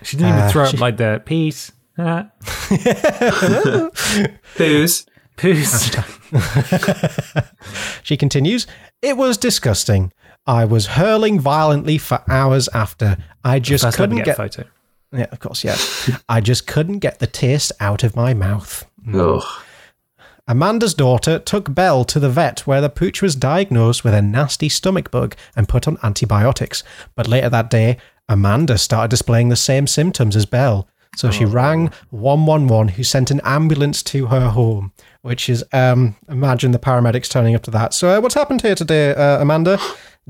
She 0.03 0.17
didn't 0.17 0.31
even 0.35 0.41
Uh, 0.43 0.51
throw 0.51 0.67
she- 0.67 0.77
up 0.77 0.81
like 0.81 0.97
the 0.99 1.21
peace. 1.25 1.73
Ah. 1.99 2.29
Who's? 4.57 5.07
Poos. 5.37 5.97
She 8.03 8.17
continues, 8.17 8.67
It 9.01 9.17
was 9.17 9.37
disgusting. 9.39 10.13
I 10.47 10.65
was 10.65 10.87
hurling 10.87 11.39
violently 11.41 11.99
for 11.99 12.23
hours 12.29 12.69
after. 12.75 13.17
I 13.45 13.59
just 13.61 13.85
First 13.85 13.97
couldn't 13.97 14.17
get, 14.17 14.25
get. 14.27 14.33
a 14.33 14.37
photo. 14.37 14.65
Yeah, 15.13 15.27
of 15.31 15.39
course, 15.41 15.63
yeah. 15.63 15.77
I 16.29 16.41
just 16.41 16.67
couldn't 16.67 16.99
get 16.99 17.19
the 17.21 17.27
taste 17.27 17.71
out 17.81 18.03
of 18.03 18.17
my 18.17 18.35
mouth. 18.35 18.85
Ugh. 19.15 19.43
Amanda's 20.49 20.95
daughter 20.95 21.39
took 21.39 21.73
Belle 21.73 22.05
to 22.05 22.19
the 22.19 22.29
vet 22.29 22.61
where 22.67 22.81
the 22.81 22.89
pooch 22.89 23.23
was 23.23 23.37
diagnosed 23.37 24.03
with 24.05 24.13
a 24.15 24.23
nasty 24.23 24.69
stomach 24.69 25.11
bug 25.11 25.37
and 25.55 25.69
put 25.69 25.87
on 25.87 25.99
antibiotics. 26.03 26.83
But 27.15 27.29
later 27.29 27.49
that 27.49 27.71
day, 27.71 27.99
Amanda 28.29 28.77
started 28.79 29.11
displaying 29.11 29.51
the 29.51 29.57
same 29.57 29.87
symptoms 29.87 30.35
as 30.35 30.47
Belle. 30.47 30.89
So 31.15 31.31
she 31.31 31.45
rang 31.45 31.91
111, 32.09 32.95
who 32.95 33.05
sent 33.05 33.31
an 33.31 33.43
ambulance 33.45 34.03
to 34.05 34.27
her 34.29 34.49
home, 34.49 34.93
which 35.21 35.51
is, 35.51 35.63
um, 35.71 36.17
imagine 36.27 36.73
the 36.73 36.79
paramedics 36.79 37.29
turning 37.31 37.55
up 37.55 37.63
to 37.65 37.71
that. 37.73 37.93
So, 37.93 38.17
uh, 38.17 38.21
what's 38.23 38.35
happened 38.35 38.63
here 38.63 38.75
today, 38.75 39.11
uh, 39.15 39.43
Amanda? 39.43 39.79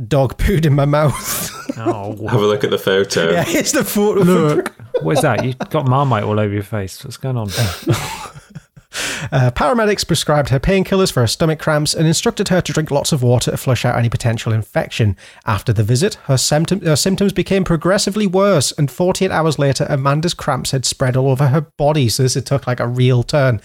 Dog 0.08 0.36
pooed 0.38 0.66
in 0.66 0.74
my 0.74 0.84
mouth. 0.84 1.50
Oh, 1.78 2.28
Have 2.28 2.40
a 2.40 2.46
look 2.46 2.64
at 2.64 2.70
the 2.70 2.78
photo. 2.78 3.30
yeah, 3.30 3.44
here's 3.44 3.72
the 3.72 3.82
photo. 3.84 4.20
look. 4.22 4.68
what 5.00 5.12
is 5.12 5.22
that? 5.22 5.44
You've 5.44 5.58
got 5.70 5.88
Marmite 5.88 6.22
all 6.24 6.38
over 6.38 6.52
your 6.52 6.62
face. 6.62 7.02
What's 7.02 7.16
going 7.16 7.36
on? 7.36 7.48
Uh, 9.30 9.50
paramedics 9.50 10.06
prescribed 10.06 10.50
her 10.50 10.60
painkillers 10.60 11.12
for 11.12 11.20
her 11.20 11.26
stomach 11.26 11.58
cramps 11.58 11.94
and 11.94 12.06
instructed 12.06 12.48
her 12.48 12.60
to 12.60 12.72
drink 12.72 12.90
lots 12.90 13.12
of 13.12 13.22
water 13.22 13.50
to 13.50 13.56
flush 13.56 13.84
out 13.84 13.96
any 13.96 14.08
potential 14.08 14.52
infection. 14.52 15.16
After 15.46 15.72
the 15.72 15.82
visit, 15.82 16.14
her, 16.24 16.36
symptom- 16.36 16.82
her 16.82 16.96
symptoms 16.96 17.32
became 17.32 17.64
progressively 17.64 18.26
worse, 18.26 18.72
and 18.72 18.90
48 18.90 19.30
hours 19.30 19.58
later, 19.58 19.86
Amanda's 19.88 20.34
cramps 20.34 20.72
had 20.72 20.84
spread 20.84 21.16
all 21.16 21.30
over 21.30 21.48
her 21.48 21.62
body. 21.78 22.08
So 22.08 22.22
this 22.22 22.34
had 22.34 22.46
took 22.46 22.66
like 22.66 22.80
a 22.80 22.86
real 22.86 23.22
turn. 23.22 23.60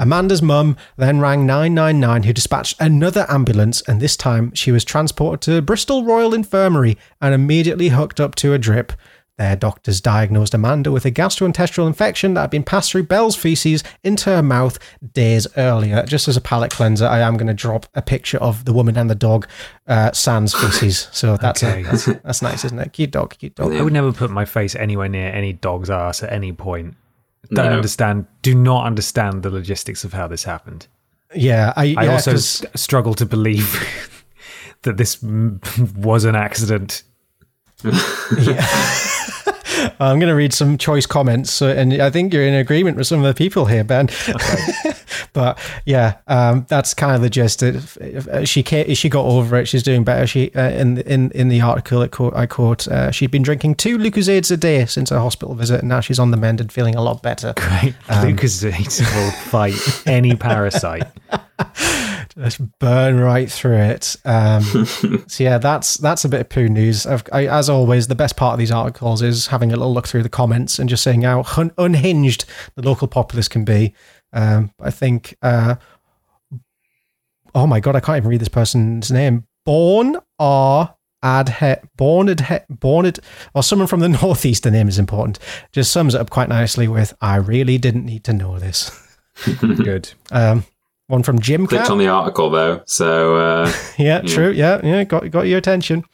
Amanda's 0.00 0.42
mum 0.42 0.76
then 0.96 1.20
rang 1.20 1.46
999, 1.46 2.22
who 2.24 2.32
dispatched 2.32 2.80
another 2.80 3.26
ambulance, 3.28 3.82
and 3.82 4.00
this 4.00 4.16
time 4.16 4.52
she 4.54 4.72
was 4.72 4.84
transported 4.84 5.40
to 5.42 5.62
Bristol 5.62 6.04
Royal 6.04 6.34
Infirmary 6.34 6.98
and 7.20 7.34
immediately 7.34 7.88
hooked 7.88 8.20
up 8.20 8.34
to 8.36 8.52
a 8.52 8.58
drip. 8.58 8.92
Their 9.36 9.56
doctors 9.56 10.00
diagnosed 10.00 10.54
Amanda 10.54 10.92
with 10.92 11.04
a 11.04 11.10
gastrointestinal 11.10 11.88
infection 11.88 12.34
that 12.34 12.42
had 12.42 12.50
been 12.50 12.62
passed 12.62 12.92
through 12.92 13.02
Belle's 13.04 13.34
feces 13.34 13.82
into 14.04 14.30
her 14.30 14.42
mouth 14.44 14.78
days 15.12 15.48
earlier. 15.56 16.04
Just 16.06 16.28
as 16.28 16.36
a 16.36 16.40
palate 16.40 16.70
cleanser, 16.70 17.06
I 17.06 17.18
am 17.18 17.36
going 17.36 17.48
to 17.48 17.54
drop 17.54 17.86
a 17.94 18.02
picture 18.02 18.38
of 18.38 18.64
the 18.64 18.72
woman 18.72 18.96
and 18.96 19.10
the 19.10 19.16
dog 19.16 19.48
uh, 19.88 20.12
sans 20.12 20.54
feces. 20.54 21.08
So 21.10 21.36
that's, 21.36 21.64
Okay. 21.64 21.82
that's 21.82 22.04
that's 22.04 22.42
nice, 22.42 22.64
isn't 22.64 22.78
it? 22.78 22.92
Cute 22.92 23.10
dog, 23.10 23.34
cute 23.36 23.56
dog. 23.56 23.72
I 23.72 23.82
would 23.82 23.92
never 23.92 24.12
put 24.12 24.30
my 24.30 24.44
face 24.44 24.76
anywhere 24.76 25.08
near 25.08 25.30
any 25.32 25.52
dog's 25.52 25.90
ass 25.90 26.22
at 26.22 26.32
any 26.32 26.52
point. 26.52 26.94
Don't 27.52 27.70
No. 27.70 27.76
understand. 27.76 28.26
Do 28.42 28.54
not 28.54 28.86
understand 28.86 29.42
the 29.42 29.50
logistics 29.50 30.04
of 30.04 30.12
how 30.12 30.28
this 30.28 30.44
happened. 30.44 30.86
Yeah, 31.34 31.72
I, 31.76 31.82
I 31.98 32.04
yeah, 32.04 32.12
also 32.12 32.30
'cause- 32.30 32.64
s- 32.72 32.80
struggle 32.80 33.14
to 33.14 33.26
believe 33.26 33.84
that 34.82 34.96
this 34.96 35.20
was 35.96 36.24
an 36.24 36.36
accident. 36.36 37.02
I'm 40.00 40.18
going 40.18 40.30
to 40.30 40.34
read 40.34 40.52
some 40.52 40.78
choice 40.78 41.06
comments, 41.06 41.50
so, 41.50 41.68
and 41.68 42.00
I 42.00 42.10
think 42.10 42.32
you're 42.32 42.46
in 42.46 42.54
agreement 42.54 42.96
with 42.96 43.06
some 43.06 43.18
of 43.18 43.26
the 43.26 43.34
people 43.34 43.66
here, 43.66 43.84
Ben. 43.84 44.08
but 45.32 45.58
yeah, 45.84 46.16
um, 46.26 46.66
that's 46.68 46.94
kind 46.94 47.14
of 47.14 47.22
the 47.22 47.30
gist. 47.30 47.62
Uh, 47.62 48.44
she 48.44 48.62
she 48.94 49.08
got 49.08 49.24
over 49.24 49.56
it. 49.56 49.66
She's 49.66 49.82
doing 49.82 50.04
better. 50.04 50.26
She 50.26 50.52
uh, 50.54 50.70
in 50.70 50.98
in 50.98 51.30
in 51.32 51.48
the 51.48 51.60
article 51.60 52.02
it 52.02 52.10
quote, 52.10 52.34
I 52.34 52.46
quote 52.46 52.88
uh, 52.88 53.10
she'd 53.10 53.30
been 53.30 53.42
drinking 53.42 53.76
two 53.76 53.98
Lucozades 53.98 54.50
a 54.50 54.56
day 54.56 54.86
since 54.86 55.10
her 55.10 55.18
hospital 55.18 55.54
visit, 55.54 55.80
and 55.80 55.88
now 55.88 56.00
she's 56.00 56.18
on 56.18 56.30
the 56.30 56.36
mend 56.36 56.60
and 56.60 56.72
feeling 56.72 56.94
a 56.94 57.02
lot 57.02 57.22
better. 57.22 57.54
Right? 57.58 57.94
Lucozade 58.08 59.00
will 59.14 59.30
fight 59.50 60.06
any 60.06 60.34
parasite. 60.34 61.06
Just 62.36 62.78
burn 62.80 63.20
right 63.20 63.50
through 63.50 63.76
it. 63.76 64.16
Um, 64.24 64.62
so 65.26 65.44
yeah, 65.44 65.58
that's 65.58 65.96
that's 65.98 66.24
a 66.24 66.28
bit 66.28 66.40
of 66.40 66.48
poo 66.48 66.68
news. 66.68 67.06
I've, 67.06 67.22
I, 67.32 67.46
as 67.46 67.70
always, 67.70 68.08
the 68.08 68.14
best 68.14 68.36
part 68.36 68.54
of 68.54 68.58
these 68.58 68.72
articles 68.72 69.22
is 69.22 69.46
having 69.46 69.72
a 69.72 69.76
little 69.76 69.94
look 69.94 70.08
through 70.08 70.24
the 70.24 70.28
comments 70.28 70.78
and 70.78 70.88
just 70.88 71.04
seeing 71.04 71.22
how 71.22 71.42
hun- 71.44 71.72
unhinged 71.78 72.44
the 72.74 72.82
local 72.82 73.06
populace 73.06 73.48
can 73.48 73.64
be. 73.64 73.94
Um, 74.32 74.72
I 74.80 74.90
think. 74.90 75.36
Uh, 75.42 75.76
oh 77.54 77.66
my 77.66 77.78
god, 77.80 77.94
I 77.94 78.00
can't 78.00 78.16
even 78.16 78.30
read 78.30 78.40
this 78.40 78.48
person's 78.48 79.12
name. 79.12 79.46
Born 79.64 80.16
R. 80.38 80.94
Adhe, 81.22 81.78
born 81.96 82.28
ad, 82.28 82.66
born 82.68 83.06
ad, 83.06 83.18
or 83.54 83.62
someone 83.62 83.88
from 83.88 84.00
the 84.00 84.08
northeast. 84.22 84.62
The 84.62 84.70
name 84.70 84.88
is 84.88 84.98
important. 84.98 85.38
Just 85.72 85.90
sums 85.90 86.14
it 86.14 86.20
up 86.20 86.30
quite 86.30 86.50
nicely 86.50 86.86
with, 86.86 87.14
"I 87.20 87.36
really 87.36 87.78
didn't 87.78 88.04
need 88.04 88.24
to 88.24 88.34
know 88.34 88.58
this." 88.58 88.90
Good. 89.60 90.12
Um, 90.30 90.64
one 91.06 91.22
from 91.22 91.38
Jim 91.38 91.66
Clicked 91.66 91.84
Cat. 91.84 91.90
on 91.90 91.98
the 91.98 92.08
article 92.08 92.50
though, 92.50 92.82
so 92.86 93.36
uh, 93.36 93.72
Yeah, 93.98 94.20
true. 94.22 94.50
Yeah, 94.50 94.80
yeah, 94.84 95.04
got 95.04 95.30
got 95.30 95.42
your 95.46 95.58
attention. 95.58 96.04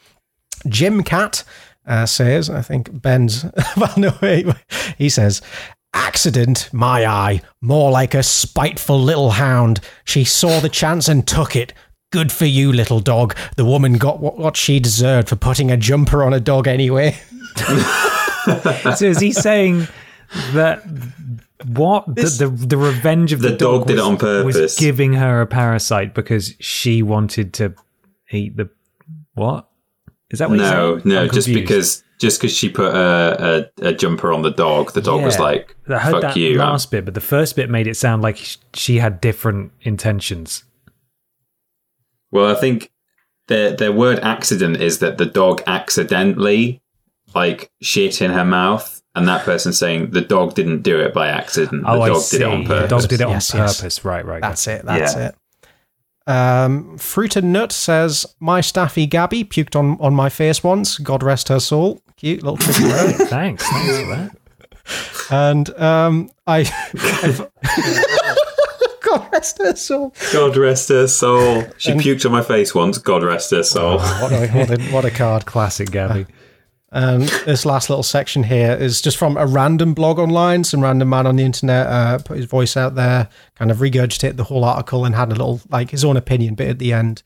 Jim 0.68 1.02
Cat 1.02 1.44
uh, 1.86 2.06
says, 2.06 2.50
I 2.50 2.62
think 2.62 3.00
Ben's. 3.00 3.44
Well, 3.76 3.92
no, 3.96 4.12
wait, 4.20 4.46
wait. 4.46 4.56
he 4.98 5.08
says, 5.08 5.40
accident. 5.94 6.68
My 6.72 7.06
eye, 7.06 7.40
more 7.62 7.90
like 7.90 8.14
a 8.14 8.22
spiteful 8.22 9.00
little 9.00 9.30
hound. 9.30 9.80
She 10.04 10.24
saw 10.24 10.60
the 10.60 10.68
chance 10.68 11.08
and 11.08 11.26
took 11.26 11.56
it. 11.56 11.72
Good 12.12 12.32
for 12.32 12.44
you, 12.46 12.72
little 12.72 12.98
dog. 13.00 13.36
The 13.56 13.64
woman 13.64 13.94
got 13.94 14.20
what, 14.20 14.36
what 14.36 14.56
she 14.56 14.80
deserved 14.80 15.28
for 15.28 15.36
putting 15.36 15.70
a 15.70 15.76
jumper 15.76 16.24
on 16.24 16.34
a 16.34 16.40
dog 16.40 16.66
anyway. 16.68 17.16
So 18.96 19.04
is 19.04 19.20
he 19.20 19.32
saying 19.32 19.86
that 20.52 20.82
what 21.66 22.06
the, 22.06 22.22
the 22.22 22.66
the 22.66 22.76
revenge 22.76 23.32
of 23.32 23.40
the, 23.40 23.50
The 23.50 23.56
dog 23.56 23.86
did 23.86 23.98
it 23.98 24.00
on 24.00 24.16
purpose. 24.16 24.54
was 24.56 24.76
giving 24.76 25.12
her 25.14 25.40
a 25.40 25.46
parasite 25.46 26.14
because 26.14 26.54
she 26.60 27.02
wanted 27.02 27.52
to 27.54 27.74
eat 28.30 28.56
the 28.56 28.70
what? 29.34 29.68
Is 30.30 30.38
that 30.38 30.48
what 30.50 30.58
no, 30.58 30.98
saying? 30.98 31.02
no, 31.06 31.22
I'm 31.22 31.30
just 31.30 31.46
confused. 31.48 31.68
because 31.68 32.04
just 32.20 32.40
because 32.40 32.54
she 32.56 32.68
put 32.68 32.94
a, 32.94 33.70
a, 33.82 33.88
a 33.88 33.92
jumper 33.94 34.32
on 34.32 34.42
the 34.42 34.50
dog, 34.50 34.92
the 34.92 35.00
dog 35.00 35.22
was 35.24 35.36
Yeah. 35.36 35.42
like, 35.42 35.76
I 35.88 35.98
heard 35.98 36.12
"Fuck 36.12 36.20
that 36.22 36.36
you." 36.36 36.58
Last 36.58 36.90
bit, 36.90 37.04
but 37.04 37.14
the 37.14 37.20
first 37.20 37.56
bit 37.56 37.68
made 37.70 37.86
it 37.86 37.96
sound 37.96 38.22
like 38.22 38.38
she 38.74 38.98
had 38.98 39.20
different 39.20 39.72
intentions. 39.82 40.64
Well, 42.30 42.46
I 42.54 42.58
think 42.60 42.92
the 43.48 43.74
the 43.76 43.92
word 43.92 44.20
accident 44.20 44.76
is 44.76 44.98
that 45.00 45.18
the 45.18 45.26
dog 45.26 45.62
accidentally 45.66 46.80
like 47.34 47.70
shit 47.80 48.20
in 48.22 48.30
her 48.32 48.44
mouth, 48.44 48.99
and 49.14 49.26
that 49.28 49.44
person 49.44 49.72
saying 49.72 50.10
the 50.10 50.20
dog 50.20 50.54
didn't 50.54 50.82
do 50.82 50.98
it 51.00 51.12
by 51.12 51.28
accident. 51.28 51.82
The 51.82 51.90
oh, 51.90 52.06
dog 52.06 52.16
I 52.16 52.18
see. 52.20 52.38
did 52.38 52.46
it 52.46 52.48
on 52.52 52.62
The 52.64 52.68
purpose. 52.68 52.90
dog 52.90 53.08
did 53.08 53.20
it 53.20 53.28
Yes, 53.28 53.54
on 53.54 53.60
yes. 53.60 53.80
purpose. 53.80 54.04
Right, 54.04 54.24
right. 54.24 54.40
That's 54.40 54.66
it. 54.68 54.84
That's 54.84 55.14
Yeah. 55.14 55.28
it. 55.28 55.34
Um, 56.26 56.96
Fruit 56.98 57.34
and 57.36 57.52
Nut 57.52 57.72
says, 57.72 58.24
My 58.38 58.60
staffy 58.60 59.06
Gabby 59.06 59.42
puked 59.44 59.74
on, 59.74 59.96
on 60.00 60.14
my 60.14 60.28
face 60.28 60.62
once. 60.62 60.98
God 60.98 61.22
rest 61.22 61.48
her 61.48 61.58
soul. 61.60 62.02
Cute 62.16 62.42
little 62.42 62.56
tricky 62.58 62.84
word. 62.84 63.14
Thanks. 63.28 63.66
Thanks 63.68 63.98
for 64.00 64.06
that. 64.06 64.36
And 65.30 65.70
um, 65.80 66.30
I. 66.46 66.64
God 69.02 69.28
rest 69.32 69.58
her 69.58 69.74
soul. 69.74 70.14
God 70.32 70.56
rest 70.56 70.88
her 70.90 71.08
soul. 71.08 71.64
She 71.78 71.92
puked 71.92 72.24
on 72.26 72.32
my 72.32 72.42
face 72.42 72.74
once. 72.74 72.98
God 72.98 73.24
rest 73.24 73.50
her 73.50 73.62
soul. 73.64 73.98
What 73.98 74.32
a, 74.32 74.46
what 74.48 74.70
a, 74.70 74.82
what 74.92 75.04
a 75.04 75.10
card. 75.10 75.46
Classic 75.46 75.90
Gabby. 75.90 76.26
Um, 76.92 77.20
this 77.44 77.64
last 77.64 77.88
little 77.88 78.02
section 78.02 78.42
here 78.42 78.72
is 78.72 79.00
just 79.00 79.16
from 79.16 79.36
a 79.36 79.46
random 79.46 79.94
blog 79.94 80.18
online. 80.18 80.64
Some 80.64 80.82
random 80.82 81.08
man 81.08 81.26
on 81.26 81.36
the 81.36 81.44
internet 81.44 81.86
uh, 81.86 82.18
put 82.18 82.36
his 82.36 82.46
voice 82.46 82.76
out 82.76 82.96
there, 82.96 83.28
kind 83.54 83.70
of 83.70 83.78
regurgitated 83.78 84.36
the 84.36 84.44
whole 84.44 84.64
article 84.64 85.04
and 85.04 85.14
had 85.14 85.28
a 85.28 85.36
little, 85.36 85.60
like, 85.68 85.90
his 85.90 86.04
own 86.04 86.16
opinion 86.16 86.54
bit 86.54 86.68
at 86.68 86.78
the 86.78 86.92
end. 86.92 87.22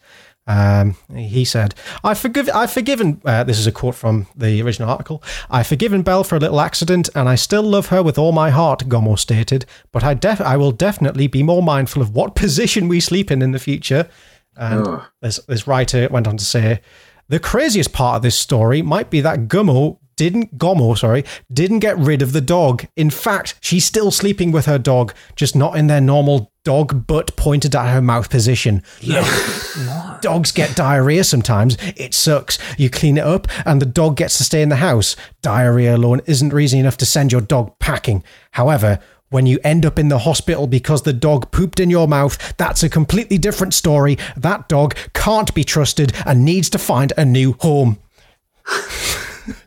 Um, 0.47 0.97
he 1.15 1.47
said, 1.47 1.75
I 2.03 2.12
forgive, 2.12 2.51
I've 2.55 2.71
forgiven, 2.71 3.23
uh, 3.25 3.45
this 3.45 3.59
is 3.59 3.67
a 3.67 3.73
quote 3.73 3.95
from 3.95 4.27
the 4.37 4.61
original 4.61 4.91
article, 4.91 5.23
I've 5.49 5.67
forgiven 5.67 6.03
Belle 6.03 6.23
for 6.23 6.37
a 6.37 6.39
little 6.39 6.61
accident 6.61 7.09
and 7.15 7.31
I 7.31 7.35
still 7.35 7.62
love 7.62 7.87
her 7.87 8.03
with 8.03 8.19
all 8.19 8.33
my 8.33 8.51
heart, 8.51 8.87
Gommo 8.87 9.19
stated, 9.19 9.65
but 9.91 10.05
I, 10.05 10.12
def- 10.12 10.43
I 10.43 10.59
will 10.59 10.73
definitely 10.73 11.29
be 11.29 11.43
more 11.43 11.62
mindful 11.62 12.03
of 12.03 12.15
what 12.15 12.35
position 12.35 12.89
we 12.89 13.01
sleep 13.01 13.31
in 13.31 13.41
in 13.41 13.53
the 13.53 13.59
future. 13.59 14.07
And 14.55 15.01
this, 15.23 15.39
this 15.49 15.67
writer 15.67 16.09
went 16.11 16.29
on 16.29 16.37
to 16.37 16.45
say, 16.45 16.83
the 17.29 17.39
craziest 17.39 17.93
part 17.93 18.16
of 18.16 18.22
this 18.22 18.39
story 18.39 18.83
might 18.83 19.11
be 19.11 19.20
that 19.20 19.49
Gummo 19.49 19.99
didn't 20.16 20.59
Gommo, 20.59 20.97
sorry, 20.97 21.25
didn't 21.53 21.81
get 21.81 21.99
rid 21.99 22.22
of 22.22 22.33
the 22.33 22.41
dog. 22.41 22.87
In 22.97 23.11
fact, 23.11 23.57
she's 23.61 23.85
still 23.85 24.11
sleeping 24.11 24.53
with 24.53 24.66
her 24.66 24.79
dog, 24.79 25.14
just 25.37 25.57
not 25.57 25.77
in 25.77 25.87
their 25.89 26.01
normal 26.01 26.53
dog 26.64 27.07
butt 27.07 27.37
pointed 27.37 27.75
at 27.75 27.93
her 27.93 28.01
mouth 28.01 28.31
position. 28.31 28.83
Dogs 30.22 30.53
get 30.53 30.77
diarrhea 30.77 31.25
sometimes. 31.25 31.77
It 31.97 32.14
sucks. 32.14 32.59
You 32.79 32.89
clean 32.89 33.18
it 33.18 33.25
up 33.25 33.49
and 33.66 33.83
the 33.83 33.87
dog 33.87 34.16
gets 34.16 34.39
to 34.39 34.45
stay 34.45 34.62
in 34.62 34.70
the 34.70 34.77
house. 34.77 35.16
Diarrhea 35.43 35.97
alone 35.97 36.20
isn't 36.27 36.55
reason 36.55 36.79
enough 36.79 36.97
to 36.99 37.07
send 37.07 37.33
your 37.33 37.43
dog 37.43 37.79
packing. 37.79 38.25
However, 38.53 39.01
when 39.35 39.47
you 39.47 39.59
end 39.64 39.85
up 39.85 39.99
in 39.99 40.09
the 40.09 40.18
hospital 40.20 40.66
because 40.68 41.03
the 41.03 41.12
dog 41.12 41.51
pooped 41.51 41.80
in 41.80 41.91
your 41.91 42.07
mouth, 42.07 42.57
that's 42.57 42.82
a 42.85 42.89
completely 42.89 43.37
different 43.37 43.74
story. 43.74 44.16
That 44.37 44.68
dog 44.68 44.95
can't 45.12 45.53
be 45.55 45.64
trusted 45.64 46.12
and 46.24 46.45
needs 46.45 46.70
to 46.70 46.78
find 46.78 47.12
a 47.18 47.24
new 47.24 47.55
home. 47.61 47.99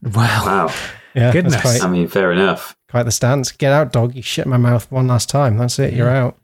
Wow. 0.02 0.44
Wow. 0.46 0.74
Yeah, 1.14 1.32
Goodness. 1.32 1.62
quite, 1.62 1.84
I 1.84 1.88
mean, 1.88 2.08
fair 2.08 2.32
enough. 2.32 2.76
quite 2.90 3.04
the 3.04 3.12
stance. 3.12 3.52
Get 3.52 3.72
out, 3.72 3.92
dog. 3.92 4.16
You 4.16 4.24
shit 4.24 4.48
my 4.48 4.58
mouth 4.58 4.92
one 4.92 5.08
last 5.08 5.30
time. 5.30 5.58
That's 5.58 5.78
it. 5.78 5.94
You're 5.94 6.10
out. 6.10 6.36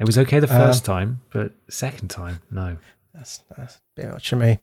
It 0.00 0.04
was 0.04 0.18
okay 0.18 0.40
the 0.40 0.48
first 0.48 0.84
time, 0.84 1.20
but 1.32 1.52
second 1.70 2.08
time, 2.08 2.40
no. 2.50 2.76
That's, 3.14 3.40
that's 3.56 3.76
a 3.76 3.80
bit 4.00 4.10
much 4.10 4.28
for 4.28 4.36
me. 4.36 4.58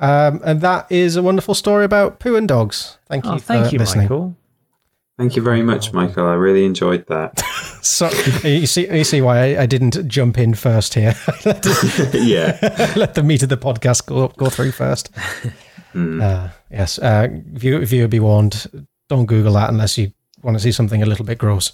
Um, 0.00 0.40
and 0.44 0.60
that 0.60 0.90
is 0.90 1.14
a 1.16 1.22
wonderful 1.22 1.54
story 1.54 1.84
about 1.84 2.18
poo 2.18 2.34
and 2.36 2.48
dogs. 2.48 2.98
Thank 3.08 3.24
you 3.26 3.32
Oh, 3.32 3.38
for 3.38 3.44
thank 3.44 3.72
you, 3.72 3.78
listening. 3.78 4.04
Michael. 4.06 4.36
Thank 5.18 5.34
you 5.34 5.42
very 5.42 5.62
much, 5.62 5.92
Michael. 5.94 6.26
I 6.26 6.34
really 6.34 6.64
enjoyed 6.64 7.06
that. 7.08 7.42
So 7.86 8.10
you 8.42 8.66
see, 8.66 8.92
you 8.92 9.04
see 9.04 9.20
why 9.22 9.54
I, 9.54 9.62
I 9.62 9.66
didn't 9.66 10.08
jump 10.08 10.38
in 10.38 10.54
first 10.54 10.92
here. 10.94 11.14
yeah. 12.12 12.92
Let 12.96 13.14
the 13.14 13.22
meat 13.24 13.44
of 13.44 13.48
the 13.48 13.56
podcast 13.56 14.06
go 14.06 14.26
go 14.26 14.50
through 14.50 14.72
first. 14.72 15.10
Uh, 15.94 16.48
yes, 16.68 16.98
uh, 16.98 17.28
viewer, 17.30 17.84
viewer 17.84 18.08
be 18.08 18.18
warned. 18.18 18.88
Don't 19.08 19.26
Google 19.26 19.52
that 19.52 19.70
unless 19.70 19.96
you 19.96 20.10
want 20.42 20.56
to 20.56 20.60
see 20.60 20.72
something 20.72 21.00
a 21.00 21.06
little 21.06 21.24
bit 21.24 21.38
gross. 21.38 21.70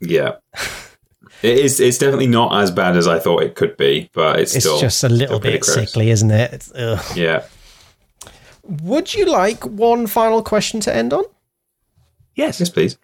Yeah. 0.00 0.36
It 1.42 1.58
is. 1.58 1.78
It's 1.78 1.98
definitely 1.98 2.28
not 2.28 2.58
as 2.58 2.70
bad 2.70 2.96
as 2.96 3.06
I 3.06 3.18
thought 3.18 3.42
it 3.42 3.54
could 3.54 3.76
be, 3.76 4.08
but 4.14 4.40
it's, 4.40 4.56
It's 4.56 4.64
still 4.64 4.80
just 4.80 5.04
a 5.04 5.10
little 5.10 5.40
bit 5.40 5.60
gross. 5.60 5.74
sickly, 5.74 6.08
isn't 6.08 6.30
it? 6.30 6.54
It's. 6.54 6.72
Yeah. 7.14 7.44
Would 8.62 9.12
you 9.14 9.26
like 9.26 9.64
one 9.66 10.06
final 10.06 10.42
question 10.42 10.80
to 10.80 10.96
end 10.96 11.12
on? 11.12 11.24
Yes. 12.34 12.60
Yes, 12.60 12.68
please. 12.70 12.96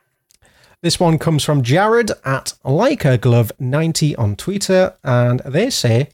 This 0.83 1.01
one 1.01 1.19
comes 1.19 1.43
from 1.43 1.63
Jared 1.63 2.11
at 2.25 2.53
LikeAGlove90 2.65 4.19
on 4.19 4.37
Twitter, 4.37 4.95
and 5.03 5.41
they 5.41 5.71
say, 5.71 6.11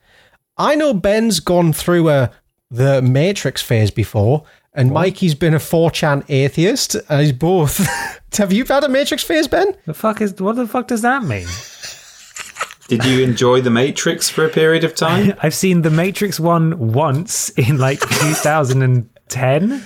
I 0.56 0.74
know 0.74 0.94
Ben's 0.94 1.40
gone 1.40 1.72
through 1.72 2.08
a 2.08 2.30
the 2.70 3.02
Matrix 3.02 3.60
phase 3.60 3.90
before, 3.90 4.44
and 4.72 4.90
Mikey's 4.90 5.34
been 5.34 5.52
a 5.52 5.58
4chan 5.58 6.24
atheist, 6.30 6.94
and 7.08 7.20
he's 7.20 7.32
both. 7.32 7.86
Have 8.38 8.52
you 8.52 8.64
had 8.64 8.84
a 8.84 8.88
Matrix 8.88 9.22
phase, 9.22 9.46
Ben? 9.46 9.76
The 9.84 9.92
fuck 9.92 10.22
is 10.22 10.40
what 10.40 10.56
the 10.56 10.66
fuck 10.66 10.88
does 10.88 11.02
that 11.02 11.22
mean? 11.22 11.46
Did 12.88 13.04
you 13.04 13.22
enjoy 13.22 13.60
The 13.60 13.70
Matrix 13.70 14.28
for 14.28 14.44
a 14.44 14.48
period 14.48 14.84
of 14.84 14.94
time? 14.94 15.34
I've 15.42 15.54
seen 15.54 15.82
The 15.82 15.90
Matrix 15.90 16.40
one 16.40 16.92
once 16.92 17.50
in 17.50 17.78
like 17.78 18.00
2010, 18.08 19.84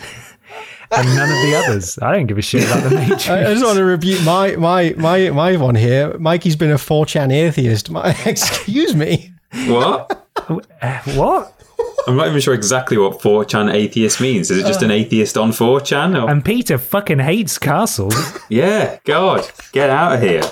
and 0.97 1.07
none 1.15 1.29
of 1.31 1.43
the 1.43 1.63
others. 1.65 1.99
I 2.01 2.13
don't 2.17 2.27
give 2.27 2.39
a 2.39 2.43
shit 2.43 2.65
about 2.65 2.83
The 2.85 2.91
Matrix. 2.97 3.29
I, 3.29 3.41
I 3.41 3.55
just 3.55 3.65
want 3.65 3.77
to 3.79 3.85
rebuke 3.85 4.23
my 4.25 4.57
my 4.57 4.95
my 4.97 5.31
my 5.31 5.57
one 5.57 5.75
here. 5.75 6.17
Mikey's 6.19 6.57
been 6.57 6.71
a 6.71 6.77
4chan 6.77 7.33
atheist. 7.33 7.91
My, 7.91 8.11
excuse 8.27 8.95
me. 8.95 9.33
what? 9.67 10.23
Uh, 10.83 11.01
what? 11.17 11.53
I'm 12.07 12.15
not 12.15 12.29
even 12.29 12.41
sure 12.41 12.53
exactly 12.55 12.99
what 12.99 13.21
4chan 13.21 13.73
atheist 13.73 14.21
means. 14.21 14.51
Is 14.51 14.59
it 14.59 14.67
just 14.67 14.83
an 14.83 14.91
atheist 14.91 15.37
on 15.39 15.51
4chan? 15.51 16.23
Or? 16.23 16.31
And 16.31 16.45
Peter 16.45 16.77
fucking 16.79 17.19
hates 17.21 17.59
castles. 17.59 18.15
yeah, 18.51 18.99
God, 19.05 19.51
get 19.73 19.89
out 19.91 20.13
of 20.17 20.21
here. 20.21 20.43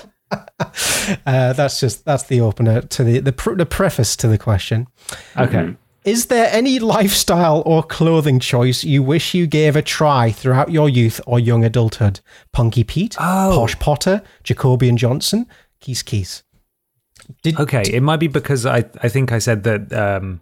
Uh, 1.26 1.52
that's 1.52 1.78
just 1.78 2.04
that's 2.06 2.24
the 2.24 2.40
opener 2.40 2.80
to 2.80 3.04
the 3.04 3.20
the, 3.20 3.32
pr- 3.32 3.54
the 3.54 3.66
preface 3.66 4.16
to 4.16 4.26
the 4.26 4.38
question. 4.38 4.86
Okay. 5.36 5.76
Is 6.04 6.26
there 6.26 6.48
any 6.52 6.78
lifestyle 6.78 7.62
or 7.64 7.82
clothing 7.82 8.38
choice 8.38 8.84
you 8.84 9.02
wish 9.02 9.32
you 9.32 9.46
gave 9.46 9.74
a 9.74 9.80
try 9.80 10.30
throughout 10.30 10.70
your 10.70 10.88
youth 10.88 11.18
or 11.26 11.40
young 11.40 11.64
adulthood? 11.64 12.20
Punky 12.52 12.84
Pete, 12.84 13.14
Posh 13.16 13.78
Potter, 13.78 14.22
Jacobian 14.44 14.96
Johnson, 14.96 15.46
Keys 15.80 16.02
Keys. 16.02 16.42
Did, 17.42 17.58
Okay, 17.58 17.82
it 17.90 18.02
might 18.02 18.18
be 18.20 18.28
because 18.28 18.66
I 18.66 18.84
I 19.02 19.08
think 19.08 19.32
I 19.32 19.38
said 19.38 19.62
that 19.62 19.92
um 19.94 20.40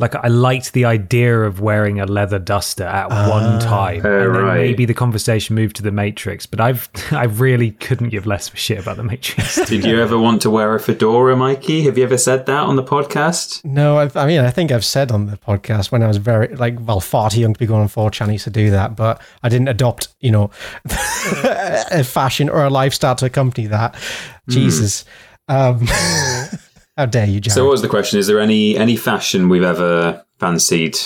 like 0.00 0.14
I 0.14 0.28
liked 0.28 0.72
the 0.72 0.86
idea 0.86 1.42
of 1.42 1.60
wearing 1.60 2.00
a 2.00 2.06
leather 2.06 2.38
duster 2.38 2.84
at 2.84 3.10
one 3.10 3.44
ah. 3.44 3.58
time. 3.60 4.02
Oh, 4.04 4.26
and 4.26 4.34
then 4.34 4.42
right. 4.44 4.56
maybe 4.56 4.86
the 4.86 4.94
conversation 4.94 5.54
moved 5.54 5.76
to 5.76 5.82
the 5.82 5.92
Matrix, 5.92 6.46
but 6.46 6.60
I've 6.60 6.88
I 7.12 7.24
really 7.24 7.72
couldn't 7.72 8.08
give 8.08 8.26
less 8.26 8.48
of 8.48 8.54
a 8.54 8.56
shit 8.56 8.78
about 8.78 8.96
the 8.96 9.04
Matrix. 9.04 9.56
Did 9.66 9.84
you 9.84 10.00
ever 10.00 10.18
want 10.18 10.40
to 10.42 10.50
wear 10.50 10.74
a 10.74 10.80
fedora, 10.80 11.36
Mikey? 11.36 11.82
Have 11.82 11.98
you 11.98 12.04
ever 12.04 12.16
said 12.16 12.46
that 12.46 12.62
on 12.62 12.76
the 12.76 12.82
podcast? 12.82 13.62
No, 13.64 13.98
I've, 13.98 14.16
I 14.16 14.26
mean, 14.26 14.40
I 14.40 14.50
think 14.50 14.72
I've 14.72 14.84
said 14.84 15.12
on 15.12 15.26
the 15.26 15.36
podcast 15.36 15.92
when 15.92 16.02
I 16.02 16.06
was 16.06 16.16
very, 16.16 16.48
like, 16.56 16.78
well, 16.80 17.00
far 17.00 17.28
too 17.28 17.40
young 17.40 17.52
to 17.52 17.58
be 17.58 17.66
going 17.66 17.82
on 17.82 17.88
4chan, 17.88 18.42
to 18.44 18.50
do 18.50 18.70
that, 18.70 18.96
but 18.96 19.20
I 19.42 19.48
didn't 19.48 19.68
adopt, 19.68 20.08
you 20.20 20.30
know, 20.30 20.50
a 20.90 22.04
fashion 22.04 22.48
or 22.48 22.64
a 22.64 22.70
lifestyle 22.70 23.16
to 23.16 23.26
accompany 23.26 23.66
that. 23.66 23.94
Hmm. 23.96 24.50
Jesus. 24.50 25.04
Um, 25.48 25.80
hmm. 25.82 26.56
How 26.96 27.06
dare 27.06 27.26
you, 27.26 27.40
Jared? 27.40 27.54
So, 27.54 27.64
what 27.64 27.72
was 27.72 27.82
the 27.82 27.88
question? 27.88 28.18
Is 28.18 28.26
there 28.26 28.40
any 28.40 28.76
any 28.76 28.96
fashion 28.96 29.48
we've 29.48 29.62
ever 29.62 30.24
fancied 30.38 30.96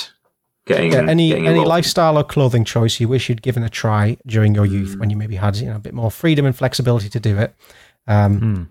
getting? 0.66 0.92
Yeah, 0.92 1.06
any 1.08 1.28
getting 1.28 1.46
any 1.46 1.64
lifestyle 1.64 2.16
or 2.18 2.24
clothing 2.24 2.64
choice 2.64 2.98
you 3.00 3.08
wish 3.08 3.28
you'd 3.28 3.42
given 3.42 3.62
a 3.62 3.68
try 3.68 4.16
during 4.26 4.54
your 4.54 4.66
youth 4.66 4.96
when 4.98 5.10
you 5.10 5.16
maybe 5.16 5.36
had 5.36 5.56
you 5.56 5.66
know 5.66 5.76
a 5.76 5.80
bit 5.80 5.94
more 5.94 6.10
freedom 6.10 6.46
and 6.46 6.56
flexibility 6.56 7.08
to 7.08 7.20
do 7.20 7.38
it. 7.38 7.54
Um, 8.06 8.70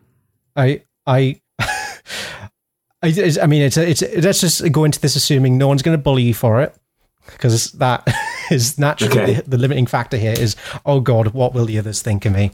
I 0.55 0.83
I. 1.07 1.39
I, 1.59 3.07
it's- 3.07 3.37
I 3.37 3.47
mean, 3.47 3.61
it's 3.63 3.75
it's 3.77 4.01
let's 4.23 4.39
just 4.39 4.71
go 4.71 4.85
into 4.85 4.99
this 5.01 5.15
assuming 5.17 5.57
no 5.57 5.67
one's 5.67 5.81
going 5.81 5.97
to 5.97 6.01
bully 6.01 6.23
you 6.23 6.33
for 6.33 6.61
it, 6.61 6.73
because 7.25 7.71
that 7.73 8.07
is 8.51 8.79
naturally 8.79 9.19
Okay. 9.21 9.33
the, 9.35 9.41
the 9.49 9.57
limiting 9.57 9.85
factor 9.87 10.15
here. 10.15 10.31
Is 10.31 10.55
oh 10.85 11.01
god, 11.01 11.33
what 11.33 11.53
will 11.53 11.65
the 11.65 11.77
others 11.77 12.01
think 12.01 12.25
of 12.25 12.31
me? 12.33 12.51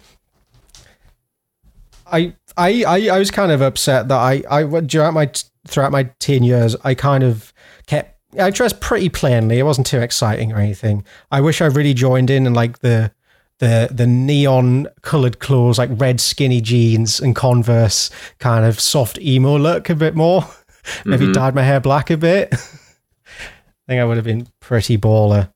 I 2.12 2.34
I 2.58 2.84
I, 2.84 3.16
I 3.16 3.20
was 3.20 3.32
kind 3.32 3.52
of 3.52 3.62
upset 3.62 4.08
that 4.08 4.18
I 4.18 4.44
I 4.50 4.82
throughout 4.82 5.14
my 5.14 5.32
throughout 5.68 5.92
my 5.92 6.10
teen 6.20 6.44
years 6.44 6.76
I 6.84 6.94
kind 6.94 7.24
of 7.24 7.54
kept 7.88 8.20
I 8.40 8.50
dressed 8.52 8.80
pretty 8.80 9.10
plainly. 9.10 9.60
It 9.60 9.64
wasn't 9.64 9.88
too 9.88 10.00
exciting 10.00 10.52
or 10.52 10.58
anything. 10.58 11.04
I 11.32 11.42
wish 11.42 11.62
I 11.62 11.66
really 11.66 11.94
joined 11.94 12.30
in 12.30 12.46
and 12.46 12.56
like 12.56 12.80
the 12.80 13.12
the 13.60 13.90
the 13.92 14.08
neon 14.08 14.88
colored 15.02 15.40
clothes, 15.40 15.78
like 15.78 15.90
red 15.94 16.20
skinny 16.22 16.62
jeans 16.62 17.20
and 17.20 17.36
Converse, 17.36 18.10
kind 18.40 18.66
of 18.66 18.80
soft 18.80 19.20
emo 19.20 19.58
look 19.58 19.90
a 19.90 19.96
bit 19.96 20.16
more. 20.16 20.46
Maybe 21.06 21.26
mm-hmm. 21.26 21.34
dyed 21.34 21.56
my 21.56 21.64
hair 21.64 21.80
black 21.80 22.10
a 22.10 22.18
bit. 22.18 22.54
I 22.54 22.58
think 23.88 24.02
I 24.02 24.06
would 24.06 24.18
have 24.18 24.26
been 24.26 24.48
pretty 24.60 24.98
baller. 24.98 25.52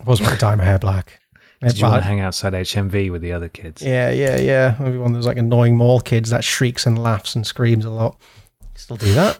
I 0.00 0.04
was 0.04 0.20
going 0.20 0.32
to 0.32 0.38
dye 0.38 0.54
my 0.54 0.64
hair 0.64 0.78
black. 0.78 1.20
Did 1.64 1.78
you 1.78 1.86
want 1.86 2.02
to 2.02 2.06
hang 2.06 2.20
outside 2.20 2.52
HMV 2.52 3.10
with 3.10 3.22
the 3.22 3.32
other 3.32 3.48
kids? 3.48 3.82
yeah, 3.82 4.10
yeah, 4.10 4.38
yeah. 4.38 4.76
Maybe 4.78 4.98
one 4.98 5.10
of 5.10 5.14
those 5.14 5.26
like 5.26 5.38
annoying 5.38 5.76
mall 5.76 6.00
kids 6.00 6.30
that 6.30 6.44
shrieks 6.44 6.86
and 6.86 7.02
laughs 7.02 7.34
and 7.34 7.46
screams 7.46 7.84
a 7.84 7.90
lot. 7.90 8.16
Still 8.74 8.96
do 8.96 9.12
that. 9.14 9.38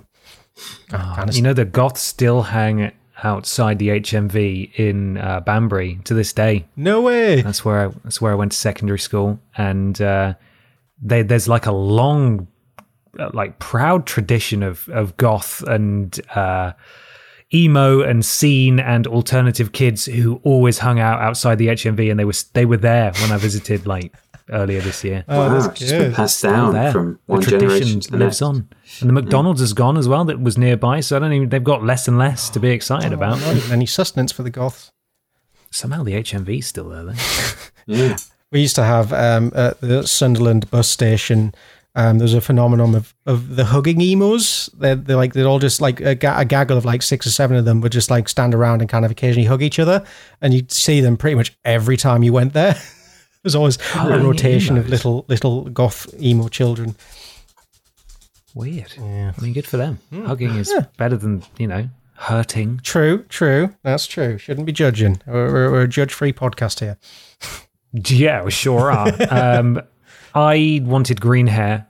Kinda 0.90 1.32
You 1.32 1.42
know, 1.42 1.52
the 1.52 1.64
goths 1.64 2.00
still 2.00 2.42
hang 2.42 2.92
outside 3.22 3.78
the 3.78 3.88
HMV 3.88 4.72
in 4.74 5.18
uh, 5.18 5.40
Banbury 5.40 5.98
to 6.04 6.14
this 6.14 6.32
day. 6.32 6.66
no 6.76 7.00
way. 7.00 7.42
That's 7.42 7.64
where 7.64 7.88
I, 7.88 7.92
that's 8.04 8.20
where 8.20 8.32
I 8.32 8.34
went 8.34 8.52
to 8.52 8.58
secondary 8.58 8.98
school, 8.98 9.40
and 9.56 10.00
uh, 10.00 10.34
they, 11.02 11.22
there's 11.22 11.48
like 11.48 11.66
a 11.66 11.72
long, 11.72 12.46
uh, 13.18 13.30
like 13.32 13.58
proud 13.58 14.06
tradition 14.06 14.62
of 14.62 14.88
of 14.88 15.16
goth 15.16 15.62
and 15.62 16.20
uh, 16.34 16.72
emo 17.54 18.00
and 18.00 18.24
scene 18.24 18.80
and 18.80 19.06
alternative 19.06 19.72
kids 19.72 20.06
who 20.06 20.40
always 20.42 20.78
hung 20.78 20.98
out 20.98 21.20
outside 21.20 21.56
the 21.58 21.68
HMV, 21.68 22.10
and 22.10 22.18
they 22.18 22.24
were 22.24 22.32
they 22.54 22.66
were 22.66 22.76
there 22.76 23.12
when 23.20 23.30
I 23.32 23.36
visited 23.36 23.86
like 23.86 24.12
earlier 24.50 24.80
this 24.80 25.02
year. 25.04 25.24
Oh, 25.28 25.38
Wow, 25.38 25.58
that's 25.58 25.78
just 25.78 25.92
been 25.92 26.00
good. 26.02 26.14
passed 26.14 26.42
down 26.42 26.72
there. 26.74 26.92
from 26.92 27.18
the 27.26 27.32
one 27.32 27.40
generation 27.42 27.68
tradition 27.68 28.00
to 28.00 28.10
the 28.10 28.16
lives 28.18 28.40
next. 28.40 28.42
on, 28.42 28.68
and 29.00 29.08
the 29.08 29.12
McDonald's 29.14 29.60
has 29.60 29.72
gone 29.72 29.96
as 29.96 30.08
well. 30.08 30.24
That 30.24 30.40
was 30.40 30.58
nearby, 30.58 31.00
so 31.00 31.16
I 31.16 31.20
don't 31.20 31.32
even. 31.32 31.48
They've 31.48 31.62
got 31.64 31.84
less 31.84 32.08
and 32.08 32.18
less 32.18 32.50
to 32.50 32.60
be 32.60 32.70
excited 32.70 33.12
about. 33.12 33.40
Any 33.70 33.86
sustenance 33.86 34.32
for 34.32 34.42
the 34.42 34.50
goths. 34.50 34.90
Somehow 35.70 36.02
the 36.04 36.12
HMV's 36.14 36.66
still 36.66 36.88
there. 36.90 37.04
Then. 37.04 37.16
Yeah. 37.86 38.16
We 38.52 38.60
used 38.60 38.76
to 38.76 38.84
have 38.84 39.12
um, 39.12 39.50
at 39.56 39.80
the 39.80 40.06
Sunderland 40.06 40.70
bus 40.70 40.86
station. 40.86 41.52
Um, 41.96 42.18
there's 42.18 42.34
a 42.34 42.40
phenomenon 42.40 42.94
of, 42.94 43.14
of 43.24 43.54
the 43.54 43.66
hugging 43.66 44.00
emos. 44.00 44.68
They're, 44.76 44.96
they're 44.96 45.16
like 45.16 45.32
they're 45.32 45.46
all 45.46 45.60
just 45.60 45.80
like 45.80 46.00
a, 46.00 46.14
ga- 46.14 46.40
a 46.40 46.44
gaggle 46.44 46.76
of 46.76 46.84
like 46.84 47.02
six 47.02 47.26
or 47.26 47.30
seven 47.30 47.56
of 47.56 47.64
them 47.64 47.80
would 47.82 47.92
just 47.92 48.10
like 48.10 48.28
stand 48.28 48.52
around 48.54 48.80
and 48.80 48.90
kind 48.90 49.04
of 49.04 49.10
occasionally 49.10 49.46
hug 49.46 49.62
each 49.62 49.78
other, 49.78 50.04
and 50.40 50.52
you'd 50.52 50.72
see 50.72 51.00
them 51.00 51.16
pretty 51.16 51.36
much 51.36 51.56
every 51.64 51.96
time 51.96 52.22
you 52.22 52.32
went 52.32 52.52
there. 52.52 52.74
There's 53.42 53.54
always 53.54 53.78
a 53.94 54.18
rotation 54.18 54.76
of 54.78 54.88
little 54.88 55.24
little 55.28 55.64
goth 55.64 56.12
emo 56.20 56.48
children. 56.48 56.96
Weird. 58.54 58.94
Yeah. 58.96 59.32
I 59.36 59.40
mean, 59.42 59.52
good 59.52 59.66
for 59.66 59.76
them. 59.76 59.98
Hugging 60.12 60.56
is 60.56 60.72
better 60.96 61.16
than 61.16 61.42
you 61.58 61.66
know 61.66 61.88
hurting. 62.16 62.80
True, 62.82 63.24
true. 63.28 63.74
That's 63.82 64.06
true. 64.06 64.38
Shouldn't 64.38 64.66
be 64.66 64.72
judging. 64.72 65.20
We're, 65.26 65.52
we're, 65.52 65.70
we're 65.72 65.82
a 65.82 65.88
judge-free 65.88 66.32
podcast 66.32 66.80
here. 66.80 66.98
Yeah, 68.08 68.42
we 68.42 68.50
sure 68.50 68.90
are. 68.90 69.12
um, 69.30 69.80
I 70.34 70.80
wanted 70.84 71.20
green 71.20 71.46
hair 71.46 71.86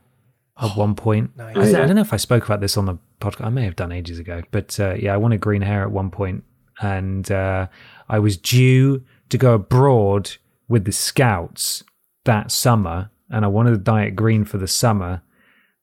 at 0.60 0.76
one 0.76 0.94
point. 0.94 1.30
I, 1.38 1.52
I 1.52 1.72
don't 1.72 1.94
know 1.94 2.02
if 2.02 2.12
I 2.12 2.18
spoke 2.18 2.44
about 2.44 2.60
this 2.60 2.76
on 2.76 2.86
the 2.86 2.98
podcast. 3.20 3.46
I 3.46 3.50
may 3.50 3.64
have 3.64 3.76
done 3.76 3.92
ages 3.92 4.18
ago, 4.18 4.42
but 4.50 4.78
uh, 4.78 4.94
yeah, 4.94 5.14
I 5.14 5.16
wanted 5.16 5.40
green 5.40 5.62
hair 5.62 5.82
at 5.82 5.90
one 5.90 6.10
point, 6.10 6.44
and 6.80 7.30
uh, 7.30 7.68
I 8.08 8.18
was 8.18 8.36
due 8.36 9.02
to 9.30 9.38
go 9.38 9.54
abroad 9.54 10.32
with 10.68 10.84
the 10.84 10.92
Scouts 10.92 11.84
that 12.24 12.50
summer, 12.50 13.10
and 13.30 13.44
I 13.44 13.48
wanted 13.48 13.70
to 13.70 13.78
dye 13.78 14.04
it 14.04 14.16
green 14.16 14.44
for 14.44 14.58
the 14.58 14.68
summer. 14.68 15.22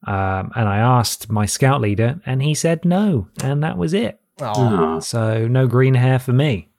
Um, 0.08 0.52
and 0.56 0.68
I 0.68 0.78
asked 0.78 1.30
my 1.30 1.46
scout 1.46 1.80
leader, 1.80 2.20
and 2.26 2.42
he 2.42 2.56
said 2.56 2.86
no, 2.86 3.28
and 3.44 3.64
that 3.64 3.78
was 3.78 3.94
it. 3.94 4.20
Ah. 4.40 4.98
So 5.00 5.48
no 5.48 5.68
green 5.68 5.94
hair 5.94 6.18
for 6.18 6.34
me. 6.34 6.70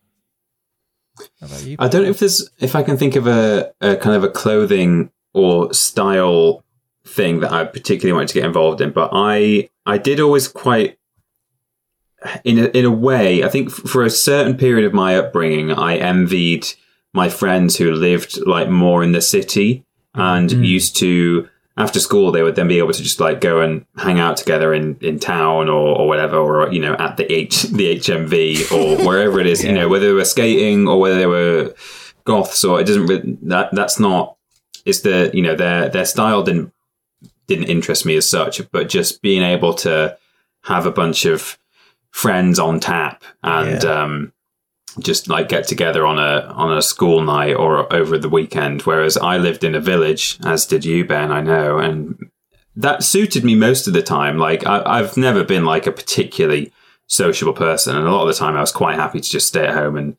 How 1.40 1.46
about 1.46 1.62
you? 1.62 1.76
I 1.78 1.86
don't 1.86 2.02
know 2.02 2.10
if 2.10 2.18
there's 2.18 2.50
if 2.58 2.74
I 2.74 2.82
can 2.82 2.96
think 2.96 3.14
of 3.14 3.28
a, 3.28 3.72
a 3.80 3.96
kind 3.96 4.16
of 4.16 4.24
a 4.24 4.28
clothing 4.28 5.10
or 5.34 5.72
style 5.72 6.64
thing 7.04 7.40
that 7.40 7.52
I 7.52 7.64
particularly 7.64 8.12
wanted 8.12 8.28
to 8.28 8.34
get 8.34 8.44
involved 8.44 8.80
in, 8.80 8.90
but 8.90 9.10
I 9.12 9.68
I 9.86 9.98
did 9.98 10.20
always 10.20 10.48
quite 10.48 10.98
in 12.44 12.58
a, 12.58 12.64
in 12.66 12.84
a 12.84 12.90
way. 12.90 13.42
I 13.42 13.48
think 13.48 13.68
f- 13.68 13.90
for 13.90 14.04
a 14.04 14.10
certain 14.10 14.56
period 14.56 14.86
of 14.86 14.92
my 14.92 15.16
upbringing, 15.16 15.72
I 15.72 15.96
envied 15.96 16.66
my 17.12 17.28
friends 17.28 17.76
who 17.76 17.92
lived 17.92 18.38
like 18.46 18.68
more 18.68 19.02
in 19.02 19.12
the 19.12 19.20
city 19.20 19.84
and 20.14 20.50
mm. 20.50 20.66
used 20.66 20.96
to 20.98 21.48
after 21.76 21.98
school 21.98 22.30
they 22.30 22.42
would 22.42 22.54
then 22.54 22.68
be 22.68 22.78
able 22.78 22.92
to 22.92 23.02
just 23.02 23.18
like 23.18 23.40
go 23.40 23.60
and 23.60 23.86
hang 23.96 24.20
out 24.20 24.36
together 24.36 24.74
in, 24.74 24.96
in 25.00 25.18
town 25.18 25.68
or, 25.68 25.98
or 25.98 26.06
whatever 26.06 26.36
or 26.36 26.70
you 26.72 26.80
know 26.80 26.94
at 26.94 27.16
the 27.16 27.30
H 27.32 27.62
the 27.78 27.96
HMV 27.96 28.70
or 28.72 29.04
wherever 29.06 29.40
it 29.40 29.46
is 29.46 29.64
you 29.64 29.72
know 29.72 29.88
whether 29.88 30.06
they 30.06 30.12
were 30.12 30.24
skating 30.24 30.86
or 30.86 31.00
whether 31.00 31.16
they 31.16 31.26
were 31.26 31.74
goths 32.24 32.62
or 32.62 32.80
it 32.80 32.86
doesn't 32.86 33.06
really, 33.06 33.38
that 33.42 33.70
that's 33.72 33.98
not 33.98 34.36
it's 34.84 35.00
the 35.00 35.30
you 35.32 35.42
know 35.42 35.54
their 35.54 35.88
their 35.88 36.04
style 36.04 36.42
didn't 36.42 36.72
didn't 37.46 37.64
interest 37.64 38.06
me 38.06 38.16
as 38.16 38.28
such 38.28 38.60
but 38.70 38.88
just 38.88 39.20
being 39.22 39.42
able 39.42 39.74
to 39.74 40.16
have 40.64 40.86
a 40.86 40.92
bunch 40.92 41.24
of 41.24 41.58
friends 42.10 42.58
on 42.58 42.78
tap 42.78 43.24
and 43.42 43.84
um 43.84 44.32
just 45.00 45.28
like 45.28 45.48
get 45.48 45.66
together 45.66 46.04
on 46.04 46.18
a 46.18 46.46
on 46.52 46.76
a 46.76 46.82
school 46.82 47.22
night 47.22 47.54
or 47.54 47.92
over 47.92 48.18
the 48.18 48.28
weekend. 48.28 48.82
Whereas 48.82 49.16
I 49.16 49.38
lived 49.38 49.64
in 49.64 49.74
a 49.74 49.80
village, 49.80 50.38
as 50.44 50.66
did 50.66 50.84
you, 50.84 51.04
Ben. 51.04 51.32
I 51.32 51.40
know, 51.40 51.78
and 51.78 52.30
that 52.76 53.02
suited 53.02 53.44
me 53.44 53.54
most 53.54 53.86
of 53.86 53.94
the 53.94 54.02
time. 54.02 54.38
Like 54.38 54.66
I, 54.66 54.82
I've 54.84 55.16
never 55.16 55.44
been 55.44 55.64
like 55.64 55.86
a 55.86 55.92
particularly 55.92 56.72
sociable 57.06 57.54
person, 57.54 57.96
and 57.96 58.06
a 58.06 58.10
lot 58.10 58.22
of 58.22 58.28
the 58.28 58.38
time 58.38 58.56
I 58.56 58.60
was 58.60 58.72
quite 58.72 58.96
happy 58.96 59.20
to 59.20 59.30
just 59.30 59.48
stay 59.48 59.66
at 59.66 59.74
home 59.74 59.96
and 59.96 60.16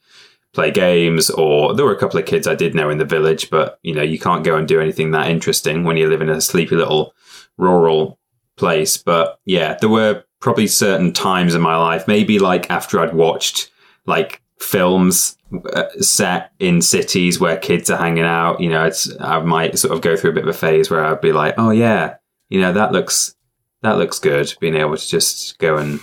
play 0.53 0.71
games. 0.71 1.29
Or 1.29 1.73
there 1.73 1.85
were 1.85 1.93
a 1.93 1.99
couple 1.99 2.19
of 2.19 2.25
kids 2.25 2.47
I 2.47 2.55
did 2.55 2.75
know 2.75 2.89
in 2.89 2.97
the 2.97 3.05
village, 3.05 3.49
but 3.49 3.79
you 3.83 3.93
know 3.93 4.03
you 4.03 4.19
can't 4.19 4.43
go 4.43 4.55
and 4.55 4.67
do 4.67 4.79
anything 4.79 5.11
that 5.11 5.29
interesting 5.29 5.83
when 5.83 5.97
you 5.97 6.09
live 6.09 6.21
in 6.21 6.29
a 6.29 6.41
sleepy 6.41 6.75
little 6.75 7.13
rural 7.57 8.19
place. 8.57 8.97
But 8.97 9.39
yeah, 9.45 9.77
there 9.79 9.89
were 9.89 10.23
probably 10.39 10.67
certain 10.67 11.13
times 11.13 11.55
in 11.55 11.61
my 11.61 11.77
life, 11.77 12.07
maybe 12.07 12.37
like 12.37 12.69
after 12.69 12.99
I'd 12.99 13.13
watched 13.13 13.71
like 14.05 14.41
films 14.59 15.37
uh, 15.73 15.89
set 15.99 16.51
in 16.59 16.81
cities 16.81 17.39
where 17.39 17.57
kids 17.57 17.89
are 17.89 17.97
hanging 17.97 18.25
out, 18.25 18.59
you 18.59 18.69
know, 18.69 18.85
it's, 18.85 19.09
I 19.19 19.39
might 19.39 19.77
sort 19.79 19.93
of 19.93 20.01
go 20.01 20.15
through 20.15 20.31
a 20.31 20.33
bit 20.33 20.43
of 20.43 20.49
a 20.49 20.57
phase 20.57 20.89
where 20.89 21.05
I'd 21.05 21.21
be 21.21 21.31
like, 21.31 21.55
oh 21.57 21.69
yeah, 21.69 22.15
you 22.49 22.59
know, 22.59 22.73
that 22.73 22.91
looks, 22.91 23.35
that 23.81 23.97
looks 23.97 24.19
good. 24.19 24.53
Being 24.59 24.75
able 24.75 24.97
to 24.97 25.07
just 25.07 25.57
go 25.59 25.77
and 25.77 26.01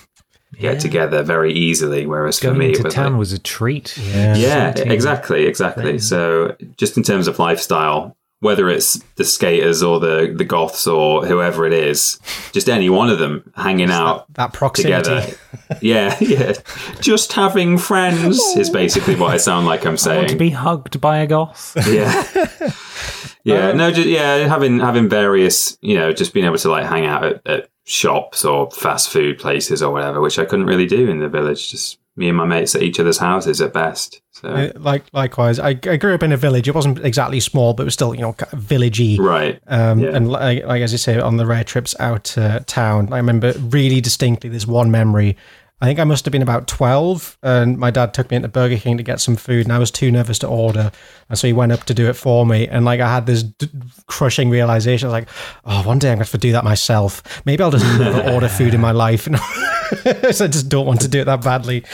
get 0.59 0.81
together 0.81 1.23
very 1.23 1.53
easily. 1.53 2.07
Whereas 2.07 2.39
for 2.39 2.47
Going 2.47 2.59
me, 2.59 2.73
it 2.73 2.83
was 2.85 2.95
town 2.95 3.13
like, 3.13 3.19
was 3.19 3.33
a 3.33 3.39
treat. 3.39 3.97
yeah, 3.99 4.75
Something- 4.75 4.91
exactly, 4.93 5.47
exactly. 5.47 5.99
So 5.99 6.57
just 6.77 6.97
in 6.97 7.03
terms 7.03 7.29
of 7.29 7.39
lifestyle, 7.39 8.17
whether 8.41 8.71
it's 8.71 8.95
the 9.17 9.25
skaters 9.25 9.83
or 9.83 10.01
the 10.01 10.33
the 10.35 10.45
goths 10.47 10.87
or 10.87 11.27
whoever 11.27 11.67
it 11.67 11.73
is, 11.75 12.19
just 12.53 12.69
any 12.71 12.89
one 12.89 13.11
of 13.11 13.19
them 13.19 13.53
hanging 13.55 13.91
out 13.91 14.25
That 14.35 14.53
proximity. 14.55 15.03
together. 15.03 15.37
yeah, 15.83 16.17
yeah. 16.21 16.53
Just 17.01 17.33
having 17.35 17.77
friends 17.79 18.39
is 18.57 18.71
basically 18.71 19.15
what 19.17 19.31
I 19.33 19.37
sound 19.37 19.67
like 19.67 19.85
I'm 19.85 19.97
I 20.07 20.17
want 20.17 20.29
to 20.31 20.37
be 20.37 20.51
hugged 20.51 21.01
by 21.03 21.19
a 21.19 21.27
goth. 21.27 21.77
yeah. 21.87 22.25
Yeah, 23.45 23.73
no, 23.73 23.91
just, 23.91 24.09
yeah, 24.09 24.37
having 24.49 24.81
having 24.81 25.09
various, 25.09 25.79
you 25.81 25.95
know, 25.97 26.13
just 26.13 26.33
being 26.35 26.47
able 26.47 26.59
to 26.59 26.71
like 26.71 26.87
hang 26.87 27.07
out 27.07 27.25
at, 27.25 27.47
at 27.47 27.71
shops 27.87 28.45
or 28.45 28.71
fast 28.71 29.11
food 29.11 29.39
places 29.39 29.83
or 29.83 29.93
whatever, 29.93 30.21
which 30.21 30.39
I 30.39 30.45
couldn't 30.45 30.67
really 30.67 30.87
do 30.87 31.09
in 31.09 31.19
the 31.21 31.29
village. 31.29 31.71
Just 31.71 31.99
me 32.17 32.29
and 32.29 32.37
my 32.37 32.45
mates 32.45 32.75
at 32.75 32.83
each 32.83 33.01
other's 33.01 33.19
houses 33.19 33.61
at 33.61 33.73
best. 33.73 34.21
So 34.33 34.49
Uh, 34.49 34.71
Like 34.77 35.05
likewise, 35.13 35.59
I, 35.59 35.71
I 35.71 35.97
grew 35.97 36.15
up 36.15 36.23
in 36.23 36.33
a 36.33 36.37
village. 36.37 36.69
It 36.69 36.75
wasn't 36.75 37.05
exactly 37.05 37.41
small, 37.41 37.73
but 37.73 37.85
it 37.85 37.87
was 37.87 37.95
still 37.95 38.15
you 38.15 38.21
know 38.21 38.33
kind 38.35 38.53
of 38.53 38.61
villagey. 38.61 39.19
right, 39.19 39.61
Um, 39.67 40.01
Yeah. 40.01 40.11
And 40.15 40.31
like, 40.31 40.65
like 40.65 40.83
as 40.83 40.93
you 40.93 40.99
say, 40.99 41.19
on 41.19 41.37
the 41.37 41.47
rare 41.47 41.65
trips 41.65 41.95
out 41.99 42.25
to 42.25 42.63
town, 42.67 43.13
I 43.13 43.17
remember 43.17 43.53
really 43.71 44.01
distinctly 44.01 44.51
this 44.51 44.67
one 44.67 44.91
memory. 44.91 45.37
I 45.83 45.87
think 45.87 45.99
I 45.99 46.05
must 46.05 46.27
have 46.27 46.33
been 46.33 46.43
about 46.43 46.67
12, 46.67 47.39
and 47.43 47.79
my 47.79 47.91
dad 47.91 48.13
took 48.13 48.31
me 48.31 48.37
into 48.37 48.49
Burger 48.49 48.77
King 48.77 48.99
to 48.99 49.03
get 49.03 49.19
some 49.19 49.35
food, 49.35 49.65
and 49.65 49.73
I 49.73 49.79
was 49.79 49.91
too 49.91 50.11
nervous 50.11 50.39
to 50.41 50.47
order. 50.47 50.93
And 51.31 51.39
so 51.39 51.47
he 51.47 51.55
went 51.55 51.73
up 51.73 51.85
to 51.85 51.95
do 51.95 52.07
it 52.11 52.13
for 52.15 52.45
me. 52.45 52.69
And 52.69 52.85
like, 52.85 53.01
I 53.01 53.09
had 53.11 53.25
this 53.25 53.43
d- 53.45 53.71
crushing 54.07 54.51
realization 54.51 55.07
I 55.07 55.09
was 55.09 55.13
like, 55.23 55.29
oh, 55.65 55.83
one 55.87 55.99
day 55.99 56.09
I'm 56.09 56.17
going 56.19 56.27
to 56.27 56.31
have 56.31 56.31
to 56.33 56.39
do 56.39 56.53
that 56.53 56.65
myself. 56.65 57.23
Maybe 57.47 57.63
I'll 57.63 57.71
just 57.71 57.87
never 57.99 58.21
order 58.35 58.49
food 58.49 58.75
in 58.75 58.81
my 58.83 58.93
life. 58.93 59.23
so 60.33 60.45
I 60.45 60.49
just 60.49 60.69
don't 60.69 60.87
want 60.87 61.01
to 61.01 61.09
do 61.09 61.21
it 61.21 61.25
that 61.25 61.43
badly. 61.43 61.85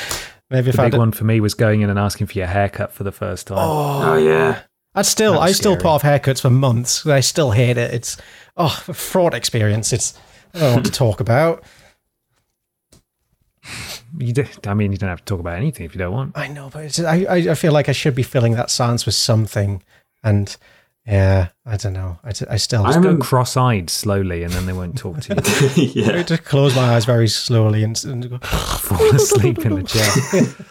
Maybe 0.51 0.71
if 0.71 0.77
The 0.77 0.83
I 0.83 0.87
big 0.87 0.95
had, 0.95 0.99
one 0.99 1.13
for 1.13 1.23
me 1.25 1.39
was 1.41 1.55
going 1.55 1.83
in 1.83 1.91
and 1.91 1.99
asking 1.99 2.27
for 2.27 2.39
your 2.39 2.47
haircut 2.49 2.93
for 2.93 3.05
the 3.05 3.13
first 3.13 3.47
time. 3.47 3.59
oh, 3.61 4.13
oh 4.13 4.17
yeah, 4.17 4.63
I'd 4.97 5.07
still, 5.07 5.35
That 5.35 5.41
I 5.43 5.53
still 5.53 5.73
scary. 5.75 5.83
put 5.83 5.89
off 5.89 6.03
haircuts 6.03 6.41
for 6.41 6.51
months. 6.51 7.07
I 7.07 7.21
still 7.21 7.53
hate 7.53 7.77
it. 7.77 7.95
It's, 7.95 8.17
oh, 8.57 8.83
a 8.89 8.95
fraud 8.95 9.33
experience. 9.35 9.93
It's, 9.93 10.19
I 10.55 10.59
don't 10.59 10.71
know 10.71 10.77
what 10.77 10.85
to 10.87 10.91
talk 10.93 11.21
about. 11.21 11.63
You 14.19 14.33
do, 14.33 14.47
I 14.67 14.75
mean, 14.75 14.93
you 14.93 14.99
don't 14.99 15.09
have 15.11 15.19
to 15.21 15.25
talk 15.25 15.41
about 15.41 15.57
anything 15.57 15.87
if 15.87 15.95
you 15.95 15.99
don't 15.99 16.13
want. 16.13 16.33
I 16.39 16.49
know, 16.49 16.71
but 16.73 16.85
it's, 16.85 17.01
I, 17.01 17.25
I 17.29 17.37
I 17.51 17.55
feel 17.55 17.73
like 17.73 17.89
I 17.89 17.93
should 17.93 18.15
be 18.15 18.23
filling 18.23 18.53
that 18.53 18.71
silence 18.71 19.05
with 19.07 19.15
something, 19.15 19.83
and 20.23 20.57
yeah, 21.07 21.49
I 21.65 21.77
don't 21.77 21.93
know. 21.93 22.19
I, 22.25 22.31
I 22.51 22.57
still 22.57 22.83
I 22.83 22.89
just, 22.89 22.99
Go 22.99 23.03
remember- 23.05 23.25
cross-eyed 23.25 23.91
slowly, 23.91 24.43
and 24.43 24.53
then 24.53 24.67
they 24.67 24.73
won't 24.73 24.97
talk 24.99 25.21
to 25.23 25.35
you. 25.77 25.83
yeah. 26.05 26.17
I 26.19 26.23
just 26.23 26.45
close 26.45 26.75
my 26.75 26.95
eyes 26.95 27.05
very 27.05 27.29
slowly 27.29 27.83
and, 27.85 28.03
and 28.05 28.29
go, 28.31 28.39
Fall 28.43 29.15
asleep 29.15 29.59
in 29.65 29.75
the 29.77 29.83
chair. 29.85 30.67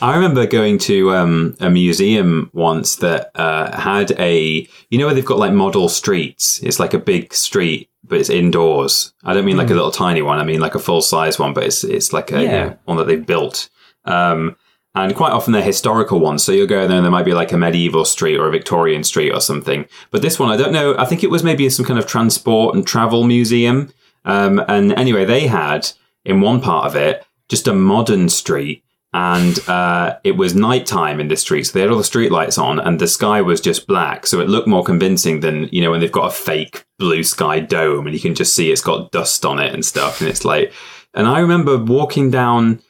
I 0.00 0.14
remember 0.14 0.46
going 0.46 0.78
to 0.78 1.12
um, 1.12 1.56
a 1.60 1.70
museum 1.70 2.50
once 2.52 2.96
that 2.96 3.32
uh, 3.34 3.76
had 3.76 4.12
a, 4.12 4.68
you 4.90 4.98
know, 4.98 5.06
where 5.06 5.14
they've 5.14 5.24
got 5.24 5.38
like 5.38 5.52
model 5.52 5.88
streets. 5.88 6.62
It's 6.62 6.78
like 6.78 6.94
a 6.94 6.98
big 6.98 7.34
street, 7.34 7.90
but 8.04 8.18
it's 8.18 8.30
indoors. 8.30 9.12
I 9.24 9.34
don't 9.34 9.44
mean 9.44 9.56
like 9.56 9.70
a 9.70 9.74
little 9.74 9.90
tiny 9.90 10.22
one. 10.22 10.38
I 10.38 10.44
mean 10.44 10.60
like 10.60 10.76
a 10.76 10.80
full 10.80 11.02
size 11.02 11.38
one, 11.38 11.52
but 11.52 11.64
it's 11.64 11.82
it's 11.82 12.12
like 12.12 12.30
a 12.30 12.42
you 12.42 12.48
know, 12.48 12.78
one 12.84 12.96
that 12.98 13.06
they've 13.06 13.26
built. 13.26 13.68
Um, 14.04 14.56
and 14.94 15.14
quite 15.14 15.32
often 15.32 15.52
they're 15.52 15.62
historical 15.62 16.18
ones. 16.18 16.42
So 16.42 16.52
you'll 16.52 16.66
go 16.66 16.86
there 16.86 16.96
and 16.96 17.04
there 17.04 17.12
might 17.12 17.24
be 17.24 17.34
like 17.34 17.52
a 17.52 17.58
medieval 17.58 18.04
street 18.04 18.36
or 18.36 18.48
a 18.48 18.52
Victorian 18.52 19.04
street 19.04 19.32
or 19.32 19.40
something. 19.40 19.86
But 20.10 20.22
this 20.22 20.38
one, 20.38 20.50
I 20.50 20.56
don't 20.56 20.72
know. 20.72 20.96
I 20.96 21.04
think 21.04 21.22
it 21.22 21.30
was 21.30 21.44
maybe 21.44 21.68
some 21.70 21.84
kind 21.84 21.98
of 21.98 22.06
transport 22.06 22.74
and 22.74 22.86
travel 22.86 23.24
museum. 23.24 23.92
Um, 24.24 24.64
and 24.68 24.92
anyway, 24.92 25.24
they 25.24 25.46
had 25.46 25.90
in 26.24 26.40
one 26.40 26.60
part 26.60 26.86
of 26.86 26.96
it 26.96 27.24
just 27.48 27.68
a 27.68 27.74
modern 27.74 28.28
street. 28.28 28.82
And 29.14 29.58
uh, 29.68 30.18
it 30.22 30.36
was 30.36 30.54
nighttime 30.54 31.18
in 31.18 31.28
the 31.28 31.36
street, 31.36 31.64
so 31.64 31.72
they 31.72 31.80
had 31.80 31.90
all 31.90 31.96
the 31.96 32.04
street 32.04 32.30
lights 32.30 32.58
on, 32.58 32.78
and 32.78 33.00
the 33.00 33.08
sky 33.08 33.40
was 33.40 33.60
just 33.60 33.86
black. 33.86 34.26
So 34.26 34.40
it 34.40 34.50
looked 34.50 34.68
more 34.68 34.84
convincing 34.84 35.40
than 35.40 35.68
you 35.72 35.80
know 35.80 35.90
when 35.90 36.00
they've 36.00 36.12
got 36.12 36.30
a 36.30 36.34
fake 36.34 36.84
blue 36.98 37.22
sky 37.22 37.60
dome, 37.60 38.06
and 38.06 38.14
you 38.14 38.20
can 38.20 38.34
just 38.34 38.54
see 38.54 38.70
it's 38.70 38.82
got 38.82 39.10
dust 39.10 39.46
on 39.46 39.60
it 39.60 39.72
and 39.72 39.82
stuff. 39.84 40.20
And 40.20 40.28
it's 40.28 40.44
like, 40.44 40.74
and 41.14 41.26
I 41.26 41.40
remember 41.40 41.78
walking 41.78 42.30
down 42.30 42.82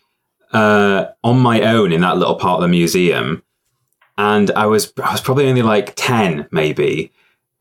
uh, 0.53 1.07
on 1.23 1.39
my 1.39 1.63
own 1.63 1.93
in 1.93 2.01
that 2.01 2.19
little 2.19 2.35
part 2.35 2.57
of 2.57 2.63
the 2.63 2.69
museum, 2.69 3.45
and 4.17 4.51
I 4.51 4.67
was 4.67 4.93
I 5.03 5.13
was 5.13 5.21
probably 5.21 5.49
only 5.49 5.63
like 5.63 5.93
ten, 5.95 6.49
maybe, 6.51 7.13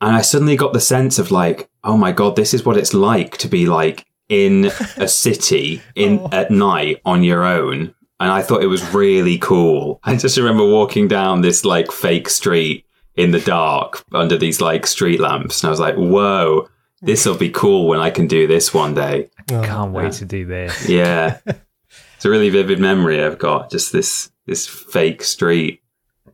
and 0.02 0.16
I 0.16 0.22
suddenly 0.22 0.56
got 0.56 0.74
the 0.74 0.80
sense 0.80 1.20
of 1.20 1.30
like, 1.30 1.70
oh 1.84 1.96
my 1.96 2.12
god, 2.12 2.36
this 2.36 2.56
is 2.56 2.66
what 2.66 2.78
it's 2.78 2.96
like 2.96 3.38
to 3.38 3.48
be 3.48 3.68
like 3.68 4.06
in 4.30 4.72
a 4.98 5.08
city 5.08 5.82
in 5.96 6.28
at 6.34 6.52
night 6.52 7.02
on 7.06 7.24
your 7.24 7.44
own. 7.44 7.94
And 8.19 8.31
I 8.31 8.41
thought 8.41 8.64
it 8.64 8.68
was 8.68 8.94
really 8.94 9.38
cool. 9.38 9.99
I 10.03 10.15
just 10.15 10.38
remember 10.38 10.65
walking 10.65 11.07
down 11.07 11.41
this 11.41 11.64
like 11.64 11.91
fake 11.91 12.30
street 12.30 12.85
in 13.15 13.31
the 13.31 13.39
dark 13.39 14.03
under 14.11 14.38
these 14.38 14.60
like 14.61 14.88
street 14.88 15.19
lamps, 15.19 15.61
and 15.61 15.68
I 15.68 15.72
was 15.72 15.80
like, 15.80 15.95
whoa. 15.95 16.69
This 16.99 17.27
will 17.27 17.38
be 17.38 17.52
cool 17.52 17.88
when 17.88 17.99
I 17.99 18.10
can 18.10 18.26
do 18.26 18.48
this 18.48 18.73
one 18.73 18.95
day. 18.95 19.30
Oh, 19.52 19.61
can't 19.61 19.91
wait 19.91 20.14
to 20.14 20.26
do 20.26 20.45
this. 20.48 20.89
Yeah. 20.89 21.38
it's 21.45 22.26
a 22.26 22.30
really 22.31 22.49
vivid 22.49 22.80
memory 22.80 23.23
I've 23.23 23.38
got. 23.38 23.69
Just 23.69 23.91
this 23.94 24.31
this 24.48 24.65
fake 24.65 25.22
street. 25.22 25.84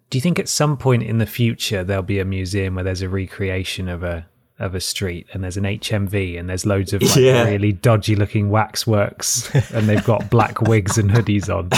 Do 0.10 0.18
you 0.18 0.22
think 0.22 0.40
at 0.40 0.48
some 0.48 0.78
point 0.78 1.04
in 1.04 1.18
the 1.18 1.26
future 1.26 1.84
there'll 1.84 2.02
be 2.02 2.20
a 2.20 2.24
museum 2.26 2.76
where 2.76 2.84
there's 2.86 3.02
a 3.02 3.10
recreation 3.10 3.90
of 3.90 4.04
a 4.04 4.26
of 4.64 4.74
a 4.76 4.80
street 4.80 5.28
and 5.34 5.44
there's 5.44 5.58
an 5.58 5.64
HMV 5.66 6.40
and 6.40 6.50
there's 6.50 6.66
loads 6.66 6.94
of 6.94 7.02
like 7.04 7.16
Yeah. 7.16 7.44
really 7.44 7.72
dodgy 7.74 8.16
looking 8.16 8.50
waxworks 8.50 9.54
and 9.72 9.88
they've 9.88 10.04
got 10.04 10.30
black 10.30 10.62
wigs 10.62 10.98
and 10.98 11.12
hoodies 11.12 11.54
on. 11.54 11.66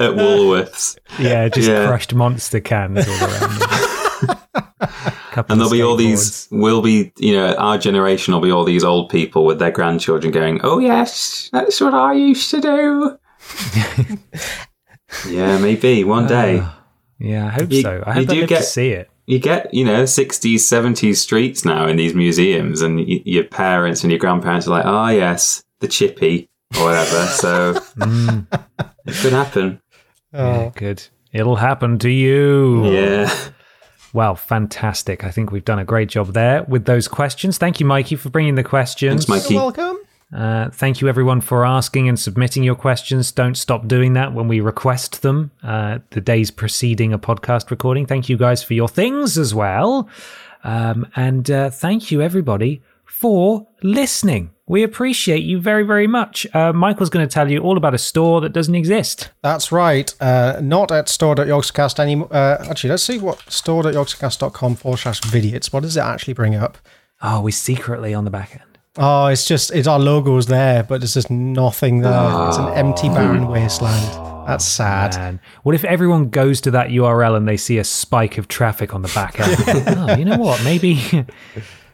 at 0.00 0.12
Woolworths. 0.16 0.96
Yeah, 1.18 1.48
just 1.48 1.68
Yeah. 1.68 1.86
crushed 1.86 2.14
monster 2.14 2.60
cans 2.60 3.06
all 3.08 3.28
around. 3.28 4.38
And 5.48 5.60
there'll 5.60 5.70
be 5.70 5.82
all 5.82 5.96
these, 5.96 6.48
will 6.50 6.80
be, 6.80 7.12
you 7.18 7.34
know, 7.34 7.54
our 7.56 7.76
generation 7.76 8.32
will 8.32 8.40
be 8.40 8.50
all 8.50 8.64
these 8.64 8.82
old 8.82 9.10
people 9.10 9.44
with 9.44 9.58
their 9.58 9.70
grandchildren 9.70 10.32
going, 10.32 10.62
oh, 10.64 10.78
yes, 10.78 11.50
that's 11.52 11.78
what 11.78 11.92
I 11.92 12.14
used 12.14 12.50
to 12.52 12.60
do. 12.62 13.18
yeah, 15.28 15.58
maybe 15.58 16.04
one 16.04 16.26
day. 16.26 16.60
Ah, 16.62 16.82
yeah, 17.18 17.46
I 17.46 17.50
hope 17.50 17.70
You- 17.70 17.82
so. 17.82 18.02
I 18.06 18.18
you 18.20 18.26
hope 18.26 18.30
I 18.30 18.34
do 18.34 18.46
get- 18.46 18.58
to 18.58 18.62
see 18.64 18.88
it. 18.90 19.10
You 19.26 19.38
get, 19.40 19.72
you 19.74 19.84
know, 19.84 20.04
60s, 20.04 20.54
70s 20.54 21.16
streets 21.16 21.64
now 21.64 21.86
in 21.88 21.96
these 21.96 22.14
museums, 22.14 22.80
and 22.80 22.98
y- 22.98 23.22
your 23.24 23.44
parents 23.44 24.02
and 24.04 24.10
your 24.12 24.20
grandparents 24.20 24.66
are 24.66 24.70
like, 24.70 24.84
oh, 24.86 25.08
yes, 25.08 25.62
the 25.80 25.88
chippy 25.88 26.48
or 26.78 26.84
whatever. 26.84 27.26
so 27.26 27.74
Mm. 27.98 28.46
it 29.06 29.14
could 29.16 29.32
happen. 29.32 29.80
Yeah, 30.32 30.70
good. 30.74 31.02
It'll 31.32 31.56
happen 31.56 31.98
to 32.00 32.08
you. 32.10 32.90
Yeah. 32.92 33.34
Well, 34.12 34.34
fantastic. 34.36 35.24
I 35.24 35.30
think 35.30 35.50
we've 35.52 35.64
done 35.64 35.78
a 35.78 35.84
great 35.84 36.08
job 36.08 36.32
there 36.32 36.62
with 36.64 36.84
those 36.86 37.08
questions. 37.08 37.58
Thank 37.58 37.80
you, 37.80 37.86
Mikey, 37.86 38.16
for 38.16 38.30
bringing 38.30 38.54
the 38.54 38.62
questions. 38.64 39.26
Thanks, 39.26 39.42
Mikey. 39.44 39.54
You're 39.54 39.62
welcome. 39.64 39.98
Uh, 40.34 40.70
thank 40.70 41.00
you, 41.00 41.08
everyone, 41.08 41.40
for 41.40 41.64
asking 41.64 42.08
and 42.08 42.18
submitting 42.18 42.64
your 42.64 42.74
questions. 42.74 43.30
Don't 43.30 43.56
stop 43.56 43.86
doing 43.86 44.14
that 44.14 44.32
when 44.34 44.48
we 44.48 44.60
request 44.60 45.22
them 45.22 45.50
uh, 45.62 45.98
the 46.10 46.20
days 46.20 46.50
preceding 46.50 47.12
a 47.12 47.18
podcast 47.18 47.70
recording. 47.70 48.06
Thank 48.06 48.28
you 48.28 48.36
guys 48.36 48.62
for 48.62 48.74
your 48.74 48.88
things 48.88 49.38
as 49.38 49.54
well. 49.54 50.08
Um, 50.64 51.06
and 51.14 51.48
uh, 51.50 51.70
thank 51.70 52.10
you, 52.10 52.20
everybody, 52.22 52.82
for 53.04 53.68
listening. 53.82 54.50
We 54.68 54.82
appreciate 54.82 55.44
you 55.44 55.60
very, 55.60 55.84
very 55.84 56.08
much. 56.08 56.44
Uh, 56.52 56.72
Michael's 56.72 57.08
going 57.08 57.26
to 57.26 57.32
tell 57.32 57.48
you 57.48 57.60
all 57.60 57.76
about 57.76 57.94
a 57.94 57.98
store 57.98 58.40
that 58.40 58.52
doesn't 58.52 58.74
exist. 58.74 59.30
That's 59.42 59.70
right. 59.70 60.12
Uh, 60.20 60.58
not 60.60 60.90
at 60.90 61.08
store.yogscast 61.08 62.00
anymore. 62.00 62.28
Uh, 62.32 62.66
actually, 62.68 62.90
let's 62.90 63.04
see 63.04 63.18
what 63.18 63.40
store.yogscast.com 63.48 64.74
forward 64.74 64.96
slash 64.98 65.20
vidiots. 65.20 65.72
What 65.72 65.84
does 65.84 65.96
it 65.96 66.00
actually 66.00 66.34
bring 66.34 66.56
up? 66.56 66.78
Oh, 67.22 67.42
we're 67.42 67.52
secretly 67.52 68.12
on 68.12 68.24
the 68.24 68.30
back 68.30 68.56
end. 68.56 68.75
Oh, 68.98 69.26
it's 69.26 69.44
just, 69.46 69.70
it's 69.72 69.86
our 69.86 69.98
logo's 69.98 70.46
there, 70.46 70.82
but 70.82 71.00
there's 71.00 71.14
just 71.14 71.30
nothing 71.30 72.00
there. 72.00 72.48
It's 72.48 72.56
an 72.58 72.68
empty, 72.74 73.08
barren 73.08 73.48
wasteland. 73.48 74.22
That's 74.46 74.64
sad. 74.64 75.14
Man, 75.16 75.40
what 75.64 75.74
if 75.74 75.84
everyone 75.84 76.30
goes 76.30 76.60
to 76.62 76.70
that 76.70 76.88
URL 76.88 77.36
and 77.36 77.46
they 77.48 77.56
see 77.56 77.78
a 77.78 77.84
spike 77.84 78.38
of 78.38 78.48
traffic 78.48 78.94
on 78.94 79.02
the 79.02 79.08
back 79.08 79.38
end? 79.40 79.88
oh, 79.98 80.16
you 80.16 80.24
know 80.24 80.38
what? 80.38 80.62
Maybe, 80.64 81.26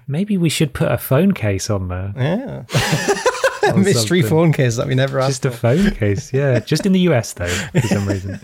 maybe 0.06 0.36
we 0.36 0.48
should 0.48 0.74
put 0.74 0.92
a 0.92 0.98
phone 0.98 1.32
case 1.32 1.70
on 1.70 1.88
there. 1.88 2.12
Yeah. 2.16 2.64
Mystery 3.76 4.20
something. 4.20 4.22
phone 4.28 4.52
case 4.52 4.76
that 4.76 4.86
we 4.86 4.94
never 4.94 5.18
asked. 5.18 5.42
Just 5.42 5.44
a 5.46 5.50
phone 5.50 5.92
case, 5.92 6.32
yeah. 6.32 6.58
Just 6.66 6.84
in 6.84 6.92
the 6.92 7.00
US 7.00 7.32
though, 7.32 7.46
for 7.46 7.80
some 7.80 8.06
reason. 8.06 8.40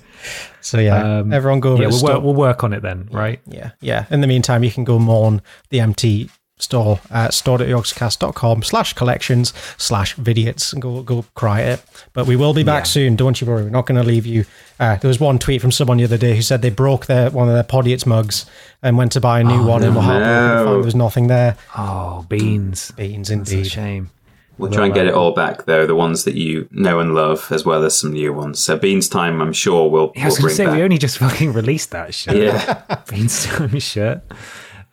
So 0.61 0.79
yeah, 0.79 1.19
Um, 1.19 1.33
everyone 1.33 1.61
go 1.61 1.73
over 1.73 1.83
yeah, 1.83 1.89
we'll 1.89 2.03
work, 2.03 2.23
we'll 2.23 2.35
work 2.35 2.65
on 2.65 2.73
it 2.73 2.83
then, 2.83 3.09
right? 3.13 3.41
Yeah, 3.47 3.73
yeah. 3.81 4.07
In 4.11 4.21
the 4.21 4.27
meantime, 4.27 4.63
you 4.65 4.71
can 4.71 4.85
go 4.85 4.99
mourn 4.99 5.43
the 5.71 5.81
empty 5.81 6.31
store 6.59 7.01
at 7.11 7.33
store.yogscast.com 7.35 8.63
slash 8.63 8.93
collections 8.95 9.53
slash 9.77 10.17
vidiots 10.17 10.73
and 10.73 10.83
go 10.83 11.03
go 11.03 11.25
cry 11.35 11.61
it. 11.61 11.83
But 12.13 12.27
we 12.27 12.37
will 12.37 12.55
be 12.55 12.63
back 12.65 12.81
Yeah. 12.83 12.91
soon. 12.91 13.17
Don't 13.17 13.41
you 13.41 13.47
worry. 13.47 13.65
We're 13.65 13.71
not 13.71 13.87
going 13.87 14.01
to 14.01 14.07
leave 14.07 14.27
you. 14.27 14.45
Uh, 14.81 14.97
there 14.97 15.09
was 15.09 15.21
one 15.21 15.39
tweet 15.39 15.61
from 15.61 15.73
someone 15.73 15.99
the 15.99 16.05
other 16.05 16.19
day 16.19 16.35
who 16.37 16.43
said 16.43 16.63
they 16.63 16.71
broke 16.71 17.07
their 17.07 17.31
one 17.31 17.49
of 17.49 17.55
their 17.55 17.65
Podiots 17.65 18.07
mugs 18.07 18.47
and 18.83 18.97
went 18.97 19.13
to 19.13 19.21
buy 19.21 19.41
a 19.41 19.45
new 19.45 19.65
one 19.65 19.83
and 19.83 19.95
were 19.95 20.03
heartbroken 20.03 20.41
to 20.41 20.55
find 20.57 20.65
no. 20.67 20.73
there 20.75 20.85
was 20.85 20.95
nothing 20.95 21.27
there. 21.29 21.57
Oh, 21.77 22.25
beans. 22.29 22.91
Beans 22.93 23.29
That's 23.29 23.51
a 23.53 23.57
indeed. 23.57 23.71
shame. 23.71 24.11
We'll 24.57 24.73
try 24.73 24.87
and 24.87 24.95
get 24.95 25.07
it 25.07 25.15
all 25.15 25.31
back, 25.35 25.67
though, 25.67 25.87
the 25.87 25.95
ones 25.95 26.25
that 26.25 26.35
you 26.35 26.69
know 26.73 26.99
and 26.99 27.15
love, 27.15 27.47
as 27.53 27.65
well 27.65 27.85
as 27.85 27.97
some 27.97 28.13
new 28.13 28.33
ones. 28.33 28.59
So 28.59 28.77
Beans 28.77 29.09
Time, 29.09 29.41
I'm 29.41 29.53
sure, 29.53 29.89
we'll, 29.89 30.11
Yeah, 30.17 30.23
I 30.23 30.25
was 30.27 30.35
we'll 30.35 30.41
going 30.47 30.51
to 30.51 30.57
say, 30.57 30.65
back. 30.67 30.75
we 30.75 30.83
only 30.83 30.99
just 30.99 31.19
fucking 31.19 31.53
released 31.53 31.93
that 31.93 32.13
shit. 32.13 32.37
yeah. 32.37 32.83
Beans 33.09 33.45
Time 33.47 33.79
shirt. 33.79 34.23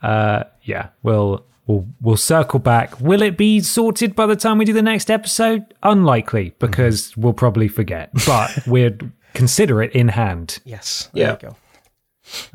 Uh, 0.03 0.43
yeah, 0.61 0.89
we'll 1.01 1.43
we'll 1.67 1.87
we'll 2.01 2.17
circle 2.17 2.59
back. 2.59 2.99
Will 2.99 3.21
it 3.21 3.37
be 3.37 3.59
sorted 3.59 4.15
by 4.15 4.25
the 4.25 4.35
time 4.35 4.57
we 4.57 4.65
do 4.65 4.73
the 4.73 4.81
next 4.81 5.09
episode? 5.09 5.73
Unlikely, 5.83 6.53
because 6.59 7.15
we'll 7.17 7.33
probably 7.33 7.67
forget. 7.67 8.09
But 8.25 8.67
we'd 8.67 9.11
consider 9.33 9.81
it 9.81 9.93
in 9.93 10.09
hand. 10.09 10.59
Yes. 10.65 11.09
Yeah. 11.13 11.31
You 11.31 11.49
go. 11.49 11.55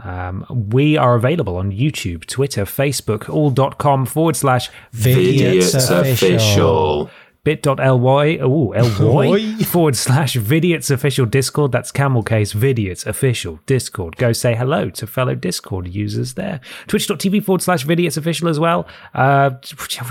Um, 0.00 0.68
we 0.70 0.96
are 0.96 1.14
available 1.14 1.56
on 1.56 1.70
YouTube, 1.70 2.26
Twitter, 2.26 2.64
Facebook, 2.64 3.28
all.com 3.28 4.06
forward 4.06 4.34
slash 4.34 4.68
Idiots 4.92 5.74
official. 5.88 7.10
bit.ly, 7.44 8.38
oh, 8.40 8.48
ly 9.00 9.54
forward 9.64 9.96
slash 9.96 10.36
Vidiots 10.36 10.90
official 10.90 11.26
Discord. 11.26 11.72
That's 11.72 11.92
camel 11.92 12.22
case 12.22 12.52
Vidiots 12.52 13.06
official 13.06 13.60
Discord. 13.66 14.16
Go 14.16 14.32
say 14.32 14.54
hello 14.54 14.90
to 14.90 15.06
fellow 15.06 15.34
Discord 15.34 15.88
users 15.88 16.34
there. 16.34 16.60
Twitch.tv 16.86 17.44
forward 17.44 17.62
slash 17.62 17.84
Vidiots 17.84 18.16
official 18.16 18.48
as 18.48 18.60
well. 18.60 18.86
Uh, 19.14 19.50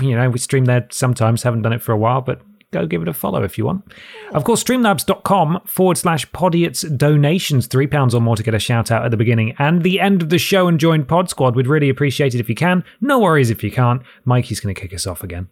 you 0.00 0.16
know, 0.16 0.30
we 0.30 0.38
stream 0.38 0.64
there 0.64 0.86
sometimes, 0.90 1.42
haven't 1.42 1.62
done 1.62 1.72
it 1.72 1.82
for 1.82 1.92
a 1.92 1.98
while, 1.98 2.20
but 2.20 2.42
go 2.72 2.86
give 2.86 3.02
it 3.02 3.08
a 3.08 3.12
follow 3.12 3.42
if 3.42 3.58
you 3.58 3.64
want. 3.64 3.84
Of 4.32 4.44
course, 4.44 4.62
streamlabs.com 4.62 5.62
forward 5.66 5.98
slash 5.98 6.28
podiots 6.30 6.96
donations, 6.96 7.68
£3 7.68 8.14
or 8.14 8.20
more 8.20 8.36
to 8.36 8.42
get 8.42 8.54
a 8.54 8.58
shout 8.58 8.90
out 8.90 9.04
at 9.04 9.10
the 9.10 9.16
beginning 9.16 9.54
and 9.58 9.82
the 9.82 10.00
end 10.00 10.22
of 10.22 10.28
the 10.28 10.38
show 10.38 10.68
and 10.68 10.78
join 10.78 11.04
Pod 11.04 11.28
Squad. 11.30 11.56
We'd 11.56 11.66
really 11.66 11.88
appreciate 11.88 12.34
it 12.34 12.40
if 12.40 12.48
you 12.48 12.54
can. 12.54 12.84
No 13.00 13.18
worries 13.18 13.50
if 13.50 13.64
you 13.64 13.70
can't. 13.70 14.02
Mikey's 14.24 14.60
going 14.60 14.74
to 14.74 14.80
kick 14.80 14.94
us 14.94 15.06
off 15.06 15.22
again. 15.22 15.48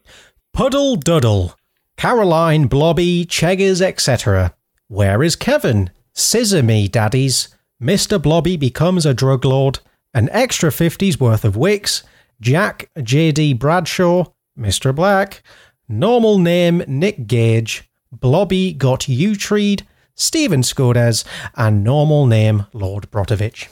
Puddle 0.52 0.96
Duddle, 0.96 1.54
Caroline, 1.98 2.68
Blobby, 2.68 3.24
Cheggers, 3.24 3.82
etc. 3.82 4.54
Where 4.86 5.20
is 5.20 5.34
Kevin? 5.34 5.90
Scissor 6.14 6.62
me, 6.62 6.86
daddies. 6.86 7.48
Mr. 7.82 8.22
Blobby 8.22 8.56
becomes 8.56 9.04
a 9.04 9.12
drug 9.12 9.44
lord. 9.44 9.80
An 10.14 10.28
extra 10.30 10.70
50's 10.70 11.18
worth 11.18 11.44
of 11.44 11.56
wicks. 11.56 12.04
Jack 12.40 12.88
J.D. 13.02 13.54
Bradshaw. 13.54 14.26
Mr. 14.56 14.94
Black. 14.94 15.42
Normal 15.88 16.38
name 16.38 16.84
Nick 16.86 17.26
Gage. 17.26 17.90
Blobby 18.12 18.72
got 18.72 19.08
U-Treed. 19.08 19.84
Stephen 20.14 20.62
Skodes. 20.62 21.24
And 21.56 21.82
normal 21.82 22.26
name 22.26 22.66
Lord 22.72 23.10
Brotovich. 23.10 23.66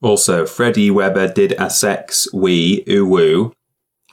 Also, 0.00 0.46
Freddie 0.46 0.92
Weber 0.92 1.26
did 1.26 1.56
a 1.58 1.70
sex 1.70 2.32
wee 2.32 2.84
oo 2.88 3.04
woo. 3.04 3.52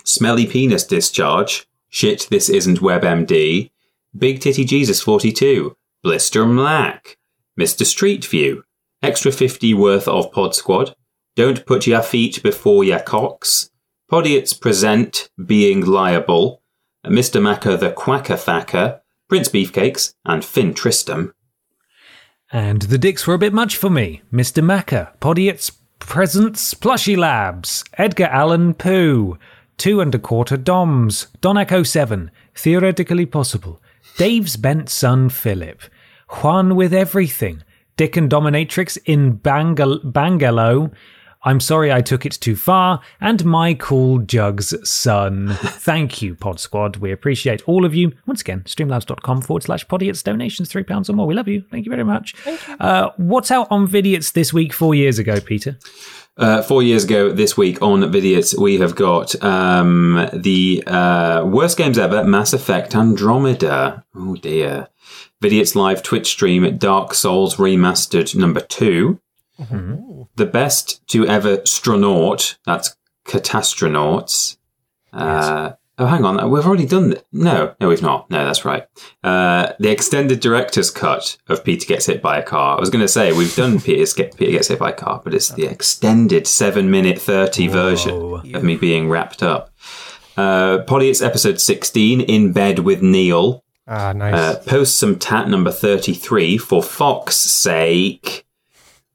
Smelly 0.04 0.48
penis 0.48 0.84
discharge. 0.84 1.68
Shit, 1.90 2.28
this 2.30 2.50
isn't 2.50 2.80
WebMD. 2.80 3.72
Big 4.18 4.42
Titty 4.42 4.66
Jesus 4.66 5.02
42. 5.02 5.76
Blister 6.04 6.46
Black. 6.46 7.18
Mr. 7.60 7.86
Street 7.86 8.26
View. 8.26 8.64
Extra 9.02 9.32
50 9.32 9.74
worth 9.74 10.08
of 10.08 10.32
Pod 10.32 10.56
Squad. 10.56 10.96
Don't 11.36 11.66
put 11.66 11.88
your 11.88 12.02
feet 12.02 12.42
before 12.42 12.84
your 12.84 13.00
cocks. 13.00 13.70
Podiots 14.12 14.60
present 14.60 15.30
being 15.46 15.86
liable. 15.86 16.62
Mr. 17.06 17.42
Macker 17.42 17.78
the 17.78 17.92
Quacker 17.92 18.38
Thacker. 18.38 19.02
Prince 19.28 19.50
Beefcakes 19.50 20.14
and 20.26 20.44
Finn 20.44 20.74
Tristram. 20.74 21.34
And 22.52 22.84
the 22.84 22.98
dicks 22.98 23.28
were 23.28 23.34
a 23.34 23.40
bit 23.40 23.54
much 23.54 23.76
for 23.76 23.90
me. 23.90 24.22
Mr. 24.32 24.64
Macker, 24.64 25.12
Podiots 25.20 25.72
Presents, 26.00 26.74
Plushy 26.74 27.18
Labs, 27.18 27.84
Edgar 27.98 28.28
Allan 28.28 28.74
Poe, 28.74 29.38
Two 29.78 30.02
and 30.02 30.14
a 30.16 30.20
Quarter 30.20 30.58
Doms, 30.58 31.28
Don 31.40 31.58
Echo 31.58 31.84
7, 31.84 32.32
Theoretically 32.56 33.28
Possible, 33.28 33.80
Dave's 34.18 34.58
bent 34.58 34.90
son 34.90 35.30
Philip, 35.30 35.82
Juan 36.30 36.76
with 36.76 36.94
Everything, 36.94 37.62
Dick 37.96 38.18
and 38.18 38.30
Dominatrix 38.30 38.98
in 39.06 39.38
Bangal- 39.38 40.04
Bangalo, 40.04 40.92
I'm 41.44 41.60
sorry 41.60 41.94
I 41.94 42.02
took 42.02 42.26
it 42.26 42.32
too 42.34 42.56
far, 42.56 43.02
and 43.22 43.46
my 43.46 43.76
cool 43.76 44.18
Jugs 44.20 44.74
son. 44.90 45.50
Thank 45.62 46.22
you, 46.24 46.34
Pod 46.36 46.60
Squad. 46.60 46.98
We 46.98 47.12
appreciate 47.12 47.62
all 47.70 47.86
of 47.86 47.94
you. 47.94 48.12
Once 48.26 48.42
again, 48.42 48.62
streamlabs.com 48.62 49.44
forward 49.44 49.64
slash 49.64 49.86
podiots 49.86 50.24
donations, 50.24 50.70
£3 50.70 51.10
or 51.10 51.14
more. 51.14 51.28
We 51.28 51.36
love 51.36 51.48
you. 51.48 51.64
Thank 51.70 51.86
you 51.86 51.92
very 51.92 52.04
much. 52.04 52.34
Uh, 52.80 53.12
what's 53.18 53.52
out 53.52 53.68
on 53.70 53.88
Vidiots 53.88 54.34
this 54.34 54.52
week, 54.52 54.74
four 54.74 54.96
years 54.96 55.20
ago, 55.20 55.40
Peter? 55.40 55.78
Uh, 56.38 56.62
four 56.62 56.84
years 56.84 57.04
ago 57.04 57.32
this 57.32 57.58
week 57.58 57.82
on 57.82 58.02
Vidiots, 58.02 58.58
we 58.58 58.78
have 58.78 58.94
got 58.96 59.42
um, 59.44 60.30
the 60.34 60.84
uh, 60.86 61.44
worst 61.46 61.78
games 61.78 61.98
ever 61.98 62.24
Mass 62.24 62.54
Effect 62.54 62.96
Andromeda. 62.96 64.06
Oh 64.16 64.36
dear. 64.36 64.88
Vidiots 65.42 65.76
live 65.76 66.04
Twitch 66.04 66.28
stream 66.28 66.64
at 66.64 66.78
Dark 66.80 67.14
Souls 67.14 67.56
Remastered 67.56 68.36
number 68.36 68.60
2 68.60 69.20
The 70.36 70.46
best 70.46 71.06
to 71.08 71.26
ever 71.26 71.58
stronaut. 71.58 72.58
That's 72.66 72.96
Catastronauts. 73.26 74.58
Uh, 75.12 75.74
Oh, 76.00 76.06
hang 76.06 76.24
on. 76.26 76.52
We've 76.52 76.66
already 76.66 76.86
done 76.86 77.10
that. 77.10 77.26
No, 77.32 77.74
no, 77.82 77.88
we've 77.90 78.04
not. 78.04 78.30
No, 78.30 78.46
that's 78.46 78.64
right. 78.66 78.86
Uh, 79.24 79.74
the 79.80 79.90
extended 79.90 80.40
director's 80.40 80.92
cut 80.92 81.38
of 81.48 81.64
Peter 81.64 81.88
Gets 81.88 82.06
Hit 82.06 82.22
by 82.22 82.38
a 82.38 82.44
Car. 82.44 82.78
I 82.78 82.80
was 82.80 82.92
going 82.92 83.02
to 83.04 83.08
say, 83.08 83.34
we've 83.34 83.56
done 83.56 83.80
Peter's 83.82 84.14
Get, 84.14 84.38
Peter 84.38 84.52
Gets 84.52 84.68
Hit 84.68 84.78
by 84.78 84.92
a 84.92 84.94
Car, 84.94 85.22
but 85.24 85.34
it's 85.34 85.50
the 85.50 85.66
extended 85.66 86.46
7 86.46 86.92
minute 86.92 87.20
30 87.20 87.68
version 87.68 88.14
of 88.54 88.64
me 88.64 88.76
being 88.76 89.10
wrapped 89.10 89.42
up. 89.42 89.72
Uh, 90.38 90.84
Polly, 90.84 91.10
it's 91.10 91.22
episode 91.24 91.60
16, 91.60 92.22
In 92.22 92.54
Bed 92.54 92.80
with 92.80 93.02
Neil. 93.02 93.64
Ah, 93.88 94.14
nice. 94.14 94.34
Uh, 94.36 94.62
post 94.68 95.00
some 95.00 95.18
tat 95.18 95.50
number 95.50 95.72
33 95.72 96.60
for 96.60 96.84
Fox's 96.84 97.52
sake. 97.52 98.46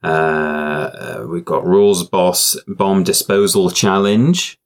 Uh, 0.02 0.06
uh, 0.06 1.26
we've 1.28 1.44
got 1.44 1.64
Rules 1.64 2.08
Boss 2.08 2.56
Bomb 2.66 3.04
Disposal 3.04 3.70
Challenge. 3.70 4.58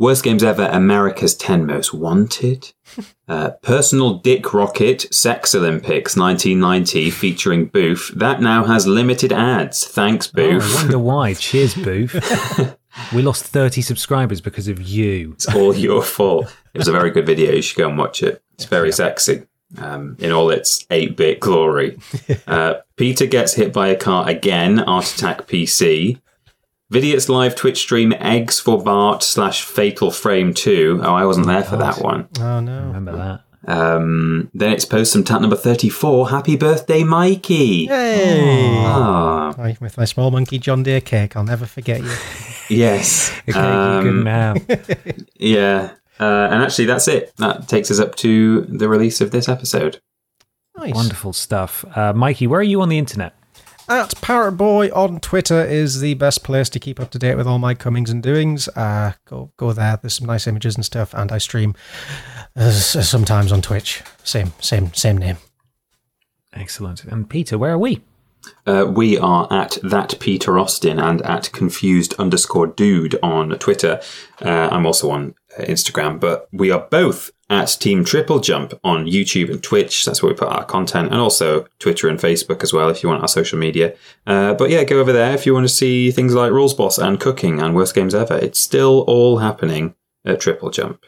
Worst 0.00 0.24
games 0.24 0.42
ever, 0.42 0.64
America's 0.72 1.34
10 1.36 1.66
Most 1.66 1.94
Wanted. 1.94 2.72
Uh, 3.28 3.50
Personal 3.62 4.14
Dick 4.14 4.52
Rocket 4.52 5.02
Sex 5.14 5.54
Olympics 5.54 6.16
1990 6.16 7.10
featuring 7.10 7.66
Booth. 7.66 8.10
That 8.16 8.40
now 8.40 8.64
has 8.64 8.88
limited 8.88 9.32
ads. 9.32 9.86
Thanks, 9.86 10.26
Oh, 10.26 10.32
Booth. 10.34 10.64
I 10.76 10.82
wonder 10.82 10.98
why. 10.98 11.34
Cheers, 11.34 11.76
Booth. 11.76 12.76
we 13.14 13.22
lost 13.22 13.44
30 13.44 13.82
subscribers 13.82 14.40
because 14.40 14.66
of 14.66 14.82
you. 14.82 15.34
It's 15.34 15.46
all 15.54 15.76
your 15.76 16.02
fault. 16.02 16.52
It 16.74 16.78
was 16.78 16.88
a 16.88 16.92
very 16.92 17.12
good 17.12 17.24
video. 17.24 17.52
You 17.52 17.62
should 17.62 17.78
go 17.78 17.88
and 17.88 17.96
watch 17.96 18.24
it. 18.24 18.42
It's 18.54 18.64
very 18.64 18.90
sexy 18.90 19.44
um, 19.78 20.16
in 20.18 20.32
all 20.32 20.50
its 20.50 20.84
8 20.90 21.16
bit 21.16 21.38
glory. 21.38 21.96
Uh, 22.48 22.80
Peter 22.96 23.26
gets 23.26 23.54
hit 23.54 23.72
by 23.72 23.86
a 23.86 23.96
car 23.96 24.28
again, 24.28 24.80
Art 24.80 25.06
Attack 25.14 25.46
PC. 25.46 26.20
Vidiot's 26.90 27.28
live 27.28 27.54
Twitch 27.54 27.78
stream 27.78 28.12
eggs 28.14 28.58
for 28.58 28.82
Bart 28.82 29.22
slash 29.22 29.62
Fatal 29.64 30.10
Frame 30.10 30.52
2. 30.54 31.00
Oh, 31.04 31.14
I 31.14 31.24
wasn't 31.24 31.46
there 31.46 31.62
for 31.62 31.76
that 31.76 31.98
one. 31.98 32.28
Oh 32.40 32.60
no. 32.60 32.82
Remember 32.86 33.16
that? 33.16 33.44
Um, 33.72 34.50
then 34.54 34.72
it's 34.72 34.84
post 34.84 35.12
some 35.12 35.22
tat 35.22 35.40
number 35.40 35.54
34. 35.54 36.30
Happy 36.30 36.56
birthday, 36.56 37.04
Mikey. 37.04 37.86
Hey. 37.86 38.82
Ah, 38.86 39.54
I- 39.56 39.76
With 39.80 39.96
my 39.98 40.04
small 40.04 40.30
monkey 40.30 40.58
John 40.58 40.82
Deere 40.82 41.00
cake, 41.00 41.36
I'll 41.36 41.44
never 41.44 41.66
forget 41.66 42.00
you. 42.02 42.10
yes. 42.76 43.30
Okay, 43.48 43.58
Um, 43.58 44.04
good 44.04 44.24
man. 44.24 45.26
Yeah. 45.36 45.92
Uh, 46.18 46.48
and 46.50 46.62
actually, 46.62 46.84
that's 46.86 47.06
it. 47.08 47.34
That 47.36 47.68
takes 47.68 47.90
us 47.90 47.98
up 48.00 48.14
to 48.16 48.62
the 48.62 48.88
release 48.88 49.20
of 49.20 49.30
this 49.30 49.48
episode. 49.48 50.00
Nice. 50.76 50.94
Wonderful 50.94 51.32
stuff. 51.32 51.84
Uh, 51.96 52.12
Mikey, 52.12 52.46
where 52.46 52.60
are 52.60 52.64
you 52.64 52.80
on 52.82 52.88
the 52.88 52.98
internet? 52.98 53.34
At 53.90 54.14
Parrot 54.20 54.52
Boy 54.52 54.88
on 54.90 55.18
Twitter 55.18 55.64
is 55.64 55.98
the 55.98 56.14
best 56.14 56.44
place 56.44 56.68
to 56.68 56.78
keep 56.78 57.00
up 57.00 57.10
to 57.10 57.18
date 57.18 57.34
with 57.34 57.48
all 57.48 57.58
my 57.58 57.74
comings 57.74 58.08
and 58.08 58.22
doings. 58.22 58.68
Uh, 58.68 59.14
go 59.24 59.50
go 59.56 59.72
there. 59.72 59.98
There's 60.00 60.14
some 60.14 60.28
nice 60.28 60.46
images 60.46 60.76
and 60.76 60.84
stuff, 60.84 61.12
and 61.12 61.32
I 61.32 61.38
stream 61.38 61.74
uh, 62.54 62.70
sometimes 62.70 63.50
on 63.50 63.62
Twitch. 63.62 64.00
Same 64.22 64.52
same 64.60 64.94
same 64.94 65.18
name. 65.18 65.38
Excellent. 66.52 67.02
And 67.02 67.28
Peter, 67.28 67.58
where 67.58 67.72
are 67.72 67.78
we? 67.78 68.00
Uh, 68.64 68.86
we 68.88 69.18
are 69.18 69.52
at 69.52 69.76
that 69.82 70.20
Peter 70.20 70.56
Austin 70.56 71.00
and 71.00 71.20
at 71.22 71.50
confused 71.50 72.14
underscore 72.14 72.68
dude 72.68 73.18
on 73.24 73.58
Twitter. 73.58 74.00
Uh, 74.40 74.68
I'm 74.70 74.86
also 74.86 75.10
on 75.10 75.34
uh, 75.58 75.62
Instagram, 75.62 76.20
but 76.20 76.46
we 76.52 76.70
are 76.70 76.86
both 76.90 77.32
at 77.50 77.76
Team 77.80 78.04
Triple 78.04 78.38
Jump 78.38 78.72
on 78.84 79.06
YouTube 79.06 79.50
and 79.50 79.62
Twitch. 79.62 80.04
That's 80.04 80.22
where 80.22 80.32
we 80.32 80.38
put 80.38 80.48
our 80.48 80.64
content, 80.64 81.10
and 81.10 81.20
also 81.20 81.66
Twitter 81.80 82.08
and 82.08 82.18
Facebook 82.18 82.62
as 82.62 82.72
well 82.72 82.88
if 82.88 83.02
you 83.02 83.08
want 83.08 83.22
our 83.22 83.28
social 83.28 83.58
media. 83.58 83.94
Uh, 84.26 84.54
but 84.54 84.70
yeah, 84.70 84.84
go 84.84 85.00
over 85.00 85.12
there 85.12 85.34
if 85.34 85.44
you 85.44 85.52
want 85.52 85.64
to 85.64 85.74
see 85.74 86.10
things 86.12 86.34
like 86.34 86.52
Rules 86.52 86.72
Boss 86.72 86.96
and 86.96 87.20
cooking 87.20 87.60
and 87.60 87.74
worst 87.74 87.94
games 87.94 88.14
ever. 88.14 88.38
It's 88.38 88.60
still 88.60 89.00
all 89.02 89.38
happening 89.38 89.94
at 90.24 90.40
Triple 90.40 90.70
Jump. 90.70 91.04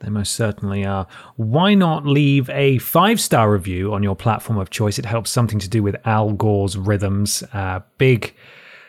They 0.00 0.10
most 0.10 0.32
certainly 0.32 0.84
are. 0.84 1.06
Why 1.36 1.74
not 1.74 2.04
leave 2.04 2.50
a 2.50 2.78
five 2.78 3.20
star 3.20 3.50
review 3.50 3.94
on 3.94 4.02
your 4.02 4.16
platform 4.16 4.58
of 4.58 4.68
choice? 4.68 4.98
It 4.98 5.06
helps 5.06 5.30
something 5.30 5.58
to 5.60 5.68
do 5.68 5.82
with 5.82 5.96
Al 6.04 6.32
Gore's 6.32 6.76
rhythms. 6.76 7.42
Uh, 7.52 7.80
big 7.96 8.34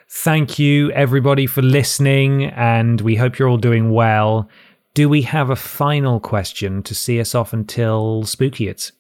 thank 0.10 0.58
you, 0.58 0.92
everybody, 0.92 1.48
for 1.48 1.62
listening, 1.62 2.46
and 2.46 3.02
we 3.02 3.16
hope 3.16 3.38
you're 3.38 3.50
all 3.50 3.58
doing 3.58 3.92
well. 3.92 4.50
Do 4.98 5.08
we 5.08 5.22
have 5.22 5.52
a 5.52 5.56
final 5.56 6.20
question 6.20 6.82
to 6.82 6.96
see 6.96 7.20
us 7.20 7.36
off 7.36 7.54
until 7.54 8.24
Spooky 8.24 8.68
It's? 8.68 8.94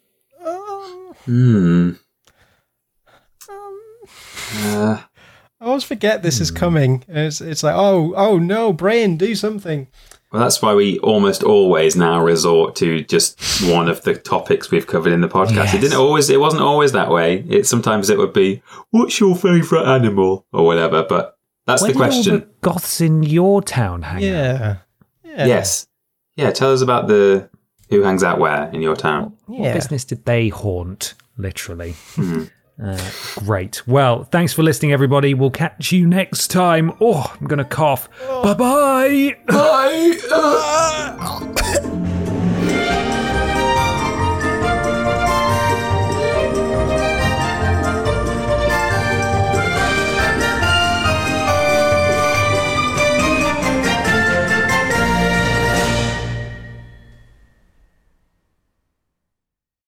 Hmm. 1.26 1.94
Uh, 3.49 5.02
I 5.60 5.65
always 5.65 5.84
forget 5.84 6.22
this 6.22 6.40
is 6.40 6.52
coming. 6.52 7.03
It's 7.07 7.41
it's 7.41 7.64
like 7.64 7.74
oh 7.76 8.14
oh 8.15 8.38
no, 8.38 8.74
brain, 8.74 9.18
do 9.18 9.34
something. 9.34 9.88
Well, 10.32 10.44
that's 10.44 10.61
why 10.61 10.76
we 10.76 10.99
almost 10.99 11.41
always 11.41 11.95
now 11.95 12.22
resort 12.22 12.76
to 12.76 13.02
just 13.02 13.68
one 13.68 13.90
of 13.90 14.03
the 14.03 14.14
topics 14.14 14.69
we've 14.69 14.86
covered 14.86 15.14
in 15.14 15.22
the 15.22 15.28
podcast. 15.28 15.74
It 15.74 15.82
didn't 15.82 15.98
always, 15.98 16.30
it 16.30 16.40
wasn't 16.40 16.61
always 16.61 16.91
that 16.91 17.10
way. 17.10 17.44
It 17.49 17.65
sometimes 17.65 18.11
it 18.11 18.19
would 18.19 18.34
be, 18.34 18.61
"What's 18.91 19.19
your 19.19 19.36
favourite 19.36 19.91
animal?" 19.91 20.45
or 20.53 20.64
whatever. 20.64 21.02
But 21.10 21.40
that's 21.65 21.82
Where 21.82 21.91
the 21.91 21.98
did 21.98 22.02
all 22.03 22.07
question. 22.07 22.34
the 22.36 22.48
goths 22.61 23.02
in 23.02 23.24
your 23.24 23.64
town 23.64 24.03
hang 24.03 24.24
out? 24.30 24.78
Yeah. 25.38 25.46
Yeah. 25.46 25.56
Yes, 25.56 25.88
yeah. 26.36 26.52
Tell 26.52 26.74
us 26.74 26.82
about 26.82 27.08
the 27.08 27.50
who 27.90 28.02
hangs 28.02 28.24
out 28.24 28.40
where 28.40 28.70
in 28.74 28.82
your 28.82 28.96
town. 28.96 29.38
What 29.46 29.74
business 29.74 30.04
did 30.04 30.26
they 30.26 30.50
haunt, 30.50 31.14
literally? 31.38 31.96
Uh, 32.84 33.10
great. 33.38 33.88
Well, 33.88 34.26
thanks 34.26 34.54
for 34.54 34.62
listening, 34.62 34.92
everybody. 34.92 35.34
We'll 35.34 35.50
catch 35.50 35.92
you 35.92 36.06
next 36.06 36.50
time. 36.50 36.92
Oh, 37.02 37.36
I'm 37.40 37.48
going 37.48 37.58
to 37.58 37.66
cough. 37.66 38.08
Bye 38.28 38.54
bye. 38.54 39.36
Bye. 39.48 41.94